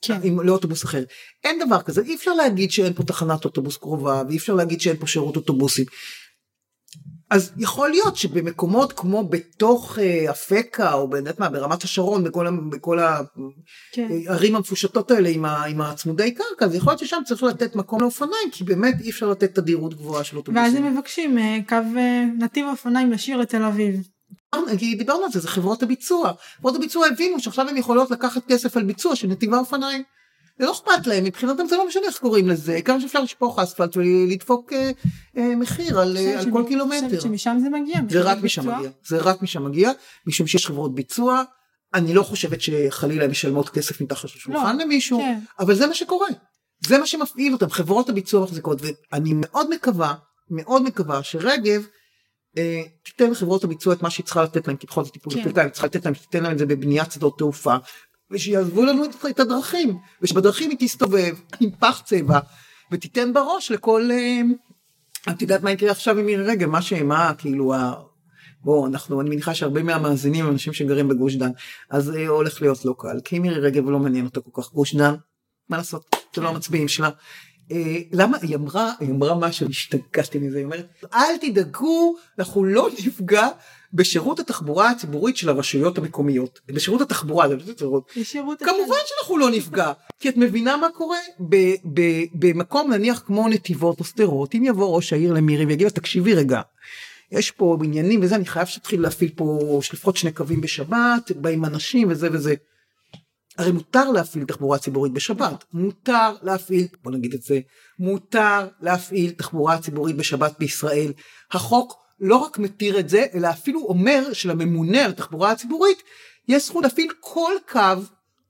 כן. 0.03 0.21
עם, 0.23 0.41
לאוטובוס 0.41 0.85
אחר. 0.85 1.05
אין 1.45 1.66
דבר 1.66 1.83
כזה, 1.83 2.03
אי 2.03 2.15
אפשר 2.15 2.35
להגיד 2.35 2.71
שאין 2.71 2.93
פה 2.93 3.03
תחנת 3.03 3.45
אוטובוס 3.45 3.77
קרובה 3.77 4.23
ואי 4.29 4.37
אפשר 4.37 4.55
להגיד 4.55 4.81
שאין 4.81 4.97
פה 4.97 5.07
שירות 5.07 5.37
אוטובוסים. 5.37 5.85
אז 7.35 7.52
יכול 7.56 7.90
להיות 7.90 8.16
שבמקומות 8.16 8.93
כמו 8.93 9.28
בתוך 9.28 9.98
אה, 9.98 10.31
אפקה 10.31 10.93
או 10.93 11.09
באמת 11.09 11.40
מה 11.40 11.48
ברמת 11.48 11.82
השרון 11.82 12.24
בכל, 12.24 12.47
בכל 12.70 12.98
כן. 13.93 14.09
הערים 14.27 14.56
המפושטות 14.56 15.11
האלה 15.11 15.28
עם, 15.28 15.44
ה, 15.44 15.65
עם 15.65 15.81
הצמודי 15.81 16.35
קרקע 16.35 16.65
אז 16.65 16.74
יכול 16.74 16.90
להיות 16.90 17.01
ששם 17.01 17.23
צריך 17.27 17.43
לתת 17.43 17.77
מקום 17.77 18.01
לאופניים 18.01 18.51
כי 18.52 18.65
באמת 18.65 18.94
אי 19.01 19.11
אפשר 19.11 19.31
לתת 19.31 19.55
תדירות 19.55 19.94
גבוהה 19.94 20.24
של 20.24 20.36
אוטובוסים. 20.36 20.65
ואז 20.65 20.74
הם 20.74 20.94
מבקשים 20.94 21.39
אה, 21.39 21.59
קו 21.69 21.77
אה, 21.97 22.24
נתיב 22.39 22.66
אופניים 22.66 23.12
ישיר 23.12 23.36
לתל 23.36 23.62
אביב. 23.62 24.09
דיברנו 24.98 25.24
על 25.24 25.31
זה 25.32 25.40
זה 25.40 25.48
חברות 25.48 25.82
הביצוע 25.82 26.32
חברות 26.59 26.77
הביצוע 26.77 27.06
הבינו 27.06 27.40
שעכשיו 27.40 27.69
הם 27.69 27.77
יכולות 27.77 28.11
לקחת 28.11 28.43
כסף 28.48 28.77
על 28.77 28.82
ביצוע 28.82 29.16
של 29.16 29.28
נתיב 29.28 29.55
האופניים. 29.55 30.02
זה 30.59 30.64
לא 30.64 30.72
אכפת 30.72 31.06
להם, 31.06 31.24
מבחינתם 31.24 31.66
זה 31.66 31.76
לא 31.76 31.86
משנה 31.86 32.02
איך 32.06 32.18
קוראים 32.18 32.48
לזה, 32.48 32.82
כמה 32.82 33.01
שאפשר 33.01 33.20
לשפוך 33.20 33.59
אספלט 33.59 33.97
ולדפוק 33.97 34.72
אה, 34.72 34.90
אה, 35.36 35.56
מחיר 35.56 36.01
על, 36.01 36.16
אה, 36.16 36.40
על 36.40 36.51
כל 36.52 36.64
קילומטר. 36.68 37.20
שמשם 37.20 37.56
זה 37.62 37.68
מגיע. 37.70 38.01
זה 38.10 38.20
רק 38.20 38.39
משם 38.43 38.76
מגיע, 38.76 38.90
זה 39.06 39.18
רק 39.18 39.43
משם 39.43 39.64
מגיע, 39.64 39.90
משום 40.26 40.47
שיש 40.47 40.66
חברות 40.66 40.94
ביצוע, 40.94 41.43
אני 41.94 42.14
לא 42.14 42.22
חושבת 42.22 42.60
שחלילה 42.60 43.28
משלמות 43.28 43.68
כסף 43.68 44.01
מתחת 44.01 44.24
לשולחן 44.24 44.76
לא, 44.76 44.85
למישהו, 44.85 45.18
כן. 45.18 45.39
אבל 45.59 45.74
זה 45.74 45.86
מה 45.86 45.94
שקורה. 45.94 46.28
זה 46.86 46.98
מה 46.98 47.06
שמפעיל 47.06 47.52
אותם, 47.52 47.70
חברות 47.70 48.09
הביצוע 48.09 48.44
מחזיקות, 48.44 48.81
ואני 48.82 49.32
מאוד 49.35 49.70
מקווה, 49.74 50.14
מאוד 50.51 50.82
מקווה 50.82 51.22
שרגב 51.22 51.86
תיתן 53.05 53.31
לחברות 53.31 53.64
הביצוע 53.64 53.94
את 53.94 54.02
מה 54.02 54.10
שהיא 54.10 54.24
צריכה 54.24 54.43
לתת 54.43 54.68
להם, 54.68 54.76
כי 54.76 54.86
בכל 54.86 55.05
זאת 55.05 55.12
טיפול 55.12 55.32
כן. 55.35 55.51
להם, 55.56 55.70
צריכה 55.70 55.86
לתת 55.86 56.05
להם, 56.05 56.14
תיתן 56.14 56.43
להם 56.43 56.52
את 56.52 56.59
זה 56.59 56.66
בבניית 56.66 57.12
שדות 57.12 57.39
תעופה, 57.39 57.76
ושיעזבו 58.35 58.85
לנו 58.85 59.05
את, 59.31 59.40
הדרכים, 59.40 59.98
ושבדרכים 60.23 60.70
היא 60.70 60.78
תסתובב 60.81 61.35
עם 61.61 61.70
פח 61.70 62.02
צבע, 62.05 62.39
ותיתן 62.93 63.32
בראש 63.32 63.70
לכל... 63.70 64.09
אה, 64.11 64.40
את 65.31 65.43
יודעת 65.43 65.62
מה 65.62 65.70
יקרה 65.70 65.90
עכשיו 65.90 66.19
עם 66.19 66.27
מירי 66.27 66.44
רגב, 66.44 66.69
מה 66.69 66.82
שמה, 66.82 67.32
כאילו, 67.39 67.74
ה... 67.74 67.93
בוא, 68.61 68.89
אנחנו, 68.89 69.20
אני 69.20 69.31
מניחה 69.31 69.55
שהרבה 69.55 69.82
מהמאזינים 69.82 70.44
הם 70.44 70.52
אנשים 70.52 70.73
שגרים 70.73 71.09
בגוש 71.09 71.35
דן, 71.35 71.51
אז 71.90 72.16
אה, 72.16 72.28
הולך 72.28 72.62
להיות 72.62 72.85
לא 72.85 72.94
קל, 72.98 73.20
כי 73.24 73.39
מירי 73.39 73.61
רגב 73.61 73.90
לא 73.90 73.98
מעניין 73.98 74.24
אותה 74.24 74.40
כל 74.40 74.62
כך. 74.62 74.73
גוש 74.73 74.94
דן, 74.94 75.15
מה 75.69 75.77
לעשות, 75.77 76.16
זה 76.35 76.40
לא 76.43 76.48
המצביעים 76.48 76.89
שלה. 76.89 77.11
אה, 77.73 77.98
למה 78.12 78.39
היא 78.43 78.56
אמרה, 78.56 78.93
היא 79.01 79.11
אמרה 79.11 79.35
משהו, 79.35 79.69
השתגעתי 79.69 80.39
מזה, 80.39 80.59
היא 80.59 80.65
אומרת, 80.65 80.86
אל 81.15 81.36
תדאגו, 81.40 82.16
אנחנו 82.39 82.65
לא 82.65 82.89
נפגע 83.06 83.48
בשירות 83.95 84.41
התחבורה 84.41 84.91
הציבורית 84.91 85.37
של 85.37 85.49
הרשויות 85.49 85.99
המקומיות. 85.99 86.61
בשירות 86.66 87.01
התחבורה, 87.01 87.49
זה 87.49 87.57
לא 87.57 87.62
שירות. 87.79 88.11
ישירות 88.16 88.59
כמובן 88.59 88.97
שאנחנו 89.07 89.39
לא 89.39 89.51
נפגע, 89.51 89.93
כי 90.21 90.29
את 90.29 90.37
מבינה 90.37 90.77
מה 90.77 90.87
קורה? 90.95 91.19
במקום 92.35 92.93
נניח 92.93 93.23
כמו 93.27 93.49
נתיבות 93.49 94.01
או 94.01 94.05
שדרות, 94.05 94.55
אם 94.55 94.65
יבוא 94.65 94.97
ראש 94.97 95.12
העיר 95.12 95.33
למירי 95.33 95.65
ויגיד 95.65 95.85
לה, 95.85 95.91
תקשיבי 95.91 96.35
רגע, 96.35 96.61
יש 97.33 97.51
פה 97.51 97.79
עניינים 97.85 98.21
וזה, 98.23 98.37
אני 98.37 98.47
חייב 98.47 98.66
שתתחיל 98.66 99.01
להפעיל 99.01 99.31
פה 99.37 99.81
לפחות 99.93 100.16
שני 100.16 100.33
קווים 100.33 100.61
בשבת, 100.61 101.31
באים 101.37 101.65
אנשים 101.65 102.09
וזה 102.11 102.29
וזה. 102.33 102.55
הרי 103.59 103.73
מותר 103.73 104.11
להפעיל 104.11 104.45
תחבורה 104.45 104.79
ציבורית 104.79 105.12
בשבת, 105.12 105.65
מותר 105.73 106.35
להפעיל, 106.43 106.87
בוא 107.03 107.12
נגיד 107.12 107.35
את 107.35 107.43
זה, 107.43 107.61
מותר 107.99 108.69
להפעיל 108.81 109.31
תחבורה 109.31 109.79
ציבורית 109.79 110.16
בשבת 110.16 110.59
בישראל. 110.59 111.12
החוק 111.53 112.03
לא 112.25 112.37
רק 112.37 112.59
מתיר 112.59 112.99
את 112.99 113.09
זה, 113.09 113.27
אלא 113.35 113.51
אפילו 113.51 113.81
אומר 113.81 114.33
שלממונה 114.33 115.05
על 115.05 115.11
התחבורה 115.11 115.51
הציבורית 115.51 116.03
יש 116.49 116.67
זכות 116.67 116.85
להפעיל 116.85 117.13
כל 117.21 117.53
קו, 117.69 117.81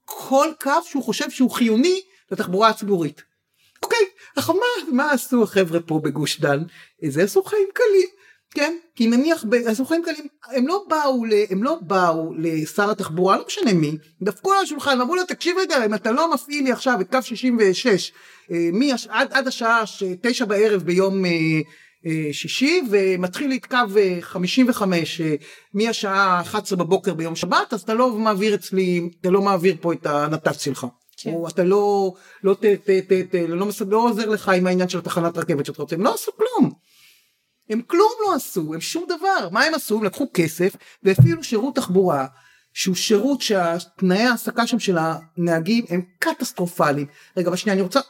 כל 0.05 0.49
קו 0.61 0.71
שהוא 0.85 1.03
חושב 1.03 1.31
שהוא 1.31 1.51
חיוני 1.51 2.01
לתחבורה 2.31 2.69
הציבורית. 2.69 3.23
אוקיי, 3.83 4.07
עכשיו 4.37 4.55
מה, 4.55 4.93
מה 4.93 5.11
עשו 5.11 5.43
החבר'ה 5.43 5.81
פה 5.81 6.01
בגוש 6.05 6.41
דן? 6.41 6.63
זה 7.09 7.23
עשו 7.23 7.43
חיים 7.43 7.69
קלים. 7.75 8.09
כן, 8.51 8.77
כי 8.97 9.07
נניח, 9.07 9.45
עשו 9.67 9.85
חיים 9.85 10.03
קלים, 10.05 10.27
הם 10.47 10.67
לא 10.67 10.85
באו, 10.89 11.25
ל, 11.25 11.33
הם 11.51 11.63
לא 11.63 11.79
באו 11.83 12.33
לשר 12.39 12.91
התחבורה, 12.91 13.37
לא 13.37 13.45
משנה 13.47 13.73
מי, 13.73 13.97
דפקו 14.23 14.53
על 14.53 14.63
השולחן, 14.63 15.01
אמרו 15.01 15.17
לו, 15.17 15.25
תקשיב 15.25 15.57
רגע, 15.59 15.85
אם 15.85 15.95
אתה 15.95 16.13
לא 16.13 16.35
מפעיל 16.35 16.65
לי 16.65 16.73
עכשיו 16.73 17.01
את 17.01 17.11
קו 17.11 17.23
66, 17.23 18.13
אה, 18.51 18.69
מי, 18.73 18.93
עד, 19.09 19.33
עד 19.33 19.49
השעה 19.49 19.85
תשע 20.21 20.45
בערב 20.45 20.83
ביום 20.83 21.25
אה, 21.25 21.31
שישי, 22.33 22.83
ומתחיל 22.91 23.53
את 23.53 23.67
קו 23.67 23.77
אה, 23.97 24.19
55 24.21 25.21
אה, 25.21 25.35
מהשעה 25.75 26.41
11 26.41 26.79
בבוקר 26.79 27.15
ביום 27.15 27.37
שבת, 27.37 27.73
אז 27.73 27.83
אתה 27.83 27.95
לא 27.95 28.11
מעביר 28.11 28.55
אצלי, 28.55 29.11
אתה 29.21 29.31
לא 29.31 29.43
מעביר 29.43 29.77
פה 29.81 29.93
את 29.93 30.07
הנת"צ 30.07 30.61
שלך. 30.65 30.87
כן. 31.17 31.31
או 31.31 31.49
אתה 31.49 31.65
לא, 31.65 32.15
לא, 32.45 32.55
ת, 32.55 32.65
ת, 32.65 32.91
ת, 32.91 33.13
ת, 33.13 33.35
לא, 33.49 33.67
מסד- 33.67 33.89
לא 33.89 33.99
עוזר 33.99 34.29
לך 34.29 34.49
עם 34.49 34.67
העניין 34.67 34.89
של 34.89 34.99
התחנת 34.99 35.39
רכבת 35.39 35.67
שאתה 35.67 35.83
רוצה, 35.83 35.97
הם 35.97 36.03
לא 36.03 36.15
עשו 36.15 36.33
כלום. 36.37 36.71
הם 37.71 37.83
כלום 37.87 38.13
לא 38.27 38.35
עשו, 38.35 38.75
הם 38.75 38.81
שום 38.81 39.05
דבר. 39.09 39.49
מה 39.51 39.65
הם 39.65 39.75
עשו? 39.75 39.99
הם 39.99 40.05
לקחו 40.05 40.27
כסף 40.35 40.77
והפעילו 41.03 41.45
שירות 41.45 41.75
תחבורה, 41.75 42.27
שהוא 42.73 42.95
שירות 42.97 43.41
שהתנאי 43.41 44.19
ההעסקה 44.23 44.67
שם 44.67 44.79
של 44.79 44.99
הנהגים 44.99 45.85
הם 45.89 46.03
קטסטרופליים. 46.19 47.07
רגע, 47.37 47.49
אבל 47.49 47.57
שנייה, 47.57 47.75
אני 47.75 47.83
רוצה, 47.83 48.01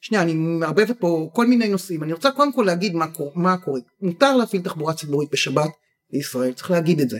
שנייה, 0.00 0.22
אני 0.22 0.34
מערבבת 0.34 1.00
פה 1.00 1.30
כל 1.32 1.46
מיני 1.46 1.68
נושאים. 1.68 2.02
אני 2.02 2.12
רוצה 2.12 2.30
קודם 2.30 2.52
כל 2.52 2.62
להגיד 2.62 2.94
מה, 2.94 3.06
קור- 3.06 3.32
מה 3.34 3.56
קורה. 3.56 3.80
מותר 4.02 4.36
להפעיל 4.36 4.62
תחבורה 4.62 4.94
ציבורית 4.94 5.30
בשבת 5.32 5.70
בישראל, 6.12 6.52
צריך 6.52 6.70
להגיד 6.70 7.00
את 7.00 7.10
זה. 7.10 7.18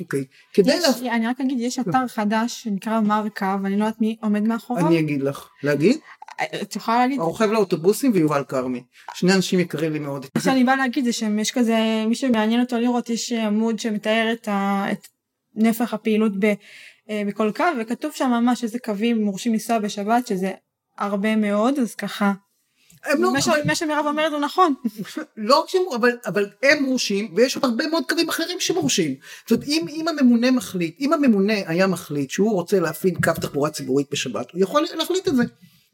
אוקיי. 0.00 0.24
כדי 0.52 0.74
יש, 0.74 0.84
להפעיל... 0.86 1.08
אני 1.10 1.26
רק 1.26 1.40
אגיד, 1.40 1.60
יש 1.60 1.78
אתר 1.78 2.08
חדש 2.08 2.62
שנקרא 2.62 3.00
מרקה, 3.00 3.56
ואני 3.62 3.76
לא 3.78 3.84
יודעת 3.84 4.00
מי 4.00 4.16
עומד 4.22 4.42
מאחוריו. 4.42 4.86
אני 4.86 4.98
אגיד 4.98 5.22
לך. 5.22 5.48
להגיד? 5.62 5.96
את 6.62 6.76
יכולה 6.76 6.98
להגיד? 6.98 7.20
הרוכב 7.20 7.50
לאוטובוסים 7.50 8.10
ויובל 8.14 8.44
כרמי. 8.48 8.82
שני 9.14 9.34
אנשים 9.34 9.60
יקרים 9.60 9.92
לי 9.92 9.98
מאוד. 9.98 10.26
מה 10.34 10.40
שאני 10.42 10.64
באה 10.64 10.76
להגיד 10.76 11.04
זה 11.04 11.12
שיש 11.12 11.50
כזה, 11.52 12.04
מי 12.08 12.14
שמעניין 12.14 12.60
אותו 12.60 12.78
לראות, 12.78 13.10
יש 13.10 13.32
עמוד 13.32 13.78
שמתאר 13.78 14.28
את, 14.32 14.48
ה, 14.48 14.84
את 14.92 15.08
נפח 15.54 15.94
הפעילות 15.94 16.32
ב, 16.38 16.44
אה, 17.10 17.22
בכל 17.26 17.50
קו, 17.56 17.64
וכתוב 17.80 18.12
שם 18.14 18.30
ממש 18.30 18.64
איזה 18.64 18.78
קווים 18.78 19.24
מורשים 19.24 19.52
לנסוע 19.52 19.78
בשבת, 19.78 20.26
שזה 20.26 20.52
הרבה 20.98 21.36
מאוד, 21.36 21.78
אז 21.78 21.94
ככה, 21.94 22.32
הם 23.04 23.22
לא... 23.22 23.32
מה, 23.32 23.40
ש, 23.42 23.48
מה 23.64 23.74
שמירב 23.74 24.06
אומרת 24.06 24.32
הוא 24.32 24.40
נכון. 24.40 24.74
לא 25.36 25.60
רק 25.60 25.68
שהם, 25.68 25.82
אבל, 25.96 26.10
אבל 26.26 26.46
הם 26.62 26.84
מורשים, 26.84 27.32
ויש 27.36 27.56
עוד 27.56 27.64
הרבה 27.64 27.86
מאוד 27.86 28.02
קווים 28.08 28.28
אחרים 28.28 28.60
שמורשים. 28.60 29.14
זאת 29.40 29.50
אומרת, 29.50 29.68
אם, 29.68 29.86
אם 29.88 30.08
הממונה 30.08 30.50
מחליט, 30.50 30.96
אם 31.00 31.12
הממונה 31.12 31.52
היה 31.66 31.86
מחליט 31.86 32.30
שהוא 32.30 32.52
רוצה 32.52 32.80
להפעיל 32.80 33.14
קו 33.24 33.32
תחבורה 33.40 33.70
ציבורית 33.70 34.06
בשבת, 34.12 34.50
הוא 34.52 34.60
יכול 34.60 34.86
להחליט 34.94 35.28
את 35.28 35.36
זה. 35.36 35.42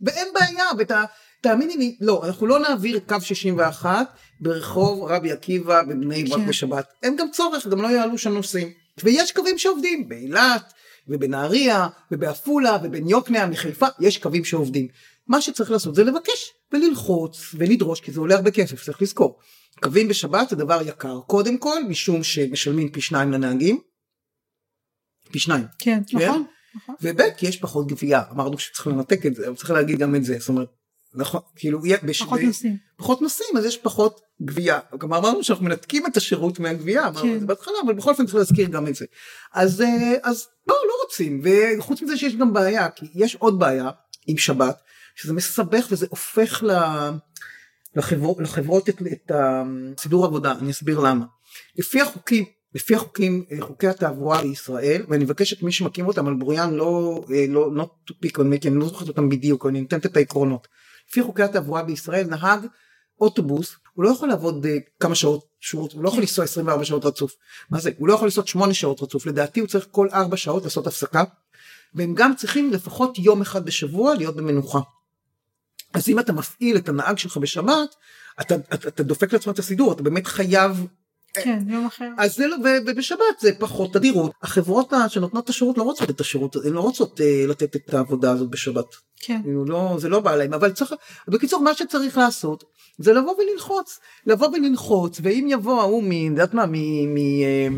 ואין 0.00 0.26
בעיה, 0.34 0.64
ותאמיני 0.78 1.76
לי, 1.76 1.96
לא, 2.00 2.22
אנחנו 2.26 2.46
לא 2.46 2.58
נעביר 2.58 3.00
קו 3.08 3.16
61 3.20 4.06
ברחוב 4.40 5.04
רבי 5.04 5.32
עקיבא 5.32 5.82
בבני 5.82 6.24
ברק 6.24 6.40
כן. 6.40 6.46
בשבת. 6.46 6.86
אין 7.02 7.16
גם 7.16 7.30
צורך, 7.30 7.66
גם 7.66 7.82
לא 7.82 7.88
יעלו 7.88 8.18
שם 8.18 8.32
נוסעים. 8.32 8.68
ויש 9.04 9.32
קווים 9.32 9.58
שעובדים, 9.58 10.08
באילת, 10.08 10.72
ובנהריה, 11.08 11.86
ובעפולה, 12.10 12.78
ובן 12.82 13.08
יוקנעם, 13.08 13.50
מחיפה, 13.50 13.86
יש 14.00 14.18
קווים 14.18 14.44
שעובדים. 14.44 14.88
מה 15.26 15.40
שצריך 15.40 15.70
לעשות 15.70 15.94
זה 15.94 16.04
לבקש 16.04 16.52
וללחוץ 16.72 17.54
ולדרוש 17.54 18.00
כי 18.00 18.12
זה 18.12 18.20
עולה 18.20 18.34
הרבה 18.34 18.50
כסף 18.50 18.84
צריך 18.84 19.02
לזכור. 19.02 19.38
קווים 19.82 20.08
בשבת 20.08 20.48
זה 20.48 20.56
דבר 20.56 20.80
יקר 20.86 21.20
קודם 21.26 21.58
כל 21.58 21.84
משום 21.88 22.22
שמשלמים 22.22 22.92
פי 22.92 23.00
שניים 23.00 23.32
לנהגים. 23.32 23.80
פי 25.32 25.38
שניים. 25.38 25.64
כן, 25.78 25.98
נכון. 26.12 26.44
נכון. 26.76 26.94
וב' 27.02 27.20
כי 27.36 27.46
יש 27.46 27.56
פחות 27.56 27.86
גבייה 27.86 28.22
אמרנו 28.30 28.58
שצריך 28.58 28.86
לנתק 28.86 29.26
את 29.26 29.34
זה 29.34 29.46
אבל 29.48 29.56
צריך 29.56 29.70
להגיד 29.70 29.98
גם 29.98 30.14
את 30.14 30.24
זה 30.24 30.38
זאת 30.38 30.48
אומרת 30.48 30.68
נכון 31.14 31.40
כאילו 31.56 31.80
בש- 32.04 32.22
פחות 32.22 32.40
ב- 32.40 32.42
נוסעים. 32.44 32.76
פחות 32.96 33.22
נוסעים 33.22 33.56
אז 33.58 33.64
יש 33.64 33.76
פחות 33.78 34.20
גבייה. 34.42 34.78
גם 34.98 35.12
אמרנו 35.12 35.44
שאנחנו 35.44 35.64
מנתקים 35.64 36.06
את 36.06 36.16
השירות 36.16 36.58
מהגבייה 36.58 37.08
אמרנו 37.08 37.28
כן. 37.28 37.34
את 37.34 37.40
זה 37.40 37.46
בהתחלה 37.46 37.74
אבל 37.86 37.94
בכל 37.94 38.10
אופן 38.10 38.24
צריך 38.24 38.34
להזכיר 38.34 38.68
גם 38.68 38.86
את 38.86 38.94
זה. 38.94 39.04
אז 39.52 39.80
אה, 39.80 40.14
אז 40.22 40.46
לא 40.68 40.74
לא 40.88 40.92
רוצים 41.04 41.42
וחוץ 41.78 42.02
מזה 42.02 42.16
שיש 42.16 42.36
גם 42.36 42.52
בעיה 42.52 42.90
כי 42.90 43.06
יש 43.14 43.34
עוד 43.34 43.58
בעיה 43.58 43.90
עם 44.26 44.38
שבת 44.38 44.80
שזה 45.14 45.32
מסבך 45.32 45.86
וזה 45.90 46.06
הופך 46.10 46.62
ל... 46.62 46.70
לחברות, 47.96 48.40
לחברות 48.40 48.88
את, 48.88 49.02
את 49.12 49.32
הסידור 49.34 50.24
עבודה 50.24 50.52
אני 50.52 50.70
אסביר 50.70 51.00
למה. 51.00 51.24
לפי 51.78 52.00
החוקים 52.00 52.44
לפי 52.74 52.94
החוקים 52.94 53.44
אה, 53.52 53.56
חוקי 53.60 53.86
התעבורה 53.86 54.42
בישראל 54.42 55.02
ואני 55.08 55.24
מבקש 55.24 55.52
את 55.52 55.62
מי 55.62 55.72
שמקים 55.72 56.06
אותם 56.06 56.26
על 56.28 56.34
בוריין 56.34 56.70
לא 56.70 57.24
אה, 57.34 57.44
לא 57.48 57.70
not 57.76 58.10
to 58.10 58.14
pick 58.26 58.38
on 58.38 58.54
me 58.54 58.60
כי 58.60 58.68
אני 58.68 58.76
לא 58.76 58.86
זוכרת 58.86 59.08
אותם 59.08 59.28
בדיוק 59.28 59.66
אני 59.66 59.80
נותנת 59.80 60.06
את 60.06 60.16
העקרונות. 60.16 60.68
לפי 61.08 61.22
חוקי 61.22 61.42
התעבורה 61.42 61.82
בישראל 61.82 62.26
נהג 62.26 62.66
אוטובוס 63.20 63.76
הוא 63.94 64.04
לא 64.04 64.10
יכול 64.10 64.28
לעבוד 64.28 64.66
אה, 64.66 64.76
כמה 65.00 65.14
שעות 65.14 65.46
שירות 65.60 65.92
הוא 65.92 66.02
לא 66.02 66.08
יכול 66.08 66.20
לנסוע 66.20 66.44
24 66.44 66.84
שעות 66.84 67.04
רצוף. 67.04 67.36
מה 67.70 67.80
זה? 67.80 67.90
הוא 67.98 68.08
לא 68.08 68.14
יכול 68.14 68.26
לנסוע 68.26 68.46
8 68.46 68.74
שעות 68.74 69.02
רצוף. 69.02 69.26
לדעתי 69.26 69.60
הוא 69.60 69.68
צריך 69.68 69.86
כל 69.90 70.08
4 70.12 70.36
שעות 70.36 70.64
לעשות 70.64 70.86
הפסקה. 70.86 71.24
והם 71.94 72.14
גם 72.14 72.34
צריכים 72.36 72.70
לפחות 72.70 73.18
יום 73.18 73.42
אחד 73.42 73.64
בשבוע 73.64 74.14
להיות 74.14 74.36
במנוחה. 74.36 74.80
אז 75.94 76.08
אם 76.08 76.18
אתה 76.18 76.32
מפעיל 76.32 76.76
את 76.76 76.88
הנהג 76.88 77.18
שלך 77.18 77.36
בשבת 77.36 77.94
אתה, 78.40 78.54
אתה, 78.54 78.88
אתה 78.88 79.02
דופק 79.02 79.32
לעצמך 79.32 79.54
את 79.54 79.58
הסידור 79.58 79.92
אתה 79.92 80.02
באמת 80.02 80.26
חייב 80.26 80.86
כן, 81.42 81.58
יום 81.68 81.86
אחר. 81.86 82.08
אז 82.18 82.34
זה 82.36 82.46
לא, 82.46 82.56
ובשבת 82.86 83.18
זה 83.40 83.50
פחות 83.58 83.92
תדירות 83.92 84.32
החברות 84.42 84.92
שנותנות 85.08 85.44
את 85.44 85.48
השירות 85.48 85.78
לא 85.78 85.82
רוצות 85.82 86.10
את 86.10 86.20
השירות 86.20 86.56
הן 86.56 86.72
לא 86.72 86.80
רוצות 86.80 87.20
uh, 87.20 87.50
לתת 87.50 87.76
את 87.76 87.94
העבודה 87.94 88.30
הזאת 88.30 88.50
בשבת 88.50 88.84
כן. 89.20 89.40
כאילו 89.42 89.64
לא 89.64 89.96
זה 89.98 90.08
לא 90.08 90.20
בא 90.20 90.36
להם 90.36 90.54
אבל 90.54 90.72
צריך 90.72 90.92
בקיצור 91.28 91.62
מה 91.62 91.74
שצריך 91.74 92.18
לעשות 92.18 92.64
זה 92.98 93.12
לבוא 93.12 93.34
וללחוץ 93.38 94.00
לבוא 94.26 94.48
וללחוץ 94.48 95.20
ואם 95.22 95.46
יבוא 95.50 95.80
ההוא 95.80 96.02
מ... 96.02 96.12
יודעת 96.12 96.54
מה 96.54 96.66
מ- 96.66 97.14
מ- 97.14 97.16
אה, 97.42 97.68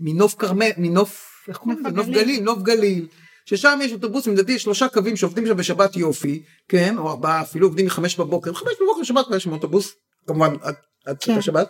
מנוף 0.00 0.34
כרמל 0.34 0.70
מנוף 0.76 1.26
איך 1.48 1.56
קוראים 1.56 1.80
לזה? 1.80 1.96
נוף. 1.96 2.06
גליל 2.06 2.42
נוף 2.42 2.62
גליל 2.62 3.06
ששם 3.44 3.78
יש 3.82 3.92
אוטובוסים 3.92 4.32
לדעתי 4.32 4.52
יש 4.52 4.62
שלושה 4.62 4.88
קווים 4.88 5.16
שעובדים 5.16 5.46
שם 5.46 5.56
בשבת 5.56 5.96
יופי 5.96 6.42
כן 6.68 6.98
או 6.98 7.10
ארבעה 7.10 7.42
אפילו 7.42 7.66
עובדים 7.66 7.86
מחמש 7.86 8.16
בבוקר 8.16 8.52
חמש 8.52 8.72
בבוקר 8.82 9.02
שבת 9.02 9.26
כבר 9.26 9.36
יש 9.36 9.44
שם 9.44 9.52
אוטובוס 9.52 9.92
כמובן 10.26 10.54
עד, 10.62 10.74
עד 11.06 11.16
כן. 11.20 11.40
כן. 11.40 11.62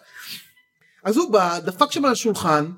אז 1.04 1.16
הוא 1.16 1.32
בא 1.32 1.58
דפק 1.58 1.92
שם 1.92 2.04
על 2.04 2.12
השולחן 2.12 2.70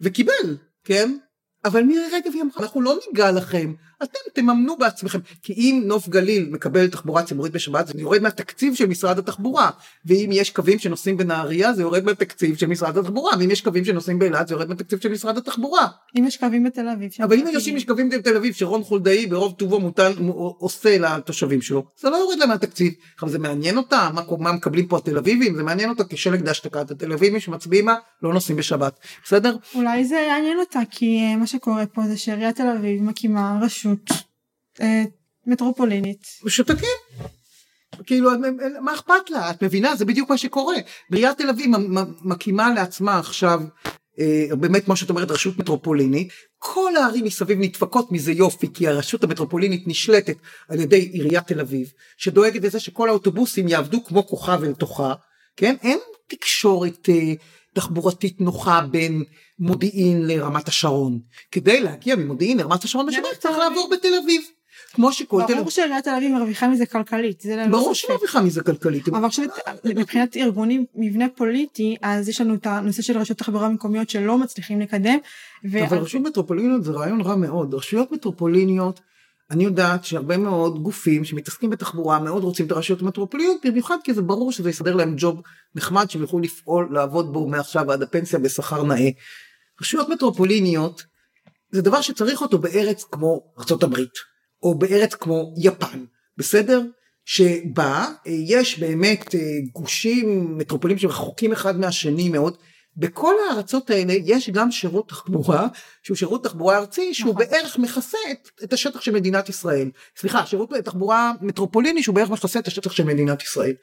וקיבל 0.00 0.56
כן? 0.84 1.18
אבל 1.64 1.82
מירי 1.82 2.06
רגב 2.12 2.30
היא 2.34 2.42
אמרה 2.42 2.54
אנחנו 2.60 2.80
לא 2.80 2.98
ניגע 3.06 3.32
לכם 3.32 3.74
אתם 4.02 4.18
תממנו 4.34 4.76
בעצמכם. 4.76 5.18
כי 5.42 5.52
אם 5.52 5.82
נוף 5.84 6.08
גליל 6.08 6.48
מקבל 6.50 6.88
תחבורה 6.88 7.22
ציבורית 7.22 7.52
בשבת 7.52 7.86
זה 7.86 7.92
יורד 7.96 8.22
מהתקציב 8.22 8.74
של 8.74 8.86
משרד 8.86 9.18
התחבורה. 9.18 9.70
ואם 10.06 10.30
יש 10.32 10.50
קווים 10.50 10.78
שנוסעים 10.78 11.16
בנהריה 11.16 11.72
זה 11.72 11.82
יורד 11.82 12.04
מהתקציב 12.04 12.56
של 12.56 12.66
משרד 12.66 12.98
התחבורה. 12.98 13.36
ואם 13.38 13.50
יש 13.50 13.60
קווים 13.60 13.84
שנוסעים 13.84 14.18
באילת 14.18 14.48
זה 14.48 14.54
יורד 14.54 14.68
מהתקציב 14.68 15.00
של 15.00 15.08
משרד 15.08 15.38
התחבורה. 15.38 15.86
אם 16.18 16.24
יש 16.24 16.36
קווים 16.36 16.64
בתל 16.64 16.88
אביב. 16.88 17.10
אבל 17.22 17.38
אם 17.38 17.46
יש 17.52 17.68
יש 17.78 17.84
קווים 17.84 18.10
בתל 18.10 18.36
אביב 18.36 18.54
שרון 18.54 18.82
חולדאי 18.84 19.26
ברוב 19.26 19.54
טובו 19.58 19.80
מוטל 19.80 20.12
עושה 20.58 20.98
לתושבים 20.98 21.62
שלו 21.62 21.84
זה 22.00 22.10
לא 22.10 22.16
יורד 22.16 22.38
להם 22.38 22.48
מהתקציב. 22.48 22.92
עכשיו 23.14 23.28
זה 23.28 23.38
מעניין 23.38 23.76
אותה 23.76 24.08
מה, 24.14 24.22
מה 24.38 24.52
מקבלים 24.52 24.86
פה 24.86 24.96
התל 24.96 25.18
אביבים 25.18 25.56
זה 25.56 25.62
מעניין 25.62 25.90
אותה 25.90 26.04
כשלג 26.04 26.40
דשתקת 26.40 26.90
התל 26.90 27.12
אביבים 27.12 27.40
שמצביעים 27.40 27.84
מה 27.84 27.94
לא 28.22 28.32
נוסעים 28.32 28.58
בשבת 28.58 28.98
בסדר? 29.24 29.56
אולי 29.74 30.04
זה 30.04 30.14
יעניין 30.14 30.58
אותה 30.58 30.80
כי 30.90 31.20
אה, 31.20 31.36
מה 31.36 31.46
שקורה 31.46 31.86
פה 31.86 32.02
זה 32.06 32.16
שעיריית 32.16 32.56
תל 32.56 32.66
אביב 32.78 33.02
מקימה 33.02 33.58
רשות 33.62 33.87
אה, 34.80 35.04
מטרופולינית. 35.46 36.26
שותקים. 36.48 36.88
כאילו 38.06 38.30
מה 38.80 38.94
אכפת 38.94 39.30
לה? 39.30 39.50
את 39.50 39.62
מבינה? 39.62 39.96
זה 39.96 40.04
בדיוק 40.04 40.30
מה 40.30 40.38
שקורה. 40.38 40.76
עיריית 41.12 41.38
תל 41.38 41.48
אביב 41.48 41.70
מקימה 42.22 42.74
לעצמה 42.74 43.18
עכשיו 43.18 43.60
אה, 44.20 44.56
באמת 44.56 44.84
כמו 44.84 44.96
שאת 44.96 45.10
אומרת 45.10 45.30
רשות 45.30 45.58
מטרופולינית. 45.58 46.28
כל 46.58 46.96
הערים 46.96 47.24
מסביב 47.24 47.58
נדפקות 47.60 48.12
מזה 48.12 48.32
יופי 48.32 48.66
כי 48.74 48.88
הרשות 48.88 49.24
המטרופולינית 49.24 49.82
נשלטת 49.86 50.36
על 50.68 50.80
ידי 50.80 51.00
עיריית 51.00 51.46
תל 51.46 51.60
אביב 51.60 51.92
שדואגת 52.16 52.62
לזה 52.62 52.80
שכל 52.80 53.08
האוטובוסים 53.08 53.68
יעבדו 53.68 54.04
כמו 54.04 54.26
כוכב 54.26 54.64
אל 54.64 54.72
תוכה 54.72 55.14
כן? 55.56 55.76
אין 55.82 55.98
תקשורת 56.28 57.08
אה, 57.08 57.32
תחבורתית 57.74 58.40
נוחה 58.40 58.80
בין 58.90 59.24
מודיעין 59.58 60.26
לרמת 60.26 60.68
השרון 60.68 61.18
כדי 61.52 61.80
להגיע 61.80 62.16
ממודיעין 62.16 62.58
לרמת 62.58 62.84
השרון 62.84 63.06
בשבת 63.06 63.24
צריך 63.38 63.58
לעבור 63.58 63.90
בתל 63.92 64.14
אביב 64.24 64.42
כמו 64.94 65.12
שכל 65.12 65.40
תל 65.40 65.44
אביב. 65.44 65.56
ברור 65.56 65.70
שעיריית 65.70 66.04
תל 66.04 66.10
אביב 66.10 66.32
מרוויחה 66.32 66.68
מזה 66.68 66.86
כלכלית. 66.86 67.42
ברור 67.70 67.94
שהיא 67.94 68.10
מרוויחה 68.10 68.40
מזה 68.40 68.62
כלכלית. 68.62 69.08
אבל 69.08 69.24
עכשיו 69.24 69.44
מבחינת 69.84 70.36
ארגונים 70.36 70.84
מבנה 70.94 71.26
פוליטי 71.36 71.96
אז 72.02 72.28
יש 72.28 72.40
לנו 72.40 72.54
את 72.54 72.66
הנושא 72.66 73.02
של 73.02 73.18
רשויות 73.18 73.38
תחבורה 73.38 73.68
מקומיות 73.68 74.10
שלא 74.10 74.38
מצליחים 74.38 74.80
לקדם. 74.80 75.18
אבל 75.64 75.98
רשויות 75.98 76.26
מטרופוליניות 76.26 76.84
זה 76.84 76.92
רעיון 76.92 77.20
רע 77.20 77.36
מאוד. 77.36 77.74
רשויות 77.74 78.12
מטרופוליניות 78.12 79.00
אני 79.50 79.64
יודעת 79.64 80.04
שהרבה 80.04 80.36
מאוד 80.36 80.82
גופים 80.82 81.24
שמתעסקים 81.24 81.70
בתחבורה 81.70 82.18
מאוד 82.18 82.44
רוצים 82.44 82.66
את 82.66 82.70
הרשויות 82.70 83.02
המטרופוליניות 83.02 83.66
במיוחד 83.66 83.96
כי 84.04 84.14
זה 84.14 84.22
ברור 84.22 84.52
שזה 84.52 84.70
יסדר 84.70 84.94
להם 84.94 85.14
ג'וב 85.16 85.42
נחמד 85.74 86.10
שהם 86.10 86.22
יוכלו 86.22 86.38
לפעול 86.38 86.88
לעבוד 86.90 87.32
בו 87.32 87.46
מעכשיו 87.46 87.92
עד 87.92 88.02
הפנסיה 88.02 88.38
בשכר 88.38 88.82
נאה. 88.82 89.08
רשויות 89.80 90.08
מטרופוליניות 90.08 91.02
זה 91.70 91.82
דבר 91.82 92.00
שצריך 92.00 92.42
אותו 92.42 92.58
בארץ 92.58 93.04
כמו 93.04 93.52
ארה"ב 93.58 93.94
או 94.62 94.78
בארץ 94.78 95.14
כמו 95.14 95.54
יפן 95.62 96.04
בסדר 96.36 96.82
שבה 97.24 98.06
אה, 98.26 98.32
יש 98.46 98.78
באמת 98.78 99.34
אה, 99.34 99.40
גושים 99.72 100.58
מטרופולים 100.58 100.98
שרחוקים 100.98 101.52
אחד 101.52 101.78
מהשני 101.80 102.28
מאוד 102.28 102.56
בכל 102.96 103.34
הארצות 103.50 103.90
האלה 103.90 104.12
יש 104.24 104.50
גם 104.50 104.70
שירות 104.70 105.08
תחבורה 105.08 105.68
שהוא 106.02 106.16
שירות 106.16 106.44
תחבורה 106.44 106.78
ארצי 106.78 107.14
שהוא 107.14 107.34
נכון. 107.34 107.46
בערך 107.46 107.78
מכסה 107.78 108.18
את, 108.30 108.48
את 108.64 108.72
השטח 108.72 109.00
של 109.00 109.12
מדינת 109.12 109.48
ישראל 109.48 109.90
סליחה 110.16 110.46
שירות 110.46 110.70
תחבורה 110.84 111.32
מטרופוליני 111.40 112.02
שהוא 112.02 112.14
בערך 112.14 112.30
מכסה 112.30 112.58
את 112.58 112.66
השטח 112.66 112.92
של 112.92 113.04
מדינת 113.04 113.42
ישראל. 113.42 113.74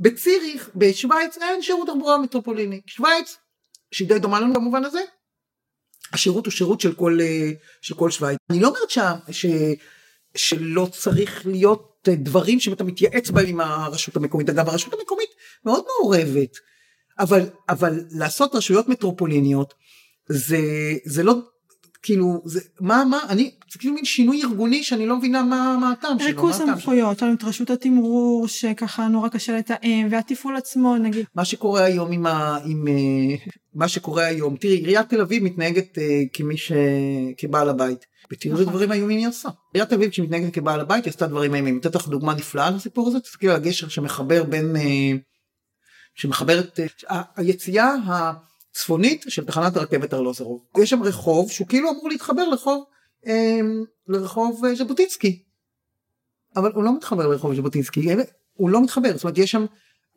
בציריך 0.00 0.70
בשוויץ 0.74 1.38
אין 1.40 1.62
שירות 1.62 1.88
תחבורה 1.88 2.18
מטרופוליני 2.18 2.80
שוויץ 2.86 3.36
שהיא 3.92 4.08
די 4.08 4.18
דומה 4.18 4.40
לנו 4.40 4.54
במובן 4.54 4.84
הזה 4.84 5.00
השירות 6.12 6.46
הוא 6.46 6.52
שירות 6.52 6.80
של 6.80 6.94
כל 6.94 7.18
אה, 7.20 7.50
של 7.80 7.94
כל 7.94 8.10
שוויץ 8.10 8.38
אני 8.50 8.60
לא 8.60 8.68
אומרת 8.68 8.90
ש, 8.90 8.98
ש, 9.30 9.46
שלא 10.36 10.88
צריך 10.92 11.46
להיות 11.46 12.08
דברים 12.08 12.60
שאתה 12.60 12.84
מתייעץ 12.84 13.30
בהם 13.30 13.46
עם 13.46 13.60
הרשות 13.60 14.16
המקומית 14.16 14.48
אגב 14.48 14.68
הרשות 14.68 14.94
המקומית 14.94 15.30
מאוד 15.64 15.84
מעורבת. 15.86 16.56
אבל 17.18 17.40
אבל 17.68 18.04
לעשות 18.10 18.54
רשויות 18.54 18.88
מטרופוליניות 18.88 19.74
זה 20.28 20.58
זה 21.04 21.22
לא 21.22 21.34
כאילו 22.02 22.42
זה 22.44 22.60
מה 22.80 23.04
מה 23.04 23.18
אני 23.28 23.54
זה 23.72 23.78
כאילו 23.78 23.94
מין 23.94 24.04
שינוי 24.04 24.42
ארגוני 24.42 24.82
שאני 24.82 25.06
לא 25.06 25.16
מבינה 25.16 25.42
מה 25.42 25.76
מה 25.80 25.90
הטעם 25.90 26.18
שלו. 26.18 26.28
ריכוז 26.28 26.56
סמכויות, 26.56 27.22
לנו 27.22 27.34
את 27.34 27.44
רשות 27.44 27.70
התמרור 27.70 28.48
שככה 28.48 29.08
נורא 29.08 29.28
קשה 29.28 29.58
לתאם 29.58 30.08
והתפעול 30.10 30.56
עצמו 30.56 30.96
נגיד. 30.96 31.26
מה 31.34 31.44
שקורה 31.44 31.84
היום 31.84 32.12
עם, 32.12 32.26
ה, 32.26 32.58
עם 32.64 32.88
אה, 32.88 33.36
מה 33.76 33.88
שקורה 33.88 34.26
היום 34.26 34.56
תראי 34.56 34.74
עיריית 34.74 35.08
תל 35.08 35.20
אביב 35.20 35.42
מתנהגת 35.42 35.98
אה, 35.98 36.22
כמי 36.32 36.56
ש... 36.56 36.72
כבעל 37.36 37.68
הבית. 37.68 38.06
ותראו 38.30 38.52
איזה 38.52 38.62
נכון. 38.62 38.74
דברים 38.74 38.92
איומים 38.92 39.18
היא 39.18 39.28
עושה. 39.28 39.48
עיריית 39.74 39.88
תל 39.88 39.94
אביב 39.94 40.10
כשמתנהגת 40.10 40.54
כבעל 40.54 40.80
הבית 40.80 41.04
היא 41.04 41.10
עשתה 41.10 41.26
דברים 41.26 41.54
איומים. 41.54 41.78
אתן 41.78 41.88
לך 41.94 42.08
דוגמה 42.08 42.34
נפלאה 42.34 42.70
לסיפור 42.70 43.08
הזה 43.08 43.20
תסתכלי 43.20 43.50
על 43.50 43.56
הגשר 43.56 43.88
שמחבר 43.88 44.44
בין 44.44 44.76
אה, 44.76 45.12
שמחברת 46.14 46.80
אה, 47.10 47.22
היציאה 47.36 47.94
הצפונית 48.06 49.24
של 49.28 49.44
תחנת 49.44 49.76
הרכבת 49.76 50.14
ארלוזרוב. 50.14 50.64
יש 50.78 50.90
שם 50.90 51.02
רחוב 51.02 51.50
שהוא 51.50 51.66
כאילו 51.66 51.90
אמור 51.90 52.08
להתחבר 52.08 52.48
לחוב, 52.48 52.84
אה, 53.26 53.60
לרחוב 54.08 54.64
אה, 54.64 54.74
ז'בוטינסקי. 54.74 55.42
אבל 56.56 56.72
הוא 56.72 56.84
לא 56.84 56.96
מתחבר 56.96 57.26
לרחוב 57.26 57.54
ז'בוטינסקי, 57.54 58.08
הוא 58.52 58.70
לא 58.70 58.82
מתחבר, 58.82 59.12
זאת 59.14 59.24
אומרת 59.24 59.38
יש 59.38 59.50
שם 59.50 59.66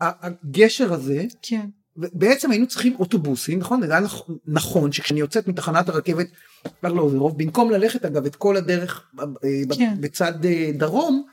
הגשר 0.02 0.94
הזה, 0.94 1.26
כן. 1.42 1.70
בעצם 2.00 2.52
היינו 2.52 2.68
צריכים 2.68 2.96
אוטובוסים, 2.96 3.60
נכון? 3.60 3.88
זה 3.88 3.94
היה 3.98 4.08
נכון 4.46 4.92
שכשאני 4.92 5.20
יוצאת 5.20 5.48
מתחנת 5.48 5.90
הרכבת 5.90 6.28
ארלוזרוב, 6.86 7.38
במקום 7.38 7.72
ללכת 7.72 8.06
אגב 8.06 8.26
את 8.26 8.36
כל 8.36 8.58
הדרך 8.58 9.12
כן. 9.78 9.96
בצד 10.00 10.34
דרום, 10.74 11.26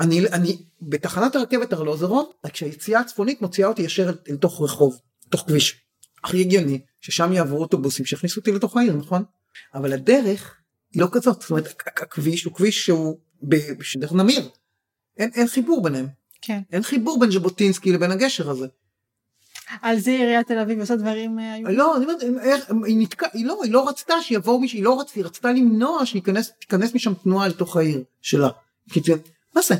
אני, 0.00 0.20
אני 0.28 0.58
בתחנת 0.82 1.36
הרכבת 1.36 1.72
ארלוזרון, 1.72 2.24
כשהיציאה 2.52 3.00
הצפונית 3.00 3.42
מוציאה 3.42 3.68
אותי 3.68 3.82
ישר 3.82 4.08
אל, 4.08 4.14
אל 4.30 4.36
תוך 4.36 4.62
רחוב, 4.62 5.00
תוך 5.28 5.44
כביש. 5.46 5.80
הכי 6.24 6.40
הגיוני 6.40 6.80
ששם 7.00 7.32
יעברו 7.32 7.58
אוטובוסים 7.58 8.04
שיכניסו 8.04 8.40
אותי 8.40 8.52
לתוך 8.52 8.76
העיר, 8.76 8.96
נכון? 8.96 9.22
אבל 9.74 9.92
הדרך 9.92 10.56
היא 10.92 11.02
לא 11.02 11.08
כזאת, 11.12 11.40
זאת 11.40 11.50
אומרת 11.50 11.74
הכביש 11.86 12.44
הוא 12.44 12.54
כביש 12.54 12.86
שהוא 12.86 13.18
בדרך 13.42 14.12
נמיר. 14.12 14.48
אין, 15.16 15.30
אין 15.34 15.46
חיבור 15.46 15.82
ביניהם. 15.82 16.06
כן. 16.42 16.60
אין 16.72 16.82
חיבור 16.82 17.20
בין 17.20 17.30
ז'בוטינסקי 17.30 17.92
לבין 17.92 18.10
הגשר 18.10 18.50
הזה. 18.50 18.66
על 19.82 19.98
זה 19.98 20.10
עיריית 20.10 20.46
תל 20.46 20.58
אביב 20.58 20.80
עושה 20.80 20.96
דברים 20.96 21.38
אה, 21.38 21.58
לא, 21.72 21.96
אני 21.96 22.04
אומרת, 22.04 22.22
היא 22.86 22.96
נתקע, 22.98 23.26
היא 23.32 23.46
לא, 23.46 23.60
היא 23.62 23.72
לא 23.72 23.88
רצתה 23.88 24.14
שיבואו 24.22 24.60
מישהו, 24.60 24.76
היא 24.76 24.84
לא 24.84 25.00
רצתה, 25.00 25.12
היא 25.16 25.24
רצתה 25.24 25.52
למנוע 25.52 26.06
שייכנס 26.06 26.94
משם 26.94 27.14
תנועה 27.14 27.48
לתוך 27.48 27.76
העיר 27.76 28.02
שלה. 28.22 28.48
מה 29.54 29.62
זה? 29.62 29.74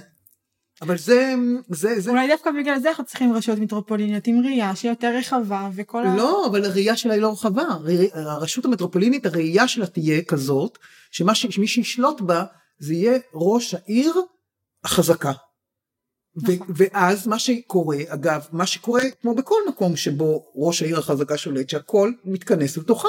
אבל 0.82 0.98
זה, 0.98 1.34
זה, 1.68 2.00
זה... 2.00 2.10
אולי 2.10 2.28
דווקא 2.28 2.50
בגלל 2.50 2.78
זה 2.78 2.88
אנחנו 2.88 3.04
צריכים 3.04 3.32
רשויות 3.32 3.60
מטרופוליניות 3.60 4.26
עם 4.26 4.40
ראייה 4.44 4.76
שהיא 4.76 4.90
יותר 4.90 5.16
רחבה 5.16 5.68
וכל 5.74 6.06
ה... 6.06 6.16
לא, 6.16 6.46
אבל 6.46 6.64
הראייה 6.64 6.96
שלה 6.96 7.14
היא 7.14 7.22
לא 7.22 7.32
רחבה. 7.32 7.62
הרשות 8.12 8.64
המטרופולינית, 8.64 9.26
הראייה 9.26 9.68
שלה 9.68 9.86
תהיה 9.86 10.22
כזאת. 10.22 10.78
שמי 11.10 11.66
שישלוט 11.66 12.20
בה 12.20 12.44
זה 12.78 12.94
יהיה 12.94 13.18
ראש 13.34 13.74
העיר 13.74 14.14
החזקה. 14.84 15.32
ו- 16.36 16.52
נכון. 16.52 16.66
ואז 16.76 17.26
מה 17.26 17.38
שקורה, 17.38 17.96
אגב, 18.06 18.46
מה 18.52 18.66
שקורה 18.66 19.02
כמו 19.22 19.34
בכל 19.34 19.60
מקום 19.68 19.96
שבו 19.96 20.46
ראש 20.56 20.82
העיר 20.82 20.98
החזקה 20.98 21.36
שולט, 21.36 21.68
שהכל 21.68 22.12
מתכנס 22.24 22.76
לתוכה. 22.76 23.08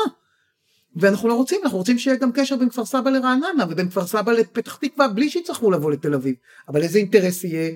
ואנחנו 0.95 1.29
לא 1.29 1.33
רוצים, 1.33 1.61
אנחנו 1.63 1.77
רוצים 1.77 1.99
שיהיה 1.99 2.17
גם 2.17 2.31
קשר 2.31 2.55
בין 2.55 2.69
כפר 2.69 2.85
סבא 2.85 3.09
לרעננה 3.09 3.65
ובין 3.69 3.89
כפר 3.89 4.07
סבא 4.07 4.31
לפתח 4.31 4.75
תקווה 4.75 5.07
בלי 5.07 5.29
שיצטרכו 5.29 5.71
לבוא 5.71 5.91
לתל 5.91 6.13
אביב. 6.13 6.35
אבל 6.69 6.81
איזה 6.81 6.99
אינטרס 6.99 7.43
יהיה 7.43 7.71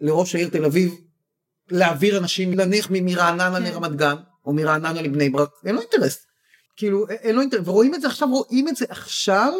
לראש 0.00 0.34
העיר 0.34 0.48
תל 0.48 0.64
אביב 0.64 0.94
להעביר 1.70 2.18
אנשים 2.18 2.54
נניח 2.54 2.88
מרעננה 2.90 3.58
כן. 3.58 3.62
לרמת 3.62 3.96
גן 3.96 4.14
או 4.46 4.52
מרעננה 4.52 5.02
לבני 5.02 5.30
ברק, 5.30 5.50
אין 5.64 5.74
לו 5.74 5.80
אינטרס. 5.80 6.26
כאילו 6.76 7.08
אין 7.08 7.34
לו 7.34 7.40
אינטרס, 7.40 7.68
ורואים 7.68 7.94
את 7.94 8.00
זה 8.00 8.06
עכשיו, 8.06 8.28
רואים 8.28 8.68
את 8.68 8.76
זה 8.76 8.84
עכשיו, 8.88 9.52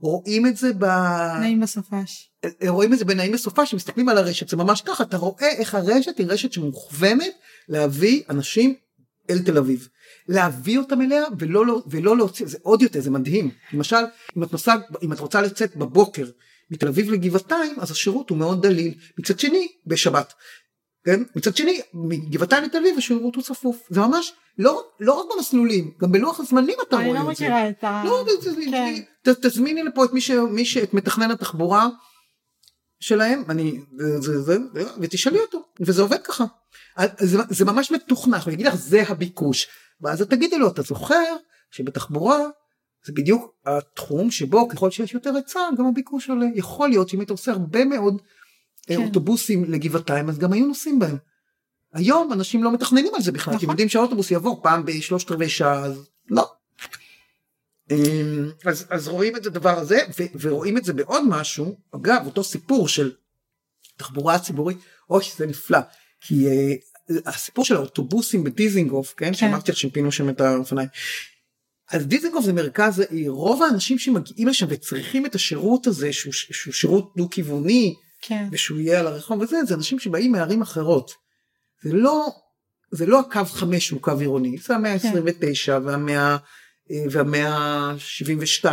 רואים 0.00 0.46
את 0.46 0.56
זה 0.56 0.72
ב... 0.72 0.84
נעים 1.40 1.60
בסופש. 1.60 2.30
רואים 2.68 2.92
את 2.92 2.98
זה 2.98 3.04
בנעים 3.04 3.32
בסופש, 3.32 3.70
שמסתכלים 3.70 4.08
על 4.08 4.18
הרשת, 4.18 4.48
זה 4.48 4.56
ממש 4.56 4.80
ככה, 4.80 5.04
אתה 5.04 5.16
רואה 5.16 5.48
איך 5.48 5.74
הרשת 5.74 6.18
היא 6.18 6.26
רשת 6.26 6.52
שמוכוונת 6.52 7.32
להביא 7.68 8.22
אנשים 8.30 8.74
אל 9.30 9.38
תל 9.38 9.58
אביב. 9.58 9.88
להביא 10.28 10.78
אותם 10.78 11.02
אליה 11.02 11.24
ולא, 11.38 11.66
לא, 11.66 11.82
ולא 11.86 12.16
להוציא, 12.16 12.46
זה 12.46 12.58
עוד 12.62 12.82
יותר, 12.82 13.00
זה 13.00 13.10
מדהים. 13.10 13.50
למשל, 13.72 13.96
אם 14.36 14.42
את, 14.42 14.52
נוסע, 14.52 14.74
אם 15.02 15.12
את 15.12 15.20
רוצה 15.20 15.42
לצאת 15.42 15.76
בבוקר 15.76 16.26
מתל 16.70 16.88
אביב 16.88 17.10
לגבעתיים, 17.10 17.74
אז 17.80 17.90
השירות 17.90 18.30
הוא 18.30 18.38
מאוד 18.38 18.66
דליל. 18.66 18.94
מצד 19.18 19.40
שני, 19.40 19.68
בשבת. 19.86 20.32
כן? 21.06 21.22
מצד 21.36 21.56
שני, 21.56 21.80
מגבעתיים 21.94 22.64
לתל 22.64 22.78
אביב 22.78 22.98
השירות 22.98 23.34
הוא 23.34 23.42
צפוף. 23.44 23.82
זה 23.90 24.00
ממש, 24.00 24.32
לא, 24.58 24.84
לא 25.00 25.12
רק 25.12 25.26
במסלולים, 25.36 25.90
גם 26.00 26.12
בלוח 26.12 26.40
הזמנים 26.40 26.76
אתה 26.88 26.96
רואה 26.96 27.24
לא 27.24 27.30
את 27.30 27.36
זה. 27.36 27.46
אני 27.46 27.52
לא 27.52 27.60
מכירה 27.60 27.68
את 27.68 27.84
ה... 27.84 28.02
לא, 28.04 28.24
כן. 28.70 29.02
ת, 29.22 29.28
תזמיני 29.28 29.82
לפה 29.82 30.04
את 30.04 30.12
מי, 30.12 30.20
ש, 30.20 30.30
מי 30.30 30.64
שאת 30.64 30.94
מתכנן 30.94 31.30
התחבורה 31.30 31.88
שלהם, 33.00 33.44
אני, 33.48 33.80
זה, 33.98 34.18
זה, 34.20 34.42
זה, 34.42 34.58
ותשאלי 35.00 35.38
אותו, 35.38 35.62
וזה 35.80 36.02
עובד 36.02 36.22
ככה. 36.22 36.44
זה, 37.18 37.38
זה 37.50 37.64
ממש 37.64 37.90
מתוכנן, 37.90 38.38
אני 38.46 38.54
אגיד 38.54 38.66
לך 38.66 38.74
זה 38.74 39.02
הביקוש, 39.08 39.68
ואז 40.00 40.22
את 40.22 40.30
תגידי 40.30 40.58
לו 40.58 40.68
אתה 40.68 40.82
זוכר 40.82 41.36
שבתחבורה 41.70 42.38
זה 43.06 43.12
בדיוק 43.16 43.54
התחום 43.66 44.30
שבו 44.30 44.68
ככל 44.68 44.90
שיש 44.90 45.14
יותר 45.14 45.34
היצע 45.34 45.60
גם 45.78 45.86
הביקוש 45.86 46.30
עולה. 46.30 46.46
יכול 46.54 46.88
להיות 46.88 47.08
שאם 47.08 47.20
היית 47.20 47.30
עושה 47.30 47.52
הרבה 47.52 47.84
מאוד 47.84 48.22
כן. 48.86 49.02
אוטובוסים 49.02 49.64
לגבעתיים 49.64 50.28
אז 50.28 50.38
גם 50.38 50.52
היו 50.52 50.66
נוסעים 50.66 50.98
בהם. 50.98 51.16
היום 51.92 52.32
אנשים 52.32 52.64
לא 52.64 52.72
מתכננים 52.72 53.14
על 53.14 53.22
זה 53.22 53.32
בכלל, 53.32 53.52
כי 53.52 53.56
הם 53.56 53.56
נכון. 53.56 53.70
יודעים 53.70 53.88
שהאוטובוס 53.88 54.30
יבוא 54.30 54.56
פעם 54.62 54.84
בשלושת 54.84 55.30
רבעי 55.30 55.48
שעה, 55.48 55.84
אז 55.84 56.08
לא. 56.30 56.50
אמ, 57.90 58.50
אז, 58.64 58.86
אז 58.90 59.08
רואים 59.08 59.36
את 59.36 59.46
הדבר 59.46 59.78
הזה, 59.78 59.98
ו, 60.20 60.22
ורואים 60.40 60.76
את 60.76 60.84
זה 60.84 60.92
בעוד 60.92 61.22
משהו, 61.28 61.76
אגב, 61.94 62.22
אותו 62.26 62.44
סיפור 62.44 62.88
של 62.88 63.12
תחבורה 63.96 64.38
ציבורית, 64.38 64.78
אוי, 65.10 65.24
זה 65.36 65.46
נפלא, 65.46 65.78
כי 66.20 66.46
uh, 66.46 67.14
הסיפור 67.26 67.64
של 67.64 67.76
האוטובוסים 67.76 68.44
בדיזינגוף, 68.44 69.14
כן, 69.16 69.26
כן. 69.26 69.34
שאמרתי 69.34 69.72
לך 69.72 69.78
שהם 69.78 69.90
פינו 69.90 70.12
שם 70.12 70.28
את 70.28 70.40
האופניים. 70.40 70.88
אז 71.90 72.06
דיזינגוף 72.06 72.44
זה 72.44 72.52
מרכז 72.52 72.98
העיר, 72.98 73.30
רוב 73.30 73.62
האנשים 73.62 73.98
שמגיעים 73.98 74.48
לשם 74.48 74.66
וצריכים 74.68 75.26
את 75.26 75.34
השירות 75.34 75.86
הזה, 75.86 76.12
שהוא, 76.12 76.32
שהוא 76.32 76.74
שירות 76.74 77.12
דו-כיווני, 77.16 77.94
כן. 78.22 78.48
ושהוא 78.52 78.78
יהיה 78.78 79.00
על 79.00 79.06
הרחוב 79.06 79.40
וזה, 79.40 79.64
זה 79.64 79.74
אנשים 79.74 79.98
שבאים 79.98 80.32
מערים 80.32 80.62
אחרות. 80.62 81.10
זה 81.82 81.92
לא, 81.92 82.26
זה 82.90 83.06
לא 83.06 83.20
הקו 83.20 83.44
5 83.44 83.86
שהוא 83.86 84.00
קו 84.00 84.18
עירוני, 84.18 84.58
זה 84.58 84.74
המאה 84.74 84.92
ה-29 84.92 85.72
והמאה, 85.84 86.36
אה, 86.90 87.04
והמאה 87.10 87.48
ה-72 87.56 88.66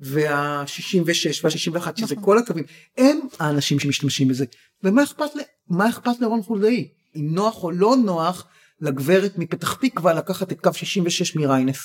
וה-66 0.00 1.40
וה-61, 1.44 1.96
שזה 1.96 2.14
נכון. 2.14 2.24
כל 2.24 2.38
הקווים, 2.38 2.64
הם 2.98 3.20
האנשים 3.38 3.78
שמשתמשים 3.80 4.28
בזה. 4.28 4.44
ומה 4.84 5.02
אכפת, 5.02 5.30
ל- 5.34 5.80
אכפת 5.88 6.20
לרון 6.20 6.42
חולדאי? 6.42 6.88
אם 7.16 7.28
נוח 7.34 7.64
או 7.64 7.70
לא 7.70 7.96
נוח 8.04 8.46
לגברת 8.80 9.38
מפתח 9.38 9.74
תקווה 9.74 10.14
לקחת 10.14 10.52
את 10.52 10.60
קו 10.60 10.72
66 10.74 11.36
מריינס. 11.36 11.78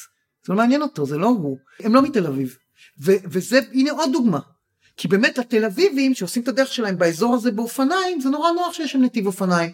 זה 0.46 0.54
לא 0.54 0.58
מעניין 0.58 0.82
אותו, 0.82 1.06
זה 1.06 1.18
לא 1.18 1.28
הוא. 1.28 1.58
הם 1.80 1.96
לא 1.96 2.02
מתל 2.02 2.28
אביב. 2.28 2.58
ו- 3.04 3.12
וזה, 3.32 3.60
הנה 3.74 3.92
עוד 3.92 4.10
דוגמה. 4.14 4.40
כי 4.98 5.08
באמת 5.08 5.40
התל 5.40 5.66
אביבים 5.66 6.14
שעושים 6.14 6.44
את 6.44 6.48
הדרך 6.48 6.74
שלהם 6.74 6.98
באזור 6.98 7.36
הזה 7.36 7.52
באופניים 7.52 8.22
זה 8.22 8.30
נורא 8.30 8.52
נוח 8.52 8.74
שיש 8.74 8.92
שם 8.92 9.02
נתיב 9.02 9.26
אופניים. 9.26 9.72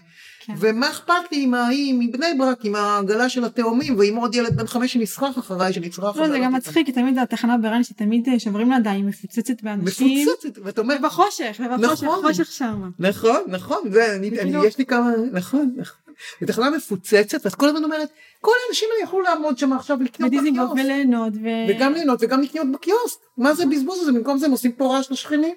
כן. 0.48 0.54
ומה 0.58 0.90
אכפת 0.90 1.14
לי 1.32 1.44
עם 1.44 1.54
ההיא 1.54 1.94
מבני 2.00 2.34
ברק 2.38 2.66
עם 2.66 2.76
העגלה 2.76 3.30
של 3.30 3.46
התאומים 3.46 4.00
ועם 4.00 4.16
עוד 4.16 4.36
ילד 4.36 4.58
בן 4.58 4.68
חמש 4.68 4.94
שנצרח 4.94 5.40
אחריי 5.40 5.74
שנצרח 5.74 6.18
לא, 6.18 6.28
זה. 6.28 6.40
גם 6.40 6.54
מצחיק, 6.54 6.86
כי 6.86 6.92
תמיד 6.92 7.18
התחנה 7.18 7.58
ברן 7.58 7.84
שתמיד 7.84 8.30
אה, 8.30 8.40
שוברים 8.40 8.72
לה 8.72 8.80
די, 8.80 9.02
מפוצצת 9.04 9.64
באנשים. 9.64 10.28
מפוצצת 10.28 10.60
ואתה 10.64 10.82
אומר 10.82 10.96
ובחושך, 11.00 11.62
ובחושך, 11.78 12.04
נכון. 12.04 12.28
חושך 12.28 12.52
שם. 12.52 12.90
נכון 13.00 13.42
נכון 13.48 13.78
זה 13.92 14.16
אני, 14.16 14.40
אני 14.40 14.66
יש 14.68 14.78
לי 14.78 14.86
כמה 14.86 15.12
נכון 15.32 15.72
נכון. 15.78 16.07
בתחנה 16.42 16.70
מפוצצת 16.70 17.46
ואת 17.46 17.56
כל 17.56 17.68
הזמן 17.68 17.84
אומרת 17.84 18.10
כל 18.42 18.52
האנשים 18.66 18.90
האלה 18.94 19.04
יכלו 19.04 19.22
לעמוד 19.22 19.58
שם 19.58 19.74
עכשיו 19.74 19.98
לקנות 20.02 20.32
בדיזינגוף 20.32 20.72
בקיוסק 20.72 20.86
וליהנות. 20.86 21.34
ו... 21.44 21.48
וגם 21.70 21.94
ליהנות 21.94 22.20
וגם 22.22 22.42
לקנות 22.42 22.72
בקיוסק 22.74 23.20
מה 23.38 23.54
זה 23.54 23.64
הבזבוז 23.64 24.00
הזה 24.02 24.12
במקום 24.12 24.38
זה 24.38 24.46
הם 24.46 24.52
עושים 24.52 24.72
פה 24.72 24.96
רעש 24.96 25.12
לשכנים. 25.12 25.56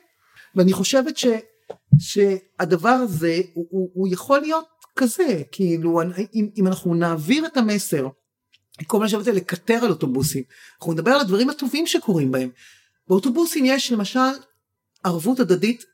ואני 0.54 0.72
חושבת 0.72 1.16
ש, 1.16 1.26
שהדבר 1.98 2.88
הזה 2.88 3.40
הוא, 3.54 3.66
הוא, 3.70 3.90
הוא 3.94 4.08
יכול 4.10 4.40
להיות 4.40 4.64
כזה 4.96 5.42
כאילו 5.52 6.02
אם, 6.34 6.48
אם 6.56 6.66
אנחנו 6.66 6.94
נעביר 6.94 7.46
את 7.46 7.56
המסר 7.56 8.08
כל 8.86 8.98
מה 8.98 9.08
שאני 9.08 9.18
רוצה 9.18 9.32
לקטר 9.32 9.84
על 9.84 9.90
אוטובוסים 9.90 10.42
אנחנו 10.78 10.92
נדבר 10.92 11.10
על 11.10 11.20
הדברים 11.20 11.50
הטובים 11.50 11.86
שקורים 11.86 12.32
בהם. 12.32 12.50
באוטובוסים 13.08 13.64
יש 13.64 13.92
למשל 13.92 14.20
ערבות 15.04 15.40
הדדית 15.40 15.84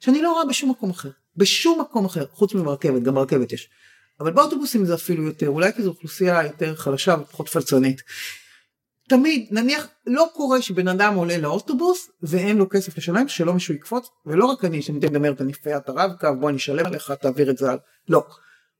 שאני 0.00 0.22
לא 0.22 0.32
רואה 0.32 0.44
בשום 0.44 0.70
מקום 0.70 0.90
אחר 0.90 1.10
בשום 1.36 1.80
מקום 1.80 2.04
אחר 2.04 2.26
חוץ 2.32 2.54
מברכבת 2.54 3.02
גם 3.02 3.14
ברכבת 3.14 3.52
יש. 3.52 3.68
אבל 4.20 4.32
באוטובוסים 4.32 4.84
זה 4.84 4.94
אפילו 4.94 5.22
יותר 5.22 5.48
אולי 5.48 5.72
כי 5.72 5.82
זו 5.82 5.88
אוכלוסייה 5.88 6.42
יותר 6.44 6.76
חלשה 6.76 7.16
ופחות 7.20 7.48
פלצנית. 7.48 8.02
תמיד 9.08 9.48
נניח 9.50 9.88
לא 10.06 10.28
קורה 10.34 10.62
שבן 10.62 10.88
אדם 10.88 11.14
עולה 11.14 11.38
לאוטובוס 11.38 12.10
ואין 12.22 12.56
לו 12.56 12.68
כסף 12.68 12.98
לשלם 12.98 13.28
שלא 13.28 13.54
מישהו 13.54 13.74
יקפוץ 13.74 14.08
ולא 14.26 14.44
רק 14.44 14.64
אני 14.64 14.82
שאני 14.82 14.98
מדבר 14.98 15.32
את 15.32 15.40
הנפגע 15.40 15.76
את 15.76 15.88
הרב-קו 15.88 16.28
בוא 16.40 16.48
אני 16.48 16.56
אשלם 16.56 16.86
עליך 16.86 17.10
תעביר 17.10 17.50
את 17.50 17.58
זה 17.58 17.70
על 17.70 17.78
לא. 18.08 18.24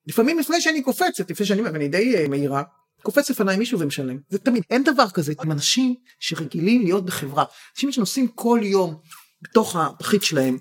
לפעמים 0.06 0.38
לפני 0.38 0.60
שאני 0.60 0.82
קופצת 0.82 1.30
לפני 1.30 1.46
שאני 1.46 1.62
ואני 1.62 1.88
די 1.88 2.16
אה, 2.16 2.28
מהירה 2.28 2.62
קופץ 3.02 3.30
לפניי 3.30 3.56
מישהו 3.56 3.80
ומשלם 3.80 4.18
זה 4.28 4.38
תמיד 4.38 4.62
אין 4.70 4.84
דבר 4.84 5.10
כזה 5.10 5.32
עם 5.44 5.52
אנשים 5.52 5.94
שרגילים 6.18 6.82
להיות 6.82 7.06
בחברה 7.06 7.44
אנשים 7.74 7.92
שנוסעים 7.92 8.28
כל 8.28 8.60
יום 8.62 9.00
בתוך 9.42 9.76
הפחית 9.76 10.22
שלהם 10.22 10.58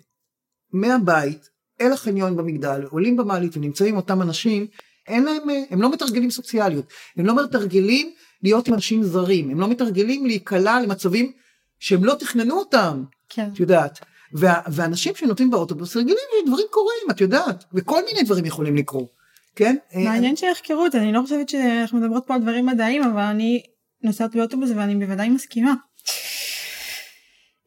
מהבית 0.73 1.49
אל 1.81 1.93
החניון 1.93 2.37
במגדל 2.37 2.83
עולים 2.89 3.17
במעלית 3.17 3.57
ונמצאים 3.57 3.95
אותם 3.95 4.21
אנשים 4.21 4.67
אין 5.07 5.23
להם 5.23 5.49
הם 5.69 5.81
לא 5.81 5.91
מתרגלים 5.91 6.31
סוציאליות. 6.31 6.85
הם 7.17 7.25
לא 7.25 7.43
מתרגלים 7.43 8.11
להיות 8.43 8.67
עם 8.67 8.73
אנשים 8.73 9.03
זרים. 9.03 9.49
הם 9.49 9.59
לא 9.59 9.67
מתרגלים 9.67 10.25
להיקלע 10.25 10.81
למצבים 10.81 11.31
שהם 11.79 12.03
לא 12.03 12.13
תכננו 12.13 12.59
אותם 12.59 13.03
כן. 13.29 13.49
את 13.53 13.59
יודעת. 13.59 13.99
וה, 14.33 14.61
ואנשים 14.67 15.15
שנותנים 15.15 15.51
באוטובוס 15.51 15.97
רגילים 15.97 16.23
שדברים 16.41 16.65
קורים 16.69 17.11
את 17.11 17.21
יודעת. 17.21 17.63
וכל 17.73 18.01
מיני 18.05 18.23
דברים 18.23 18.45
יכולים 18.45 18.75
לקרות 18.75 19.21
כן? 19.55 19.75
מעניין 19.95 20.35
שיחקרו 20.35 20.85
את 20.85 20.91
זה, 20.91 20.97
אני 21.01 21.11
לא 21.11 21.21
חושבת 21.21 21.49
שאנחנו 21.49 21.99
מדברות 21.99 22.23
פה 22.27 22.33
על 22.35 22.41
דברים 22.41 22.65
מדעיים, 22.65 23.03
אבל 23.03 23.21
אני 23.21 23.63
נוסעת 24.03 24.35
באוטובוס 24.35 24.69
ואני 24.75 25.05
בוודאי 25.05 25.29
מסכימה. 25.29 25.73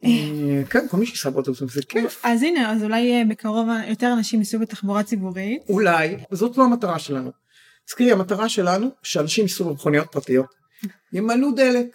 אה, 0.03 0.61
כן 0.69 0.87
כל 0.87 0.97
מי 0.97 1.05
שייסע 1.05 1.29
באוטובוס 1.29 1.73
זה 1.73 1.81
כיף. 1.89 2.21
אז 2.23 2.43
הנה, 2.43 2.71
אז 2.71 2.83
אולי 2.83 3.13
אה, 3.13 3.21
בקרוב 3.29 3.67
יותר 3.87 4.13
אנשים 4.13 4.39
ייסעו 4.39 4.59
בתחבורה 4.59 5.03
ציבורית. 5.03 5.61
אולי 5.69 6.17
זאת 6.31 6.57
לא 6.57 6.63
המטרה 6.63 6.99
שלנו. 6.99 7.31
תזכרי 7.85 8.11
המטרה 8.11 8.49
שלנו 8.49 8.89
שאנשים 9.03 9.43
ייסעו 9.43 9.69
במכוניות 9.69 10.07
פרטיות. 10.11 10.47
ימלאו 11.13 11.51
דלק. 11.51 11.87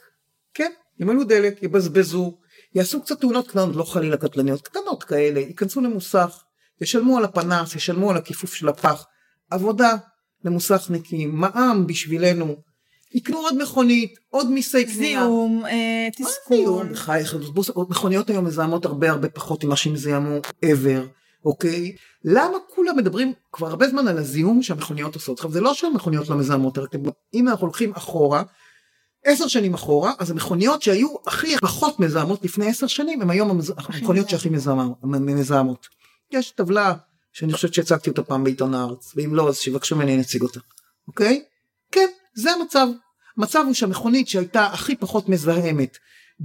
כן 0.55 0.71
ימלאו 1.01 1.25
דלק 1.25 1.63
יבזבזו 1.63 2.39
יעשו 2.75 3.03
קצת 3.03 3.21
תאונות 3.21 3.49
קטנות 3.49 3.77
לא 3.77 3.85
חלילה 3.85 4.17
קטלניות 4.17 4.63
קטנות 4.63 5.05
כאלה 5.05 5.41
ייכנסו 5.41 5.81
למוסך 5.81 6.43
ישלמו 6.81 7.19
על 7.19 7.25
הפנס 7.25 7.75
ישלמו 7.75 8.11
על 8.11 8.17
הכיפוף 8.17 8.55
של 8.55 8.69
הפח. 8.69 9.07
עבודה 9.51 9.97
למוסכניקים 10.45 11.37
מע"מ 11.37 11.87
בשבילנו 11.87 12.57
יקנו 13.15 13.39
עוד 13.39 13.63
מכונית 13.63 14.19
עוד 14.31 14.51
מיסי 14.51 14.85
קנייה. 14.85 14.97
זיהום, 14.97 15.67
אה, 15.67 16.09
מה 16.19 16.27
תסכול. 16.27 16.57
זיהום? 16.57 16.93
בחייך, 16.93 17.37
מכוניות 17.89 18.31
היום 18.31 18.45
מזהמות 18.45 18.85
הרבה 18.85 19.11
הרבה 19.11 19.29
פחות 19.29 19.65
ממה 19.65 19.77
שהם 19.77 19.97
זיהמו 19.97 20.39
ever, 20.65 21.07
אוקיי? 21.45 21.97
למה 22.25 22.59
כולם 22.75 22.97
מדברים 22.97 23.33
כבר 23.53 23.67
הרבה 23.67 23.89
זמן 23.89 24.09
על 24.09 24.19
הזיהום 24.19 24.63
שהמכוניות 24.63 25.15
עושות? 25.15 25.39
עכשיו 25.39 25.51
זה 25.51 25.61
לא 25.61 25.75
שהמכוניות 25.75 26.29
לא 26.29 26.37
מזהמות, 26.37 26.79
רק 26.79 26.91
אם 27.35 27.49
אנחנו 27.49 27.67
הולכים 27.67 27.93
אחורה, 27.95 28.43
עשר 29.25 29.49
שנים 29.49 29.75
אחורה, 29.75 30.13
אז 30.19 30.31
המכוניות 30.31 30.83
שהיו 30.83 31.09
הכי 31.27 31.57
פחות 31.57 32.01
מזהמות 32.01 32.45
לפני 32.45 32.67
עשר 32.67 32.87
שנים, 32.87 33.23
הם 33.23 33.31
היום 33.31 33.61
המכוניות 33.77 34.29
שהכי 34.29 34.49
מזהמות. 35.23 35.87
יש 36.33 36.51
טבלה 36.51 36.95
שאני 37.33 37.53
חושבת 37.53 37.75
שהצגתי 37.75 38.11
אותה 38.11 38.23
פעם 38.23 38.45
בעיתון 38.45 38.75
הארץ, 38.75 39.13
ואם 39.17 39.35
לא 39.35 39.49
אז 39.49 39.59
שיבקשו 39.59 39.97
ממני 39.97 40.15
אני 40.15 40.23
אציג 40.23 40.43
אותה, 40.43 40.61
אוקיי? 41.09 41.43
כן, 41.93 42.09
זה 42.35 42.53
המצב. 42.53 42.89
המצב 43.37 43.63
הוא 43.67 43.75
שהמכונית 43.75 44.29
שהייתה 44.29 44.67
הכי 44.67 44.97
פחות 44.97 45.29
מזהמת 45.29 45.99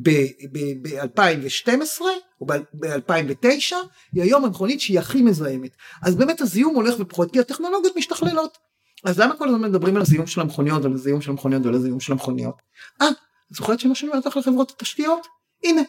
ב-2012 0.04 2.02
או 2.42 2.46
ב-2009 2.46 3.76
היא 4.14 4.24
היום 4.24 4.46
המכונית 4.46 4.82
שהיא 4.82 5.00
הכי 5.00 5.22
מזהמת. 5.22 5.72
אז 6.04 6.16
באמת 6.16 6.42
הזיהום 6.42 6.76
הולך 6.76 6.96
ופחות 7.00 7.32
כי 7.32 7.40
הטכנולוגיות 7.40 7.98
משתכללות. 7.98 8.58
אז 9.06 9.20
למה 9.20 9.36
כל 9.36 9.48
הזמן 9.48 9.62
מדברים 9.62 9.96
על 9.96 10.02
הזיהום 10.02 10.28
של 10.28 10.42
המכוניות 10.42 10.84
ועל 10.84 10.94
הזיהום 10.94 11.22
של 11.22 11.32
המכוניות 11.32 11.66
ועל 11.66 11.76
הזיהום 11.76 12.00
של 12.00 12.12
המכוניות? 12.12 12.56
אה, 13.02 13.08
זוכרת 13.50 13.80
שמה 13.80 13.96
שאני 13.96 14.10
אומרת 14.12 14.26
לך 14.26 14.38
לחברות 14.38 14.72
התשתיות? 14.72 15.28
הנה. 15.64 15.82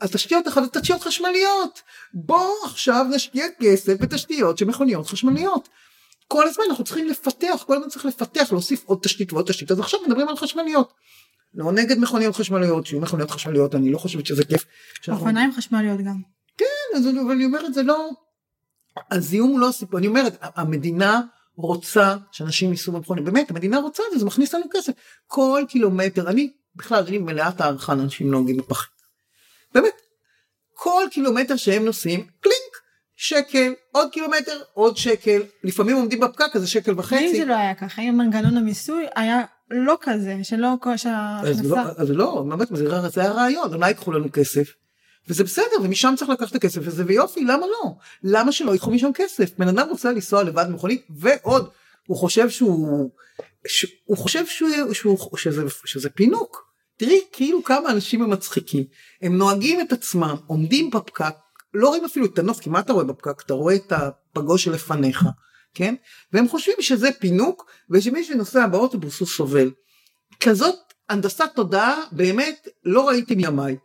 אז 0.00 0.10
תשתיות 0.10 0.48
אחת 0.48 0.76
תשתיות 0.76 1.00
חשמליות. 1.00 1.82
בואו 2.14 2.52
עכשיו 2.64 3.06
נשקיע 3.10 3.46
כסף 3.60 3.94
בתשתיות 4.00 4.58
של 4.58 4.64
מכוניות 4.64 5.06
חשמליות. 5.06 5.68
כל 6.28 6.48
הזמן 6.48 6.64
אנחנו 6.70 6.84
צריכים 6.84 7.06
לפתח, 7.08 7.64
כל 7.66 7.76
הזמן 7.76 7.88
צריך 7.88 8.04
לפתח, 8.04 8.48
להוסיף 8.52 8.84
עוד 8.84 8.98
תשתית 9.02 9.32
ועוד 9.32 9.46
תשתית, 9.46 9.70
אז 9.70 9.80
עכשיו 9.80 10.00
מדברים 10.06 10.28
על 10.28 10.36
חשמליות. 10.36 10.92
לא 11.54 11.72
נגד 11.72 11.98
מכוניות 11.98 12.36
חשמליות, 12.36 12.86
שיהיו 12.86 13.00
מכוניות 13.00 13.30
חשמליות, 13.30 13.74
אני 13.74 13.92
לא 13.92 13.98
חושבת 13.98 14.26
שזה 14.26 14.44
כיף. 14.44 14.64
אופניים 15.08 15.52
חשמליות 15.52 16.00
גם. 16.00 16.20
כן, 16.56 16.96
אז 16.96 17.06
אני, 17.06 17.20
אבל 17.20 17.30
אני 17.30 17.44
אומרת, 17.44 17.74
זה 17.74 17.82
לא... 17.82 18.10
הזיהום 19.10 19.50
הוא 19.50 19.60
לא 19.60 19.68
הסיפור, 19.68 19.98
אני 19.98 20.06
אומרת, 20.06 20.36
המדינה 20.40 21.20
רוצה 21.56 22.16
שאנשים 22.32 22.70
ייסעו 22.70 22.92
במכונית, 22.92 23.24
באמת, 23.24 23.50
המדינה 23.50 23.78
רוצה 23.78 24.02
את 24.06 24.12
זה, 24.12 24.18
זה 24.18 24.26
מכניס 24.26 24.54
לנו 24.54 24.64
כסף. 24.72 24.92
כל 25.26 25.62
קילומטר, 25.68 26.30
אני, 26.30 26.52
בכלל, 26.76 27.04
אני 27.08 27.18
מלאת 27.18 27.60
הערכה 27.60 27.94
לאנשים 27.94 28.30
נוהגים 28.30 28.56
בפחים. 28.56 28.90
באמת, 29.74 30.00
כל 30.74 31.02
קילומטר 31.10 31.56
שהם 31.56 31.84
נוסעים, 31.84 32.26
קלינק, 32.40 32.67
שקל, 33.20 33.72
עוד 33.92 34.08
קילומטר, 34.12 34.60
עוד 34.74 34.96
שקל, 34.96 35.42
לפעמים 35.64 35.96
עומדים 35.96 36.20
בפקק, 36.20 36.56
אז 36.56 36.60
זה 36.62 36.68
שקל 36.68 36.90
ואם 36.90 36.98
וחצי. 36.98 37.36
זה 37.38 37.44
לא 37.44 37.54
היה 37.54 37.74
ככה, 37.74 38.02
אם 38.02 38.18
מנגנון 38.18 38.56
המיסוי 38.56 39.06
היה 39.14 39.42
לא 39.70 39.98
כזה, 40.00 40.36
שלא 40.42 40.68
כל 40.80 40.90
אז 40.92 41.70
לא. 41.70 41.78
אז 41.96 42.10
לא, 42.10 42.44
באמת, 42.48 42.68
זה, 43.10 43.20
היה 43.20 43.32
רעיון, 43.32 43.74
אולי 43.74 43.88
ייקחו 43.88 44.12
לנו 44.12 44.26
כסף, 44.32 44.72
וזה 45.28 45.44
בסדר, 45.44 45.76
ומשם 45.82 46.14
צריך 46.16 46.30
לקחת 46.30 46.50
את 46.50 46.54
הכסף 46.54 46.86
הזה, 46.86 47.04
ויופי, 47.06 47.44
למה 47.44 47.66
לא? 47.66 47.90
למה 48.22 48.52
שלא 48.52 48.72
ייקחו 48.72 48.90
משם 48.90 49.10
כסף? 49.14 49.58
בן 49.58 49.68
אדם 49.68 49.88
רוצה 49.90 50.12
לנסוע 50.12 50.42
לבד 50.42 50.64
במכונית, 50.68 51.06
ועוד, 51.10 51.68
הוא 52.06 52.16
חושב 52.16 52.50
שהוא, 52.50 53.10
ש, 53.66 53.86
הוא 54.04 54.16
חושב 54.16 54.46
שהוא, 54.46 54.92
שהוא, 54.92 55.36
שזה, 55.36 55.62
שזה 55.84 56.10
פינוק, 56.10 56.68
תראי 56.96 57.20
כאילו 57.32 57.64
כמה 57.64 57.90
אנשים 57.90 58.22
הם 58.22 58.30
מצחיקים. 58.30 58.84
הם 59.22 59.38
נוהגים 59.38 59.80
את 59.80 59.92
עצמם, 59.92 60.36
עומדים 60.46 60.90
בפקק, 60.90 61.34
לא 61.78 61.88
רואים 61.88 62.04
אפילו 62.04 62.26
את 62.26 62.38
הנוף, 62.38 62.60
כי 62.60 62.70
מה 62.70 62.80
אתה 62.80 62.92
רואה 62.92 63.04
בפקק? 63.04 63.42
אתה 63.46 63.54
רואה 63.54 63.74
את 63.74 63.92
הפגוש 63.92 64.64
שלפניך, 64.64 65.24
כן? 65.74 65.94
והם 66.32 66.48
חושבים 66.48 66.76
שזה 66.80 67.08
פינוק, 67.12 67.70
ושמי 67.90 68.24
שנוסע 68.24 68.66
באוטובוס 68.66 69.20
הוא 69.20 69.28
סובל. 69.28 69.70
כזאת 70.40 70.78
הנדסת 71.08 71.50
תודעה 71.54 72.04
באמת 72.12 72.68
לא 72.84 73.08
ראיתי 73.08 73.34
מימיי. 73.34 73.76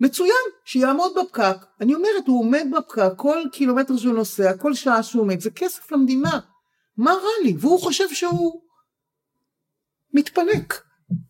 מצוין, 0.00 0.44
שיעמוד 0.64 1.12
בפקק. 1.22 1.56
אני 1.80 1.94
אומרת, 1.94 2.26
הוא 2.26 2.40
עומד 2.40 2.66
בפקק, 2.76 3.12
כל 3.16 3.38
קילומטר 3.52 3.96
שהוא 3.96 4.14
נוסע, 4.14 4.56
כל 4.56 4.74
שעה 4.74 5.02
שהוא 5.02 5.22
עומד, 5.22 5.40
זה 5.40 5.50
כסף 5.50 5.92
למדינה. 5.92 6.40
מה 6.96 7.12
רע 7.12 7.44
לי? 7.44 7.54
והוא 7.58 7.80
חושב 7.80 8.08
שהוא 8.12 8.62
מתפנק. 10.12 10.82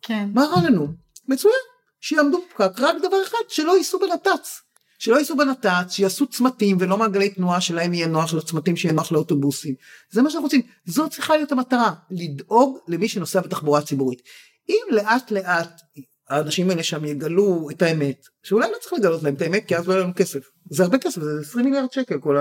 כן. 0.02 0.28
מה 0.34 0.44
רע 0.44 0.62
לנו? 0.68 0.86
מצוין, 1.28 1.54
שיעמדו 2.00 2.40
בפקק, 2.40 2.80
רק 2.80 2.96
דבר 3.02 3.22
אחד, 3.22 3.38
שלא 3.48 3.76
ייסעו 3.76 4.00
בנת"צ. 4.00 4.60
שלא 4.98 5.16
ייסעו 5.16 5.36
בנת"צ, 5.36 5.92
שיעשו 5.92 6.26
צמתים 6.26 6.76
ולא 6.80 6.96
מעגלי 6.98 7.30
תנועה 7.30 7.60
שלהם 7.60 7.94
יהיה 7.94 8.06
נוח 8.06 8.34
לצמתים 8.34 8.76
שיהיה 8.76 8.94
נוח 8.94 9.12
לאוטובוסים. 9.12 9.74
זה 10.10 10.22
מה 10.22 10.30
שאנחנו 10.30 10.44
רוצים, 10.44 10.62
זאת 10.86 11.10
צריכה 11.10 11.36
להיות 11.36 11.52
המטרה, 11.52 11.92
לדאוג 12.10 12.78
למי 12.88 13.08
שנוסע 13.08 13.40
בתחבורה 13.40 13.82
ציבורית. 13.82 14.22
אם 14.68 14.82
לאט 14.90 15.30
לאט 15.30 15.80
האנשים 16.28 16.70
האלה 16.70 16.82
שם 16.82 17.04
יגלו 17.04 17.68
את 17.70 17.82
האמת, 17.82 18.26
שאולי 18.42 18.68
לא 18.72 18.76
צריך 18.80 18.92
לגלות 18.92 19.22
להם 19.22 19.34
את 19.34 19.42
האמת 19.42 19.64
כי 19.66 19.76
אז 19.76 19.88
לא 19.88 19.92
יהיה 19.92 20.02
לנו 20.02 20.12
כסף. 20.16 20.40
זה 20.70 20.82
הרבה 20.82 20.98
כסף, 20.98 21.22
זה 21.22 21.30
20 21.40 21.64
מיליארד 21.64 21.92
שקל 21.92 22.18
כל 22.18 22.36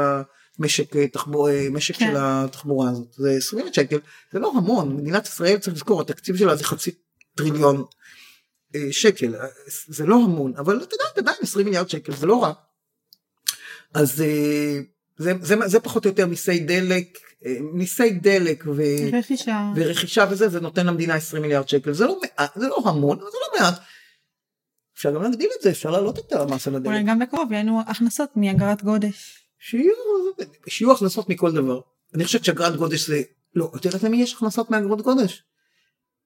המשק 0.59 0.95
אה, 0.95 1.07
תחבור, 1.07 1.49
אה, 1.49 1.67
משק 1.71 1.95
כן. 1.95 2.07
של 2.11 2.17
התחבורה 2.19 2.89
הזאת. 2.89 3.07
זה 3.13 3.31
20 3.38 3.57
מיליארד 3.57 3.73
שקל, 3.73 3.97
זה 4.34 4.39
לא 4.39 4.51
המון, 4.55 4.95
מדינת 4.95 5.27
ישראל 5.27 5.57
צריך 5.57 5.75
לזכור, 5.75 6.01
התקציב 6.01 6.35
שלה 6.35 6.55
זה 6.55 6.63
חצי 6.63 6.91
טריליון 7.35 7.85
שקל, 8.91 9.35
אה, 9.35 9.47
זה 9.87 10.05
לא 10.05 10.15
המון, 10.15 10.53
אבל 10.57 10.83
אתה 10.83 10.95
יודע, 10.95 11.05
עדיין 11.17 11.37
20 11.41 11.65
מיליארד 11.65 11.89
שקל, 11.89 12.13
זה 12.13 12.25
לא 12.25 12.43
רע. 12.43 12.53
אז 13.93 14.21
אה, 14.21 14.79
זה, 15.17 15.33
זה, 15.41 15.55
זה 15.65 15.79
פחות 15.79 16.05
או 16.05 16.09
יותר 16.09 16.25
מיסי 16.25 16.59
דלק, 16.59 17.17
אה, 17.45 17.57
מיסי 17.61 18.09
דלק 18.09 18.63
ו... 18.75 18.81
רכישה. 19.13 19.71
ורכישה 19.75 20.25
וזה, 20.29 20.49
זה 20.49 20.59
נותן 20.59 20.85
למדינה 20.85 21.15
20 21.15 21.41
מיליארד 21.41 21.69
שקל, 21.69 21.93
זה 21.93 22.05
לא 22.05 22.19
מעט, 22.21 22.51
זה 22.55 22.67
לא 22.67 22.81
המון, 22.85 23.17
אבל 23.19 23.29
זה 23.31 23.37
לא 23.41 23.59
מעט. 23.59 23.79
אפשר 24.97 25.15
גם 25.15 25.21
להגדיל 25.21 25.49
את 25.57 25.61
זה, 25.61 25.69
אפשר 25.69 25.91
להעלות 25.91 26.19
את 26.19 26.33
המס 26.33 26.67
על 26.67 26.75
הדלק. 26.75 26.87
אולי 26.87 27.03
גם 27.03 27.19
בקרוב 27.19 27.51
יהיו 27.51 27.79
הכנסות 27.87 28.29
מאגרת 28.35 28.83
גודש. 28.83 29.47
שיהיו, 29.59 29.93
שיהיו 30.67 30.91
הכנסות 30.91 31.29
מכל 31.29 31.51
דבר. 31.51 31.81
אני 32.15 32.25
חושבת 32.25 32.45
שאגרת 32.45 32.75
גודש 32.75 33.07
זה, 33.07 33.21
לא, 33.55 33.71
את 33.75 33.85
יודעת 33.85 34.03
למי 34.03 34.17
יש 34.17 34.33
הכנסות 34.33 34.71
מאגרות 34.71 35.01
גודש? 35.01 35.43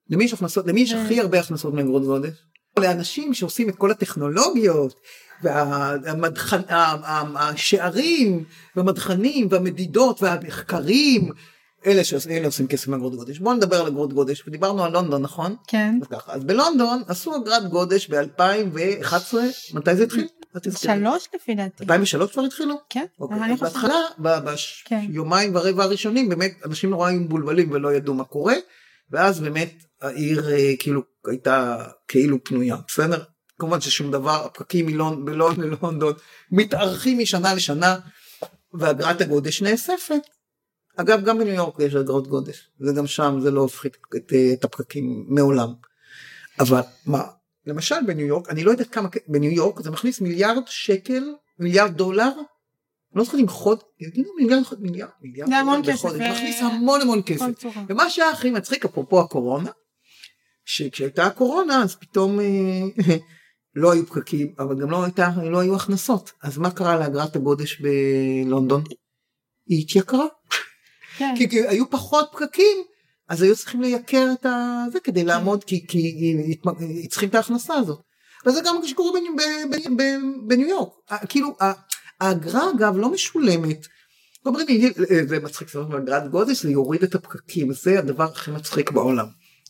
למי 0.10 0.24
יש 0.24 0.34
הכנסות, 0.34 0.68
למי 0.68 0.82
יש 0.82 0.94
אה. 0.94 1.06
הכי 1.06 1.20
הרבה 1.20 1.40
הכנסות 1.40 1.74
מאגרות 1.74 2.04
גודש? 2.04 2.34
לאנשים 2.80 3.34
שעושים 3.34 3.70
את 3.70 3.76
כל 3.76 3.92
הטכנולוגיות, 3.92 4.94
והשערים, 7.34 8.44
והמדחנים, 8.76 9.48
והמדידות, 9.52 10.24
והמחקרים, 10.24 11.32
אלה 11.86 12.04
שאלה 12.04 12.46
עושים 12.46 12.68
כסף 12.68 12.88
מאגרות 12.88 13.16
גודש. 13.16 13.40
בואו 13.40 13.56
נדבר 13.56 13.82
על 13.82 13.88
אגרות 13.88 14.14
גודש, 14.14 14.44
ודיברנו 14.48 14.84
על 14.84 14.92
לונדון, 14.92 15.22
נכון? 15.22 15.56
כן. 15.68 16.00
אז 16.02 16.08
ככה, 16.08 16.34
אז 16.34 16.44
בלונדון 16.44 17.02
עשו 17.08 17.36
אגרת 17.36 17.70
גודש 17.70 18.10
ב-2011, 18.10 19.36
מתי 19.74 19.96
זה 19.96 20.04
התחיל? 20.04 20.28
שלוש 20.78 21.28
לפי 21.36 21.56
דעתי. 21.56 21.84
2003 21.84 22.32
כבר 22.32 22.44
התחילו? 22.44 22.76
כן. 22.90 23.06
אוקיי. 23.20 23.56
בהתחלה, 23.62 24.02
כן. 24.86 25.08
ביומיים 25.08 25.56
ורבע 25.56 25.84
הראשונים, 25.84 26.30
באמת 26.30 26.52
אנשים 26.66 26.90
נורא 26.90 27.08
היו 27.08 27.20
מבולבלים 27.20 27.72
ולא 27.72 27.94
ידעו 27.94 28.14
מה 28.14 28.24
קורה, 28.24 28.54
ואז 29.12 29.40
באמת 29.40 29.74
העיר 30.02 30.50
אה, 30.52 30.74
כאילו 30.80 31.02
הייתה 31.28 31.78
כאילו 32.08 32.44
פנויה, 32.44 32.76
בסדר? 32.88 33.24
כמובן 33.60 33.82
ששום 33.82 34.12
דבר, 34.12 34.46
הפקקים 34.46 34.86
מלונד- 34.86 35.26
בלונד- 35.26 35.58
ללונדון 35.60 36.14
מתארכים 36.52 37.20
משנה 37.20 37.54
לשנה, 37.54 38.00
ואגרת 38.74 39.22
הגודש 39.22 39.62
נאספת. 39.62 40.22
אגב, 40.96 41.24
גם 41.26 41.38
בניו 41.40 41.54
יורק 41.54 41.80
יש 41.80 41.96
אגרות 41.96 42.28
גודש, 42.28 42.70
וגם 42.82 43.08
שם 43.08 43.40
זה 43.42 43.52
לא 43.52 43.66
הפחית 43.66 43.98
את, 44.16 44.34
אה, 44.34 44.54
את 44.54 44.64
הפקקים 44.64 45.26
מעולם. 45.30 45.70
אבל 46.60 46.82
מה, 47.06 47.24
למשל 47.66 47.96
בניו 48.08 48.26
יורק, 48.28 48.50
אני 48.50 48.64
לא 48.64 48.72
יודעת 48.72 48.90
כמה, 48.90 49.10
בניו 49.28 49.52
יורק 49.52 49.82
זה 49.82 49.92
מכניס 49.92 50.22
מיליארד 50.22 50.64
שקל, 50.66 51.24
מיליארד 51.60 51.98
דולר, 51.98 52.32
לא 53.16 53.24
זוכר 53.24 53.38
למחוד, 53.38 53.84
יגידו 54.00 54.30
מיליארד, 54.38 54.64
מיליארד, 54.80 55.10
מיליארד 55.22 55.50
זה 55.50 55.58
המון 55.58 55.82
כסף, 55.86 56.06
מכניס 56.06 56.62
המון 56.62 57.02
המון 57.02 57.22
כסף. 57.26 57.66
ומה 57.90 58.10
שהיה 58.10 58.30
הכי 58.30 58.52
מצחיק 58.52 58.86
אפרופו 58.86 59.22
הקורונה, 59.22 59.72
שכשהייתה 60.66 61.26
הקורונה 61.26 61.84
אז 61.84 61.96
פתאום 61.96 62.40
אה, 62.40 62.46
לא 63.76 63.92
היו 63.92 64.06
פקקים 64.06 64.54
אבל 64.60 64.82
גם 64.82 64.92
לא, 64.92 65.04
הייתה, 65.04 65.30
לא 65.44 65.60
היו 65.60 65.76
הכנסות 65.76 66.32
אז 66.44 66.58
מה 66.58 66.72
קרה 66.72 67.00
לאגרת 67.00 67.36
הגודש 67.36 67.82
בלונדון? 67.82 68.84
היא 69.68 69.84
התייקרה 69.84 70.26
כן. 71.18 71.34
כי, 71.50 71.68
היו 71.68 71.90
פחות 71.90 72.30
פקקים 72.32 72.78
אז 73.30 73.42
היו 73.42 73.56
צריכים 73.56 73.82
לייקר 73.82 74.28
את. 74.34 74.46
זה 74.92 75.00
כדי 75.00 75.24
לעמוד 75.24 75.64
כי, 75.64 75.86
כי 75.88 76.58
צריכים 77.10 77.30
את 77.30 77.36
ההכנסה 77.36 77.74
הזאת. 77.74 78.00
וזה 78.46 78.62
גם 78.66 78.76
מה 78.76 78.88
שקורה 78.88 79.12
בניו, 80.48 80.68
יורק 80.68 80.90
כאילו 81.30 81.56
האגרה 82.20 82.72
אגב 82.76 82.98
לא 82.98 83.12
משולמת. 83.12 83.88
אומרים 84.46 84.68
לי 84.68 84.94
"אה, 85.12 85.26
זה 85.28 85.40
מצחיק 85.40 85.76
אומרת, 85.76 86.02
אגרת 86.02 86.32
גודש 86.32 86.64
זה 86.64 86.72
יוריד 86.72 87.04
את 87.04 87.16
הפקקים 87.16 87.74
זה 87.74 88.00
הדבר 88.00 88.24
הכי 88.24 88.52
מצחיק 88.52 88.92
בעולם. 88.92 89.26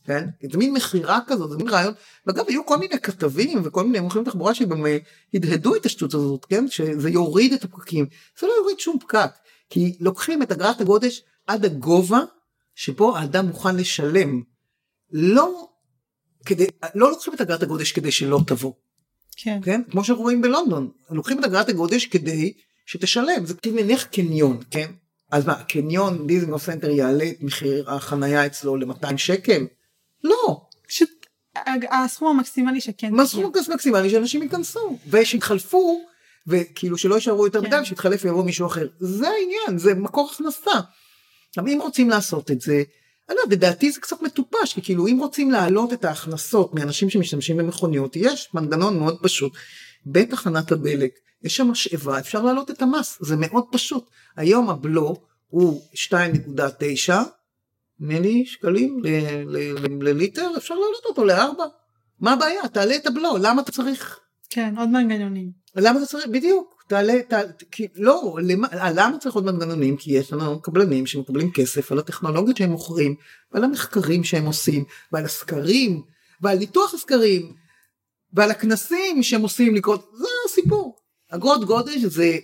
כן? 0.07 0.28
זה 0.52 0.57
מין 0.57 0.74
מכירה 0.74 1.19
כזאת 1.28 1.49
זה 1.49 1.57
מין 1.57 1.69
רעיון 1.69 1.94
ואגב 2.26 2.45
היו 2.48 2.65
כל 2.65 2.78
מיני 2.78 2.99
כתבים 2.99 3.61
וכל 3.64 3.84
מיני 3.84 3.99
מומחים 3.99 4.22
לתחבורה 4.22 4.53
שגם 4.53 4.86
אה, 4.86 4.98
הדהדו 5.34 5.76
את 5.76 5.86
השטות 5.86 6.14
הזאת 6.14 6.45
כן 6.45 6.68
שזה 6.68 7.10
יוריד 7.10 7.53
את 7.53 7.64
הפקקים 7.64 8.06
זה 8.40 8.48
לא 8.48 8.52
יוריד 8.52 8.80
שום 8.80 8.99
פקק 8.99 9.30
כי 9.69 9.98
לוקחים 9.99 10.44
את 10.44 10.52
אגרת 10.52 10.82
הגודש 10.82 11.24
עד 11.48 11.65
הגובה 11.65 12.19
שבו 12.76 13.18
האדם 13.18 13.48
מוכן 13.48 13.76
לשלם 13.76 14.41
לא 15.11 15.68
כדי 16.45 16.68
לא 16.95 17.10
לוקחים 17.10 17.34
את 17.34 17.41
אגרת 17.41 17.64
הגודש 17.64 17.91
כדי 17.91 18.11
שלא 18.11 18.40
תבוא 18.48 18.74
כן. 19.38 19.59
כן 19.64 19.81
כמו 19.91 20.03
שאנחנו 20.03 20.23
רואים 20.23 20.41
בלונדון 20.41 20.89
לוקחים 21.09 21.39
את 21.39 21.43
אגרת 21.43 21.69
הגודש 21.69 22.05
כדי 22.05 22.53
שתשלם 22.85 23.45
זה 23.45 23.53
כאילו 23.53 23.76
נניח 23.76 24.03
קניון 24.03 24.59
כן 24.72 24.91
אז 25.31 25.45
מה 25.45 25.64
קניון 25.64 26.27
דיזנגוף 26.27 26.64
סנטר 26.64 26.89
יעלה 26.89 27.30
את 27.30 27.43
מחיר 27.43 27.91
החנייה 27.91 28.45
אצלו 28.45 28.76
ל-200 28.76 29.18
שקל 29.18 29.65
לא 30.23 30.61
פשוט 30.88 31.09
הסכום 31.91 32.38
המקסימלי 32.38 32.81
שכן. 32.81 33.14
מה 33.14 33.26
סכום 33.26 33.45
הכסף 33.45 33.69
מקסימלי 33.69 34.09
שאנשים 34.09 34.43
ייכנסו 34.43 34.97
ושיתחלפו 35.09 36.01
וכאילו 36.47 36.97
שלא 36.97 37.15
יישארו 37.15 37.45
יותר 37.45 37.61
כן. 37.61 37.68
מדי 37.68 37.85
שיתחלף 37.85 38.26
ויבוא 38.26 38.43
מישהו 38.43 38.68
אחר 38.68 38.88
זה 38.99 39.27
העניין 39.30 39.77
זה 39.77 39.93
מקור 39.93 40.30
הכנסה. 40.34 40.80
עכשיו 41.49 41.68
אם 41.68 41.80
רוצים 41.81 42.09
לעשות 42.09 42.51
את 42.51 42.61
זה 42.61 42.84
אני 43.29 43.35
לא 43.35 43.41
יודע, 43.41 43.55
לדעתי 43.55 43.91
זה 43.91 44.01
קצת 44.01 44.21
מטופש 44.21 44.73
כי 44.73 44.81
כאילו 44.81 45.07
אם 45.07 45.17
רוצים 45.19 45.51
להעלות 45.51 45.93
את 45.93 46.05
ההכנסות 46.05 46.73
מאנשים 46.73 47.09
שמשתמשים 47.09 47.57
במכוניות 47.57 48.15
יש 48.15 48.49
מנגנון 48.53 48.99
מאוד 48.99 49.17
פשוט. 49.21 49.51
בתחנת 50.05 50.71
הדלק 50.71 51.11
יש 51.43 51.55
שם 51.55 51.67
משאבה 51.67 52.19
אפשר 52.19 52.43
להעלות 52.43 52.71
את 52.71 52.81
המס 52.81 53.17
זה 53.21 53.35
מאוד 53.35 53.63
פשוט. 53.71 54.09
היום 54.35 54.69
הבלו 54.69 55.15
הוא 55.47 55.81
2.9 55.93 56.13
נדמה 57.99 58.19
לי 58.19 58.45
שקלים 58.45 59.01
לליטר 60.01 60.51
אפשר 60.57 60.75
להעלות 60.75 61.05
אותו 61.05 61.25
לארבע. 61.25 61.63
מה 62.19 62.33
הבעיה? 62.33 62.67
תעלה 62.67 62.95
את 62.95 63.07
הבלו 63.07 63.37
למה 63.37 63.61
אתה 63.61 63.71
צריך 63.71 64.19
כן, 64.49 64.74
עוד 64.78 64.90
מנגנונים. 64.90 65.52
למה 65.76 65.98
אתה 65.98 66.06
צריך 66.06 66.28
בדיוק 66.28 66.84
תעלה 66.88 67.14
תעלה 67.28 67.52
כי 67.72 67.88
לא 67.95 68.38
למה, 68.44 68.68
למה 68.95 69.18
צריך 69.18 69.36
עוד 69.36 69.45
מנגנונים 69.45 69.98
כי 69.98 70.11
יש 70.11 70.34
לנו 70.34 70.61
קבלנים 70.61 71.06
שמקבלים 71.06 71.52
כסף 71.52 71.91
על 71.91 71.99
הטכנולוגיות 71.99 72.57
שהם 72.57 72.69
מוכרים 72.69 73.15
ועל 73.52 73.64
המחקרים 73.64 74.24
שהם 74.24 74.45
עושים 74.45 74.84
ועל 75.11 75.26
הסקרים 75.26 76.02
ועל 76.41 76.57
ניתוח 76.57 76.94
הסקרים 76.94 77.53
ועל 78.34 78.52
הכנסים 78.52 79.24
שהם 79.24 79.41
עושים 79.41 79.76
לקרות 79.76 80.11
זה 80.14 80.28
הסיפור 80.45 80.95
אגרות 81.30 81.65
גודש 81.65 81.98
זה 81.98 82.38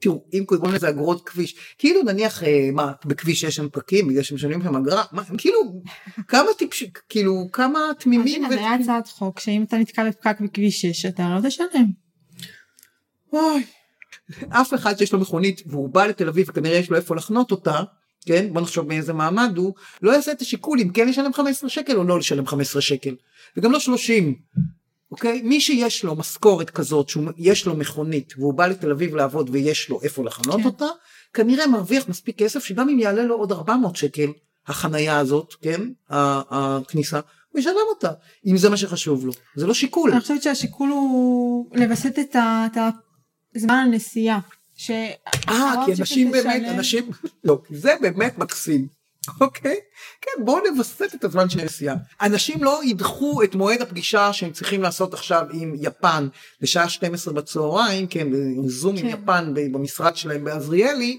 תראו 0.00 0.24
אם 0.34 0.44
קוראים 0.44 0.74
לזה 0.74 0.88
אגרות 0.88 1.28
כביש 1.28 1.56
כאילו 1.78 2.02
נניח 2.02 2.42
אה, 2.42 2.68
מה 2.72 2.92
בכביש 3.04 3.42
יש 3.42 3.56
שם 3.56 3.68
פקקים 3.68 4.08
בגלל 4.08 4.22
שמשלמים 4.22 4.62
שם 4.62 4.76
אגרה 4.76 5.04
מה 5.12 5.22
הם 5.28 5.36
כאילו 5.36 5.58
כמה 6.28 6.48
טיפש 6.58 6.84
כאילו 7.08 7.48
כמה 7.52 7.78
אז 7.90 7.96
תמימים 7.98 8.44
הנה, 8.44 8.48
זה 8.48 8.58
היה 8.58 8.74
הצעת 8.74 9.08
חוק 9.08 9.40
שאם 9.40 9.62
אתה 9.62 9.76
נתקע 9.76 10.08
בפקק 10.08 10.40
בכביש 10.40 10.86
6 10.86 11.06
אתה 11.06 11.36
לא 11.36 11.48
תשלם. 11.48 11.86
אוי. 13.32 13.64
אף 14.48 14.74
אחד 14.74 14.98
שיש 14.98 15.12
לו 15.12 15.20
מכונית 15.20 15.62
והוא 15.66 15.88
בא 15.88 16.06
לתל 16.06 16.28
אביב 16.28 16.46
וכנראה 16.48 16.78
יש 16.78 16.90
לו 16.90 16.96
איפה 16.96 17.16
לחנות 17.16 17.50
אותה, 17.50 17.82
כן, 18.26 18.52
בוא 18.52 18.60
נחשוב 18.60 18.88
מאיזה 18.88 19.12
מעמד 19.12 19.56
הוא, 19.56 19.74
לא 20.02 20.12
יעשה 20.12 20.32
את 20.32 20.40
השיקול 20.40 20.80
אם 20.80 20.88
כן 20.88 21.08
לשלם 21.08 21.32
15 21.32 21.70
שקל 21.70 21.96
או 21.96 22.04
לא 22.04 22.18
לשלם 22.18 22.46
15 22.46 22.82
שקל, 22.82 23.14
וגם 23.56 23.72
לא 23.72 23.80
30, 23.80 24.34
אוקיי? 25.10 25.42
מי 25.42 25.60
שיש 25.60 26.04
לו 26.04 26.14
משכורת 26.16 26.70
כזאת, 26.70 27.08
שיש 27.08 27.66
לו 27.66 27.76
מכונית 27.76 28.34
והוא 28.38 28.54
בא 28.54 28.66
לתל 28.66 28.90
אביב 28.90 29.14
לעבוד 29.14 29.50
ויש 29.52 29.88
לו 29.90 30.02
איפה 30.02 30.24
לחנות 30.24 30.56
כן. 30.60 30.64
אותה, 30.64 30.86
כנראה 31.34 31.66
מרוויח 31.66 32.08
מספיק 32.08 32.38
כסף 32.38 32.64
שגם 32.64 32.88
אם 32.88 32.98
יעלה 32.98 33.22
לו 33.22 33.34
עוד 33.36 33.52
400 33.52 33.96
שקל 33.96 34.30
החנייה 34.66 35.18
הזאת, 35.18 35.54
כן, 35.62 35.80
הכניסה, 36.10 37.20
הוא 37.48 37.60
ישלם 37.60 37.74
אותה, 37.88 38.10
אם 38.46 38.56
זה 38.56 38.70
מה 38.70 38.76
שחשוב 38.76 39.26
לו. 39.26 39.32
זה 39.56 39.66
לא 39.66 39.74
שיקול. 39.74 40.10
אני 40.12 40.20
חושבת 40.20 40.42
שהשיקול 40.42 40.88
הוא 40.88 41.66
לווסת 41.76 42.18
את 42.18 42.36
ה- 42.36 42.66
את 42.72 42.78
הזמן 43.56 43.74
הנסיעה. 43.74 44.40
ש- 44.78 44.90
אה, 45.48 45.74
כי 45.86 45.92
אנשים 46.00 46.30
באמת. 46.30 46.62
אנשים, 46.74 47.10
לא, 47.44 47.58
זה 47.70 47.92
באמת 48.00 48.38
מקסים, 48.38 48.86
אוקיי? 49.40 49.76
כן, 50.20 50.44
בואו 50.44 50.62
נווסת 50.70 51.14
את 51.14 51.24
הזמן 51.24 51.48
של 51.48 51.60
הנסיעה. 51.60 51.96
אנשים 52.20 52.64
לא 52.64 52.80
ידחו 52.84 53.42
את 53.42 53.54
מועד 53.54 53.82
הפגישה 53.82 54.32
שהם 54.32 54.52
צריכים 54.52 54.82
לעשות 54.82 55.14
עכשיו 55.14 55.42
עם 55.52 55.74
יפן 55.80 56.28
לשעה 56.60 56.88
12 56.88 57.34
בצהריים, 57.34 58.06
כן, 58.06 58.26
עם 58.56 58.68
זום 58.68 58.96
עם 58.96 59.02
כן. 59.02 59.22
יפן 59.22 59.54
ב- 59.54 59.72
במשרד 59.72 60.16
שלהם 60.16 60.44
בעזריאלי, 60.44 61.18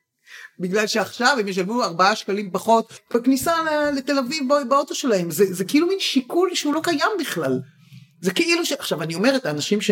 בגלל 0.60 0.86
שעכשיו 0.86 1.36
הם 1.40 1.48
ישלמו 1.48 1.84
4 1.84 2.16
שקלים 2.16 2.50
פחות 2.50 2.92
בכניסה 3.14 3.52
לתל 3.96 4.18
אביב 4.18 4.48
בא- 4.48 4.64
באוטו 4.68 4.94
שלהם. 4.94 5.30
זה, 5.30 5.44
זה 5.54 5.64
כאילו 5.64 5.86
מין 5.86 6.00
שיקול 6.00 6.50
שהוא 6.54 6.74
לא 6.74 6.80
קיים 6.84 7.10
בכלל. 7.20 7.60
זה 8.20 8.30
כאילו 8.32 8.66
ש... 8.66 8.72
עכשיו 8.72 9.02
אני 9.02 9.14
אומרת, 9.14 9.46
האנשים 9.46 9.80
ש... 9.80 9.90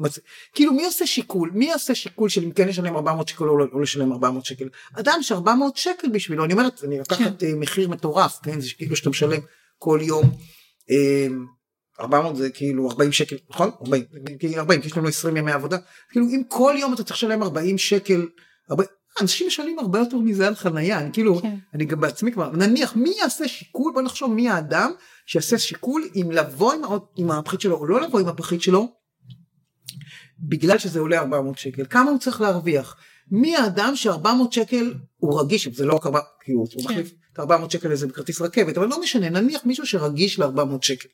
מצ... 0.00 0.18
כאילו 0.54 0.72
מי 0.72 0.84
עושה 0.84 1.06
שיקול? 1.06 1.50
מי 1.54 1.72
עושה 1.72 1.94
שיקול 1.94 2.28
של 2.28 2.44
אם 2.44 2.52
כן 2.52 2.68
לשלם 2.68 2.96
400 2.96 3.28
שקל 3.28 3.44
או 3.44 3.58
לא, 3.58 3.66
או 3.72 3.80
לשלם 3.80 4.12
400 4.12 4.44
שקל? 4.44 4.68
אדם 4.94 5.18
ש-400 5.22 5.48
שקל 5.74 6.08
בשבילו, 6.12 6.44
אני 6.44 6.52
אומרת, 6.52 6.84
אני 6.84 6.98
לקחת 6.98 7.42
אה, 7.42 7.54
מחיר 7.56 7.88
מטורף, 7.88 8.38
כן? 8.42 8.60
זה 8.60 8.68
כאילו 8.76 8.96
שאתה 8.96 9.10
משלם 9.10 9.40
כל 9.78 9.98
יום. 10.02 10.30
אה, 10.90 11.26
400 12.00 12.36
זה 12.36 12.50
כאילו 12.50 12.90
40 12.90 13.12
שקל, 13.12 13.36
נכון? 13.50 13.70
40, 13.80 14.04
כי 14.40 14.58
40, 14.58 14.80
כי 14.80 14.86
יש 14.86 14.96
לנו 14.96 15.08
20 15.08 15.36
ימי 15.36 15.52
עבודה. 15.52 15.78
כאילו 16.10 16.26
אם 16.26 16.42
כל 16.48 16.74
יום 16.78 16.94
אתה 16.94 17.02
צריך 17.02 17.16
לשלם 17.16 17.42
40 17.42 17.78
שקל, 17.78 18.26
40, 18.70 18.88
אנשים 19.20 19.46
משלמים 19.46 19.78
הרבה 19.78 19.98
יותר 19.98 20.16
מזה 20.16 20.46
על 20.46 20.54
חנייה, 20.54 20.98
אני 21.00 21.12
כאילו, 21.12 21.42
כן. 21.42 21.56
אני 21.74 21.84
גם 21.84 22.00
בעצמי 22.00 22.32
כבר, 22.32 22.50
נניח 22.50 22.96
מי 22.96 23.12
יעשה 23.18 23.48
שיקול, 23.48 23.92
בוא 23.94 24.02
נחשוב 24.02 24.32
מי 24.32 24.48
האדם 24.48 24.92
שיעשה 25.26 25.58
שיקול 25.58 26.08
אם 26.14 26.30
לבוא 26.30 26.72
עם, 26.72 26.80
עם 27.16 27.30
הפחית 27.30 27.60
שלו 27.60 27.76
או 27.76 27.86
לא 27.86 28.00
לבוא 28.00 28.20
עם 28.20 28.28
הפחית 28.28 28.62
שלו, 28.62 28.88
בגלל 30.42 30.78
שזה 30.78 31.00
עולה 31.00 31.18
400 31.18 31.58
שקל, 31.58 31.84
כמה 31.90 32.10
הוא 32.10 32.18
צריך 32.18 32.40
להרוויח? 32.40 32.96
מי 33.30 33.56
האדם 33.56 33.96
ש-400 33.96 34.50
שקל 34.50 34.94
הוא 35.16 35.40
רגיש, 35.40 35.68
זה 35.68 35.86
לא 35.86 35.94
רק 35.94 36.06
400, 36.06 36.24
כי 36.44 36.52
הוא, 36.52 36.66
כן. 36.68 36.80
מחליף 36.84 37.12
את 37.32 37.38
400 37.38 37.70
שקל 37.70 37.88
לזה 37.88 38.06
בכרטיס 38.06 38.40
רכבת, 38.40 38.78
אבל 38.78 38.88
לא 38.88 39.00
משנה, 39.00 39.28
נניח 39.28 39.64
מישהו 39.64 39.86
שרגיש 39.86 40.38
ל-400 40.38 40.82
שקל, 40.82 41.08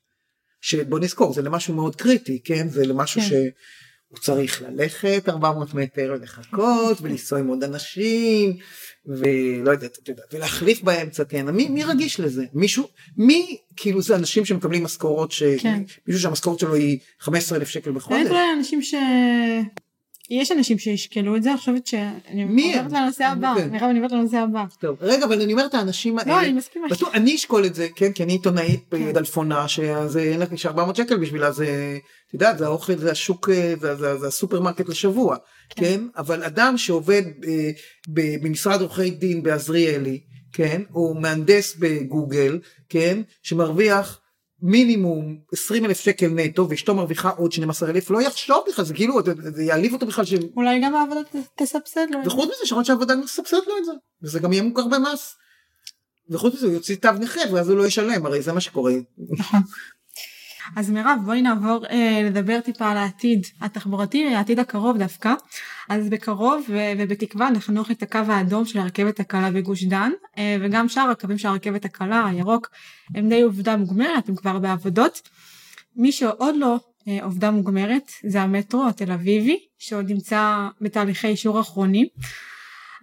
שבוא 0.60 0.98
נזכור, 0.98 1.32
זה 1.32 1.42
למשהו 1.42 1.74
מאוד 1.74 1.96
קריטי, 1.96 2.42
כן? 2.44 2.68
זה 2.68 2.86
למשהו 2.86 3.20
כן. 3.20 3.26
שהוא 3.26 4.18
צריך 4.20 4.62
ללכת 4.62 5.28
400 5.28 5.74
מטר, 5.74 6.14
לחכות, 6.22 6.98
ולנסוע 7.00 7.38
עם 7.38 7.46
עוד 7.46 7.64
אנשים, 7.64 8.56
ולא 9.06 9.70
יודעת, 9.70 9.98
את 10.02 10.08
יודעת, 10.08 10.34
ולהחליף 10.34 10.82
באמצע, 10.82 11.24
כן? 11.24 11.50
מי, 11.50 11.68
מי 11.68 11.84
רגיש 11.84 12.20
לזה? 12.20 12.44
מישהו, 12.54 12.88
מי, 13.16 13.56
כאילו 13.76 14.02
זה 14.02 14.16
אנשים 14.16 14.44
שמקבלים 14.44 14.84
משכורות, 14.84 15.32
ש... 15.32 15.42
כן. 15.42 15.82
מישהו 16.06 16.22
שהמשכורת 16.22 16.58
שלו 16.58 16.74
היא 16.74 16.98
15,000 17.20 17.68
שקל 17.68 17.92
בחודש. 17.92 18.26
אולי 18.26 18.52
אנשים 18.58 18.82
ש... 18.82 18.94
יש 20.30 20.52
אנשים 20.52 20.78
שישקלו 20.78 21.36
את 21.36 21.42
זה, 21.42 21.50
אני 21.50 21.58
חושבת 21.58 21.86
שאני? 21.86 22.76
עוברת 22.76 22.92
לנושא 22.92 23.24
הבא. 23.24 23.54
מירב 23.70 23.82
אני 23.82 23.98
עוברת 23.98 24.12
לנושא 24.12 24.36
הבא. 24.36 24.64
טוב, 24.80 24.96
רגע, 25.00 25.24
אבל 25.24 25.42
אני 25.42 25.52
אומרת 25.52 25.74
האנשים 25.74 26.18
האלה, 26.18 26.30
לא, 26.30 26.40
אני 26.40 26.52
מסכימה. 26.52 26.86
בטוח, 26.90 27.14
אני 27.14 27.34
אשקול 27.34 27.64
את 27.64 27.74
זה, 27.74 27.88
כן, 27.96 28.12
כי 28.12 28.22
אני 28.22 28.32
עיתונאית 28.32 28.80
כן. 28.90 29.08
בדלפונה, 29.08 29.68
שזה 29.68 30.20
אין 30.20 30.40
לה 30.40 30.46
400 30.64 30.96
שקל 30.96 31.16
בשבילה, 31.16 31.52
זה, 31.52 31.98
את 32.28 32.34
יודעת, 32.34 32.58
זה 32.58 32.66
האוכל, 32.66 32.96
זה 32.96 33.10
השוק, 33.10 33.48
אה, 33.48 33.74
זה, 33.96 34.26
הסופרמרקט 34.26 34.88
לשבוע, 34.88 35.36
כן. 35.70 35.82
כן, 35.82 36.00
אבל 36.16 36.44
אדם 36.44 36.78
שעובד 36.78 37.22
אה, 37.46 37.70
במשרד 38.08 38.80
עורכי 38.80 39.10
דין 39.10 39.42
בעזריאלי, 39.42 40.20
כן, 40.52 40.82
או 40.94 41.14
מהנדס 41.14 41.76
בגוגל, 41.78 42.58
כן, 42.88 43.22
שמרוויח 43.42 44.20
מינימום 44.62 45.38
20 45.52 45.84
אלף 45.84 46.00
שקל 46.00 46.28
נטו 46.28 46.68
ואשתו 46.68 46.94
מרוויחה 46.94 47.28
עוד 47.28 47.52
12 47.52 47.90
אלף 47.90 48.10
לא 48.10 48.22
יחשוב 48.22 48.64
בכלל 48.68 48.84
זה 48.84 48.94
כאילו 48.94 49.14
זה 49.54 49.62
יעליב 49.62 49.92
אותו 49.92 50.06
בכלל 50.06 50.24
ש... 50.24 50.34
אולי 50.56 50.80
גם 50.82 50.94
העבודה 50.94 51.20
תסבסד 51.56 52.06
לו. 52.10 52.18
את 52.18 52.24
זה. 52.24 52.30
וחוץ 52.30 52.48
מזה 52.48 52.66
שמעת 52.66 52.84
שהעבודה 52.84 53.14
תסבסד 53.24 53.56
לו 53.66 53.78
את 53.78 53.84
זה 53.84 53.92
וזה 54.22 54.40
גם 54.40 54.52
יהיה 54.52 54.62
מוכר 54.62 54.86
במס. 54.86 55.34
וחוץ 56.30 56.54
מזה 56.54 56.66
הוא 56.66 56.74
יוציא 56.74 56.96
תו 56.96 57.12
נכה 57.12 57.40
ואז 57.52 57.68
הוא 57.68 57.78
לא 57.78 57.86
ישלם 57.86 58.26
הרי 58.26 58.42
זה 58.42 58.52
מה 58.52 58.60
שקורה. 58.60 58.92
אז 60.76 60.90
מירב 60.90 61.18
בואי 61.24 61.42
נעבור 61.42 61.86
אה, 61.90 62.20
לדבר 62.24 62.60
טיפה 62.60 62.90
על 62.90 62.96
העתיד 62.96 63.46
התחבורתי, 63.60 64.34
העתיד 64.34 64.58
הקרוב 64.58 64.98
דווקא. 64.98 65.34
אז 65.88 66.08
בקרוב 66.08 66.64
ו- 66.68 66.92
ובתקווה 66.98 67.50
נחנוך 67.50 67.90
את 67.90 68.02
הקו 68.02 68.18
האדום 68.28 68.64
של 68.64 68.78
הרכבת 68.78 69.20
הקלה 69.20 69.50
בגוש 69.50 69.84
דן 69.84 70.10
אה, 70.38 70.56
וגם 70.60 70.88
שאר 70.88 71.10
הקווים 71.10 71.38
של 71.38 71.48
הרכבת 71.48 71.84
הקלה 71.84 72.26
הירוק 72.26 72.68
הם 73.14 73.28
די 73.28 73.42
עובדה 73.42 73.76
מוגמרת 73.76 74.28
הם 74.28 74.36
כבר 74.36 74.58
בעבודות. 74.58 75.28
מי 75.96 76.12
שעוד 76.12 76.54
לא 76.56 76.76
אה, 77.08 77.18
עובדה 77.22 77.50
מוגמרת 77.50 78.10
זה 78.26 78.42
המטרו 78.42 78.86
התל 78.88 79.12
אביבי 79.12 79.58
שעוד 79.78 80.10
נמצא 80.10 80.68
בתהליכי 80.80 81.26
אישור 81.26 81.60
אחרונים. 81.60 82.06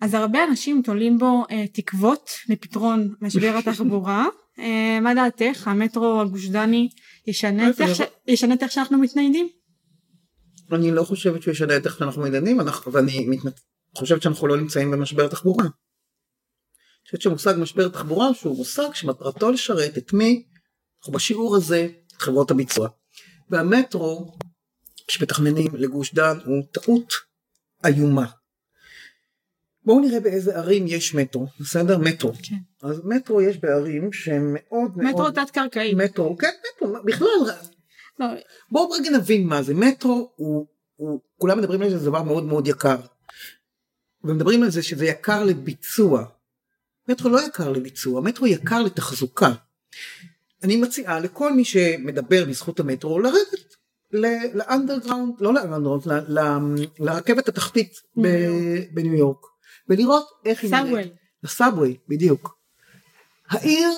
אז 0.01 0.13
הרבה 0.13 0.43
אנשים 0.43 0.81
תולים 0.81 1.17
בו 1.17 1.43
אה, 1.51 1.67
תקוות 1.67 2.29
לפתרון 2.49 3.13
משבר 3.21 3.57
התחבורה. 3.59 4.25
אה, 4.59 4.99
מה 5.01 5.13
דעתך 5.15 5.67
המטרו 5.67 6.21
הגוש 6.21 6.47
דני 6.47 6.89
ישנה 7.27 7.69
את 8.53 8.63
איך 8.63 8.71
שאנחנו 8.71 8.97
מתניידים? 8.97 9.49
אני 10.71 10.91
לא 10.91 11.03
חושבת 11.03 11.41
שהוא 11.41 11.51
ישנה 11.51 11.77
את 11.77 11.85
איך 11.85 11.97
שאנחנו 11.97 12.25
אנחנו 12.59 12.93
ואני. 12.93 13.27
חושבת 13.97 14.21
שאנחנו 14.21 14.47
לא 14.47 14.57
נמצאים 14.57 14.91
במשבר 14.91 15.27
תחבורה. 15.27 15.63
אני 15.63 17.05
חושבת 17.05 17.21
שמושג 17.21 17.53
משבר 17.57 17.89
תחבורה 17.89 18.33
שהוא 18.33 18.57
מושג 18.57 18.93
שמטרתו 18.93 19.51
לשרת 19.51 19.97
את 19.97 20.13
מי? 20.13 20.43
אנחנו 20.99 21.13
בשיעור 21.13 21.55
הזה 21.55 21.87
חברות 22.13 22.51
הביצוע. 22.51 22.89
והמטרו 23.49 24.37
שמתכננים 25.11 25.75
לגוש 25.75 26.13
דן 26.13 26.37
הוא 26.45 26.63
טעות 26.71 27.13
איומה. 27.85 28.25
בואו 29.85 29.99
נראה 29.99 30.19
באיזה 30.19 30.57
ערים 30.57 30.87
יש 30.87 31.15
מטרו, 31.15 31.47
בסדר? 31.59 31.97
מטרו. 31.97 32.31
כן. 32.43 32.55
אז 32.81 33.01
מטרו 33.05 33.41
יש 33.41 33.57
בערים 33.57 34.13
שהם 34.13 34.53
מאוד 34.53 34.97
מאוד... 34.97 35.13
מטרו 35.13 35.31
תת 35.31 35.49
קרקעי. 35.49 35.93
מטרו, 35.95 36.37
כן, 36.37 36.51
מטרו, 36.77 36.95
בכלל, 37.05 37.27
לא, 38.19 38.25
בואו 38.71 38.89
רגע 38.89 39.09
נבין 39.09 39.47
מה 39.47 39.63
זה 39.63 39.73
מטרו 39.73 40.31
הוא, 40.35 40.65
הוא 40.95 41.19
כולם 41.37 41.57
מדברים 41.57 41.81
על 41.81 41.89
זה 41.89 41.97
זה 41.97 42.05
דבר 42.05 42.23
מאוד 42.23 42.43
מאוד 42.43 42.67
יקר. 42.67 42.97
ומדברים 44.23 44.63
על 44.63 44.69
זה 44.69 44.83
שזה 44.83 45.05
יקר 45.05 45.43
לביצוע. 45.43 46.25
מטרו 47.07 47.29
לא 47.29 47.41
יקר 47.41 47.69
לביצוע 47.69 48.21
מטרו 48.21 48.47
יקר 48.47 48.81
לתחזוקה. 48.81 49.53
אני 50.63 50.75
מציעה 50.75 51.19
לכל 51.19 51.53
מי 51.53 51.65
שמדבר 51.65 52.45
בזכות 52.45 52.79
המטרו 52.79 53.19
לרדת 53.19 53.75
לאנדרגראונד 54.53 55.33
לא 55.39 55.53
לאנדרגראונד 55.53 56.03
לרכבת 56.99 57.47
התחתית 57.47 57.93
בניו 58.93 59.13
יורק 59.13 59.52
ולראות 59.89 60.27
איך 60.45 60.63
היא 60.63 60.71
נראית. 60.71 60.85
סאבווי. 60.85 61.09
לסאבווי 61.43 61.97
בדיוק. 62.07 62.57
העיר 63.49 63.89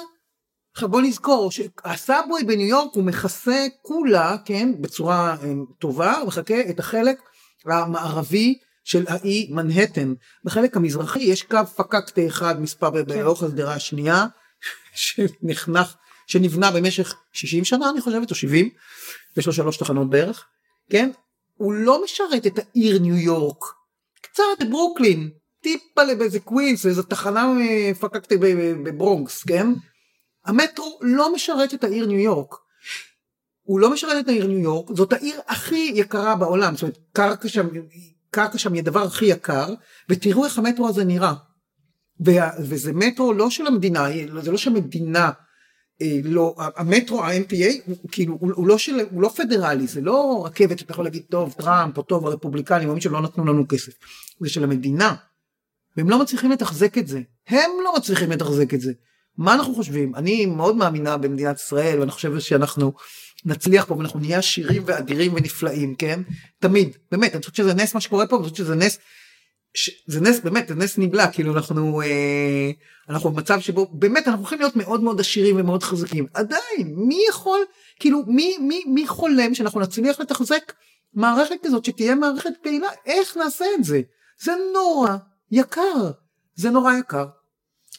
עכשיו 0.74 0.90
בוא 0.90 1.02
נזכור 1.02 1.52
שהסאבווי 1.52 2.44
בניו 2.44 2.68
יורק 2.68 2.96
הוא 2.96 3.04
מכסה 3.04 3.68
כולה 3.82 4.36
כן 4.46 4.82
בצורה 4.82 5.36
אה, 5.44 5.54
טובה 5.80 6.18
הוא 6.18 6.28
מחכה 6.28 6.62
את 6.70 6.80
החלק 6.80 7.22
המערבי 7.66 8.58
של 8.84 9.06
האי 9.08 9.48
מנהטן 9.52 10.14
בחלק 10.44 10.78
המזרחי 10.78 11.20
יש 11.20 11.44
קו 11.44 11.66
פקקטה 11.76 12.28
אחד 12.28 12.62
מספר 12.62 12.90
באורך 12.90 13.44
השדרה 13.44 13.74
השנייה 13.74 14.26
שנחנך 14.96 15.96
שנבנה 16.28 16.72
במשך 16.72 17.16
60 17.34 17.66
שנה 17.66 17.90
אני 17.90 18.02
חושבת 18.02 18.30
או 18.30 18.36
70 18.36 18.70
יש 19.38 19.48
לו 19.48 19.54
שלוש 19.54 19.78
תחנות 19.78 20.10
בערך 20.10 20.46
כן 20.90 21.12
הוא 21.54 21.74
לא 21.74 22.04
משרת 22.04 22.48
את 22.48 22.60
העיר 22.60 23.00
ניו 23.00 23.16
יורק 23.16 23.64
קצת 24.22 24.44
ברוקלין 24.70 25.30
טיפה 25.66 26.16
באיזה 26.18 26.40
קווינס 26.40 26.86
איזה 26.86 27.04
תחנה 27.04 27.54
פקקטה 28.00 28.36
בברונקס 28.84 29.44
כן 29.44 29.68
המטרו 30.46 31.00
לא 31.02 31.34
משרת 31.34 31.74
את 31.74 31.84
העיר 31.84 32.06
ניו 32.06 32.20
יורק. 32.20 32.56
הוא 33.62 33.80
לא 33.80 33.94
משרת 33.94 34.26
את 34.26 34.28
העיר 34.28 34.48
ניו 34.48 34.60
יורק, 34.60 34.96
זאת 34.96 35.14
העיר 35.14 35.40
הכי 35.48 35.92
יקרה 35.96 36.36
בעולם, 36.36 36.74
זאת 36.74 36.82
אומרת 36.82 36.98
קרקע 37.14 37.48
שם, 37.48 37.68
קרקע 38.30 38.58
שם 38.58 38.74
היא 38.74 38.82
הדבר 38.82 39.04
הכי 39.04 39.26
יקר, 39.26 39.74
ותראו 40.10 40.46
איך 40.46 40.58
המטרו 40.58 40.88
הזה 40.88 41.04
נראה. 41.04 41.34
וזה 42.60 42.94
מטרו 42.94 43.34
לא 43.34 43.50
של 43.50 43.68
המדינה, 43.68 44.06
זה 44.42 44.52
לא 44.52 44.58
שהמדינה, 44.58 45.32
אה, 46.02 46.20
לא, 46.24 46.56
המטרו 46.58 47.24
ה-MTA 47.24 47.82
הוא 47.86 48.10
כאילו 48.12 48.38
הוא, 48.40 48.52
הוא, 48.56 48.68
לא 48.68 48.78
של, 48.78 49.00
הוא 49.12 49.22
לא 49.22 49.30
פדרלי, 49.30 49.88
זה 49.88 50.02
לא 50.02 50.44
רכבת 50.46 50.80
שאתה 50.80 50.92
יכול 50.92 51.06
להגיד 51.06 51.24
טוב 51.30 51.54
טראמפ 51.58 51.98
או 51.98 52.04
טוב 52.04 52.28
הרפובליקנים 52.28 52.90
או 52.90 52.94
מי 52.94 53.02
שלא 53.02 53.22
נתנו 53.22 53.46
לנו 53.46 53.68
כסף, 53.68 53.94
זה 54.40 54.50
של 54.50 54.64
המדינה. 54.64 55.16
והם 55.98 56.10
לא 56.10 56.22
מצליחים 56.22 56.52
לתחזק 56.52 56.98
את 56.98 57.08
זה, 57.08 57.22
הם 57.48 57.72
לא 57.84 57.96
מצליחים 57.98 58.32
לתחזק 58.32 58.74
את 58.74 58.82
זה. 58.82 58.92
מה 59.38 59.54
אנחנו 59.54 59.76
חושבים? 59.76 60.16
אני 60.16 60.46
מאוד 60.46 60.76
מאמינה 60.76 61.18
במדינת 61.18 61.60
ישראל 61.60 62.00
ואני 62.00 62.12
חושבת 62.12 62.42
שאנחנו 62.42 62.94
נצליח 63.46 63.86
פה 63.86 63.96
ואנחנו 63.96 64.20
נהיה 64.20 64.40
עשירים 64.40 64.84
ואדירים 64.86 65.34
ונפלאים, 65.34 65.96
כן? 65.96 66.22
תמיד, 66.60 66.98
באמת, 67.12 67.34
אני 67.34 67.42
חושבת 67.42 67.56
שזה 67.56 67.74
נס 67.74 67.94
מה 67.94 68.02
שקורה 68.02 68.28
פה, 68.28 68.36
אני 68.36 68.44
חושבת 68.44 68.58
שזה 68.58 68.76
נס 68.76 69.00
זה 70.08 70.22
נס 70.22 70.40
באמת 70.40 70.68
זה 70.68 70.76
נס 70.76 70.98
נבלע. 70.98 71.32
כאילו 71.32 71.54
אנחנו 71.54 72.02
אה, 72.02 72.72
אנחנו 73.10 73.32
במצב 73.32 73.60
שבו 73.60 73.88
באמת 73.92 74.28
אנחנו 74.28 74.40
הולכים 74.40 74.60
להיות 74.60 74.76
מאוד 74.76 75.02
מאוד 75.02 75.20
עשירים 75.20 75.60
ומאוד 75.60 75.84
חזקים. 75.84 76.26
עדיין 76.34 76.96
מי 76.96 77.20
יכול 77.30 77.60
כאילו 78.00 78.24
מי 78.28 78.58
מי 78.58 78.84
מי 78.88 79.08
חולם 79.08 79.54
שאנחנו 79.54 79.80
נצליח 79.80 80.20
לתחזק 80.20 80.74
מערכת 81.14 81.56
כזאת 81.64 81.86
שתהיה 81.86 82.16
מערכת 82.16 82.50
פעילה? 82.64 82.88
איך 83.06 83.38
נעשה 83.38 83.66
את 83.80 83.84
זה? 83.84 84.02
זה 84.42 84.52
נורא 84.74 85.16
יקר. 85.56 86.12
זה 86.56 86.70
נורא 86.70 86.94
יקר. 86.94 87.26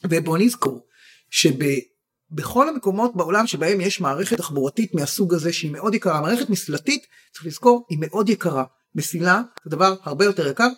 ובוא 0.05 0.39
נזכור 0.39 0.87
שבכל 1.31 2.69
המקומות 2.69 3.17
בעולם 3.17 3.47
שבהם 3.47 3.81
יש 3.81 4.01
מערכת 4.01 4.37
תחבורתית 4.37 4.95
מהסוג 4.95 5.35
הזה 5.35 5.53
שהיא 5.53 5.71
מאוד 5.71 5.95
יקרה 5.95 6.21
מערכת 6.21 6.51
מסילתית 6.51 7.07
צריך 7.33 7.47
לזכור 7.47 7.87
היא 7.89 7.99
מאוד 8.01 8.29
יקרה. 8.29 8.65
מסילה 8.95 9.43
זה 9.65 9.71
דבר 9.71 9.95
הרבה 10.03 10.25
יותר 10.25 10.47
יקר 10.47 10.69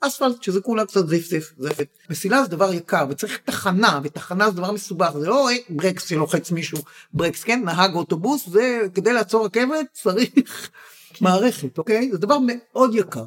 אספלט 0.00 0.42
שזה 0.42 0.60
כולה 0.60 0.86
קצת 0.86 1.08
זיף 1.08 1.26
זיף 1.26 1.52
זפת. 1.58 1.86
מסילה 2.10 2.42
זה 2.42 2.48
דבר 2.48 2.72
יקר 2.72 3.06
וצריך 3.10 3.38
תחנה 3.44 4.00
ותחנה 4.02 4.50
זה 4.50 4.56
דבר 4.56 4.72
מסובך. 4.72 5.10
זה 5.18 5.28
לא 5.28 5.48
ברקס 5.70 6.08
שלוחץ 6.08 6.50
מישהו. 6.50 6.78
ברקס 7.12 7.44
כן? 7.44 7.62
נהג 7.64 7.94
אוטובוס 7.94 8.48
זה 8.48 8.80
כדי 8.94 9.12
לעצור 9.12 9.44
רכבת 9.44 9.86
צריך 9.92 10.70
כן. 11.12 11.24
מערכת 11.24 11.78
אוקיי? 11.78 12.10
זה 12.12 12.18
דבר 12.18 12.38
מאוד 12.46 12.94
יקר. 12.94 13.24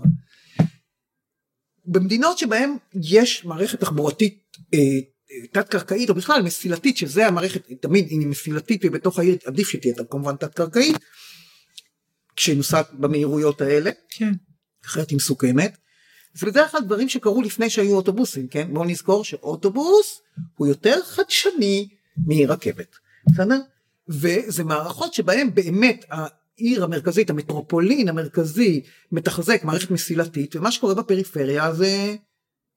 במדינות 1.88 2.38
שבהם 2.38 2.76
יש 2.94 3.46
מערכת 3.46 3.80
תחבורתית 3.80 4.44
אה, 4.74 4.80
תת 5.52 5.70
קרקעית 5.70 6.10
או 6.10 6.16
בכלל 6.16 6.42
מסילתית 6.42 6.98
שזה 6.98 7.28
המערכת 7.28 7.68
תמיד 7.82 8.08
היא 8.10 8.28
מסילתית 8.28 8.82
ובתוך 8.86 9.20
העיר 9.20 9.38
עדיף 9.46 9.70
שתהיה 9.70 9.94
כמובן 10.10 10.36
תת 10.36 10.54
קרקעית 10.54 10.96
כשהיא 12.36 12.58
נוסעת 12.58 12.94
במהירויות 12.94 13.62
האלה 13.62 13.92
כן. 14.10 14.32
אחרת 14.86 15.10
היא 15.10 15.16
מסוכנת 15.16 15.78
זה 16.34 16.46
בדרך 16.46 16.72
כלל 16.72 16.82
דברים 16.82 17.10
שקרו 17.10 17.42
לפני 17.42 17.70
שהיו 17.70 17.96
אוטובוסים, 17.96 18.48
כן? 18.48 18.74
בואו 18.74 18.86
נזכור 18.86 19.24
שאוטובוס 19.24 20.22
הוא 20.56 20.68
יותר 20.68 21.04
חדשני 21.04 21.90
מרכבת, 22.28 22.96
בסדר? 23.30 23.60
וזה 24.10 24.64
מערכות 24.64 25.14
שבהם 25.14 25.56
באמת 25.56 26.06
העיר 26.60 26.84
המרכזית, 26.84 27.30
המטרופולין 27.30 28.10
המרכזי 28.10 28.82
מתחזק 29.12 29.64
מערכת 29.64 29.92
מסילתית, 29.92 30.56
ומה 30.56 30.72
שקורה 30.72 30.94
בפריפריה 30.94 31.74
זה 31.74 32.16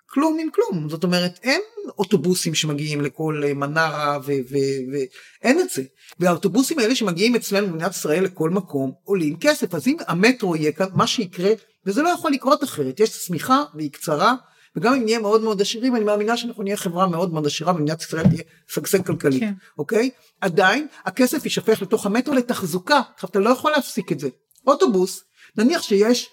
כלום 0.06 0.38
עם 0.40 0.48
כלום, 0.50 0.88
זאת 0.88 1.04
אומרת 1.04 1.38
אין 1.42 1.60
אוטובוסים 1.98 2.54
שמגיעים 2.54 3.00
לכל 3.00 3.42
מנרה 3.54 4.18
ואין 4.26 5.60
את 5.60 5.70
זה. 5.70 5.82
והאוטובוסים 6.20 6.78
האלה 6.78 6.94
שמגיעים 6.94 7.34
אצלנו 7.34 7.66
במדינת 7.66 7.90
ישראל 7.90 8.24
לכל 8.24 8.50
מקום 8.50 8.92
עולים 9.04 9.36
כסף, 9.40 9.74
אז 9.74 9.86
אם 9.86 9.96
המטרו 10.06 10.56
יהיה 10.56 10.72
כאן, 10.72 10.86
מה 10.94 11.06
שיקרה 11.06 11.50
וזה 11.86 12.02
לא 12.02 12.08
יכול 12.08 12.30
לקרות 12.30 12.64
אחרת, 12.64 13.00
יש 13.00 13.26
צמיחה 13.26 13.62
והיא 13.74 13.90
קצרה, 13.90 14.34
וגם 14.76 14.94
אם 14.94 15.04
נהיה 15.04 15.18
מאוד 15.18 15.42
מאוד 15.42 15.60
עשירים, 15.60 15.96
אני 15.96 16.04
מאמינה 16.04 16.36
שאנחנו 16.36 16.62
נהיה 16.62 16.76
חברה 16.76 17.08
מאוד 17.08 17.32
מאוד 17.32 17.46
עשירה 17.46 17.74
ומדינת 17.74 18.02
ישראל 18.02 18.28
תהיה 18.28 18.42
שגשג 18.68 19.06
כלכלית, 19.06 19.40
כן. 19.40 19.52
אוקיי? 19.78 20.10
עדיין 20.40 20.86
הכסף 21.04 21.44
יישפך 21.44 21.82
לתוך 21.82 22.06
המטרו 22.06 22.34
לתחזוקה, 22.34 23.00
עכשיו 23.14 23.30
אתה 23.30 23.38
לא 23.38 23.50
יכול 23.50 23.70
להפסיק 23.70 24.12
את 24.12 24.20
זה. 24.20 24.28
אוטובוס, 24.66 25.24
נניח 25.56 25.82
שיש 25.82 26.28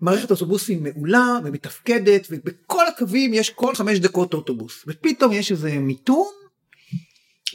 מערכת 0.00 0.30
אוטובוסים 0.30 0.82
מעולה 0.82 1.38
ומתפקדת 1.44 2.26
ובכל 2.30 2.86
הקווים 2.86 3.34
יש 3.34 3.50
כל 3.50 3.74
חמש 3.74 3.98
דקות 3.98 4.34
אוטובוס 4.34 4.84
ופתאום 4.86 5.32
יש 5.32 5.52
איזה 5.52 5.78
מיתון 5.78 6.32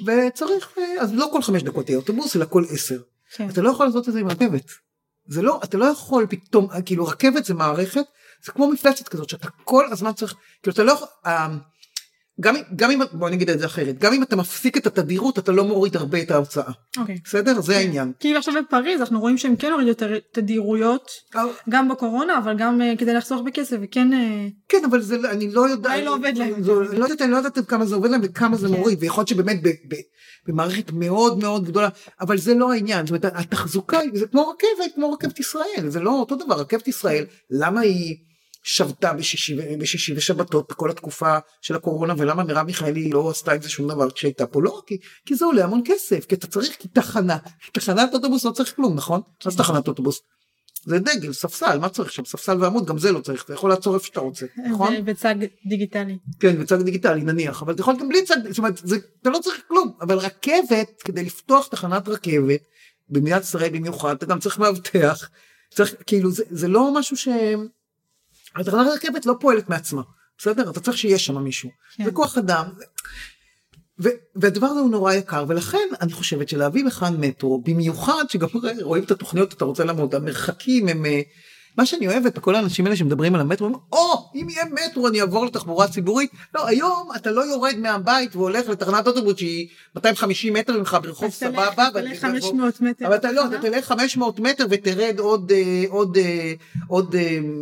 וצריך 0.06 0.78
אז 1.00 1.14
לא 1.14 1.30
כל 1.32 1.42
חמש 1.42 1.64
דקות 1.64 1.90
יהיה 1.90 2.00
אוטובוס 2.00 2.36
אלא 2.36 2.46
כל 2.46 2.64
עשר. 2.70 3.02
כן. 3.36 3.50
אתה 3.50 3.62
לא 3.62 3.70
יכול 3.70 3.86
לעשות 3.86 4.08
את 4.08 4.14
זה 4.14 4.20
עם 4.20 4.28
רכבת. 4.28 4.72
זה 5.28 5.42
לא, 5.42 5.60
אתה 5.64 5.78
לא 5.78 5.86
יכול 5.86 6.28
פתאום, 6.30 6.68
כאילו 6.86 7.06
רכבת 7.06 7.46
זה 7.46 7.54
מערכת, 7.54 8.06
זה 8.46 8.52
כמו 8.52 8.72
מפלצת 8.72 9.08
כזאת 9.08 9.30
שאתה 9.30 9.48
כל 9.64 9.86
הזמן 9.92 10.14
צריך, 10.14 10.36
כאילו 10.64 10.74
אתה 10.74 10.84
לא 10.84 10.92
יכול, 10.92 11.08
אה, 11.26 11.48
גם, 12.42 12.56
גם 12.76 12.92
אם, 12.92 13.00
בוא 13.12 13.30
נגיד 13.30 13.50
את 13.50 13.60
זה 13.60 13.66
אחרת, 13.66 14.00
גם 14.00 14.14
אם 14.14 14.24
אתה 14.24 14.36
מפסיק 14.36 14.78
את 14.78 14.88
התדירות 14.88 15.40
אתה 15.40 15.52
לא 15.52 15.64
מוריד 15.64 15.96
הרבה 15.96 16.22
את 16.22 16.32
ההוצאה. 16.32 16.72
אוקיי. 16.98 17.18
בסדר? 17.26 17.62
זה 17.62 17.74
כן. 17.74 17.80
העניין. 17.80 18.12
כאילו 18.20 18.38
עכשיו 18.38 18.54
בפריז 18.68 19.02
אנחנו 19.02 19.20
רואים 19.20 19.38
שהם 19.38 19.56
כן 19.56 19.72
הורידו 19.72 20.06
תדירויות, 20.32 21.12
אה. 21.36 21.44
גם 21.70 21.90
בקורונה 21.90 22.38
אבל 22.38 22.58
גם 22.58 22.82
uh, 22.82 23.00
כדי 23.00 23.14
לחסוך 23.14 23.42
בכסף 23.46 23.78
וכן... 23.82 24.12
Uh... 24.14 24.16
כן 24.70 24.82
אבל 24.90 25.02
זה, 25.02 25.16
אני 25.32 25.52
לא 25.52 25.70
יודע, 25.70 25.90
אולי 25.90 26.06
לא 26.06 26.16
עובד 26.16 26.34
להם. 26.36 26.64
זה, 26.64 26.72
אני 26.92 27.00
לא 27.00 27.06
יודעת, 27.06 27.22
אני 27.22 27.32
לא 27.32 27.38
יודעת 27.38 27.60
כמה 27.68 27.86
זה 27.86 27.96
עובד 27.96 28.10
להם 28.10 28.22
וכמה 28.24 28.58
זה 28.58 28.68
כן. 28.68 28.74
מוריד, 28.74 28.98
ויכול 29.02 29.22
להיות 29.22 29.28
שבאמת 29.28 29.64
ב, 29.64 29.68
ב, 29.68 29.96
במערכת 30.48 30.92
מאוד 30.92 31.40
מאוד 31.40 31.66
גדולה, 31.66 31.90
אבל 32.22 32.38
זה 32.38 32.54
לא 32.54 32.72
העניין, 32.72 33.06
זאת 33.06 33.10
אומרת 33.10 33.38
התחזוקה 33.38 34.00
זה 34.14 34.28
כמו 34.28 34.42
רכבת, 34.42 34.96
כמו 34.96 35.12
רכבת 35.14 35.40
ישראל, 35.40 35.86
זה 35.88 36.00
לא 36.00 36.12
אותו 36.12 36.36
דבר, 36.36 36.56
רכבת 36.56 36.88
ישראל, 36.88 37.26
למה 37.50 37.82
היא... 37.82 38.16
שבתה 38.68 39.14
בשישי, 39.14 39.78
בשישי 39.78 40.14
ושבתות 40.16 40.72
בכל 40.72 40.90
התקופה 40.90 41.38
של 41.62 41.76
הקורונה 41.76 42.14
ולמה 42.18 42.44
מרב 42.44 42.66
מיכאלי 42.66 43.10
לא 43.10 43.30
עשתה 43.30 43.52
עם 43.52 43.62
זה 43.62 43.70
שום 43.70 43.88
דבר 43.88 44.12
כשהייתה 44.12 44.48
פה 44.48 44.62
לא 44.62 44.82
כי, 44.88 44.98
כי 45.26 45.36
זה 45.36 45.46
עולה 45.46 45.64
המון 45.64 45.82
כסף 45.86 46.26
כי 46.26 46.36
אתה 46.36 46.48
צריך 46.48 46.76
כי 46.80 46.88
תחנה 46.88 47.38
תחנת 47.74 48.14
אוטובוס 48.14 48.46
לא 48.46 48.52
צריך 48.52 48.76
כלום 48.76 48.96
נכון? 48.96 49.22
מה 49.46 49.52
זה 49.52 49.58
תחנת 49.58 49.88
אוטובוס? 49.88 50.22
זה 50.86 51.00
דגל 51.00 51.34
ספסל 51.34 51.80
מה 51.80 51.90
צריך 51.90 52.12
שם 52.12 52.26
ספסל 52.26 52.64
ועמוד 52.64 52.86
גם 52.86 52.98
זה 52.98 53.12
לא 53.12 53.20
צריך 53.20 53.44
אתה 53.44 53.54
יכול 53.54 53.70
לעצור 53.70 53.96
איפה 53.96 54.06
שאתה 54.06 54.20
רוצה 54.20 54.46
נכון? 54.72 55.06
בצג 55.06 55.36
דיגיטלי. 55.70 56.18
כן 56.40 56.62
בצג 56.62 56.82
דיגיטלי 56.82 57.22
נניח 57.22 57.62
אבל 57.62 57.74
אתה 57.74 57.82
יכול 57.82 57.96
גם 58.00 58.10
בלי 58.10 58.26
צג 58.26 58.36
זאת 58.50 58.58
אומרת 58.58 58.78
זה, 58.78 58.98
אתה 59.22 59.30
לא 59.30 59.40
צריך 59.44 59.62
כלום 59.68 59.94
אבל 60.02 60.18
רכבת 60.18 61.02
כדי 61.06 61.24
לפתוח 61.24 61.68
תחנת 61.68 62.08
רכבת 62.08 62.62
במדינת 63.10 63.44
ישראל 63.44 63.70
במיוחד 63.70 64.16
אתה 64.16 64.26
גם 64.26 64.40
צריך 64.40 64.60
מאבטח 64.60 65.30
צריך 65.74 65.96
כאילו 66.08 66.32
זה, 66.32 66.44
זה 66.50 66.68
לא 66.68 66.94
משהו 66.94 67.18
שהם 67.18 67.68
התחנת 68.56 68.88
הרכבת 68.88 69.26
לא 69.26 69.36
פועלת 69.40 69.70
מעצמה, 69.70 70.02
בסדר? 70.38 70.70
אתה 70.70 70.80
צריך 70.80 70.98
שיהיה 70.98 71.20
שם 71.20 71.38
מישהו. 71.38 71.70
כן. 71.98 72.06
זה 72.06 72.12
כוח 72.12 72.38
אדם. 72.38 72.66
ו- 74.04 74.10
והדבר 74.36 74.68
הזה 74.68 74.80
הוא 74.80 74.92
נורא 74.92 75.14
יקר 75.14 75.46
ולכן 75.48 75.88
אני 76.02 76.14
חושבת 76.14 76.50
שלהביא 76.50 76.84
לכאן 76.84 77.16
מטרו 77.20 77.62
במיוחד 77.62 78.24
שגם 78.30 78.48
רואים 78.82 79.04
את 79.04 79.12
התוכניות 79.12 79.54
אתה 79.54 79.66
רוצה 79.66 79.84
לעמוד 79.84 80.16
המרחקים 80.16 80.88
הם 80.88 81.06
אה, 81.06 81.22
מה 81.78 81.86
שאני 81.86 82.08
אוהבת 82.08 82.38
בכל 82.38 82.56
האנשים 82.56 82.86
האלה 82.86 82.96
שמדברים 82.96 83.36
על 83.36 83.42
המטרו, 83.42 83.68
או 83.92 84.14
oh, 84.14 84.38
אם 84.38 84.50
יהיה 84.50 84.66
מטרו 84.66 85.08
אני 85.08 85.22
אעבור 85.22 85.46
לתחבורה 85.46 85.88
ציבורית, 85.88 86.32
לא 86.54 86.68
היום 86.68 87.10
אתה 87.16 87.32
לא 87.32 87.42
יורד 87.42 87.76
מהבית 87.78 88.36
והולך 88.36 88.70
לתחנת 88.70 89.08
אוטובוס 89.08 89.38
שהיא 89.38 89.68
250 89.96 90.54
מטר 90.54 90.80
ממך 90.80 90.98
ברחוב 91.02 91.30
סבבה, 91.30 91.88
אתה 91.88 91.88
תלך 91.94 92.22
500 92.22 92.82
מטר, 92.82 93.08
אבל 93.08 93.16
אתה 93.16 93.32
לא, 93.32 93.46
אתה 93.46 93.58
תלך 93.62 93.86
500 93.86 94.40
מטר 94.40 94.66
ותרד 94.70 95.20
עוד 95.20 95.52
אה, 95.52 95.84
עוד 95.90 96.18
אה, 96.18 96.54
עוד 96.88 97.16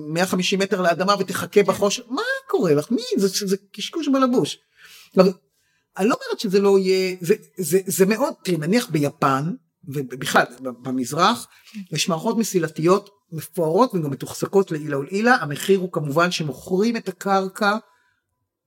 150 0.08 0.62
אה, 0.62 0.66
מטר 0.66 0.82
לאדמה 0.82 1.16
ותחכה 1.20 1.64
בחושך, 1.64 2.04
מה 2.10 2.22
קורה 2.48 2.74
לך? 2.74 2.92
מי? 2.92 3.02
זה, 3.18 3.48
זה 3.48 3.56
קשקוש 3.72 4.08
בלבוש. 4.08 4.58
אני 5.98 6.10
לא 6.10 6.16
אומרת 6.26 6.40
שזה 6.40 6.60
לא 6.60 6.80
יהיה, 6.80 7.16
זה, 7.22 7.36
זה, 7.58 7.80
זה 7.86 8.06
מאוד, 8.06 8.34
תראי 8.44 8.58
נניח 8.58 8.90
ביפן 8.90 9.52
ובכלל 9.88 10.46
במזרח 10.60 11.48
יש 11.92 12.10
מערכות 12.10 12.38
מסילתיות 12.38 13.10
מפוארות 13.34 13.96
וגם 13.96 14.12
מתוחזקות 14.12 14.72
לעילה 14.72 15.00
ולעילה 15.00 15.36
המחיר 15.36 15.80
הוא 15.80 15.92
כמובן 15.92 16.32
שמוכרים 16.32 16.98
את 16.98 17.08
הקרקע 17.08 17.78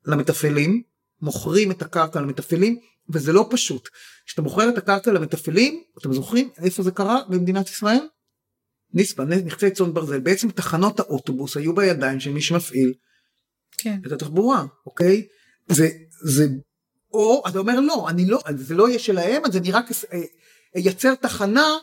למתפעלים 0.05 0.82
מוכרים 1.22 1.70
את 1.70 1.82
הקרקע 1.82 2.20
למתפעלים 2.20 2.78
וזה 3.09 3.32
לא 3.32 3.48
פשוט 3.51 3.88
כשאתה 4.26 4.43
מוכר 4.43 4.68
את 4.68 4.78
הקרקע 4.78 5.12
למתפעלים 5.12 5.82
אתם 5.98 6.12
זוכרים 6.12 6.51
איפה 6.59 6.82
זה 6.82 6.90
קרה 6.90 7.20
במדינת 7.28 7.68
ישראל? 7.68 8.09
ניספה 8.94 9.24
נכסי 9.24 9.70
צאן 9.70 9.94
ברזל 9.94 10.20
בעצם 10.20 10.51
תחנות 10.51 11.01
האוטובוס 11.01 11.56
היו 11.56 11.74
בידיים 11.74 12.20
של 12.20 12.32
מי 12.32 12.43
שמפעיל 12.43 12.94
כן. 13.78 14.01
את 14.06 14.12
התחבורה 14.12 14.64
אוקיי 14.86 15.26
זה 15.68 15.88
זה 16.22 16.47
או 17.12 17.43
אתה 17.48 17.59
אומר 17.59 17.80
לא 17.80 18.06
אני 18.09 18.26
לא 18.26 18.40
זה 18.56 18.74
לא 18.74 18.88
יהיה 18.88 18.98
שלהם 18.98 19.43
אז 19.44 19.56
אני 19.56 19.70
רק 19.70 19.84
אייצר 20.76 21.14
תחנה 21.14 21.76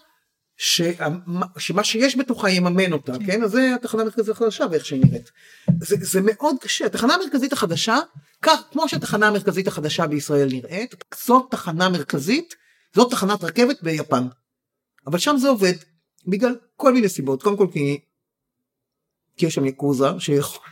שמה, 0.57 1.45
שמה 1.57 1.83
שיש 1.83 2.17
בתוכה 2.17 2.49
יממן 2.49 2.93
אותה, 2.93 3.13
כן? 3.19 3.25
כן? 3.25 3.43
אז 3.43 3.51
זה 3.51 3.75
התחנה 3.75 4.01
המרכזית 4.01 4.29
החדשה 4.29 4.65
ואיך 4.71 4.85
שהיא 4.85 5.05
נראית. 5.05 5.31
זה, 5.79 5.95
זה 6.01 6.19
מאוד 6.23 6.55
קשה, 6.61 6.85
התחנה 6.85 7.13
המרכזית 7.13 7.53
החדשה, 7.53 7.97
כך 8.41 8.59
כמו 8.71 8.89
שהתחנה 8.89 9.27
המרכזית 9.27 9.67
החדשה 9.67 10.07
בישראל 10.07 10.47
נראית, 10.51 10.95
זאת 11.25 11.45
תחנה 11.51 11.89
מרכזית, 11.89 12.55
זאת 12.95 13.11
תחנת 13.11 13.43
רכבת 13.43 13.83
ביפן. 13.83 14.23
אבל 15.07 15.19
שם 15.19 15.35
זה 15.37 15.49
עובד, 15.49 15.73
בגלל 16.27 16.55
כל 16.75 16.93
מיני 16.93 17.09
סיבות, 17.09 17.43
קודם 17.43 17.57
כל 17.57 17.67
כי, 17.73 17.99
כי 19.37 19.45
יש 19.45 19.53
שם 19.53 19.65
יקוזה 19.65 20.07
שיכול... 20.19 20.65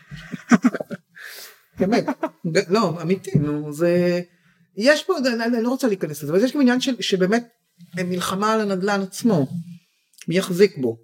באמת, 1.80 2.06
לא, 2.70 3.02
אמיתי, 3.02 3.40
נו, 3.40 3.74
זה... 3.74 4.22
יש 4.78 5.04
פה, 5.04 5.14
אני 5.18 5.64
לא 5.64 5.70
רוצה 5.70 5.88
להיכנס 5.88 6.24
לזה, 6.24 6.34
אבל 6.34 6.44
יש 6.44 6.54
גם 6.54 6.62
עניין 6.62 6.82
של, 6.82 7.02
שבאמת 7.02 7.48
מלחמה 7.96 8.54
על 8.54 8.62
הנדלן 8.62 9.02
עצמו. 9.02 9.48
מי 10.28 10.38
יחזיק 10.38 10.78
בו. 10.78 10.98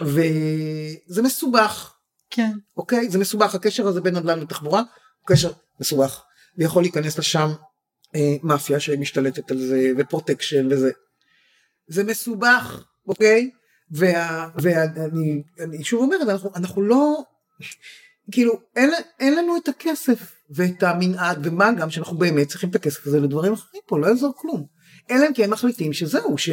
וזה 0.00 1.22
מסובך. 1.22 1.94
כן. 2.30 2.52
אוקיי? 2.76 3.10
זה 3.10 3.18
מסובך, 3.18 3.54
הקשר 3.54 3.86
הזה 3.86 4.00
בין 4.00 4.16
נדל"ן 4.16 4.40
לתחבורה 4.40 4.80
הוא 4.80 5.26
קשר 5.26 5.52
מסובך. 5.80 6.22
ויכול 6.58 6.82
להיכנס 6.82 7.18
לשם 7.18 7.48
אה, 8.14 8.36
מאפיה 8.42 8.80
שמשתלטת 8.80 9.50
על 9.50 9.58
זה 9.58 9.92
ופרוטקשן 9.98 10.72
וזה. 10.72 10.90
זה 11.86 12.04
מסובך, 12.04 12.84
אוקיי? 13.08 13.50
ואני 13.90 14.52
וה, 14.62 14.84
אני 15.64 15.84
שוב 15.84 16.02
אומרת, 16.02 16.28
אנחנו, 16.28 16.50
אנחנו 16.56 16.82
לא... 16.82 17.22
כאילו 18.32 18.60
אין, 18.76 18.90
אין 19.20 19.34
לנו 19.34 19.56
את 19.56 19.68
הכסף 19.68 20.32
ואת 20.50 20.82
המנעד 20.82 21.46
ומה 21.46 21.72
גם 21.72 21.90
שאנחנו 21.90 22.18
באמת 22.18 22.48
צריכים 22.48 22.70
את 22.70 22.74
הכסף 22.74 23.06
הזה 23.06 23.20
לדברים 23.20 23.52
אחרים 23.52 23.82
פה 23.86 23.98
לא 23.98 24.06
יעזור 24.06 24.32
כלום. 24.36 24.66
אלא 25.10 25.26
אם 25.28 25.34
כן 25.34 25.50
מחליטים 25.50 25.92
שזהו 25.92 26.38
ש... 26.38 26.50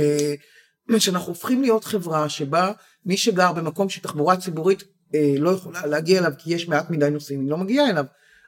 שאנחנו 0.98 1.28
הופכים 1.28 1.62
להיות 1.62 1.84
חברה 1.84 2.30
שבה 2.30 2.72
מי 3.06 3.18
שגר 3.18 3.54
במקום 3.54 3.90
שתחבורה 3.90 4.38
ציבורית 4.38 4.84
אה, 5.16 5.36
לא 5.38 5.50
יכולה 5.50 5.86
להגיע 5.86 6.20
אליו 6.20 6.32
כי 6.38 6.54
יש 6.54 6.68
מעט 6.68 6.90
מדי 6.90 7.10
נוסעים 7.10 7.42
היא 7.42 7.50
לא 7.50 7.58
מגיעה 7.58 7.90
אליו 7.90 8.06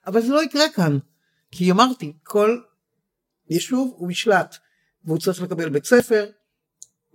אבל 0.07 0.21
זה 0.21 0.27
לא 0.27 0.43
יקרה 0.43 0.69
כאן 0.75 0.97
כי 1.51 1.71
אמרתי 1.71 2.13
כל 2.23 2.59
יישוב 3.49 3.93
הוא 3.97 4.07
משלט 4.07 4.55
והוא 5.05 5.17
צריך 5.17 5.41
לקבל 5.41 5.69
בית 5.69 5.85
ספר 5.85 6.25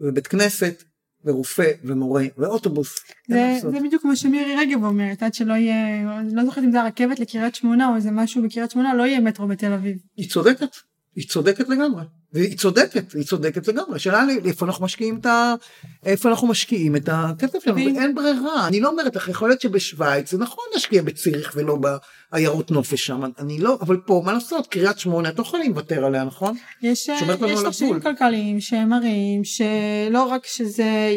ובית 0.01 0.27
כנסת 0.27 0.83
ורופא 1.25 1.71
ומורה 1.85 2.25
ואוטובוס. 2.39 2.95
זה, 3.29 3.59
זה 3.63 3.81
בדיוק 3.81 4.03
כמו 4.03 4.17
שמירי 4.17 4.57
רגב 4.57 4.85
אומרת 4.85 5.23
עד 5.23 5.35
שלא 5.35 5.55
יהיה 5.55 6.05
לא 6.33 6.45
זוכרת 6.45 6.65
אם 6.65 6.73
זה 6.73 6.81
הרכבת 6.81 7.21
לקריית 7.21 7.55
שמונה 7.55 7.89
או 7.89 7.97
איזה 7.97 8.11
משהו 8.11 8.43
בקריית 8.43 8.71
שמונה 8.71 8.95
לא 8.95 9.03
יהיה 9.03 9.21
מטרו 9.21 9.49
בתל 9.49 9.73
אביב. 9.73 9.99
היא 10.17 10.31
צודקת 10.31 10.77
היא 11.17 11.29
צודקת 11.29 11.69
לגמרי. 11.69 12.03
והיא 12.33 12.57
צודקת, 12.57 13.13
היא 13.13 13.25
צודקת 13.25 13.69
לגמרי, 13.69 13.97
השאלה 13.97 14.23
היא 14.23 14.41
איפה 14.45 14.67
אנחנו 14.67 14.85
משקיעים 14.85 15.17
את 15.17 15.27
ה... 15.27 15.55
איפה 16.07 16.29
אנחנו 16.29 16.47
משקיעים 16.49 16.97
את 16.97 17.09
הכסף 17.13 17.65
שלנו, 17.65 17.77
ואין 17.77 18.15
ברירה, 18.15 18.69
אני 18.69 18.81
לא 18.81 18.89
אומרת 18.89 19.17
לך, 19.17 19.29
יכול 19.29 19.49
להיות 19.49 19.61
שבשוויץ 19.61 20.31
זה 20.31 20.39
נכון 20.39 20.65
להשקיע 20.75 21.03
בציריך 21.03 21.53
ולא 21.57 21.79
בעיירות 22.33 22.71
נופש 22.71 23.07
שם, 23.07 23.23
אני 23.39 23.59
לא, 23.59 23.79
אבל 23.81 23.97
פה 23.97 24.23
מה 24.25 24.33
לעשות, 24.33 24.67
קריית 24.67 24.99
שמונה, 24.99 25.29
את 25.29 25.39
לא 25.39 25.43
יכולים 25.43 25.71
לוותר 25.71 26.05
עליה, 26.05 26.25
נכון? 26.25 26.57
יש, 26.83 27.09
יש 27.49 27.59
תחשיבים 27.65 28.01
כלכליים 28.01 28.61
שמראים 28.61 29.45
שלא 29.45 30.23
רק 30.23 30.47
שזה 30.47 31.17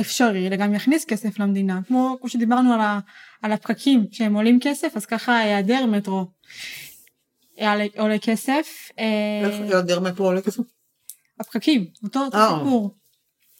אפשרי, 0.00 0.46
אלא 0.46 0.56
גם 0.56 0.74
יכניס 0.74 1.04
כסף 1.04 1.38
למדינה, 1.38 1.80
כמו, 1.88 2.16
כמו 2.20 2.28
שדיברנו 2.28 2.72
על, 2.72 2.80
ה, 2.80 2.98
על 3.42 3.52
הפקקים 3.52 4.06
שהם 4.10 4.34
עולים 4.34 4.58
כסף, 4.62 4.96
אז 4.96 5.06
ככה 5.06 5.38
היעדר 5.38 5.86
מטרו. 5.86 6.26
עולה 7.96 8.18
כסף. 8.18 8.90
אה, 8.98 9.48
איך 9.48 9.54
היעדר 9.60 10.00
מטרו 10.00 10.26
עולה 10.26 10.40
כסף? 10.40 10.62
הפקקים, 11.40 11.86
אותו 12.04 12.20
אה. 12.34 12.58
סיפור. 12.58 12.96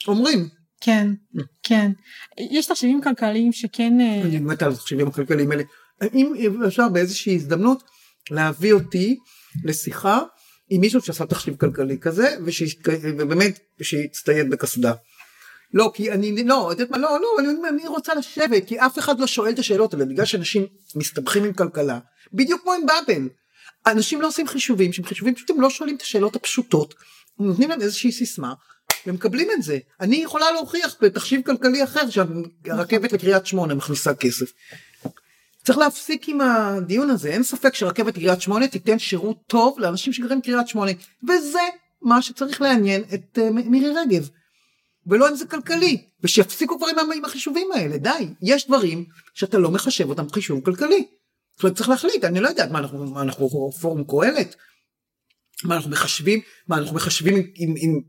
אומרים. 0.09 0.49
כן, 0.81 1.09
אה. 1.39 1.43
כן. 1.63 1.93
יש 2.39 2.67
תחשיבים 2.67 3.03
כלכליים 3.03 3.53
שכן... 3.53 3.93
אני 4.01 4.39
מת 4.39 4.63
על 4.63 4.73
התחשיבים 4.73 5.09
הכלכליים 5.09 5.51
האלה. 5.51 5.63
אם 6.15 6.63
אפשר 6.67 6.89
באיזושהי 6.89 7.35
הזדמנות 7.35 7.83
להביא 8.31 8.73
אותי 8.73 9.19
לשיחה 9.65 10.21
עם 10.71 10.81
מישהו 10.81 11.01
שעשה 11.01 11.27
תחשיב 11.27 11.57
כלכלי 11.57 11.99
כזה 11.99 12.37
ובאמת 13.19 13.59
שיצטייד 13.83 14.51
בקסדה. 14.51 14.93
לא 15.75 15.91
כי 15.95 16.13
אני 16.13 16.45
לא 16.45 16.69
יודעת 16.71 16.91
מה 16.91 16.99
לא 16.99 17.19
לא 17.21 17.29
אני, 17.39 17.49
אני 17.69 17.89
רוצה 17.89 18.15
לשבת 18.15 18.67
כי 18.67 18.81
אף 18.81 18.99
אחד 18.99 19.21
לא 19.21 19.27
שואל 19.27 19.53
את 19.53 19.59
השאלות 19.59 19.95
האלה 19.95 20.05
בגלל 20.05 20.25
שאנשים 20.25 20.67
מסתבכים 20.97 21.45
עם 21.45 21.53
כלכלה 21.53 21.99
בדיוק 22.33 22.63
כמו 22.63 22.73
עם 22.73 22.87
באבל 22.87 23.29
אנשים 23.87 24.21
לא 24.21 24.27
עושים 24.27 24.47
חישובים 24.47 24.93
שהם 24.93 25.05
חישובים 25.05 25.35
פשוט 25.35 25.51
הם 25.51 25.61
לא 25.61 25.71
שואלים 25.71 25.97
את 25.97 26.03
השאלות 26.03 26.37
הפשוטות 26.37 26.95
נותנים 27.39 27.69
להם 27.69 27.81
איזושהי 27.81 28.13
סיסמה 28.13 28.55
ומקבלים 29.07 29.49
את 29.53 29.63
זה 29.63 29.79
אני 30.01 30.17
יכולה 30.17 30.53
להוכיח 30.53 30.97
בתחשיב 31.01 31.43
כלכלי 31.47 31.85
אחר 31.85 32.11
שהרכבת 32.11 33.13
לקריית 33.13 33.47
שמונה 33.47 33.75
מכניסה 33.75 34.15
כסף. 34.15 34.53
צריך 35.65 35.79
להפסיק 35.79 36.29
עם 36.29 36.41
הדיון 36.41 37.11
הזה 37.11 37.29
אין 37.29 37.43
ספק 37.43 37.75
שרכבת 37.75 38.17
לקריית 38.17 38.41
שמונה 38.41 38.69
תיתן 38.69 38.99
שירות 38.99 39.37
טוב 39.47 39.81
לאנשים 39.81 40.13
שגרים 40.13 40.41
בקריית 40.41 40.69
שמונה 40.69 40.93
וזה 41.29 41.61
מה 42.03 42.23
שצריך 42.23 42.61
לעניין 42.61 43.05
את 43.15 43.39
uh, 43.39 43.51
מירי 43.51 43.89
רגב. 43.89 44.29
ולא 45.07 45.29
אם 45.29 45.37
זה 45.37 45.47
כלכלי 45.47 46.05
ושיפסיקו 46.23 46.79
כבר 46.79 46.87
עם 47.17 47.25
החישובים 47.25 47.69
האלה 47.75 47.99
די 47.99 48.29
יש 48.43 48.67
דברים 48.67 49.05
שאתה 49.35 49.59
לא 49.59 49.71
מחשב 49.71 50.09
אותם 50.09 50.31
חישוב 50.31 50.65
כלכלי. 50.65 51.07
זאת 51.57 51.65
אומרת 51.65 51.77
צריך 51.77 51.89
להחליט 51.89 52.25
אני 52.25 52.41
לא 52.41 52.49
יודעת 52.49 52.71
מה 52.71 52.79
אנחנו 52.79 53.07
מה 53.07 53.23
אנחנו 53.23 53.73
פורום 53.81 54.05
קהלת. 54.05 54.57
מה 55.65 55.77
אנחנו 55.77 55.91
מחשבים 55.91 56.41
מה 56.69 56.79
אנחנו 56.79 56.97
מחשבים 56.97 57.35
עם, 57.35 57.45
עם, 57.55 57.75
עם 57.77 58.01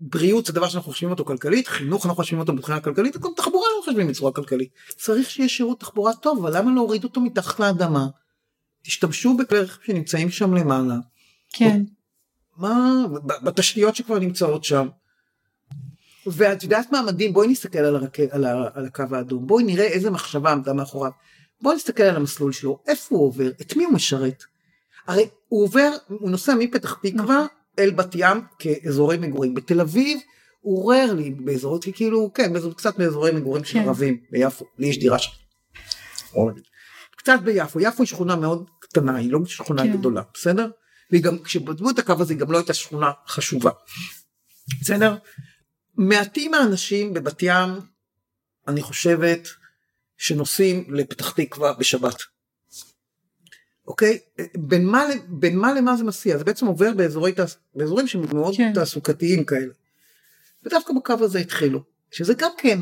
בריאות 0.00 0.46
זה 0.46 0.52
דבר 0.52 0.68
שאנחנו 0.68 0.92
חושבים 0.92 1.10
אותו 1.10 1.24
כלכלית 1.24 1.68
חינוך 1.68 2.06
אנחנו 2.06 2.22
חושבים 2.22 2.40
אותו 2.40 2.52
מבחינה 2.52 2.80
כלכלית 2.80 3.16
גם 3.16 3.30
תחבורה 3.36 3.66
אנחנו 3.68 3.82
חושבים 3.82 4.08
בצורה 4.08 4.32
כלכלית 4.32 4.70
צריך 4.96 5.30
שיהיה 5.30 5.48
שירות 5.48 5.80
תחבורה 5.80 6.14
טוב 6.14 6.38
אבל 6.38 6.56
למה 6.56 6.74
להוריד 6.74 7.04
אותו 7.04 7.20
מתחת 7.20 7.60
לאדמה. 7.60 8.06
תשתמשו 8.82 9.36
בכלי 9.36 9.58
רכב 9.58 9.82
שנמצאים 9.86 10.30
שם 10.30 10.54
למעלה. 10.54 10.94
כן. 11.52 11.82
מה 12.56 13.04
בתשתיות 13.42 13.96
שכבר 13.96 14.18
נמצאות 14.18 14.64
שם. 14.64 14.88
ואת 16.26 16.62
יודעת 16.62 16.92
מה 16.92 17.02
מדהים 17.02 17.32
בואי 17.32 17.48
נסתכל 17.48 17.78
על, 17.78 17.96
הרק... 17.96 18.20
על, 18.20 18.44
ה... 18.44 18.68
על 18.74 18.86
הקו 18.86 19.04
האדום 19.10 19.46
בואי 19.46 19.64
נראה 19.64 19.84
איזה 19.84 20.10
מחשבה 20.10 20.52
עמדה 20.52 20.72
מאחוריו. 20.72 21.10
בוא 21.62 21.74
נסתכל 21.74 22.02
על 22.02 22.16
המסלול 22.16 22.52
שלו, 22.52 22.78
איפה 22.86 23.16
הוא 23.16 23.26
עובר, 23.26 23.50
את 23.60 23.76
מי 23.76 23.84
הוא 23.84 23.92
משרת. 23.92 24.44
הרי 25.06 25.28
הוא 25.48 25.64
עובר, 25.64 25.90
הוא 26.08 26.30
נוסע 26.30 26.54
מפתח 26.54 26.98
תקווה 27.02 27.24
נכון. 27.24 27.46
אל 27.78 27.90
בת 27.90 28.14
ים 28.14 28.40
כאזורי 28.58 29.16
מגורים. 29.16 29.54
בתל 29.54 29.80
אביב 29.80 30.18
הוא 30.60 30.78
עורר 30.78 31.12
לי 31.12 31.30
באזורות, 31.30 31.84
כאילו, 31.92 32.30
כן, 32.34 32.52
באזור, 32.52 32.74
קצת 32.74 32.98
באזורי 32.98 33.32
מגורים 33.32 33.64
של 33.64 33.72
כן. 33.72 33.84
ערבים 33.84 34.20
ביפו, 34.30 34.64
לי 34.78 34.86
יש 34.86 34.98
דירה 34.98 35.18
שם. 35.18 35.30
קצת 37.16 37.38
ביפו, 37.44 37.80
יפו 37.80 38.02
היא 38.02 38.06
שכונה 38.06 38.36
מאוד 38.36 38.70
קטנה, 38.78 39.16
היא 39.16 39.32
לא 39.32 39.38
שכונה 39.44 39.82
כן. 39.82 39.92
גדולה, 39.92 40.22
בסדר? 40.34 40.70
והיא 41.10 41.22
גם, 41.22 41.38
כשבדמו 41.38 41.90
את 41.90 41.98
הקו 41.98 42.14
הזה, 42.20 42.32
היא 42.32 42.40
גם 42.40 42.52
לא 42.52 42.58
הייתה 42.58 42.74
שכונה 42.74 43.10
חשובה. 43.26 43.70
בסדר? 44.80 45.16
מעטים 45.96 46.54
האנשים 46.54 47.14
בבת 47.14 47.42
ים, 47.42 47.68
אני 48.68 48.82
חושבת, 48.82 49.48
שנוסעים 50.20 50.84
לפתח 50.94 51.30
תקווה 51.30 51.72
בשבת. 51.72 52.16
אוקיי? 53.86 54.18
בין 54.56 54.86
מה, 54.86 55.04
בין 55.28 55.58
מה 55.58 55.72
למה 55.74 55.96
זה 55.96 56.04
מסיע? 56.04 56.38
זה 56.38 56.44
בעצם 56.44 56.66
עובר 56.66 56.92
באזורי, 56.96 57.32
באזורים 57.74 58.06
שהם 58.06 58.22
מאוד 58.32 58.56
כן. 58.56 58.72
תעסוקתיים 58.74 59.44
כאלה. 59.44 59.72
ודווקא 60.64 60.92
בקו 60.92 61.24
הזה 61.24 61.38
התחילו, 61.38 61.82
שזה 62.10 62.34
גם 62.34 62.50
כן 62.58 62.78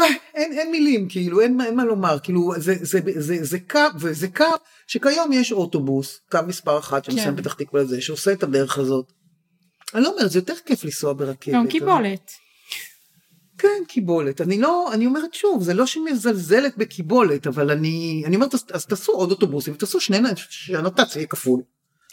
אה, 0.00 0.04
אין, 0.34 0.52
אין 0.52 0.70
מילים 0.70 1.08
כאילו 1.08 1.40
אין, 1.40 1.60
אין 1.60 1.76
מה 1.76 1.84
לומר 1.84 2.18
כאילו 2.22 2.52
זה, 2.56 2.74
זה, 2.80 3.00
זה, 3.04 3.20
זה, 3.20 3.44
זה 3.44 3.58
קו 3.70 3.80
וזה 4.00 4.28
קו 4.28 4.44
שכיום 4.86 5.32
יש 5.32 5.52
אוטובוס 5.52 6.20
קו 6.30 6.38
מספר 6.46 6.78
אחת 6.78 7.04
שנוסע 7.04 7.24
כן. 7.24 7.36
פתח 7.36 7.54
תקווה 7.54 7.82
לזה 7.82 8.00
שעושה 8.00 8.32
את 8.32 8.42
הדרך 8.42 8.78
הזאת. 8.78 9.12
אני 9.94 10.02
לא 10.02 10.12
אומרת 10.12 10.30
זה 10.30 10.38
יותר 10.38 10.54
כיף 10.66 10.84
לנסוע 10.84 11.12
ברכבת. 11.12 11.54
גם 11.54 11.66
קיבולת. 11.68 12.32
כן 13.58 13.82
קיבולת 13.88 14.40
אני 14.40 14.60
לא 14.60 14.92
אני 14.92 15.06
אומרת 15.06 15.34
שוב 15.34 15.62
זה 15.62 15.74
לא 15.74 15.86
שמזלזלת 15.86 16.76
בקיבולת 16.76 17.46
אבל 17.46 17.70
אני 17.70 18.22
אני 18.26 18.36
אומרת 18.36 18.54
אז 18.72 18.86
תעשו 18.86 19.12
עוד 19.12 19.30
אוטובוסים 19.30 19.74
תעשו 19.74 20.00
שני 20.00 20.18
שהנת"צ 20.36 21.16
יהיה 21.16 21.26
כפול. 21.26 21.62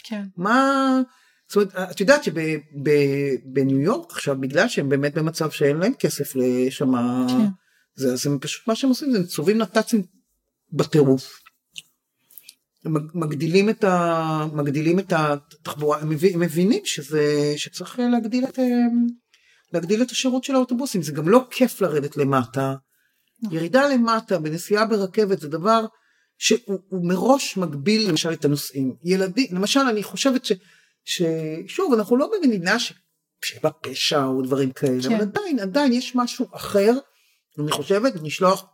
כן. 0.04 0.22
מה 0.36 1.00
זאת 1.48 1.56
אומרת 1.56 1.90
את 1.90 2.00
יודעת 2.00 2.24
שבניו 2.24 3.80
יורק 3.80 4.12
עכשיו 4.12 4.36
בגלל 4.40 4.68
שהם 4.68 4.88
באמת 4.88 5.14
במצב 5.14 5.50
שאין 5.50 5.76
להם 5.76 5.92
כסף 5.94 6.36
לשם 6.36 6.92
כן. 7.28 7.46
זה 7.94 8.12
אז 8.12 8.26
הם 8.26 8.38
פשוט 8.38 8.68
מה 8.68 8.74
שהם 8.74 8.90
עושים 8.90 9.12
זה 9.12 9.26
צובעים 9.26 9.58
נת"צים 9.58 10.02
בטירוף. 10.72 11.40
מגדילים 13.14 13.70
את 13.70 13.84
ה... 13.84 14.46
מגדילים 14.52 14.98
את 14.98 15.12
התחבורה 15.12 15.98
הם 15.98 16.08
מבינים 16.40 16.82
שזה 16.84 17.54
שצריך 17.56 17.98
להגדיל 17.98 18.44
את 18.44 18.58
להגדיל 19.76 20.02
את 20.02 20.10
השירות 20.10 20.44
של 20.44 20.54
האוטובוסים 20.54 21.02
זה 21.02 21.12
גם 21.12 21.28
לא 21.28 21.46
כיף 21.50 21.80
לרדת 21.80 22.16
למטה. 22.16 22.74
נכון. 23.42 23.56
ירידה 23.56 23.88
למטה 23.88 24.38
בנסיעה 24.38 24.86
ברכבת 24.86 25.40
זה 25.40 25.48
דבר 25.48 25.86
שהוא 26.38 27.08
מראש 27.08 27.56
מגביל 27.56 28.08
למשל 28.08 28.32
את 28.32 28.44
הנוסעים. 28.44 28.96
ילדים, 29.04 29.46
למשל 29.50 29.80
אני 29.80 30.02
חושבת 30.02 30.44
ש, 30.44 30.52
ששוב 31.04 31.92
אנחנו 31.92 32.16
לא 32.16 32.30
במדינה 32.32 32.78
ש, 32.78 32.92
שבה 33.44 33.70
פשע 33.70 34.24
או 34.24 34.42
דברים 34.42 34.70
כאלה, 34.72 35.02
כן. 35.02 35.14
אבל 35.14 35.22
עדיין 35.22 35.58
עדיין 35.58 35.92
יש 35.92 36.12
משהו 36.14 36.46
אחר, 36.52 36.92
אני 37.58 37.70
חושבת 37.70 38.12
לשלוח 38.22 38.66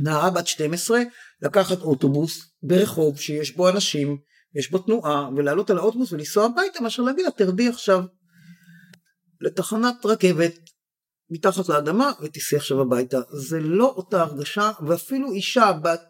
נערה 0.00 0.30
בת 0.30 0.46
12 0.46 1.00
לקחת 1.42 1.80
אוטובוס 1.80 2.50
ברחוב 2.62 3.18
שיש 3.18 3.56
בו 3.56 3.68
אנשים, 3.68 4.18
יש 4.54 4.70
בו 4.70 4.78
תנועה 4.78 5.28
ולעלות 5.36 5.70
על 5.70 5.78
האוטובוס 5.78 6.12
ולנסוע 6.12 6.44
הביתה 6.44 6.80
מאשר 6.82 7.02
להגיד 7.02 7.24
לה 7.24 7.30
תרדי 7.30 7.68
עכשיו 7.68 8.02
לתחנת 9.40 10.06
רכבת 10.06 10.54
מתחת 11.30 11.68
לאדמה 11.68 12.12
ותיסעי 12.22 12.58
עכשיו 12.58 12.80
הביתה. 12.80 13.18
זה 13.32 13.60
לא 13.60 13.94
אותה 13.96 14.22
הרגשה 14.22 14.70
ואפילו 14.86 15.32
אישה 15.32 15.72
בת 15.72 16.00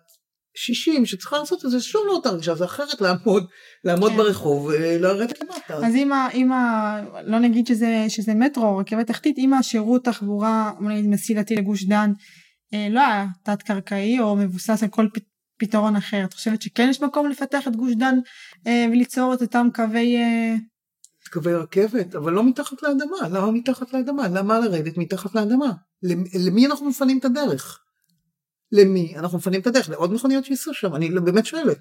60 0.57 1.07
שצריכה 1.07 1.39
לעשות 1.39 1.65
את 1.65 1.71
זה 1.71 1.81
שוב 1.81 2.03
לא 2.07 2.13
אותה 2.13 2.29
הרגשה 2.29 2.55
זה 2.55 2.65
אחרת 2.65 3.01
לעמוד 3.01 3.47
לעמוד 3.85 4.11
כן. 4.11 4.17
ברחוב 4.17 4.67
ולרדת 4.67 5.41
למטה. 5.41 5.87
אז 5.87 5.95
אם, 6.35 6.53
ה, 6.53 7.01
לא 7.25 7.39
נגיד 7.39 7.67
שזה, 7.67 8.05
שזה 8.09 8.35
מטרו 8.35 8.77
רכבת 8.77 9.07
תחתית 9.07 9.39
אם 9.39 9.55
השירות 9.55 10.05
תחבורה 10.05 10.73
נגיד 10.81 11.07
מסילתי 11.07 11.57
לגוש 11.57 11.85
דן 11.85 12.13
אה, 12.75 12.89
לא 12.91 13.01
היה 13.01 13.27
תת 13.43 13.63
קרקעי 13.63 14.21
או 14.21 14.37
מבוסס 14.37 14.83
על 14.83 14.89
כל 14.89 15.07
פתרון 15.59 15.97
אחר 15.97 16.25
את 16.25 16.35
חושבת 16.35 16.63
שכן 16.63 16.89
יש 16.91 17.03
מקום 17.03 17.29
לפתח 17.31 17.69
את 17.69 17.77
גוש 17.77 17.95
דן 17.95 18.15
אה, 18.67 18.87
וליצור 18.91 19.35
את 19.35 19.43
אותם 19.43 19.69
קווי 19.75 20.17
אה, 20.17 20.55
קווי 21.33 21.55
רכבת, 21.55 22.15
אבל 22.15 22.33
לא 22.33 22.45
מתחת 22.49 22.83
לאדמה. 22.83 23.29
למה 23.31 23.51
מתחת 23.51 23.93
לאדמה? 23.93 24.29
למה 24.29 24.61
לרדת 24.61 24.97
מתחת 24.97 25.35
לאדמה? 25.35 25.73
למי 26.47 26.67
אנחנו 26.67 26.89
מפנים 26.89 27.19
את 27.19 27.25
הדרך? 27.25 27.81
למי 28.73 29.15
אנחנו 29.17 29.39
מפנים 29.39 29.61
את 29.61 29.67
הדרך 29.67 29.89
לעוד 29.91 30.13
מכוניות 30.13 30.45
שייסעו 30.45 30.75
שם 30.75 30.95
אני 30.95 31.11
לא- 31.11 31.21
באמת 31.21 31.47
שואלת. 31.47 31.79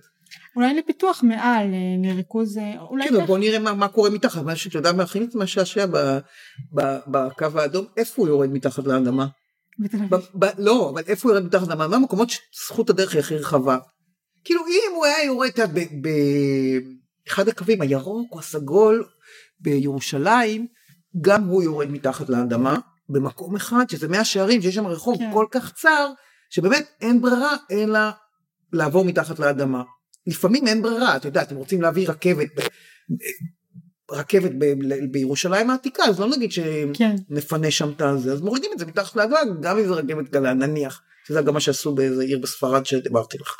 אולי 0.55 0.73
לפיתוח 0.73 1.23
מעל, 1.23 1.67
אה, 1.73 2.09
לריכוז, 2.11 2.57
אה, 2.57 2.81
אולי... 2.81 3.07
כאילו 3.07 3.25
בוא 3.25 3.37
נראה 3.37 3.59
מה, 3.59 3.73
מה 3.73 3.87
קורה 3.87 4.09
מתחת 4.09 4.43
מה 4.43 4.55
שאתה 4.55 4.77
יודע 4.77 4.91
מה 4.93 5.03
הכי 5.03 5.27
משעשע 5.35 5.85
בקו 7.07 7.45
האדום 7.59 7.85
איפה 7.97 8.21
הוא 8.21 8.27
יורד 8.27 8.49
מתחת 8.49 8.83
לאדמה. 8.87 9.27
ב- 10.09 10.45
ב- 10.45 10.59
לא 10.59 10.89
אבל 10.93 11.01
איפה 11.07 11.29
הוא 11.29 11.35
יורד 11.35 11.47
מתחת 11.47 11.67
לאדמה 11.67 11.87
מה 11.87 11.95
המקומות 11.95 12.29
שזכות 12.29 12.89
הדרך 12.89 13.13
היא 13.13 13.19
הכי 13.19 13.35
רחבה. 13.35 13.77
כאילו 14.43 14.61
אם 14.67 14.95
הוא 14.95 15.05
היה 15.05 15.23
יורד 15.25 15.51
באחד 17.25 17.47
הקווים 17.47 17.81
הירוק 17.81 18.31
או 18.31 18.39
הסגול 18.39 19.05
בירושלים 19.63 20.67
גם 21.21 21.43
הוא 21.43 21.63
יורד 21.63 21.91
מתחת 21.91 22.29
לאדמה 22.29 22.77
במקום 23.09 23.55
אחד 23.55 23.89
שזה 23.89 24.07
מאה 24.07 24.25
שערים 24.25 24.61
שיש 24.61 24.75
שם 24.75 24.87
רחוב 24.87 25.17
כן. 25.17 25.29
כל 25.33 25.45
כך 25.51 25.73
צר 25.73 26.09
שבאמת 26.49 26.85
אין 27.01 27.21
ברירה 27.21 27.55
אלא 27.71 27.99
לעבור 28.73 29.05
מתחת 29.05 29.39
לאדמה. 29.39 29.83
לפעמים 30.27 30.67
אין 30.67 30.81
ברירה 30.81 31.15
אתה 31.15 31.27
יודע 31.27 31.41
אתם 31.41 31.55
רוצים 31.55 31.81
להביא 31.81 32.09
רכבת 32.09 32.47
ב- 32.55 32.67
רכבת 34.11 34.51
ב- 34.57 35.11
בירושלים 35.11 35.69
העתיקה 35.69 36.03
אז 36.03 36.19
לא 36.19 36.27
נגיד 36.27 36.51
כן, 36.93 37.15
שנפנה 37.29 37.71
שם 37.71 37.91
את 37.95 38.01
הזה 38.01 38.33
אז 38.33 38.41
מורידים 38.41 38.71
את 38.73 38.79
זה 38.79 38.85
מתחת 38.85 39.15
לאדמה 39.15 39.39
גם 39.61 39.77
אם 39.77 39.87
זה 39.87 39.93
רכבת 39.93 40.29
קלה 40.29 40.53
נניח 40.53 41.01
שזה 41.27 41.41
גם 41.41 41.53
מה 41.53 41.59
שעשו 41.59 41.95
באיזה 41.95 42.23
עיר 42.23 42.39
בספרד 42.39 42.85
שדיברתי 42.85 43.37
לך. 43.37 43.55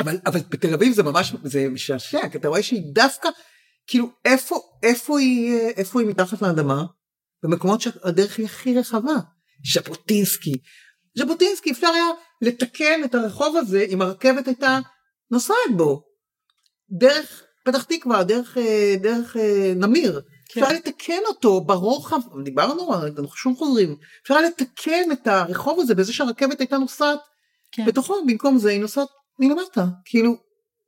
אבל 0.00 0.18
אבל 0.26 0.40
בתל 0.48 0.74
אביב 0.74 0.94
זה 0.94 1.02
ממש 1.02 1.34
זה 1.44 1.68
משעשע 1.68 2.28
כי 2.28 2.38
אתה 2.38 2.48
רואה 2.48 2.62
שהיא 2.62 2.82
דווקא 2.94 3.28
כאילו 3.86 4.10
איפה 4.24 4.60
איפה 4.82 5.18
היא 5.18 5.54
איפה 5.76 6.00
היא 6.00 6.08
מתחת 6.08 6.42
לאדמה? 6.42 6.84
במקומות 7.42 7.80
שהדרך 7.80 8.38
היא 8.38 8.46
הכי 8.46 8.78
רחבה. 8.78 9.14
ז'בוטינסקי. 9.74 10.54
ז'בוטינסקי 11.18 11.72
אפשר 11.72 11.86
היה 11.86 12.06
לתקן 12.42 13.04
את 13.04 13.14
הרחוב 13.14 13.56
הזה 13.56 13.86
אם 13.88 14.02
הרכבת 14.02 14.46
הייתה 14.46 14.78
נוסעת 15.30 15.56
בו. 15.76 16.02
דרך 16.90 17.42
פתח 17.64 17.82
תקווה 17.82 18.24
דרך 18.24 18.58
אה, 18.58 18.94
דרך 19.00 19.36
אה, 19.36 19.72
נמיר. 19.76 20.20
כן. 20.48 20.62
אפשר 20.62 20.74
לתקן 20.74 21.20
אותו 21.26 21.60
ברוחב 21.60 22.20
דיברנו 22.44 22.94
אנחנו 22.94 23.28
שוב 23.28 23.58
חוזרים. 23.58 23.96
אפשר 24.22 24.40
לתקן 24.40 25.12
את 25.12 25.26
הרחוב 25.26 25.80
הזה 25.80 25.94
בזה 25.94 26.12
שהרכבת 26.12 26.60
הייתה 26.60 26.78
נוסעת 26.78 27.18
כן. 27.72 27.86
בתוכו 27.86 28.14
במקום 28.26 28.58
זה 28.58 28.70
היא 28.70 28.80
נוסעת 28.80 29.08
מלמטה. 29.38 29.86
כאילו 30.04 30.36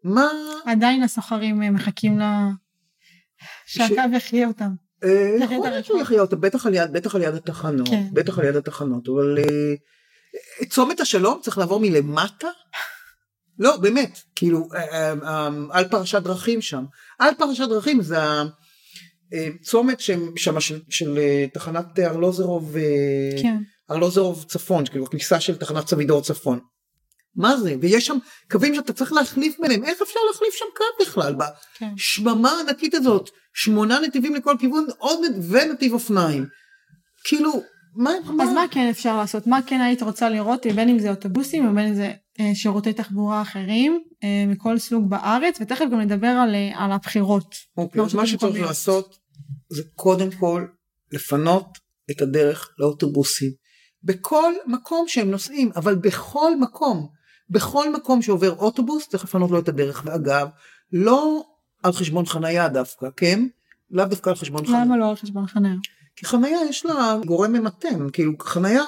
מה 0.04 0.28
עדיין 0.66 1.02
הסוחרים 1.02 1.62
אה, 1.62 1.70
מחכים 1.70 2.18
לה... 2.18 2.48
שהקו 3.66 3.94
יחיה 4.16 4.48
אותם. 4.48 4.70
אה, 5.04 5.36
יכול 5.44 5.68
להיות. 5.68 5.84
שהוא 5.84 6.00
יחיה 6.00 6.20
אותה 6.20 6.36
בטח 6.36 6.66
על 6.66 6.74
יד 6.74 6.92
בטח 6.92 7.14
על 7.14 7.22
יד 7.22 7.34
התחנות 7.34 7.88
כן. 7.88 8.06
בטח 8.12 8.38
על 8.38 8.44
יד 8.44 8.56
התחנות 8.56 9.08
אבל 9.08 9.38
אה, 9.38 10.66
צומת 10.66 11.00
השלום 11.00 11.40
צריך 11.42 11.58
לעבור 11.58 11.80
מלמטה 11.80 12.48
לא 13.58 13.76
באמת 13.76 14.18
כאילו 14.36 14.68
אה, 14.74 14.84
אה, 14.92 15.12
אה, 15.22 15.48
על 15.70 15.88
פרשת 15.88 16.22
דרכים 16.22 16.62
שם 16.62 16.84
על 17.18 17.34
פרשת 17.38 17.68
דרכים 17.68 18.02
זה 18.02 18.18
הצומת 19.32 20.00
שם 20.00 20.60
של, 20.60 20.80
של 20.90 21.18
אה, 21.18 21.46
תחנת 21.54 21.98
ארלוזרוב 21.98 22.76
אה, 22.76 23.42
כן. 23.42 23.56
ארלוזרוב 23.90 24.44
צפון 24.48 24.86
כאילו 24.86 25.04
הכניסה 25.04 25.40
של 25.40 25.56
תחנת 25.56 25.88
סבידור 25.88 26.22
צפון. 26.22 26.60
מה 27.36 27.56
זה 27.56 27.74
ויש 27.80 28.06
שם 28.06 28.18
קווים 28.50 28.74
שאתה 28.74 28.92
צריך 28.92 29.12
להחליף 29.12 29.56
ביניהם 29.60 29.84
איך 29.84 30.02
אפשר 30.02 30.20
להחליף 30.32 30.54
שם 30.54 30.64
קו 30.76 31.04
בכלל 31.04 31.34
כן. 31.74 31.94
בשממה 31.94 32.50
הענקית 32.50 32.94
הזאת 32.94 33.30
שמונה 33.54 34.00
נתיבים 34.00 34.34
לכל 34.34 34.54
כיוון 34.58 34.86
עוד. 34.98 35.20
ונתיב 35.50 35.92
אופניים. 35.92 36.46
כאילו 37.24 37.62
מה 37.96 38.10
אז 38.42 38.48
מה 38.48 38.64
כן 38.70 38.88
אפשר 38.90 39.16
לעשות? 39.16 39.46
מה 39.46 39.60
כן 39.66 39.80
היית 39.80 40.02
רוצה 40.02 40.28
לראות, 40.28 40.66
בין 40.66 40.88
אם 40.88 40.98
זה 40.98 41.10
אוטובוסים 41.10 41.68
ובין 41.68 41.86
אם 41.86 41.94
זה 41.94 42.12
אה, 42.40 42.50
שירותי 42.54 42.92
תחבורה 42.92 43.42
אחרים 43.42 44.02
אה, 44.24 44.44
מכל 44.46 44.78
סוג 44.78 45.10
בארץ, 45.10 45.58
ותכף 45.60 45.84
גם 45.92 46.00
נדבר 46.00 46.26
על, 46.26 46.54
אה, 46.54 46.84
על 46.84 46.92
הבחירות. 46.92 47.54
אוקיי, 47.76 48.02
אז 48.02 48.14
מה 48.14 48.26
שצריך. 48.26 48.66
לעשות 48.66 49.18
זה 49.70 49.82
קודם 49.94 50.30
כל 50.30 50.66
לפנות 51.12 51.78
את 52.10 52.22
הדרך 52.22 52.70
לאוטובוסים 52.78 53.50
בכל 54.02 54.52
מקום 54.66 55.04
שהם 55.08 55.30
נוסעים 55.30 55.70
אבל 55.76 55.94
בכל 55.94 56.56
מקום 56.60 57.08
בכל 57.50 57.92
מקום 57.92 58.22
שעובר 58.22 58.50
אוטובוס 58.50 59.08
צריך 59.08 59.24
לפנות 59.24 59.50
לו 59.50 59.58
את 59.58 59.68
הדרך. 59.68 60.02
ואגב 60.04 60.48
לא 60.92 61.44
על 61.82 61.92
חשבון 61.92 62.26
חנייה 62.26 62.68
דווקא 62.68 63.08
כן? 63.16 63.46
לאו 63.90 64.04
דווקא 64.04 64.30
על 64.30 64.36
חשבון 64.36 64.66
חנייה 64.66 64.84
למה 64.84 64.96
לא 64.96 65.10
על 65.10 65.16
חשבון 65.16 65.46
חניה? 65.46 65.74
כי 66.16 66.26
חנייה 66.26 66.58
יש 66.68 66.86
לה 66.86 67.16
גורם 67.26 67.52
ממתן. 67.52 68.10
כאילו 68.12 68.32
חנייה 68.40 68.82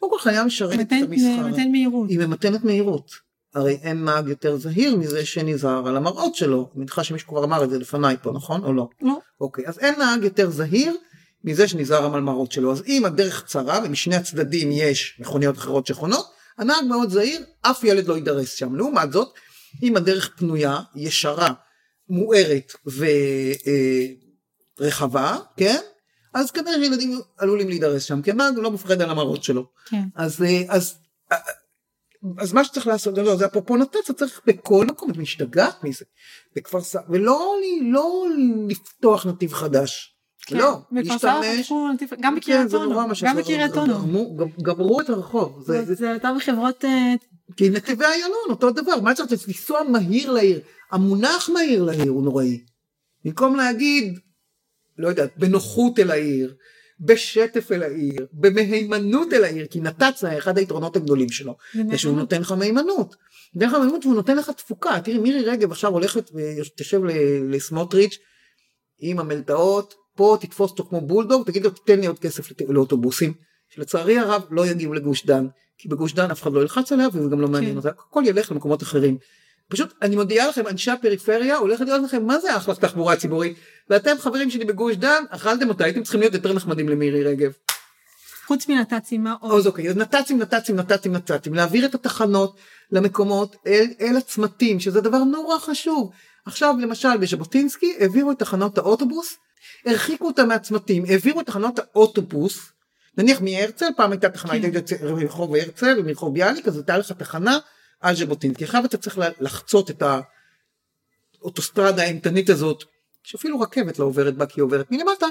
קודם 0.00 0.12
כל 0.12 0.18
חנייה 0.18 0.44
משרתת 0.44 0.80
את 0.80 0.92
המסחר. 0.92 1.46
נותן 1.48 1.70
מהירות. 1.72 2.10
היא 2.10 2.18
ממתנת 2.18 2.64
מהירות. 2.64 3.10
הרי 3.54 3.78
אין 3.82 4.04
נהג 4.04 4.28
יותר 4.28 4.56
זהיר 4.56 4.96
מזה 4.96 5.24
שנזהר 5.26 5.88
על 5.88 5.96
המראות 5.96 6.34
שלו. 6.34 6.70
אני 6.74 6.80
מניחה 6.80 7.04
שמישהו 7.04 7.28
כבר 7.28 7.44
אמר 7.44 7.64
את 7.64 7.70
זה 7.70 7.78
לפניי 7.78 8.16
פה 8.22 8.32
נכון? 8.32 8.64
או 8.64 8.72
לא? 8.72 8.88
לא. 9.02 9.18
אוקיי 9.40 9.66
אז 9.66 9.78
אין 9.78 9.94
נהג 9.98 10.22
יותר 10.22 10.50
זהיר 10.50 10.96
מזה 11.44 11.68
שנזהר 11.68 12.14
על 12.14 12.20
המראות 12.20 12.52
שלו. 12.52 12.72
אז 12.72 12.82
אם 12.86 13.04
הדרך 13.04 13.42
קצרה 13.42 13.80
ומשני 13.84 14.16
הצדדים 14.16 14.72
יש 14.72 15.16
מכוניות 15.20 15.56
אחרות 15.56 15.86
שחונות 15.86 16.35
הנהג 16.58 16.84
מאוד 16.84 17.10
זהיר 17.10 17.40
אף 17.62 17.84
ילד 17.84 18.06
לא 18.08 18.14
יידרס 18.14 18.52
שם 18.52 18.74
לעומת 18.74 19.12
זאת 19.12 19.34
אם 19.82 19.96
הדרך 19.96 20.30
פנויה 20.36 20.80
ישרה 20.94 21.52
מוארת 22.08 22.72
ורחבה 24.80 25.38
כן 25.56 25.80
אז 26.34 26.50
כנראה 26.50 26.74
שילדים 26.74 27.20
עלולים 27.38 27.68
להידרס 27.68 28.02
שם 28.02 28.22
כי 28.22 28.30
הנהג 28.30 28.54
לא 28.56 28.70
מפחד 28.70 29.02
על 29.02 29.10
המראות 29.10 29.44
שלו 29.44 29.66
כן. 29.86 30.02
אז 30.14 30.42
אה, 30.42 30.62
אז 30.68 30.94
אה, 31.32 31.36
אז 32.38 32.52
מה 32.52 32.64
שצריך 32.64 32.86
לעשות 32.86 33.18
לא 33.18 33.36
זה 33.36 33.46
אפרופו 33.46 33.76
נת"צ 33.76 34.10
צריך 34.10 34.40
בכל 34.46 34.86
מקום 34.86 35.10
את 35.10 35.16
משתגעת 35.16 35.84
מזה 35.84 36.04
בכפר 36.56 36.80
סבא 36.80 37.02
ולא 37.08 37.54
לא 37.82 38.26
לפתוח 38.68 39.26
נתיב 39.26 39.52
חדש. 39.52 40.15
כן. 40.46 40.56
לא, 40.56 40.78
להשתמש, 40.92 41.72
גם 42.22 42.34
כן, 42.34 42.40
בקריית 42.40 42.74
אונו, 42.74 42.94
גם 43.22 43.36
בקריית 43.36 43.76
אונו. 43.76 43.94
גמרו- 43.98 44.36
גמ- 44.36 44.62
גמרו 44.62 45.00
את 45.00 45.10
הרחוב, 45.10 45.62
זה- 45.66 45.78
זה- 45.78 45.84
זה- 45.84 45.94
זה 45.94 46.14
אותם 46.14 46.36
חברות, 46.40 46.84
אה, 46.84 47.14
כי 47.56 47.70
נתיבי 47.70 48.04
איילון 48.04 48.46
אותו 48.50 48.70
דבר, 48.70 49.00
מה 49.00 49.14
צריך 49.14 49.48
לנסוע 49.48 49.80
מהיר 49.82 50.30
לעיר, 50.32 50.60
המונח 50.92 51.50
מהיר 51.54 51.82
לעיר 51.84 52.10
הוא 52.10 52.22
נוראי, 52.24 52.60
במקום 53.24 53.56
להגיד, 53.56 54.18
לא 54.98 55.08
יודעת, 55.08 55.30
בנוחות 55.38 55.98
אל 55.98 56.10
העיר, 56.10 56.54
בשטף 57.00 57.72
אל 57.72 57.82
העיר, 57.82 58.26
במהימנות 58.32 59.32
אל 59.32 59.44
העיר, 59.44 59.66
כי 59.66 59.80
נת"צ 59.80 60.20
זה 60.20 60.38
אחד 60.38 60.58
היתרונות 60.58 60.96
הגדולים 60.96 61.28
שלו, 61.28 61.56
זה 61.90 61.98
שהוא 61.98 62.16
נותן 62.16 62.40
לך 62.40 62.52
מהימנות. 62.52 63.16
נותן 63.54 63.66
לך 63.68 63.74
מהימנות 63.74 64.04
והוא 64.04 64.16
נותן 64.16 64.36
לך 64.36 64.50
תפוקה. 64.50 65.00
תראי 65.04 65.18
מירי 65.18 65.42
רגב 65.44 65.70
עכשיו 65.70 65.92
הולכת 65.92 66.30
ותשב 66.34 67.04
ל- 67.04 67.10
לסמוטריץ' 67.54 68.18
עם 68.98 69.18
המלטעות, 69.18 69.94
פה 70.16 70.36
תתפוס 70.40 70.70
אותו 70.70 70.84
כמו 70.84 71.00
בולדוג, 71.00 71.46
תגיד 71.46 71.64
לו 71.64 71.70
תתן 71.70 72.00
לי 72.00 72.06
עוד 72.06 72.18
כסף 72.18 72.48
לאוטובוסים, 72.68 73.32
שלצערי 73.68 74.18
הרב 74.18 74.42
לא 74.50 74.66
יגיעו 74.66 74.94
לגוש 74.94 75.26
דן, 75.26 75.46
כי 75.78 75.88
בגוש 75.88 76.12
דן 76.12 76.30
אף 76.30 76.42
אחד 76.42 76.52
לא 76.52 76.60
ילחץ 76.60 76.92
עליה 76.92 77.08
וזה 77.12 77.28
גם 77.30 77.40
לא 77.40 77.48
מעניין 77.48 77.72
כן. 77.72 77.76
אותה, 77.76 77.88
הכל 77.88 78.22
ילך 78.26 78.52
למקומות 78.52 78.82
אחרים. 78.82 79.18
פשוט 79.68 79.94
אני 80.02 80.16
מודיעה 80.16 80.48
לכם 80.48 80.66
אנשי 80.66 80.90
הפריפריה 80.90 81.56
הולכת 81.56 81.84
להיות 81.84 82.02
לכם 82.04 82.26
מה 82.26 82.38
זה 82.38 82.56
אחלה 82.56 82.74
תחבורה 82.74 83.16
ציבורית 83.16 83.56
ואתם 83.90 84.16
חברים 84.18 84.50
שלי 84.50 84.64
בגוש 84.64 84.96
דן 84.96 85.24
אכלתם 85.30 85.68
אותה 85.68 85.84
הייתם 85.84 86.02
צריכים 86.02 86.20
להיות 86.20 86.34
יותר 86.34 86.52
נחמדים 86.52 86.88
למירי 86.88 87.24
רגב. 87.24 87.52
חוץ 88.46 88.68
מנת"צים, 88.68 89.24
מה 89.24 89.34
עוד? 89.40 89.58
אז 89.58 89.66
אוקיי, 89.66 89.94
נת"צים, 89.94 90.38
נת"צים, 90.38 90.76
נת"צים, 90.76 91.12
נת"צים, 91.12 91.54
להעביר 91.54 91.86
את 91.86 91.94
התחנות 91.94 92.56
למקומות 92.92 93.56
אל, 93.66 93.86
אל 94.00 94.16
הצמתים, 94.16 94.80
שזה 94.80 95.00
דבר 95.00 95.24
נורא 95.24 95.58
חשוב. 95.58 96.10
עכשיו 96.46 96.74
למשל 96.80 97.16
בז'בוטינסקי 97.16 97.96
העבירו 98.00 98.32
את 98.32 98.38
תחנות 98.38 98.78
האוטובוס, 98.78 99.36
הרחיקו 99.86 100.26
אותם 100.26 100.48
מהצמתים, 100.48 101.04
העבירו 101.08 101.40
את 101.40 101.46
תחנות 101.46 101.78
האוטובוס, 101.78 102.72
נניח 103.18 103.40
מהרצל, 103.40 103.86
פעם 103.96 104.12
הייתה 104.12 104.28
תחנה, 104.28 104.52
כן. 104.52 104.62
הייתה 104.62 104.78
יוצא 104.78 104.96
מרחוב 105.02 105.54
הרצל 105.54 105.96
ומרחוב 105.98 106.34
ביאליק, 106.34 106.68
אז 106.68 106.76
הייתה 106.76 106.98
לך 106.98 107.12
תחנה 107.12 107.58
על 108.00 108.16
ז'בוטינסקי. 108.16 108.64
עכשיו 108.64 108.84
אתה 108.84 108.96
צריך 108.96 109.18
לחצות 109.40 109.90
את 109.90 110.02
האוטוסטרדה 111.40 112.02
האימתנית 112.02 112.50
הזאת, 112.50 112.84
שאפילו 113.22 113.60
רכבת 113.60 113.98
לא 113.98 114.04
עוברת 114.04 114.36
בה 114.36 114.46
כי 114.46 114.60
היא 114.60 114.62
עוברת 114.62 114.90
מלמטה, 114.90 115.26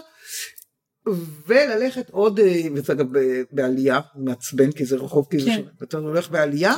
וללכת 1.48 2.10
עוד, 2.10 2.40
אה, 2.40 2.62
וזה 2.76 2.94
אגב 2.94 3.06
בעלייה, 3.52 4.00
מעצבן 4.16 4.72
כי 4.72 4.86
זה 4.86 4.96
רחוב 4.96 5.28
כזה, 5.30 5.46
כן. 5.46 5.62
אתה 5.84 5.98
הולך 5.98 6.30
בעלייה, 6.30 6.74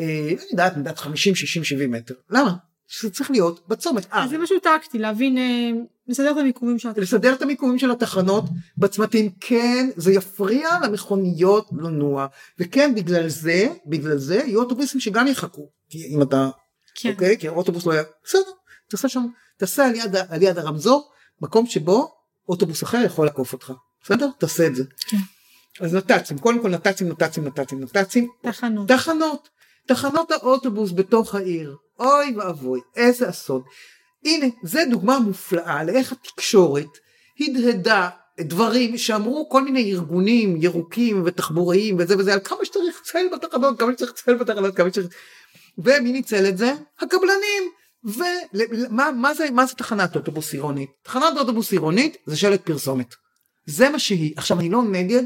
אה, 0.00 0.04
אני 0.28 0.46
יודעת, 0.50 0.72
אני 0.72 0.78
יודעת 0.78 0.98
50, 0.98 1.34
60, 1.34 1.64
70 1.64 1.90
מטר, 1.90 2.14
למה? 2.30 2.54
שזה 2.86 3.10
צריך 3.10 3.30
להיות 3.30 3.68
בצומת, 3.68 4.12
אה, 4.12 4.24
אז 4.24 4.30
זה 4.30 4.38
משהו 4.38 4.60
טקטי, 4.60 4.98
להבין, 4.98 5.38
לסדר 6.08 6.30
את 6.30 6.36
המיקומים 6.36 6.78
של 6.78 6.88
התחנות. 6.88 7.02
לסדר 7.08 7.34
את 7.34 7.42
המיקומים 7.42 7.78
של 7.78 7.90
התחנות 7.90 8.44
בצמתים, 8.78 9.30
כן, 9.40 9.90
זה 9.96 10.12
יפריע 10.12 10.68
למכוניות 10.82 11.68
לנוע, 11.72 12.26
וכן, 12.58 12.94
בגלל 12.94 13.28
זה, 13.28 13.68
בגלל 13.86 14.18
זה, 14.18 14.34
יהיו 14.34 14.60
אוטובוסים 14.60 15.00
שגם 15.00 15.26
יחכו, 15.26 15.70
כי 15.88 16.14
אם 16.14 16.22
אתה, 16.22 16.50
כן. 16.94 17.10
אוקיי, 17.10 17.38
כי 17.38 17.48
האוטובוס 17.48 17.86
לא 17.86 17.92
היה, 17.92 18.02
בסדר, 18.24 18.50
תעשה 18.90 19.08
שם, 19.08 19.26
תעשה 19.56 19.86
על 19.86 19.94
יד, 19.94 20.16
על 20.28 20.42
יד 20.42 20.58
הרמזור, 20.58 21.10
מקום 21.40 21.66
שבו 21.66 22.14
אוטובוס 22.48 22.82
אחר 22.82 23.02
יכול 23.06 23.26
לעקוף 23.26 23.52
אותך, 23.52 23.72
בסדר? 24.02 24.28
תעשה 24.38 24.66
את 24.66 24.74
זה. 24.74 24.84
כן. 25.08 25.16
אז 25.80 25.94
נת"צים, 25.94 26.38
קודם 26.38 26.62
כל 26.62 26.70
נת"צים, 26.70 27.08
נת"צים, 27.08 27.44
נת"צים, 27.44 27.80
נת"צים, 27.82 28.28
תחנות. 28.42 28.88
תחנות, 28.88 29.48
תחנות 29.86 30.30
האוטובוס 30.30 30.92
בתוך 30.92 31.34
העיר, 31.34 31.76
אוי 31.98 32.34
ואבוי, 32.36 32.80
איזה 32.96 33.30
אסון. 33.30 33.62
הנה, 34.28 34.46
זה 34.62 34.84
דוגמה 34.90 35.18
מופלאה 35.18 35.84
לאיך 35.84 36.12
התקשורת 36.12 36.98
הדהדה 37.40 38.08
דברים 38.40 38.98
שאמרו 38.98 39.48
כל 39.48 39.64
מיני 39.64 39.92
ארגונים 39.92 40.62
ירוקים 40.62 41.22
ותחבוריים 41.24 41.96
וזה 41.98 42.18
וזה 42.18 42.32
על 42.32 42.40
כמה 42.44 42.64
שצריך 42.64 43.00
צל 43.04 43.26
בתחנות, 43.32 43.78
כמה 43.78 43.92
שצריך 43.92 44.12
צל 44.12 44.34
בתחנות, 44.34 44.76
כמה 44.76 44.88
שצריך... 44.88 45.06
ומי 45.78 46.12
ניצל 46.12 46.48
את 46.48 46.58
זה? 46.58 46.72
הקבלנים. 47.00 47.62
ומה 48.04 49.10
מה 49.16 49.34
זה, 49.34 49.50
מה 49.50 49.66
זה 49.66 49.74
תחנת 49.74 50.16
אוטובוס 50.16 50.52
עירונית? 50.52 50.90
תחנת 51.02 51.36
אוטובוס 51.36 51.72
עירונית 51.72 52.16
זה 52.26 52.36
שלט 52.36 52.60
פרסומת. 52.60 53.14
זה 53.66 53.88
מה 53.88 53.98
שהיא. 53.98 54.34
עכשיו 54.36 54.60
אני 54.60 54.68
לא 54.68 54.82
נגד 54.82 55.22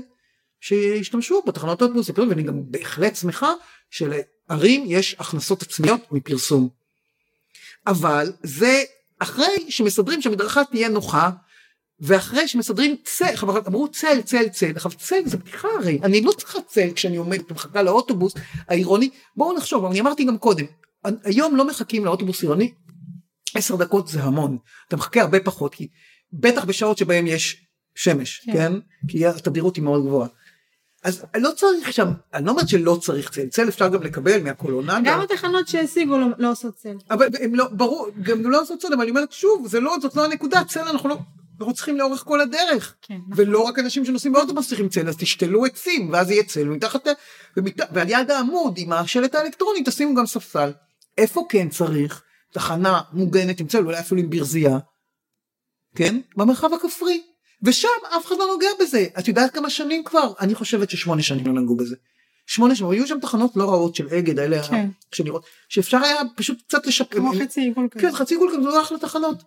שישתמשו 0.61 1.43
בתחנות 1.47 1.83
אוטובוס 1.83 2.11
ואני 2.29 2.43
גם 2.43 2.63
בהחלט 2.71 3.17
שמחה 3.17 3.53
שלערים 3.91 4.85
יש 4.87 5.17
הכנסות 5.19 5.63
עצמיות 5.63 6.01
מפרסום. 6.13 6.69
אבל 7.87 8.33
זה 8.43 8.83
אחרי 9.19 9.71
שמסדרים 9.71 10.23
שהמדרכה 10.23 10.65
תהיה 10.65 10.89
נוחה 10.89 11.31
ואחרי 12.01 12.49
שמסדרים 12.49 12.97
צל, 13.05 13.35
אמרו 13.67 13.89
צל, 13.89 14.23
צל, 14.25 14.49
צל, 14.49 14.73
עכשיו 14.75 14.93
צל 14.93 15.23
זה 15.25 15.37
בדיחה 15.37 15.69
הרי, 15.79 15.99
אני 16.03 16.21
לא 16.21 16.33
צריכה 16.33 16.59
צל 16.67 16.91
כשאני 16.95 17.17
עומדת 17.17 17.51
ומחכה 17.51 17.83
לאוטובוס 17.83 18.35
העירוני, 18.69 19.11
בואו 19.37 19.57
נחשוב, 19.57 19.85
אני 19.85 20.01
אמרתי 20.01 20.25
גם 20.25 20.39
קודם, 20.39 20.65
היום 21.25 21.57
לא 21.57 21.67
מחכים 21.67 22.05
לאוטובוס 22.05 22.43
עירוני, 22.43 22.73
עשר 23.55 23.77
דקות 23.77 24.09
זה 24.09 24.23
המון, 24.23 24.59
אתה 24.89 24.97
מחכה 24.97 25.21
הרבה 25.21 25.41
פחות, 25.41 25.75
כי 25.75 25.89
בטח 26.33 26.65
בשעות 26.65 26.99
שבהם 26.99 27.27
יש 27.27 27.67
שמש, 27.95 28.43
כן, 28.47 28.53
כן? 28.53 28.73
כי 29.09 29.27
התדירות 29.27 29.77
היא 29.77 29.85
מאוד 29.85 30.07
גבוהה. 30.07 30.29
אז 31.03 31.25
לא 31.37 31.51
צריך 31.57 31.93
שם, 31.93 32.09
אני 32.35 32.47
לא 32.47 32.51
אומרת 32.51 32.69
שלא 32.69 32.99
צריך 33.03 33.31
צל, 33.31 33.49
צל 33.49 33.69
אפשר 33.69 33.89
גם 33.89 34.03
לקבל 34.03 34.43
מהקולונדה. 34.43 35.01
גם 35.05 35.21
התחנות 35.21 35.69
שהשיגו 35.69 36.19
לא, 36.19 36.27
לא 36.39 36.51
עושות 36.51 36.75
צל. 36.77 36.97
אבל 37.11 37.27
הם 37.41 37.55
לא, 37.55 37.69
ברור, 37.73 38.09
גם 38.23 38.51
לא 38.51 38.61
עושות 38.61 38.81
צל, 38.81 38.93
אבל 38.93 39.03
אני 39.03 39.11
אומרת 39.11 39.33
שוב, 39.33 39.67
זה 39.67 39.81
לא, 39.81 39.97
זאת 40.03 40.17
לא 40.17 40.25
הנקודה, 40.25 40.63
צל 40.69 40.81
אנחנו 40.81 41.09
לא, 41.09 41.19
אנחנו 41.59 41.75
צריכים 41.75 41.99
לאורך 41.99 42.25
כל 42.25 42.41
הדרך. 42.41 42.95
כן. 43.03 43.15
נכון. 43.15 43.47
ולא 43.47 43.63
רק 43.63 43.79
אנשים 43.79 44.05
שנוסעים 44.05 44.33
באוטובוס 44.33 44.69
צריכים 44.69 44.89
צל, 44.89 45.09
אז 45.09 45.17
תשתלו 45.17 45.65
עצים, 45.65 46.11
ואז 46.13 46.31
יהיה 46.31 46.45
צל, 46.45 46.69
ומתחת, 46.69 47.09
ומת, 47.57 47.81
ועל 47.93 48.09
יד 48.09 48.31
העמוד 48.31 48.75
עם 48.77 48.93
השלט 48.93 49.35
האלקטרוני 49.35 49.83
תשימו 49.85 50.15
גם 50.15 50.27
ספסל. 50.27 50.73
איפה 51.19 51.47
כן 51.49 51.69
צריך 51.69 52.23
תחנה 52.53 53.01
מוגנת 53.13 53.61
עם 53.61 53.67
צל, 53.67 53.85
אולי 53.85 53.99
אפילו 53.99 54.21
עם 54.21 54.31
ברזייה, 54.31 54.79
כן? 55.95 56.21
במרחב 56.37 56.75
הכפרי. 56.75 57.23
ושם 57.63 57.89
אף 58.17 58.27
אחד 58.27 58.35
לא 58.39 58.47
נוגע 58.47 58.69
בזה. 58.81 59.07
את 59.19 59.29
יודעת 59.29 59.51
כמה 59.51 59.71
שנים 59.71 60.05
כבר? 60.05 60.33
אני 60.41 60.55
חושבת 60.55 60.91
ששמונה 60.91 61.23
שנים 61.23 61.47
לא 61.47 61.63
נגעו 61.63 61.77
בזה. 61.77 61.97
שמונה 62.47 62.75
שנים, 62.75 62.91
היו 62.91 63.07
שם 63.07 63.21
תחנות 63.21 63.57
לא 63.57 63.71
רעות 63.71 63.95
של 63.95 64.09
אגד, 64.09 64.39
האלה 64.39 64.63
כן. 64.63 64.89
שנראות, 65.13 65.45
שאפשר 65.69 65.99
היה 65.99 66.21
פשוט 66.37 66.63
קצת 66.63 66.87
לשפץ. 66.87 67.17
כמו 67.17 67.33
חצי 67.41 67.61
עיגול 67.61 67.89
כזה. 67.91 68.03
כן, 68.03 68.13
חצי 68.13 68.35
עיגול 68.35 68.51
כזה, 68.53 68.71
זה 68.71 68.81
אחלה 68.81 68.99
תחנות. 68.99 69.43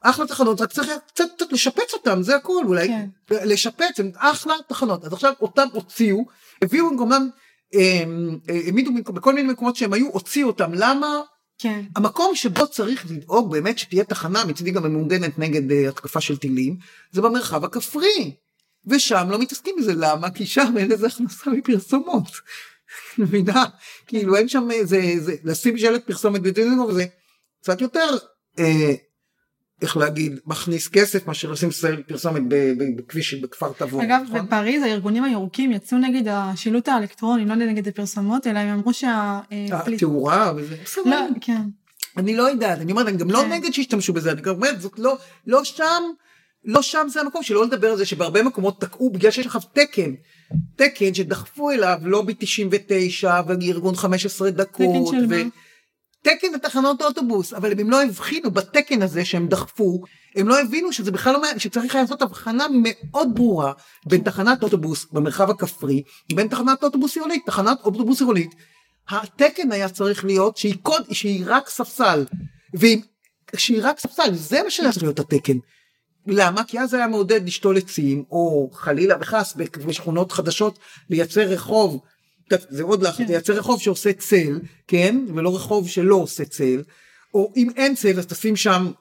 אחלה 0.00 0.26
תחנות, 0.26 0.60
רק 0.60 0.72
צריך 0.72 0.88
קצת, 1.06 1.24
קצת 1.36 1.52
לשפץ 1.52 1.92
אותם, 1.92 2.22
זה 2.22 2.36
הכל, 2.36 2.62
אולי. 2.64 2.88
כן. 2.88 3.08
לשפץ, 3.30 4.00
הם 4.00 4.10
אחלה 4.16 4.54
תחנות. 4.68 5.04
אז 5.04 5.12
עכשיו 5.12 5.32
אותם 5.40 5.66
הוציאו, 5.72 6.24
הביאו 6.62 6.90
במקומם, 6.90 7.28
אמ, 7.74 8.38
העמידו 8.48 8.90
בכל 9.04 9.34
מיני 9.34 9.52
מקומות 9.52 9.76
שהם 9.76 9.92
היו, 9.92 10.06
הוציאו 10.06 10.48
אותם. 10.48 10.70
למה? 10.74 11.20
כן. 11.58 11.84
המקום 11.96 12.34
שבו 12.34 12.66
צריך 12.66 13.10
לדאוג 13.10 13.50
באמת 13.50 13.78
שתהיה 13.78 14.04
תחנה 14.04 14.44
מצידי 14.44 14.70
גם 14.70 14.82
ממוגנת 14.82 15.38
נגד 15.38 15.70
uh, 15.70 15.88
התקפה 15.88 16.20
של 16.20 16.36
טילים 16.36 16.76
זה 17.12 17.22
במרחב 17.22 17.64
הכפרי 17.64 18.34
ושם 18.86 19.26
לא 19.30 19.38
מתעסקים 19.38 19.74
בזה 19.78 19.92
למה 19.96 20.30
כי 20.30 20.46
שם 20.46 20.74
אין 20.78 20.90
לזה 20.90 21.06
הכנסה 21.06 21.50
מפרסומות. 21.50 22.28
מבינה 23.18 23.64
כאילו 24.06 24.36
אין 24.36 24.48
שם 24.48 24.70
איזה 24.70 25.00
זה 25.18 25.34
לשים 25.44 25.78
שלט 25.78 26.06
פרסומת 26.06 26.42
בטלוויזיה 26.42 26.84
וזה 26.84 27.06
קצת 27.62 27.80
יותר 27.80 28.16
אה, 28.58 28.94
איך 29.82 29.96
להגיד 29.96 30.40
מכניס 30.46 30.88
כסף 30.88 31.26
מאשר 31.26 31.52
לשים 31.52 31.70
סרט 31.70 31.98
פרסומת 32.08 32.42
בכביש 32.96 33.34
בכפר 33.34 33.72
תבור. 33.72 34.02
אגב 34.02 34.20
נכון? 34.24 34.46
בפריז 34.46 34.82
הארגונים 34.82 35.24
הירוקים 35.24 35.72
יצאו 35.72 35.98
נגד 35.98 36.28
השילוט 36.28 36.88
האלקטרוני 36.88 37.44
לא 37.44 37.54
נגד 37.54 37.88
הפרסומות 37.88 38.46
אלא 38.46 38.58
הם 38.58 38.68
אמרו 38.68 38.92
שה... 38.92 39.40
התאורה 39.70 40.52
וזה 40.56 40.76
בסדר. 40.84 41.10
לא, 41.10 41.26
כן. 41.40 41.62
אני 42.16 42.36
לא 42.36 42.42
יודעת 42.42 42.78
אני 42.78 42.92
אומרת 42.92 43.08
אני 43.08 43.16
גם 43.16 43.30
לא 43.30 43.38
כן. 43.42 43.52
נגד 43.52 43.72
שישתמשו 43.72 44.12
בזה 44.12 44.32
אני 44.32 44.40
גם 44.40 44.54
אומרת 44.54 44.80
זאת 44.80 44.98
לא 44.98 45.16
לא 45.46 45.64
שם 45.64 46.02
לא 46.64 46.82
שם 46.82 47.06
זה 47.08 47.20
המקום 47.20 47.42
שלא 47.42 47.64
לדבר 47.64 47.90
על 47.90 47.96
זה 47.96 48.06
שבהרבה 48.06 48.42
מקומות 48.42 48.80
תקעו 48.80 49.10
בגלל 49.10 49.30
שיש 49.30 49.46
לך 49.46 49.58
תקן 49.72 50.10
תקן 50.76 51.14
שדחפו 51.14 51.70
אליו 51.70 51.98
לובי 52.02 52.34
99 52.38 53.40
וארגון 53.46 53.96
15 53.96 54.50
דקות. 54.50 55.10
תקן 55.10 55.18
של 55.18 55.26
מה? 55.26 55.36
תקן 56.24 56.52
לתחנות 56.54 57.02
אוטובוס, 57.02 57.52
אבל 57.52 57.80
הם 57.80 57.90
לא 57.90 58.02
הבחינו 58.02 58.50
בתקן 58.50 59.02
הזה 59.02 59.24
שהם 59.24 59.48
דחפו, 59.48 60.02
הם 60.36 60.48
לא 60.48 60.60
הבינו 60.60 60.92
שזה 60.92 61.12
בכלל 61.12 61.32
לא 61.32 61.40
מעניין, 61.40 61.58
שצריך 61.58 61.94
לעשות 61.94 62.22
הבחנה 62.22 62.66
מאוד 62.72 63.34
ברורה 63.34 63.72
בין 64.06 64.20
תחנת 64.22 64.62
אוטובוס 64.62 65.06
במרחב 65.12 65.50
הכפרי, 65.50 66.02
בין 66.34 66.48
תחנת 66.48 66.82
אוטובוס 66.82 67.16
עירונית, 67.16 67.42
תחנת 67.46 67.78
אוטובוס 67.84 68.20
עירונית. 68.20 68.54
התקן 69.08 69.72
היה 69.72 69.88
צריך 69.88 70.24
להיות 70.24 70.56
שהיא, 70.56 70.74
קוד, 70.82 71.02
שהיא 71.12 71.44
רק 71.46 71.68
ספסל, 71.68 72.24
שהיא 73.56 73.80
רק 73.82 74.00
ספסל, 74.00 74.34
זה 74.34 74.62
מה 74.62 74.70
שהיה 74.70 74.92
צריך 74.92 75.02
להיות 75.02 75.18
התקן. 75.20 75.56
למה? 76.26 76.64
כי 76.64 76.80
אז 76.80 76.94
היה 76.94 77.06
מעודד 77.06 77.46
לשתול 77.46 77.76
עצים, 77.76 78.24
או 78.30 78.70
חלילה 78.72 79.14
וחס 79.20 79.54
בשכונות 79.86 80.32
חדשות 80.32 80.78
לייצר 81.10 81.40
רחוב 81.40 82.00
זה 82.68 82.82
עוד 82.82 83.02
לך, 83.02 83.16
כן. 83.16 83.26
תייצר 83.26 83.52
רחוב 83.52 83.80
שעושה 83.80 84.12
צל, 84.12 84.60
כן? 84.88 85.24
ולא 85.34 85.56
רחוב 85.56 85.88
שלא 85.88 86.14
עושה 86.14 86.44
צל, 86.44 86.82
או 87.34 87.52
אם 87.56 87.68
אין 87.76 87.94
צל 87.94 88.18
אז 88.18 88.26
תשים 88.26 88.56
שם, 88.56 88.92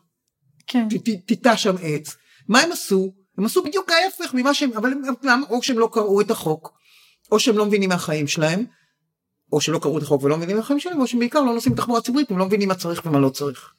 כן. 0.68 0.88
תיטע 1.26 1.58
שם 1.58 1.76
עץ. 1.82 2.16
מה 2.48 2.60
הם 2.60 2.72
עשו? 2.72 3.14
הם 3.38 3.46
עשו 3.46 3.64
בדיוק 3.64 3.92
ההפך 3.92 4.34
ממה 4.34 4.54
שהם, 4.54 4.74
אבל 4.74 4.92
הם, 4.92 5.02
למה? 5.24 5.46
או 5.50 5.64
שהם 5.64 5.80
לא 5.80 5.90
קראו 5.94 6.22
את 6.22 6.32
החוק, 6.32 6.74
או 7.32 7.40
שהם 7.40 7.58
לא 7.58 7.66
מבינים 7.66 7.90
מהחיים 7.90 8.28
שלהם, 8.28 8.66
או 9.54 9.62
שלא 9.62 9.80
קראו 9.80 9.98
את 9.98 10.04
החוק 10.04 10.24
ולא 10.24 10.38
מבינים 10.38 10.56
מהחיים 10.58 10.80
שלהם, 10.80 11.02
או 11.02 11.08
שהם 11.08 11.20
בעיקר 11.20 11.42
לא 11.42 11.54
נוסעים 11.54 11.76
בתחבורה 11.76 12.02
ציבורית, 12.02 12.32
הם 12.32 12.38
לא 12.38 12.46
מבינים 12.46 12.68
מה 12.68 12.76
צריך 12.76 13.06
ומה 13.06 13.20
לא 13.20 13.30
צריך. 13.30 13.74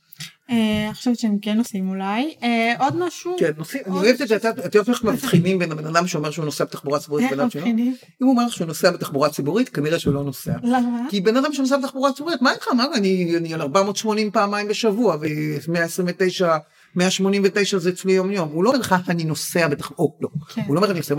אה, 0.51 0.85
אני 0.87 0.95
חושבת 0.95 1.19
שהם 1.19 1.39
כן 1.43 1.57
נוסעים 1.57 1.89
אולי. 1.89 2.35
אה, 2.43 2.73
עוד 2.79 2.97
משהו? 2.97 3.37
כן, 3.39 3.51
נוסעים, 3.57 3.83
אני 3.87 3.95
אוהבת 3.95 4.23
את 4.23 4.29
זה, 4.29 4.37
את 4.37 4.75
יודעת 4.75 4.89
איך 4.89 5.05
מבחינים 5.05 5.59
בין 5.59 5.73
הבן 5.73 5.87
אדם 5.87 6.07
שאומר 6.07 6.31
שהוא 6.31 6.45
נוסע 6.45 6.65
בתחבורה 6.65 6.99
ציבורית 6.99 7.33
איך 7.33 7.41
מבחינים? 7.41 7.97
אם 8.23 8.27
הוא 8.27 8.31
אומר 8.31 8.49
שהוא 8.49 8.67
נוסע 8.67 8.91
בתחבורה 8.91 9.29
ציבורית, 9.29 9.69
כנראה 9.69 9.99
שהוא 9.99 10.15
לא 10.15 10.25
נוסע. 10.25 10.53
למה? 10.63 11.07
כי 11.11 11.21
בן 11.21 11.37
אדם 11.37 11.53
שנוסע 11.53 11.77
בתחבורה 11.77 12.13
ציבורית, 12.13 12.43
מה 12.43 12.53
איתך? 12.53 12.69
מה 12.69 12.87
אני 12.95 13.55
על 13.55 13.61
480 13.61 14.31
פעמיים 14.31 14.69
בשבוע 14.69 15.17
ו-129 15.21 16.45
189 16.97 17.79
זה 17.79 17.91
אצלי 17.91 18.13
יום 18.13 18.31
יום, 18.31 18.49
הוא 18.53 18.65
לא 18.65 18.71
אומר 18.71 18.81
לך 18.81 18.95
אני 19.09 19.25
נוסע 19.25 19.69
בתחבורה, 19.69 20.11
לא, 20.21 20.29
כן. 20.55 20.63
הוא 20.67 20.75
לא 20.75 20.81
אומר 20.81 20.91
אני 20.91 20.99
נוסע, 20.99 21.15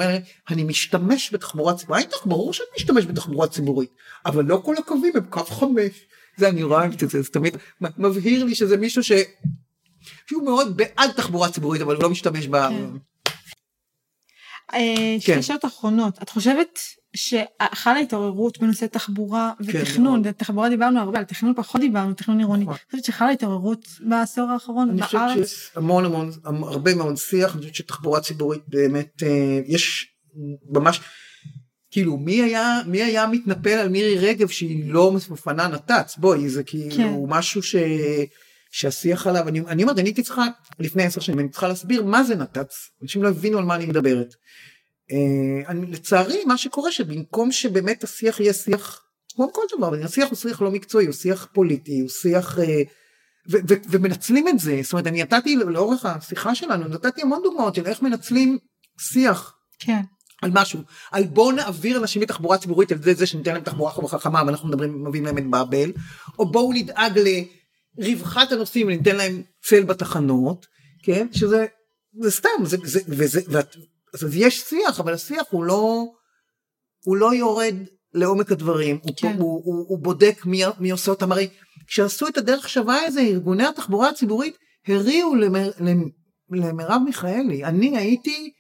אני 0.50 0.64
משתמש 0.64 1.34
בתחבורה 1.34 1.74
ציבורית, 1.74 2.14
ברור 2.26 2.54
שאני 2.54 2.68
משתמש 2.78 3.06
בתחבורה 3.06 3.48
ציבורית, 3.48 3.90
אבל 4.26 4.46
לא 4.46 4.62
כל 4.66 4.76
הקווים 4.78 5.12
הם 5.16 5.26
קו 5.30 5.44
חמש, 5.46 5.92
זה 6.38 6.50
אני 6.50 6.64
רואה 6.64 6.86
את 6.86 7.10
זה, 7.10 7.24
תמיד 7.24 7.58
מבהיר 7.98 8.44
לי 8.44 8.56
שזה 8.56 8.78
מישהו 8.78 9.04
ש... 9.04 9.12
שהוא 10.28 10.46
מאוד 10.46 10.78
בעד 10.78 11.12
תחבורה 11.12 11.50
ציבורית 11.52 11.82
אבל 11.82 11.96
הוא 11.96 12.04
לא 12.04 12.10
משתמש 12.10 12.48
ב... 12.48 12.58
כן. 12.70 12.86
אה, 14.74 15.16
כן. 15.26 15.42
שאלות 15.42 15.66
אחרונות, 15.66 16.18
את 16.24 16.30
חושבת 16.30 16.80
שחלה 17.16 18.00
התעוררות 18.00 18.60
בנושא 18.60 18.86
תחבורה 18.86 19.54
כן, 19.58 19.64
ותכנון, 19.80 20.24
כן, 20.24 20.32
תחבורה 20.32 20.70
דיברנו 20.70 21.00
הרבה, 21.00 21.20
על 21.20 21.26
תכנון 21.26 21.54
פחות 21.56 21.82
דיברנו, 21.82 22.14
תכנון 22.14 22.40
עירוני, 22.40 22.64
נכון. 22.64 22.74
אני 22.74 22.86
חושבת 22.92 23.06
שחלה 23.06 23.30
התעוררות 23.30 23.88
בעשור 24.00 24.50
האחרון 24.50 24.98
בארץ? 24.98 25.16
אני 25.16 25.34
חושבת 25.34 25.48
שיש 25.48 25.72
המון 25.76 26.06
המון, 26.06 26.32
הרבה 26.44 26.96
מאוד 26.96 27.18
שיח, 27.18 27.54
אני 27.54 27.62
חושבת 27.62 27.76
שתחבורה 27.76 28.20
ציבורית 28.22 28.62
באמת, 28.68 29.24
אה, 29.24 29.60
יש 29.66 30.14
ממש, 30.70 31.02
כאילו 31.96 32.18
מי 32.18 32.42
היה 32.42 32.80
מי 32.86 33.04
היה 33.04 33.28
מתנפל 33.28 33.70
על 33.70 33.90
מירי 33.90 34.18
רגב 34.18 34.48
שהיא 34.48 34.94
לא 34.94 35.12
מפנה 35.12 35.68
נת"צ 35.68 36.18
בואי 36.18 36.50
זה 36.50 36.64
כאילו 36.64 36.96
כן. 36.96 37.14
משהו 37.28 37.64
ש... 37.64 37.76
שהשיח 38.72 39.28
עליו 39.28 39.48
אני, 39.48 39.60
אני 39.60 39.84
אומרת 39.84 40.00
אני 40.00 40.10
הייתי 40.10 40.24
צריכה 40.24 40.46
לפני 40.80 41.04
עשר 41.04 41.22
שנים 41.22 41.40
אני 41.40 41.50
צריכה 41.50 41.68
להסביר 41.68 42.04
מה 42.04 42.24
זה 42.24 42.36
נת"צ 42.36 42.90
אנשים 43.04 43.24
לא 43.24 43.30
הבינו 43.30 43.58
על 43.58 43.66
מה 43.66 43.76
אני 43.76 43.86
מדברת. 43.86 44.34
Uh, 45.12 45.68
אני, 45.70 45.92
לצערי 45.92 46.46
מה 46.46 46.58
שקורה 46.58 46.92
שבמקום 46.92 47.52
שבאמת 47.52 48.04
השיח 48.04 48.40
יהיה 48.40 48.54
שיח 48.54 49.02
כמו 49.36 49.54
כל 49.54 49.62
דבר 49.78 50.04
השיח 50.04 50.30
הוא 50.30 50.38
שיח 50.38 50.62
לא 50.62 50.72
מקצועי 50.72 51.06
הוא 51.06 51.14
שיח 51.14 51.48
פוליטי 51.54 52.00
הוא 52.00 52.10
שיח 52.10 52.58
uh, 52.58 52.62
ו- 53.52 53.58
ו- 53.70 53.82
ומנצלים 53.90 54.48
את 54.48 54.60
זה 54.60 54.80
זאת 54.84 54.94
אומרת 54.94 55.08
אני 55.08 55.24
נתתי 55.24 55.56
לאורך 55.56 56.06
השיחה 56.06 56.56
שלנו 56.56 56.88
נתתי 56.88 57.22
המון 57.22 57.42
דוגמאות 57.44 57.76
של 57.76 57.86
איך 57.86 58.02
מנצלים 58.02 58.58
שיח. 59.00 59.56
כן. 59.80 60.02
על 60.42 60.52
משהו, 60.54 60.80
על 61.12 61.24
בואו 61.24 61.52
נעביר 61.52 61.98
אנשים 61.98 62.22
מתחבורה 62.22 62.58
ציבורית 62.58 62.92
על 62.92 63.02
זה, 63.02 63.14
זה 63.14 63.26
שניתן 63.26 63.54
להם 63.54 63.64
תחבורה 63.64 63.92
חכמה 63.92 64.44
ואנחנו 64.46 64.70
מדברים, 64.70 65.04
מביאים 65.04 65.26
להם 65.26 65.38
את 65.38 65.50
באבל, 65.50 65.92
או 66.40 66.52
בואו 66.52 66.74
נדאג 66.74 67.20
לרווחת 67.98 68.52
הנוסעים 68.52 68.88
וניתן 68.88 69.16
להם 69.16 69.42
צל 69.64 69.84
בתחנות, 69.84 70.66
כן, 71.04 71.28
שזה 71.32 71.66
זה 72.22 72.32
סתם, 72.32 72.50
זה, 72.64 72.78
זה, 72.84 73.00
וזה, 73.08 73.42
ואת, 73.48 73.76
אז 74.14 74.36
יש 74.36 74.62
שיח, 74.62 75.00
אבל 75.00 75.14
השיח 75.14 75.46
הוא 75.50 75.64
לא, 75.64 76.06
הוא 77.06 77.18
לא 77.18 77.34
יורד 77.34 77.76
לעומק 78.14 78.52
הדברים, 78.52 79.00
הוא, 79.02 79.12
כן. 79.18 79.36
הוא, 79.40 79.62
הוא, 79.66 79.86
הוא 79.88 80.00
בודק 80.00 80.46
מי, 80.46 80.62
מי 80.80 80.92
עושה 80.92 81.12
אותם, 81.12 81.32
הרי 81.32 81.50
כשעשו 81.88 82.28
את 82.28 82.38
הדרך 82.38 82.70
שווה 82.70 83.00
הזה, 83.06 83.22
ארגוני 83.22 83.66
התחבורה 83.66 84.10
הציבורית 84.10 84.58
הריעו 84.88 85.36
למר, 85.36 85.72
למרב 86.52 87.02
מיכאלי, 87.06 87.64
אני 87.64 87.98
הייתי 87.98 88.52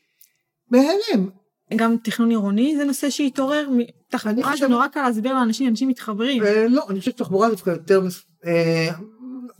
בהלם, 0.71 1.29
גם 1.75 1.95
תכנון 2.03 2.29
עירוני 2.29 2.75
זה 2.77 2.85
נושא 2.85 3.09
שהתעורר, 3.09 3.67
תחבורה 4.09 4.57
זה 4.57 4.67
נורא 4.67 4.87
קל 4.87 5.01
להסביר 5.01 5.33
לאנשים, 5.33 5.67
אנשים 5.67 5.89
מתחברים. 5.89 6.43
אה, 6.43 6.67
לא, 6.69 6.85
אני 6.89 6.99
חושבת 6.99 7.17
שתחבורה 7.17 7.49
דווקא 7.49 7.69
יותר, 7.69 8.01
אה, 8.45 8.89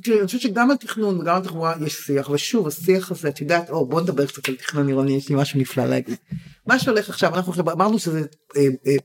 תראי, 0.04 0.18
אני 0.18 0.26
חושבת 0.26 0.42
שגם 0.42 0.72
על 0.72 0.78
תכנון 0.78 1.20
וגם 1.20 1.36
על 1.36 1.42
תחבורה 1.42 1.74
יש 1.86 1.94
שיח, 1.94 2.30
ושוב 2.30 2.68
השיח 2.68 3.12
הזה, 3.12 3.30
את 3.30 3.42
יודעת, 3.42 3.70
או 3.70 3.86
בוא 3.86 4.02
נדבר 4.02 4.26
קצת 4.26 4.50
על 4.50 4.56
תכנון 4.56 4.88
עירוני, 4.88 5.12
יש 5.12 5.30
לי 5.30 5.36
משהו 5.36 5.60
נפלא 5.60 5.86
להגיד. 5.86 6.16
מה 6.68 6.80
שהולך 6.80 7.10
עכשיו, 7.10 7.36
אנחנו 7.36 7.54
אמרנו 7.72 8.00
שזה, 8.00 8.22
אה, 8.58 8.96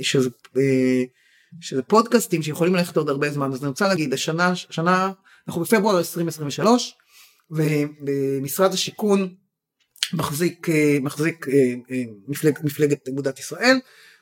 שזה, 0.00 0.30
שזה 1.60 1.82
פודקאסטים 1.82 2.42
שיכולים 2.42 2.74
ללכת 2.74 2.96
עוד 2.96 3.08
הרבה 3.08 3.30
זמן, 3.30 3.52
אז 3.52 3.62
אני 3.62 3.68
רוצה 3.68 3.88
להגיד, 3.88 4.12
השנה, 4.12 4.48
השנה, 4.48 5.12
אנחנו 5.48 5.62
בפברואר 5.62 5.98
2023, 5.98 6.94
ומשרד 7.50 8.72
השיכון 8.72 9.34
מחזיק, 10.12 10.68
אה, 10.68 10.98
מחזיק 11.00 11.48
אה, 11.48 11.74
אה, 11.90 12.02
מפלג, 12.28 12.58
מפלגת 12.62 13.08
אגודת 13.08 13.38
ישראל, 13.38 13.76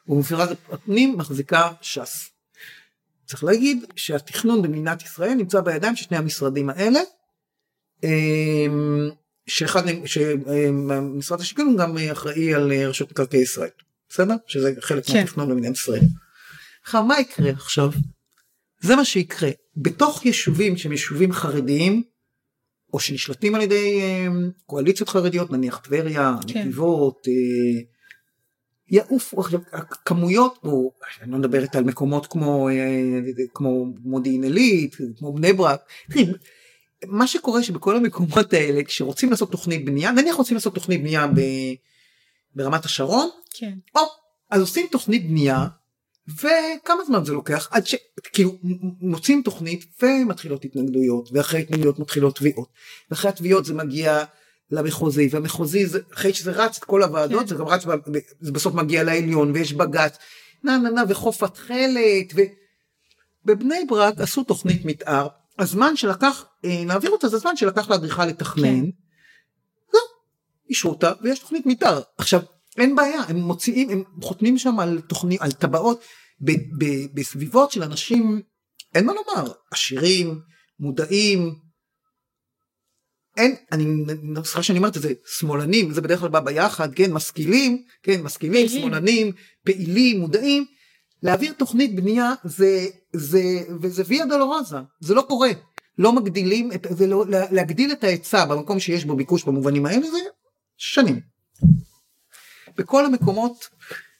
ומשרד 0.08 0.48
הפנים 0.72 1.18
מחזיקה 1.18 1.70
ש"ס. 1.80 2.30
צריך 3.26 3.44
להגיד 3.44 3.84
שהתכנון 3.96 4.62
במדינת 4.62 5.02
ישראל 5.02 5.34
נמצא 5.34 5.60
בידיים 5.60 5.96
של 5.96 6.04
שני 6.04 6.16
המשרדים 6.16 6.70
האלה, 6.70 7.00
שאחד, 9.46 9.82
שמשרד 10.04 11.40
השיכון 11.40 11.66
הוא 11.66 11.78
גם 11.78 11.96
אחראי 12.12 12.54
על 12.54 12.72
רשות 12.72 13.10
מקרקעי 13.10 13.40
ישראל, 13.40 13.68
בסדר? 14.08 14.34
שזה 14.46 14.72
חלק 14.80 15.06
כן. 15.06 15.18
מהתכנון 15.18 15.48
במדינת 15.48 15.76
ישראל. 15.76 16.00
עכשיו 16.82 17.04
מה 17.04 17.20
יקרה 17.20 17.50
עכשיו? 17.50 17.90
זה 18.80 18.96
מה 18.96 19.04
שיקרה. 19.04 19.50
בתוך 19.76 20.26
יישובים 20.26 20.76
שהם 20.76 20.92
יישובים 20.92 21.32
חרדיים, 21.32 22.02
או 22.92 23.00
שנשלטים 23.00 23.54
על 23.54 23.60
ידי 23.60 24.00
אמ, 24.02 24.50
קואליציות 24.66 25.08
חרדיות, 25.08 25.50
נניח 25.50 25.78
טבריה, 25.78 26.34
כן. 26.46 26.60
נתיבות, 26.60 27.28
אה, 27.28 27.80
יעופו 28.88 29.40
עכשיו 29.40 29.60
הכמויות 29.72 30.58
פה, 30.62 30.90
אני 31.22 31.32
לא 31.32 31.38
מדברת 31.38 31.76
על 31.76 31.84
מקומות 31.84 32.26
כמו, 32.26 32.68
אה, 32.68 33.20
כמו 33.54 33.86
מודיעין 34.04 34.44
עילית, 34.44 34.96
כמו 35.18 35.32
בני 35.32 35.52
ברק, 35.52 35.80
מה 37.06 37.26
שקורה 37.26 37.62
שבכל 37.62 37.96
המקומות 37.96 38.52
האלה 38.52 38.84
כשרוצים 38.84 39.30
לעשות 39.30 39.50
תוכנית 39.52 39.84
בנייה, 39.84 40.10
נניח 40.10 40.36
רוצים 40.36 40.54
לעשות 40.54 40.74
תוכנית 40.74 41.00
בנייה 41.00 41.26
ב, 41.26 41.40
ברמת 42.54 42.84
השרון, 42.84 43.28
כן. 43.50 43.74
או, 43.94 44.00
אז 44.50 44.60
עושים 44.60 44.86
תוכנית 44.90 45.28
בנייה, 45.28 45.66
וכמה 46.28 47.04
זמן 47.06 47.24
זה 47.24 47.32
לוקח 47.32 47.68
עד 47.70 47.86
ש... 47.86 47.94
כאילו 48.32 48.50
מ- 48.62 49.10
מוצאים 49.10 49.42
תוכנית 49.42 49.84
ומתחילות 50.02 50.64
התנגדויות, 50.64 51.28
ואחרי 51.32 51.60
התנגדויות 51.60 51.98
מתחילות 51.98 52.36
תביעות, 52.36 52.68
ואחרי 53.10 53.30
התביעות 53.30 53.64
זה 53.64 53.74
מגיע 53.74 54.24
למחוזי, 54.70 55.28
והמחוזי 55.30 55.86
זה, 55.86 56.00
אחרי 56.14 56.34
שזה 56.34 56.50
רץ 56.50 56.78
את 56.78 56.84
כל 56.84 57.02
הוועדות, 57.02 57.40
כן. 57.40 57.46
זה 57.46 57.54
גם 57.54 57.66
רץ, 57.66 57.84
זה 58.40 58.52
בסוף 58.52 58.74
מגיע 58.74 59.02
לעליון, 59.02 59.50
ויש 59.50 59.72
בג"ץ, 59.72 60.16
נה 60.64 60.78
נה 60.78 60.90
נה, 60.90 61.02
וחוף 61.08 61.42
התכלת, 61.42 62.34
ובבני 63.44 63.84
ברק 63.88 64.20
עשו 64.20 64.44
תוכנית 64.44 64.84
מתאר, 64.84 65.28
הזמן 65.58 65.96
שלקח 65.96 66.44
אה, 66.64 66.82
להעביר 66.86 67.10
אותה 67.10 67.28
זה 67.28 67.36
הזמן 67.36 67.56
שלקח 67.56 67.90
לאדריכל 67.90 68.26
לתכנן, 68.26 68.80
כן. 68.80 68.90
זהו, 69.92 70.02
אישרו 70.68 70.90
אותה 70.90 71.12
ויש 71.22 71.38
תוכנית 71.38 71.66
מתאר. 71.66 72.00
עכשיו 72.18 72.40
אין 72.76 72.96
בעיה 72.96 73.20
הם 73.28 73.36
מוציאים 73.36 73.90
הם 73.90 74.02
חותמים 74.22 74.58
שם 74.58 74.80
על 74.80 75.00
תוכנית 75.00 75.40
על 75.40 75.52
טבעות 75.52 76.04
ב- 76.40 76.84
ב- 76.84 77.06
בסביבות 77.14 77.72
של 77.72 77.82
אנשים 77.82 78.42
אין 78.94 79.06
מה 79.06 79.12
לומר 79.12 79.52
עשירים 79.70 80.40
מודעים. 80.80 81.54
אין 83.36 83.56
אני 83.72 83.84
סליחה 84.44 84.62
שאני 84.62 84.78
אומרת 84.78 84.96
את 84.96 85.02
זה 85.02 85.12
שמאלנים 85.26 85.92
זה 85.92 86.00
בדרך 86.00 86.20
כלל 86.20 86.28
בא 86.28 86.40
ביחד 86.40 86.94
כן 86.94 87.12
משכילים 87.12 87.84
כן 88.02 88.22
משכילים 88.22 88.66
פעילים. 88.66 88.82
שמאלנים 88.82 89.32
פעילים 89.64 90.20
מודעים 90.20 90.64
להעביר 91.22 91.52
תוכנית 91.52 91.94
בנייה 91.94 92.32
זה 92.44 92.86
זה 93.12 93.42
וזה 93.80 94.02
ויה 94.06 94.26
דולורוזה 94.26 94.76
זה 95.00 95.14
לא 95.14 95.22
קורה 95.22 95.50
לא 95.98 96.12
מגדילים 96.12 96.72
את 96.72 96.86
זה 96.90 97.06
לא 97.06 97.24
להגדיל 97.28 97.92
את 97.92 98.04
ההיצע 98.04 98.44
במקום 98.44 98.80
שיש 98.80 99.04
בו 99.04 99.16
ביקוש 99.16 99.44
במובנים 99.44 99.86
האלה 99.86 100.10
זה 100.10 100.18
שנים. 100.76 101.20
בכל 102.80 103.06
המקומות 103.06 103.68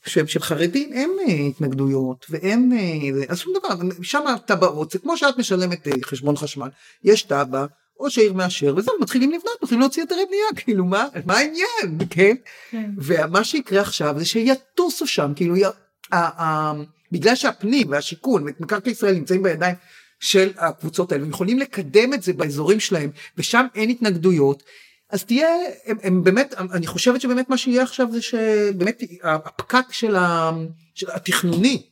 שהם 0.07 0.27
של 0.27 0.41
חרדים 0.41 0.93
אין 0.93 1.11
אה, 1.28 1.32
התנגדויות 1.35 2.27
ואין 2.31 2.73
אה, 2.73 3.24
אז 3.28 3.39
שום 3.39 3.53
דבר 3.59 3.69
שם 4.03 4.24
טבעות 4.47 4.91
זה 4.91 4.99
כמו 4.99 5.16
שאת 5.16 5.39
משלמת 5.39 5.89
אה, 5.89 5.93
חשבון 6.05 6.37
חשמל 6.37 6.69
יש 7.05 7.23
תב"ע 7.23 7.66
או 8.01 8.11
שהעיר 8.11 8.32
מאשר 8.32 8.74
וזהו 8.77 8.95
מתחילים 9.01 9.31
לבנות 9.31 9.62
מתחילים 9.62 9.81
להוציא 9.81 10.03
היתרי 10.03 10.27
בנייה 10.27 10.47
כאילו 10.65 10.85
מה 10.85 11.07
מה 11.27 11.39
העניין 11.39 11.99
כן 12.11 12.35
כן. 12.70 12.91
ומה 12.99 13.45
שיקרה 13.45 13.81
עכשיו 13.81 14.15
זה 14.19 14.24
שיטוסו 14.24 15.07
שם 15.07 15.32
כאילו 15.37 15.57
י... 15.57 15.65
ה... 15.65 15.73
ה... 16.12 16.73
בגלל 17.12 17.35
שהפנים 17.35 17.91
והשיכון 17.91 18.43
ומקרקעי 18.43 18.93
ישראל 18.93 19.15
נמצאים 19.15 19.43
בידיים 19.43 19.74
של 20.20 20.53
הקבוצות 20.57 21.12
האלה 21.12 21.24
הם 21.24 21.31
יכולים 21.31 21.59
לקדם 21.59 22.15
את 22.15 22.23
זה 22.23 22.32
באזורים 22.32 22.81
שלהם 22.81 23.11
ושם 23.39 23.66
אין 23.74 23.91
התנגדויות 23.91 24.62
אז 25.11 25.24
תהיה 25.24 25.49
הם, 25.87 25.97
הם 26.03 26.24
באמת 26.24 26.55
אני 26.73 26.87
חושבת 26.87 27.20
שבאמת 27.20 27.51
מה 27.51 27.57
שיהיה 27.57 27.82
עכשיו 27.82 28.12
זה 28.12 28.23
שבאמת 28.23 29.03
הפקק 29.23 29.93
של, 29.93 30.16
ה... 30.16 30.51
של 30.95 31.11
התכנוני 31.11 31.82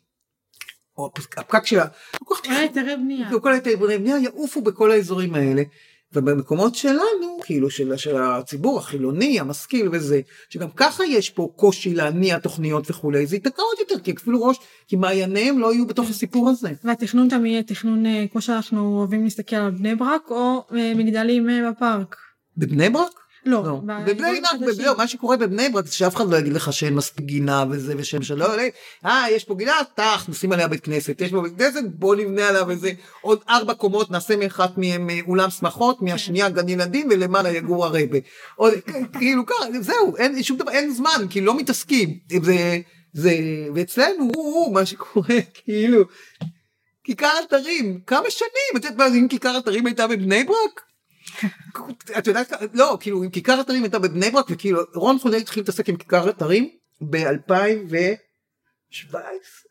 או 0.99 1.07
הפק- 1.07 1.39
הפקק 1.39 1.67
של 1.67 1.79
ה... 1.79 1.85
כל 2.25 2.35
היתרי 2.45 2.97
בנייה. 2.97 3.37
וכל 3.37 3.53
היתרי 3.53 3.77
בנייה 3.77 4.19
יעופו 4.19 4.61
בכל 4.63 4.91
האזורים 4.91 5.35
האלה. 5.35 5.63
ובמקומות 6.13 6.75
שלנו 6.75 7.39
כאילו 7.43 7.71
של, 7.71 7.97
של 7.97 8.17
הציבור 8.17 8.79
החילוני 8.79 9.41
המשכיל 9.41 9.89
וזה 9.93 10.21
שגם 10.51 10.71
ככה 10.77 11.05
יש 11.05 11.31
פה 11.31 11.53
קושי 11.57 11.95
להניע 11.95 12.39
תוכניות 12.39 12.91
וכולי 12.91 13.27
זה 13.27 13.37
ייתקע 13.37 13.63
עוד 13.63 13.79
יותר 13.79 14.05
כי 14.05 14.13
אפילו 14.13 14.43
ראש 14.43 14.57
כי 14.87 14.97
מעייניהם 14.97 15.59
לא 15.59 15.73
יהיו 15.73 15.87
בתוך 15.87 16.11
הסיפור 16.11 16.51
הזה. 16.51 16.73
והתכנון 16.85 17.29
תמיד 17.29 17.53
יהיה 17.53 17.63
תכנון 17.63 18.07
אה, 18.07 18.25
כמו 18.33 18.41
שאנחנו 18.41 18.99
אוהבים 18.99 19.25
להסתכל 19.25 19.57
על 19.57 19.71
בני 19.71 19.95
ברק 19.95 20.31
או 20.31 20.65
אה, 20.77 20.93
מגדלים 20.97 21.51
אה, 21.51 21.71
בפארק. 21.71 22.17
בבני 22.59 22.91
ברק? 22.91 23.13
לא, 23.47 23.65
לא. 23.65 23.81
בבני 24.07 24.41
ברק, 24.41 24.61
חדשים. 24.61 24.85
לא, 24.85 24.97
מה 24.97 25.09
שקורה 25.09 25.37
בבני 25.37 25.69
ברק 25.69 25.87
זה 25.87 25.95
שאף 25.95 26.17
אחד 26.17 26.31
לא 26.31 26.37
יגיד 26.37 26.53
לך 26.53 26.73
שאין 26.73 26.95
מספיק 26.95 27.25
גינה 27.25 27.65
וזה 27.71 27.95
ושם 27.97 28.23
שלא 28.23 28.53
עולה, 28.53 28.69
אה 29.07 29.25
יש 29.31 29.45
פה 29.45 29.55
גינה, 29.55 29.73
טח 29.95 30.27
נשים 30.29 30.53
עליה 30.53 30.69
בית 30.69 30.81
כנסת, 30.81 31.21
יש 31.21 31.31
פה 31.31 31.41
בית 31.41 31.53
כנסת 31.59 31.81
בוא 31.85 32.17
נבנה 32.17 32.49
עליו 32.49 32.71
איזה 32.71 32.91
עוד 33.21 33.41
ארבע 33.49 33.75
קומות 33.75 34.11
נעשה 34.11 34.37
מאחת 34.37 34.79
מהן 34.79 35.11
אה, 35.11 35.19
אולם 35.27 35.51
שמחות, 35.51 36.03
מהשנייה 36.03 36.49
גן 36.49 36.69
ילדים 36.69 37.09
ולמעלה 37.11 37.49
יגור 37.49 37.85
הרבה. 37.85 38.19
עוד, 38.57 38.75
כאילו 39.19 39.47
ככה, 39.47 39.67
זהו, 39.81 40.17
אין 40.17 40.43
שום 40.43 40.57
דבר, 40.57 40.71
אין 40.71 40.91
זמן, 40.91 41.27
כי 41.31 41.41
לא 41.41 41.57
מתעסקים. 41.57 42.19
זה, 42.43 42.79
זה, 43.13 43.33
ואצלנו 43.75 44.31
הוא, 44.35 44.55
הוא 44.55 44.75
מה 44.75 44.87
שקורה, 44.87 45.37
כאילו, 45.65 46.05
כיכר 47.05 47.33
אתרים, 47.49 48.01
כמה 48.07 48.31
שנים, 48.31 48.77
את 48.77 48.85
יודעת 48.85 48.99
מה, 48.99 49.07
אם 49.07 49.29
כיכר 49.29 49.59
אתרים 49.59 49.87
הייתה 49.87 50.07
בבני 50.07 50.45
ברק? 50.45 50.88
את 52.19 52.27
יודעת, 52.27 52.53
לא, 52.75 52.97
כאילו, 53.01 53.25
אם 53.25 53.31
כיכר 53.31 53.61
אתרים 53.61 53.83
הייתה 53.83 53.99
בבני 53.99 54.31
ברק, 54.31 54.47
וכאילו, 54.51 54.81
רון 54.95 55.19
חולדאי 55.19 55.41
התחיל 55.41 55.63
להתעסק 55.63 55.89
עם 55.89 55.97
כיכר 55.97 56.31
אתרים 56.31 56.69
ב-2017, 57.01 59.17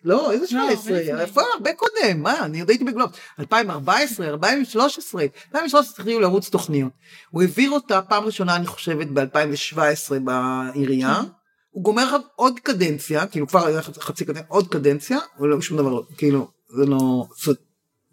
לא, 0.03 0.31
איזה 0.31 0.47
17, 0.47 0.99
לפני. 0.99 1.21
איפה, 1.21 1.41
הרבה 1.53 1.73
קודם, 1.73 2.23
מה, 2.23 2.45
אני 2.45 2.59
עוד 2.59 2.69
הייתי 2.69 2.83
בגלוב, 2.83 3.11
2014, 3.39 4.27
2013, 4.27 5.21
2013 5.21 5.91
התחילו 5.91 6.19
לרוץ 6.19 6.49
תוכניות. 6.49 6.91
הוא 7.29 7.41
העביר 7.41 7.71
אותה 7.71 8.01
פעם 8.01 8.23
ראשונה, 8.23 8.55
אני 8.55 8.67
חושבת, 8.67 9.07
ב-2017 9.07 10.19
בעירייה. 10.19 11.21
הוא 11.69 11.83
גומר 11.83 12.17
עוד 12.35 12.59
קדנציה, 12.59 13.27
כאילו 13.27 13.47
כבר 13.47 13.65
היה 13.65 13.81
חצי 13.81 14.25
קדנציה, 14.25 14.43
עוד 14.47 14.67
קדנציה, 14.67 15.17
ולא 15.39 15.61
שום 15.61 15.77
דבר, 15.77 15.89
לא, 15.89 16.03
כאילו, 16.17 16.47
זה 16.77 16.85
לא, 16.85 17.27
זה 17.43 17.51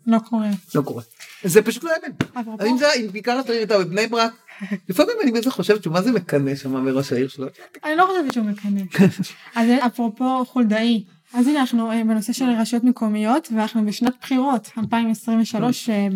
לא 0.06 0.18
קורה. 0.18 0.50
לא 0.74 0.82
קורה. 0.82 1.02
זה 1.44 1.62
פשוט 1.62 1.84
לא 1.84 1.90
אז 2.34 2.66
אם 2.66 2.78
זה, 2.78 2.92
אם 2.92 3.12
כיכר 3.12 3.40
אתרים 3.40 3.58
הייתה 3.58 3.78
בבני 3.78 4.06
ברק, 4.06 4.32
לפעמים 4.88 5.16
אני 5.22 5.32
בזה 5.32 5.50
חושבת 5.50 5.82
שמה 5.82 6.02
זה 6.02 6.12
מקנא 6.12 6.54
שם 6.54 6.84
בראש 6.84 7.12
העיר 7.12 7.28
שלו. 7.28 7.46
אני 7.84 7.96
לא 7.96 8.06
חושבת 8.06 8.32
שהוא 8.32 8.46
מקנא. 8.46 8.82
אז 9.54 9.68
אפרופו 9.86 10.44
חולדאי, 10.44 11.04
אז 11.34 11.46
הנה 11.46 11.60
אנחנו 11.60 11.90
אה, 11.90 12.04
בנושא 12.04 12.32
של 12.32 12.44
רשויות 12.44 12.84
מקומיות 12.84 13.48
ואנחנו 13.56 13.86
בשנת 13.86 14.14
בחירות 14.20 14.70
2023 14.78 15.88
אה, 15.88 16.08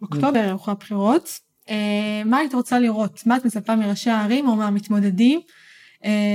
באוקטובר 0.00 0.40
הלכו 0.40 0.70
הבחירות. 0.70 1.30
אה, 1.70 2.22
מה 2.24 2.38
היית 2.38 2.54
רוצה 2.54 2.78
לראות? 2.78 3.26
מה 3.26 3.36
את 3.36 3.44
מצפה 3.44 3.76
מראשי 3.76 4.10
הערים 4.10 4.48
או 4.48 4.56
מהמתמודדים? 4.56 5.40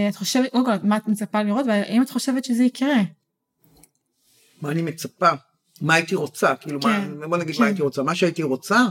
את 0.10 0.16
חושבת, 0.16 0.52
קודם 0.52 0.66
כל 0.66 0.72
מה 0.84 0.98
את 0.98 1.08
מצפה 1.08 1.44
לראות 1.44 1.66
והאם 1.66 2.02
את 2.02 2.10
חושבת 2.10 2.46
שזה 2.46 2.64
יקרה? 2.64 3.02
מה 4.62 4.72
אני 4.72 4.82
מצפה? 4.82 5.30
מה 5.82 5.94
הייתי 5.94 6.16
רוצה? 6.16 6.56
כאילו, 6.56 6.82
כן, 6.82 7.14
מה, 7.20 7.28
בוא 7.28 7.38
נגיד 7.38 7.56
כן. 7.56 7.62
מה 7.62 7.68
הייתי 7.68 7.82
רוצה. 7.82 8.04
מה 8.04 8.16
שהייתי 8.16 8.44
רוצה, 8.44 8.86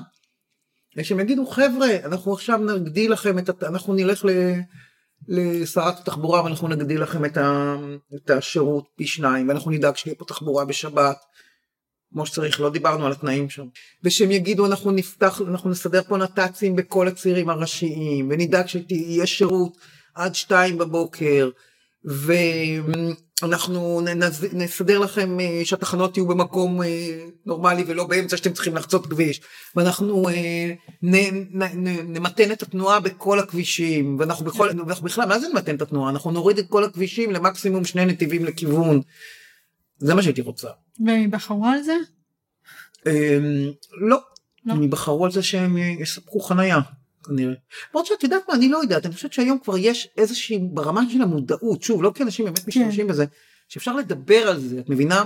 זה 0.96 1.04
שהם 1.04 1.20
יגידו, 1.20 1.46
חבר'ה, 1.46 1.88
אנחנו 2.04 2.32
עכשיו 2.32 2.58
נגדיל 2.58 3.12
לכם 3.12 3.38
את, 3.38 3.62
אנחנו 3.62 3.94
נלך 3.94 4.24
ל... 4.24 4.30
לשרת 5.28 5.98
התחבורה 5.98 6.44
ואנחנו 6.44 6.68
נגדיל 6.68 7.02
לכם 7.02 7.24
את, 7.24 7.36
ה, 7.36 7.76
את 8.14 8.30
השירות 8.30 8.84
פי 8.96 9.06
שניים 9.06 9.48
ואנחנו 9.48 9.70
נדאג 9.70 9.96
שתהיה 9.96 10.14
פה 10.14 10.24
תחבורה 10.24 10.64
בשבת 10.64 11.16
כמו 12.12 12.26
שצריך 12.26 12.60
לא 12.60 12.70
דיברנו 12.70 13.06
על 13.06 13.12
התנאים 13.12 13.50
שם 13.50 13.66
ושהם 14.04 14.30
יגידו 14.30 14.66
אנחנו 14.66 14.90
נפתח 14.90 15.40
אנחנו 15.48 15.70
נסדר 15.70 16.02
פה 16.02 16.16
נת"צים 16.16 16.76
בכל 16.76 17.08
הצירים 17.08 17.50
הראשיים 17.50 18.28
ונדאג 18.30 18.66
שיהיה 18.66 19.26
שירות 19.26 19.76
עד 20.14 20.34
שתיים 20.34 20.78
בבוקר 20.78 21.50
ואנחנו 23.42 24.00
נסדר 24.52 24.98
לכם 24.98 25.40
אה, 25.40 25.60
שהתחנות 25.64 26.16
יהיו 26.16 26.26
במקום 26.26 26.82
אה, 26.82 27.26
נורמלי 27.46 27.84
ולא 27.86 28.06
באמצע 28.06 28.36
שאתם 28.36 28.52
צריכים 28.52 28.76
לחצות 28.76 29.06
כביש 29.06 29.40
ואנחנו 29.76 30.28
אה, 30.28 30.72
נמתן 32.04 32.52
את 32.52 32.62
התנועה 32.62 33.00
בכל 33.00 33.38
הכבישים 33.38 34.16
ואנחנו 34.18 34.44
בכל, 34.44 34.68
ואנחנו 34.86 35.04
בכלל 35.04 35.28
מה 35.28 35.38
זה 35.38 35.48
נמתן 35.48 35.76
את 35.76 35.82
התנועה 35.82 36.10
אנחנו 36.10 36.30
נוריד 36.30 36.58
את 36.58 36.68
כל 36.68 36.84
הכבישים 36.84 37.30
למקסימום 37.30 37.84
שני 37.84 38.04
נתיבים 38.04 38.44
לכיוון 38.44 39.00
זה 39.98 40.14
מה 40.14 40.22
שהייתי 40.22 40.40
רוצה. 40.40 40.68
והם 41.06 41.30
בחרו 41.30 41.66
על 41.66 41.82
זה? 41.82 41.96
אמ, 43.06 43.70
לא, 44.08 44.18
הם 44.66 44.82
יבחרו 44.82 45.24
על 45.24 45.30
זה 45.30 45.42
שהם 45.42 45.76
יספקו 45.76 46.40
חנייה. 46.40 46.78
כנראה. 47.26 47.54
למרות 47.94 48.06
שאת 48.06 48.22
יודעת 48.22 48.42
מה, 48.48 48.54
אני 48.54 48.68
לא 48.68 48.78
יודעת, 48.78 49.06
אני 49.06 49.14
חושבת 49.14 49.32
שהיום 49.32 49.58
כבר 49.58 49.78
יש 49.78 50.08
איזושהי, 50.16 50.58
ברמה 50.72 51.02
של 51.12 51.22
המודעות, 51.22 51.82
שוב, 51.82 52.02
לא 52.02 52.12
כי 52.14 52.22
אנשים 52.22 52.44
באמת 52.44 52.58
כן. 52.58 52.64
משתמשים 52.68 53.06
בזה, 53.06 53.24
שאפשר 53.68 53.96
לדבר 53.96 54.48
על 54.48 54.60
זה, 54.60 54.78
את 54.78 54.88
מבינה? 54.88 55.24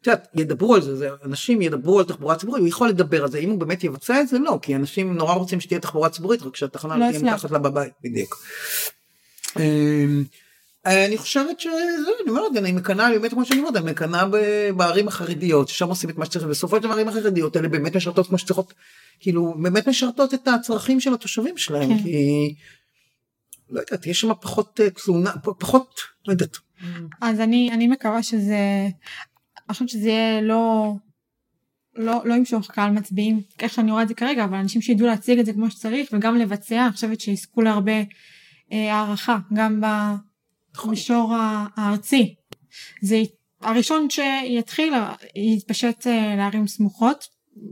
את 0.00 0.06
יודעת, 0.06 0.28
ידברו 0.34 0.74
על 0.74 0.82
זה, 0.82 0.96
זה, 0.96 1.08
אנשים 1.24 1.62
ידברו 1.62 1.98
על 1.98 2.04
תחבורה 2.04 2.36
ציבורית, 2.36 2.60
הוא 2.60 2.68
יכול 2.68 2.88
לדבר 2.88 3.22
על 3.22 3.30
זה, 3.30 3.38
אם 3.38 3.50
הוא 3.50 3.58
באמת 3.58 3.84
יבצע 3.84 4.20
את 4.20 4.28
זה, 4.28 4.38
לא, 4.38 4.58
כי 4.62 4.76
אנשים 4.76 5.14
נורא 5.14 5.34
רוצים 5.34 5.60
שתהיה 5.60 5.80
תחבורה 5.80 6.08
ציבורית, 6.08 6.42
רק 6.42 6.56
שהתחנה 6.56 6.96
לא 6.96 7.04
תהיה 7.10 7.32
מתחת 7.32 7.50
לה 7.50 7.58
בבית, 7.58 7.92
בדיוק. 8.04 8.42
אמ, 9.56 10.24
אני 10.86 11.18
חושבת 11.18 11.60
שזה, 11.60 12.10
אני 12.22 12.30
אומרת, 12.30 12.56
אני 12.56 12.72
מקנאה, 12.72 13.10
באמת 13.10 13.30
כמו 13.30 13.44
שאני 13.44 13.60
אומרת, 13.60 13.76
אני 13.76 13.90
מקנאה 13.90 14.24
בערים 14.76 15.08
החרדיות, 15.08 15.68
ששם 15.68 15.88
עושים 15.88 16.10
את 16.10 16.18
מה 16.18 16.24
שצריך, 16.24 16.44
בסופו 16.46 16.76
של 16.76 16.82
דבר 16.82 16.90
הערים 16.90 17.08
החרדיות 17.08 17.56
האלה 17.56 17.68
באמת 17.68 17.96
משרתות 17.96 18.26
כמו 18.26 18.38
שצריכות, 18.38 18.74
כאילו, 19.20 19.54
באמת 19.62 19.88
משרתות 19.88 20.34
את 20.34 20.48
הצרכים 20.48 21.00
של 21.00 21.14
התושבים 21.14 21.58
שלהם, 21.58 21.88
כן. 21.88 22.02
כי, 22.02 22.54
לא 23.70 23.80
יודעת, 23.80 24.06
יש 24.06 24.20
שם 24.20 24.28
פחות 24.40 24.80
אה, 24.80 24.90
תלונה, 24.90 25.32
פחות, 25.58 26.00
לא 26.26 26.32
יודעת. 26.32 26.56
אז 27.20 27.40
אני, 27.40 27.70
אני 27.72 27.88
מקווה 27.88 28.22
שזה, 28.22 28.88
אני 29.56 29.72
חושבת 29.72 29.88
שזה 29.88 30.08
יהיה 30.08 30.40
לא, 30.40 30.92
לא, 31.96 32.22
לא 32.24 32.34
ימשוך 32.34 32.70
קהל 32.70 32.90
מצביעים, 32.90 33.40
איך 33.60 33.72
שאני 33.72 33.90
רואה 33.90 34.02
את 34.02 34.08
זה 34.08 34.14
כרגע, 34.14 34.44
אבל 34.44 34.56
אנשים 34.56 34.82
שידעו 34.82 35.06
להציג 35.06 35.38
את 35.38 35.46
זה 35.46 35.52
כמו 35.52 35.70
שצריך, 35.70 36.08
וגם 36.12 36.36
לבצע, 36.36 36.84
אני 36.84 36.92
חושבת 36.92 37.20
שיזכו 37.20 37.62
להרבה 37.62 38.02
אה, 38.72 38.94
הערכה, 38.94 39.38
גם. 39.54 39.82
במישור 40.84 41.34
הארצי. 41.76 42.34
זה 43.02 43.22
הראשון 43.60 44.10
שיתחיל 44.10 44.94
יתפשט 45.36 46.06
אה, 46.06 46.34
לערים 46.36 46.66
סמוכות, 46.66 47.24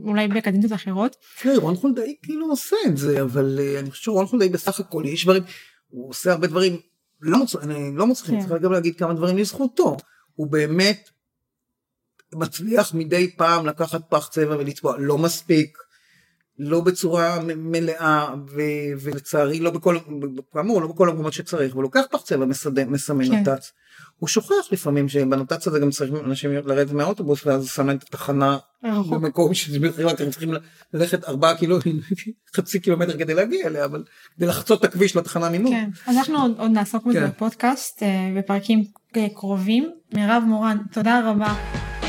אולי 0.03 0.27
בקדנציות 0.27 0.73
אחרות. 0.73 1.15
תראי, 1.41 1.57
רון 1.57 1.75
חולדאי 1.75 2.15
כאילו 2.23 2.49
עושה 2.49 2.75
את 2.87 2.97
זה, 2.97 3.21
אבל 3.21 3.59
אה, 3.61 3.79
אני 3.79 3.91
חושב 3.91 4.03
שרון 4.03 4.25
חולדאי 4.25 4.49
בסך 4.49 4.79
הכל 4.79 5.03
יש 5.05 5.23
דברים, 5.23 5.43
הוא 5.87 6.09
עושה 6.09 6.31
הרבה 6.31 6.47
דברים 6.47 6.77
לא, 7.21 7.37
מוצ... 7.37 7.55
לא 7.95 8.07
מוצלחים, 8.07 8.41
כן. 8.41 8.47
צריך 8.47 8.61
גם 8.61 8.71
להגיד 8.71 8.97
כמה 8.97 9.13
דברים 9.13 9.37
לזכותו. 9.37 9.97
הוא 10.33 10.47
באמת 10.47 11.09
מצליח 12.33 12.93
מדי 12.93 13.31
פעם 13.37 13.65
לקחת 13.65 14.01
פח 14.09 14.27
צבע 14.27 14.57
ולצבוע, 14.57 14.97
לא 14.99 15.17
מספיק. 15.17 15.77
לא 16.59 16.81
בצורה 16.81 17.39
מלאה 17.43 18.33
ו- 18.49 19.01
ולצערי 19.01 19.59
לא 19.59 19.71
בכל, 19.71 19.97
כאמור 20.53 20.81
לא 20.81 20.87
בכל 20.87 21.09
המקומות 21.09 21.33
שצריך, 21.33 21.73
הוא 21.75 21.83
לוקח 21.83 22.01
פח 22.11 22.21
צבע 22.21 22.45
מסמן 22.45 23.25
כן. 23.25 23.31
נת"צ, 23.31 23.71
הוא 24.19 24.27
שוכח 24.27 24.71
לפעמים 24.71 25.09
שבנת"צ 25.09 25.67
הזה 25.67 25.79
גם 25.79 25.89
צריך 25.89 26.11
אנשים 26.25 26.51
לרדת 26.51 26.91
מהאוטובוס 26.91 27.45
ואז 27.45 27.67
שם 27.67 27.89
את 27.89 28.03
התחנה 28.03 28.57
במקום 28.83 29.53
שבכלל 29.53 30.09
אתם 30.09 30.29
צריכים 30.29 30.53
ללכת 30.93 31.23
ארבעה 31.23 31.57
קילו, 31.57 31.77
חצי 32.55 32.79
קילומטר 32.79 33.17
כדי 33.17 33.33
להגיע 33.33 33.67
אליה, 33.67 33.85
אבל 33.85 34.03
כדי 34.35 34.45
לחצות 34.45 34.79
את 34.79 34.83
הכביש 34.83 35.15
לתחנה 35.15 35.49
ממול. 35.49 35.71
כן, 35.71 35.89
אז 36.07 36.17
אנחנו 36.17 36.37
עוד, 36.57 36.71
נעסוק 36.71 37.05
בזה 37.05 37.19
כן. 37.19 37.27
בפודקאסט 37.27 38.03
אה, 38.03 38.33
בפרקים 38.37 38.83
אה, 39.17 39.27
קרובים. 39.35 39.91
מירב 40.13 40.43
מורן, 40.47 40.77
תודה 40.91 41.31
רבה 41.31 41.55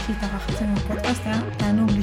שהתארחת 0.06 0.62
בפודקאסט, 0.76 1.20
היה 1.24 1.40
תענוג. 1.58 1.97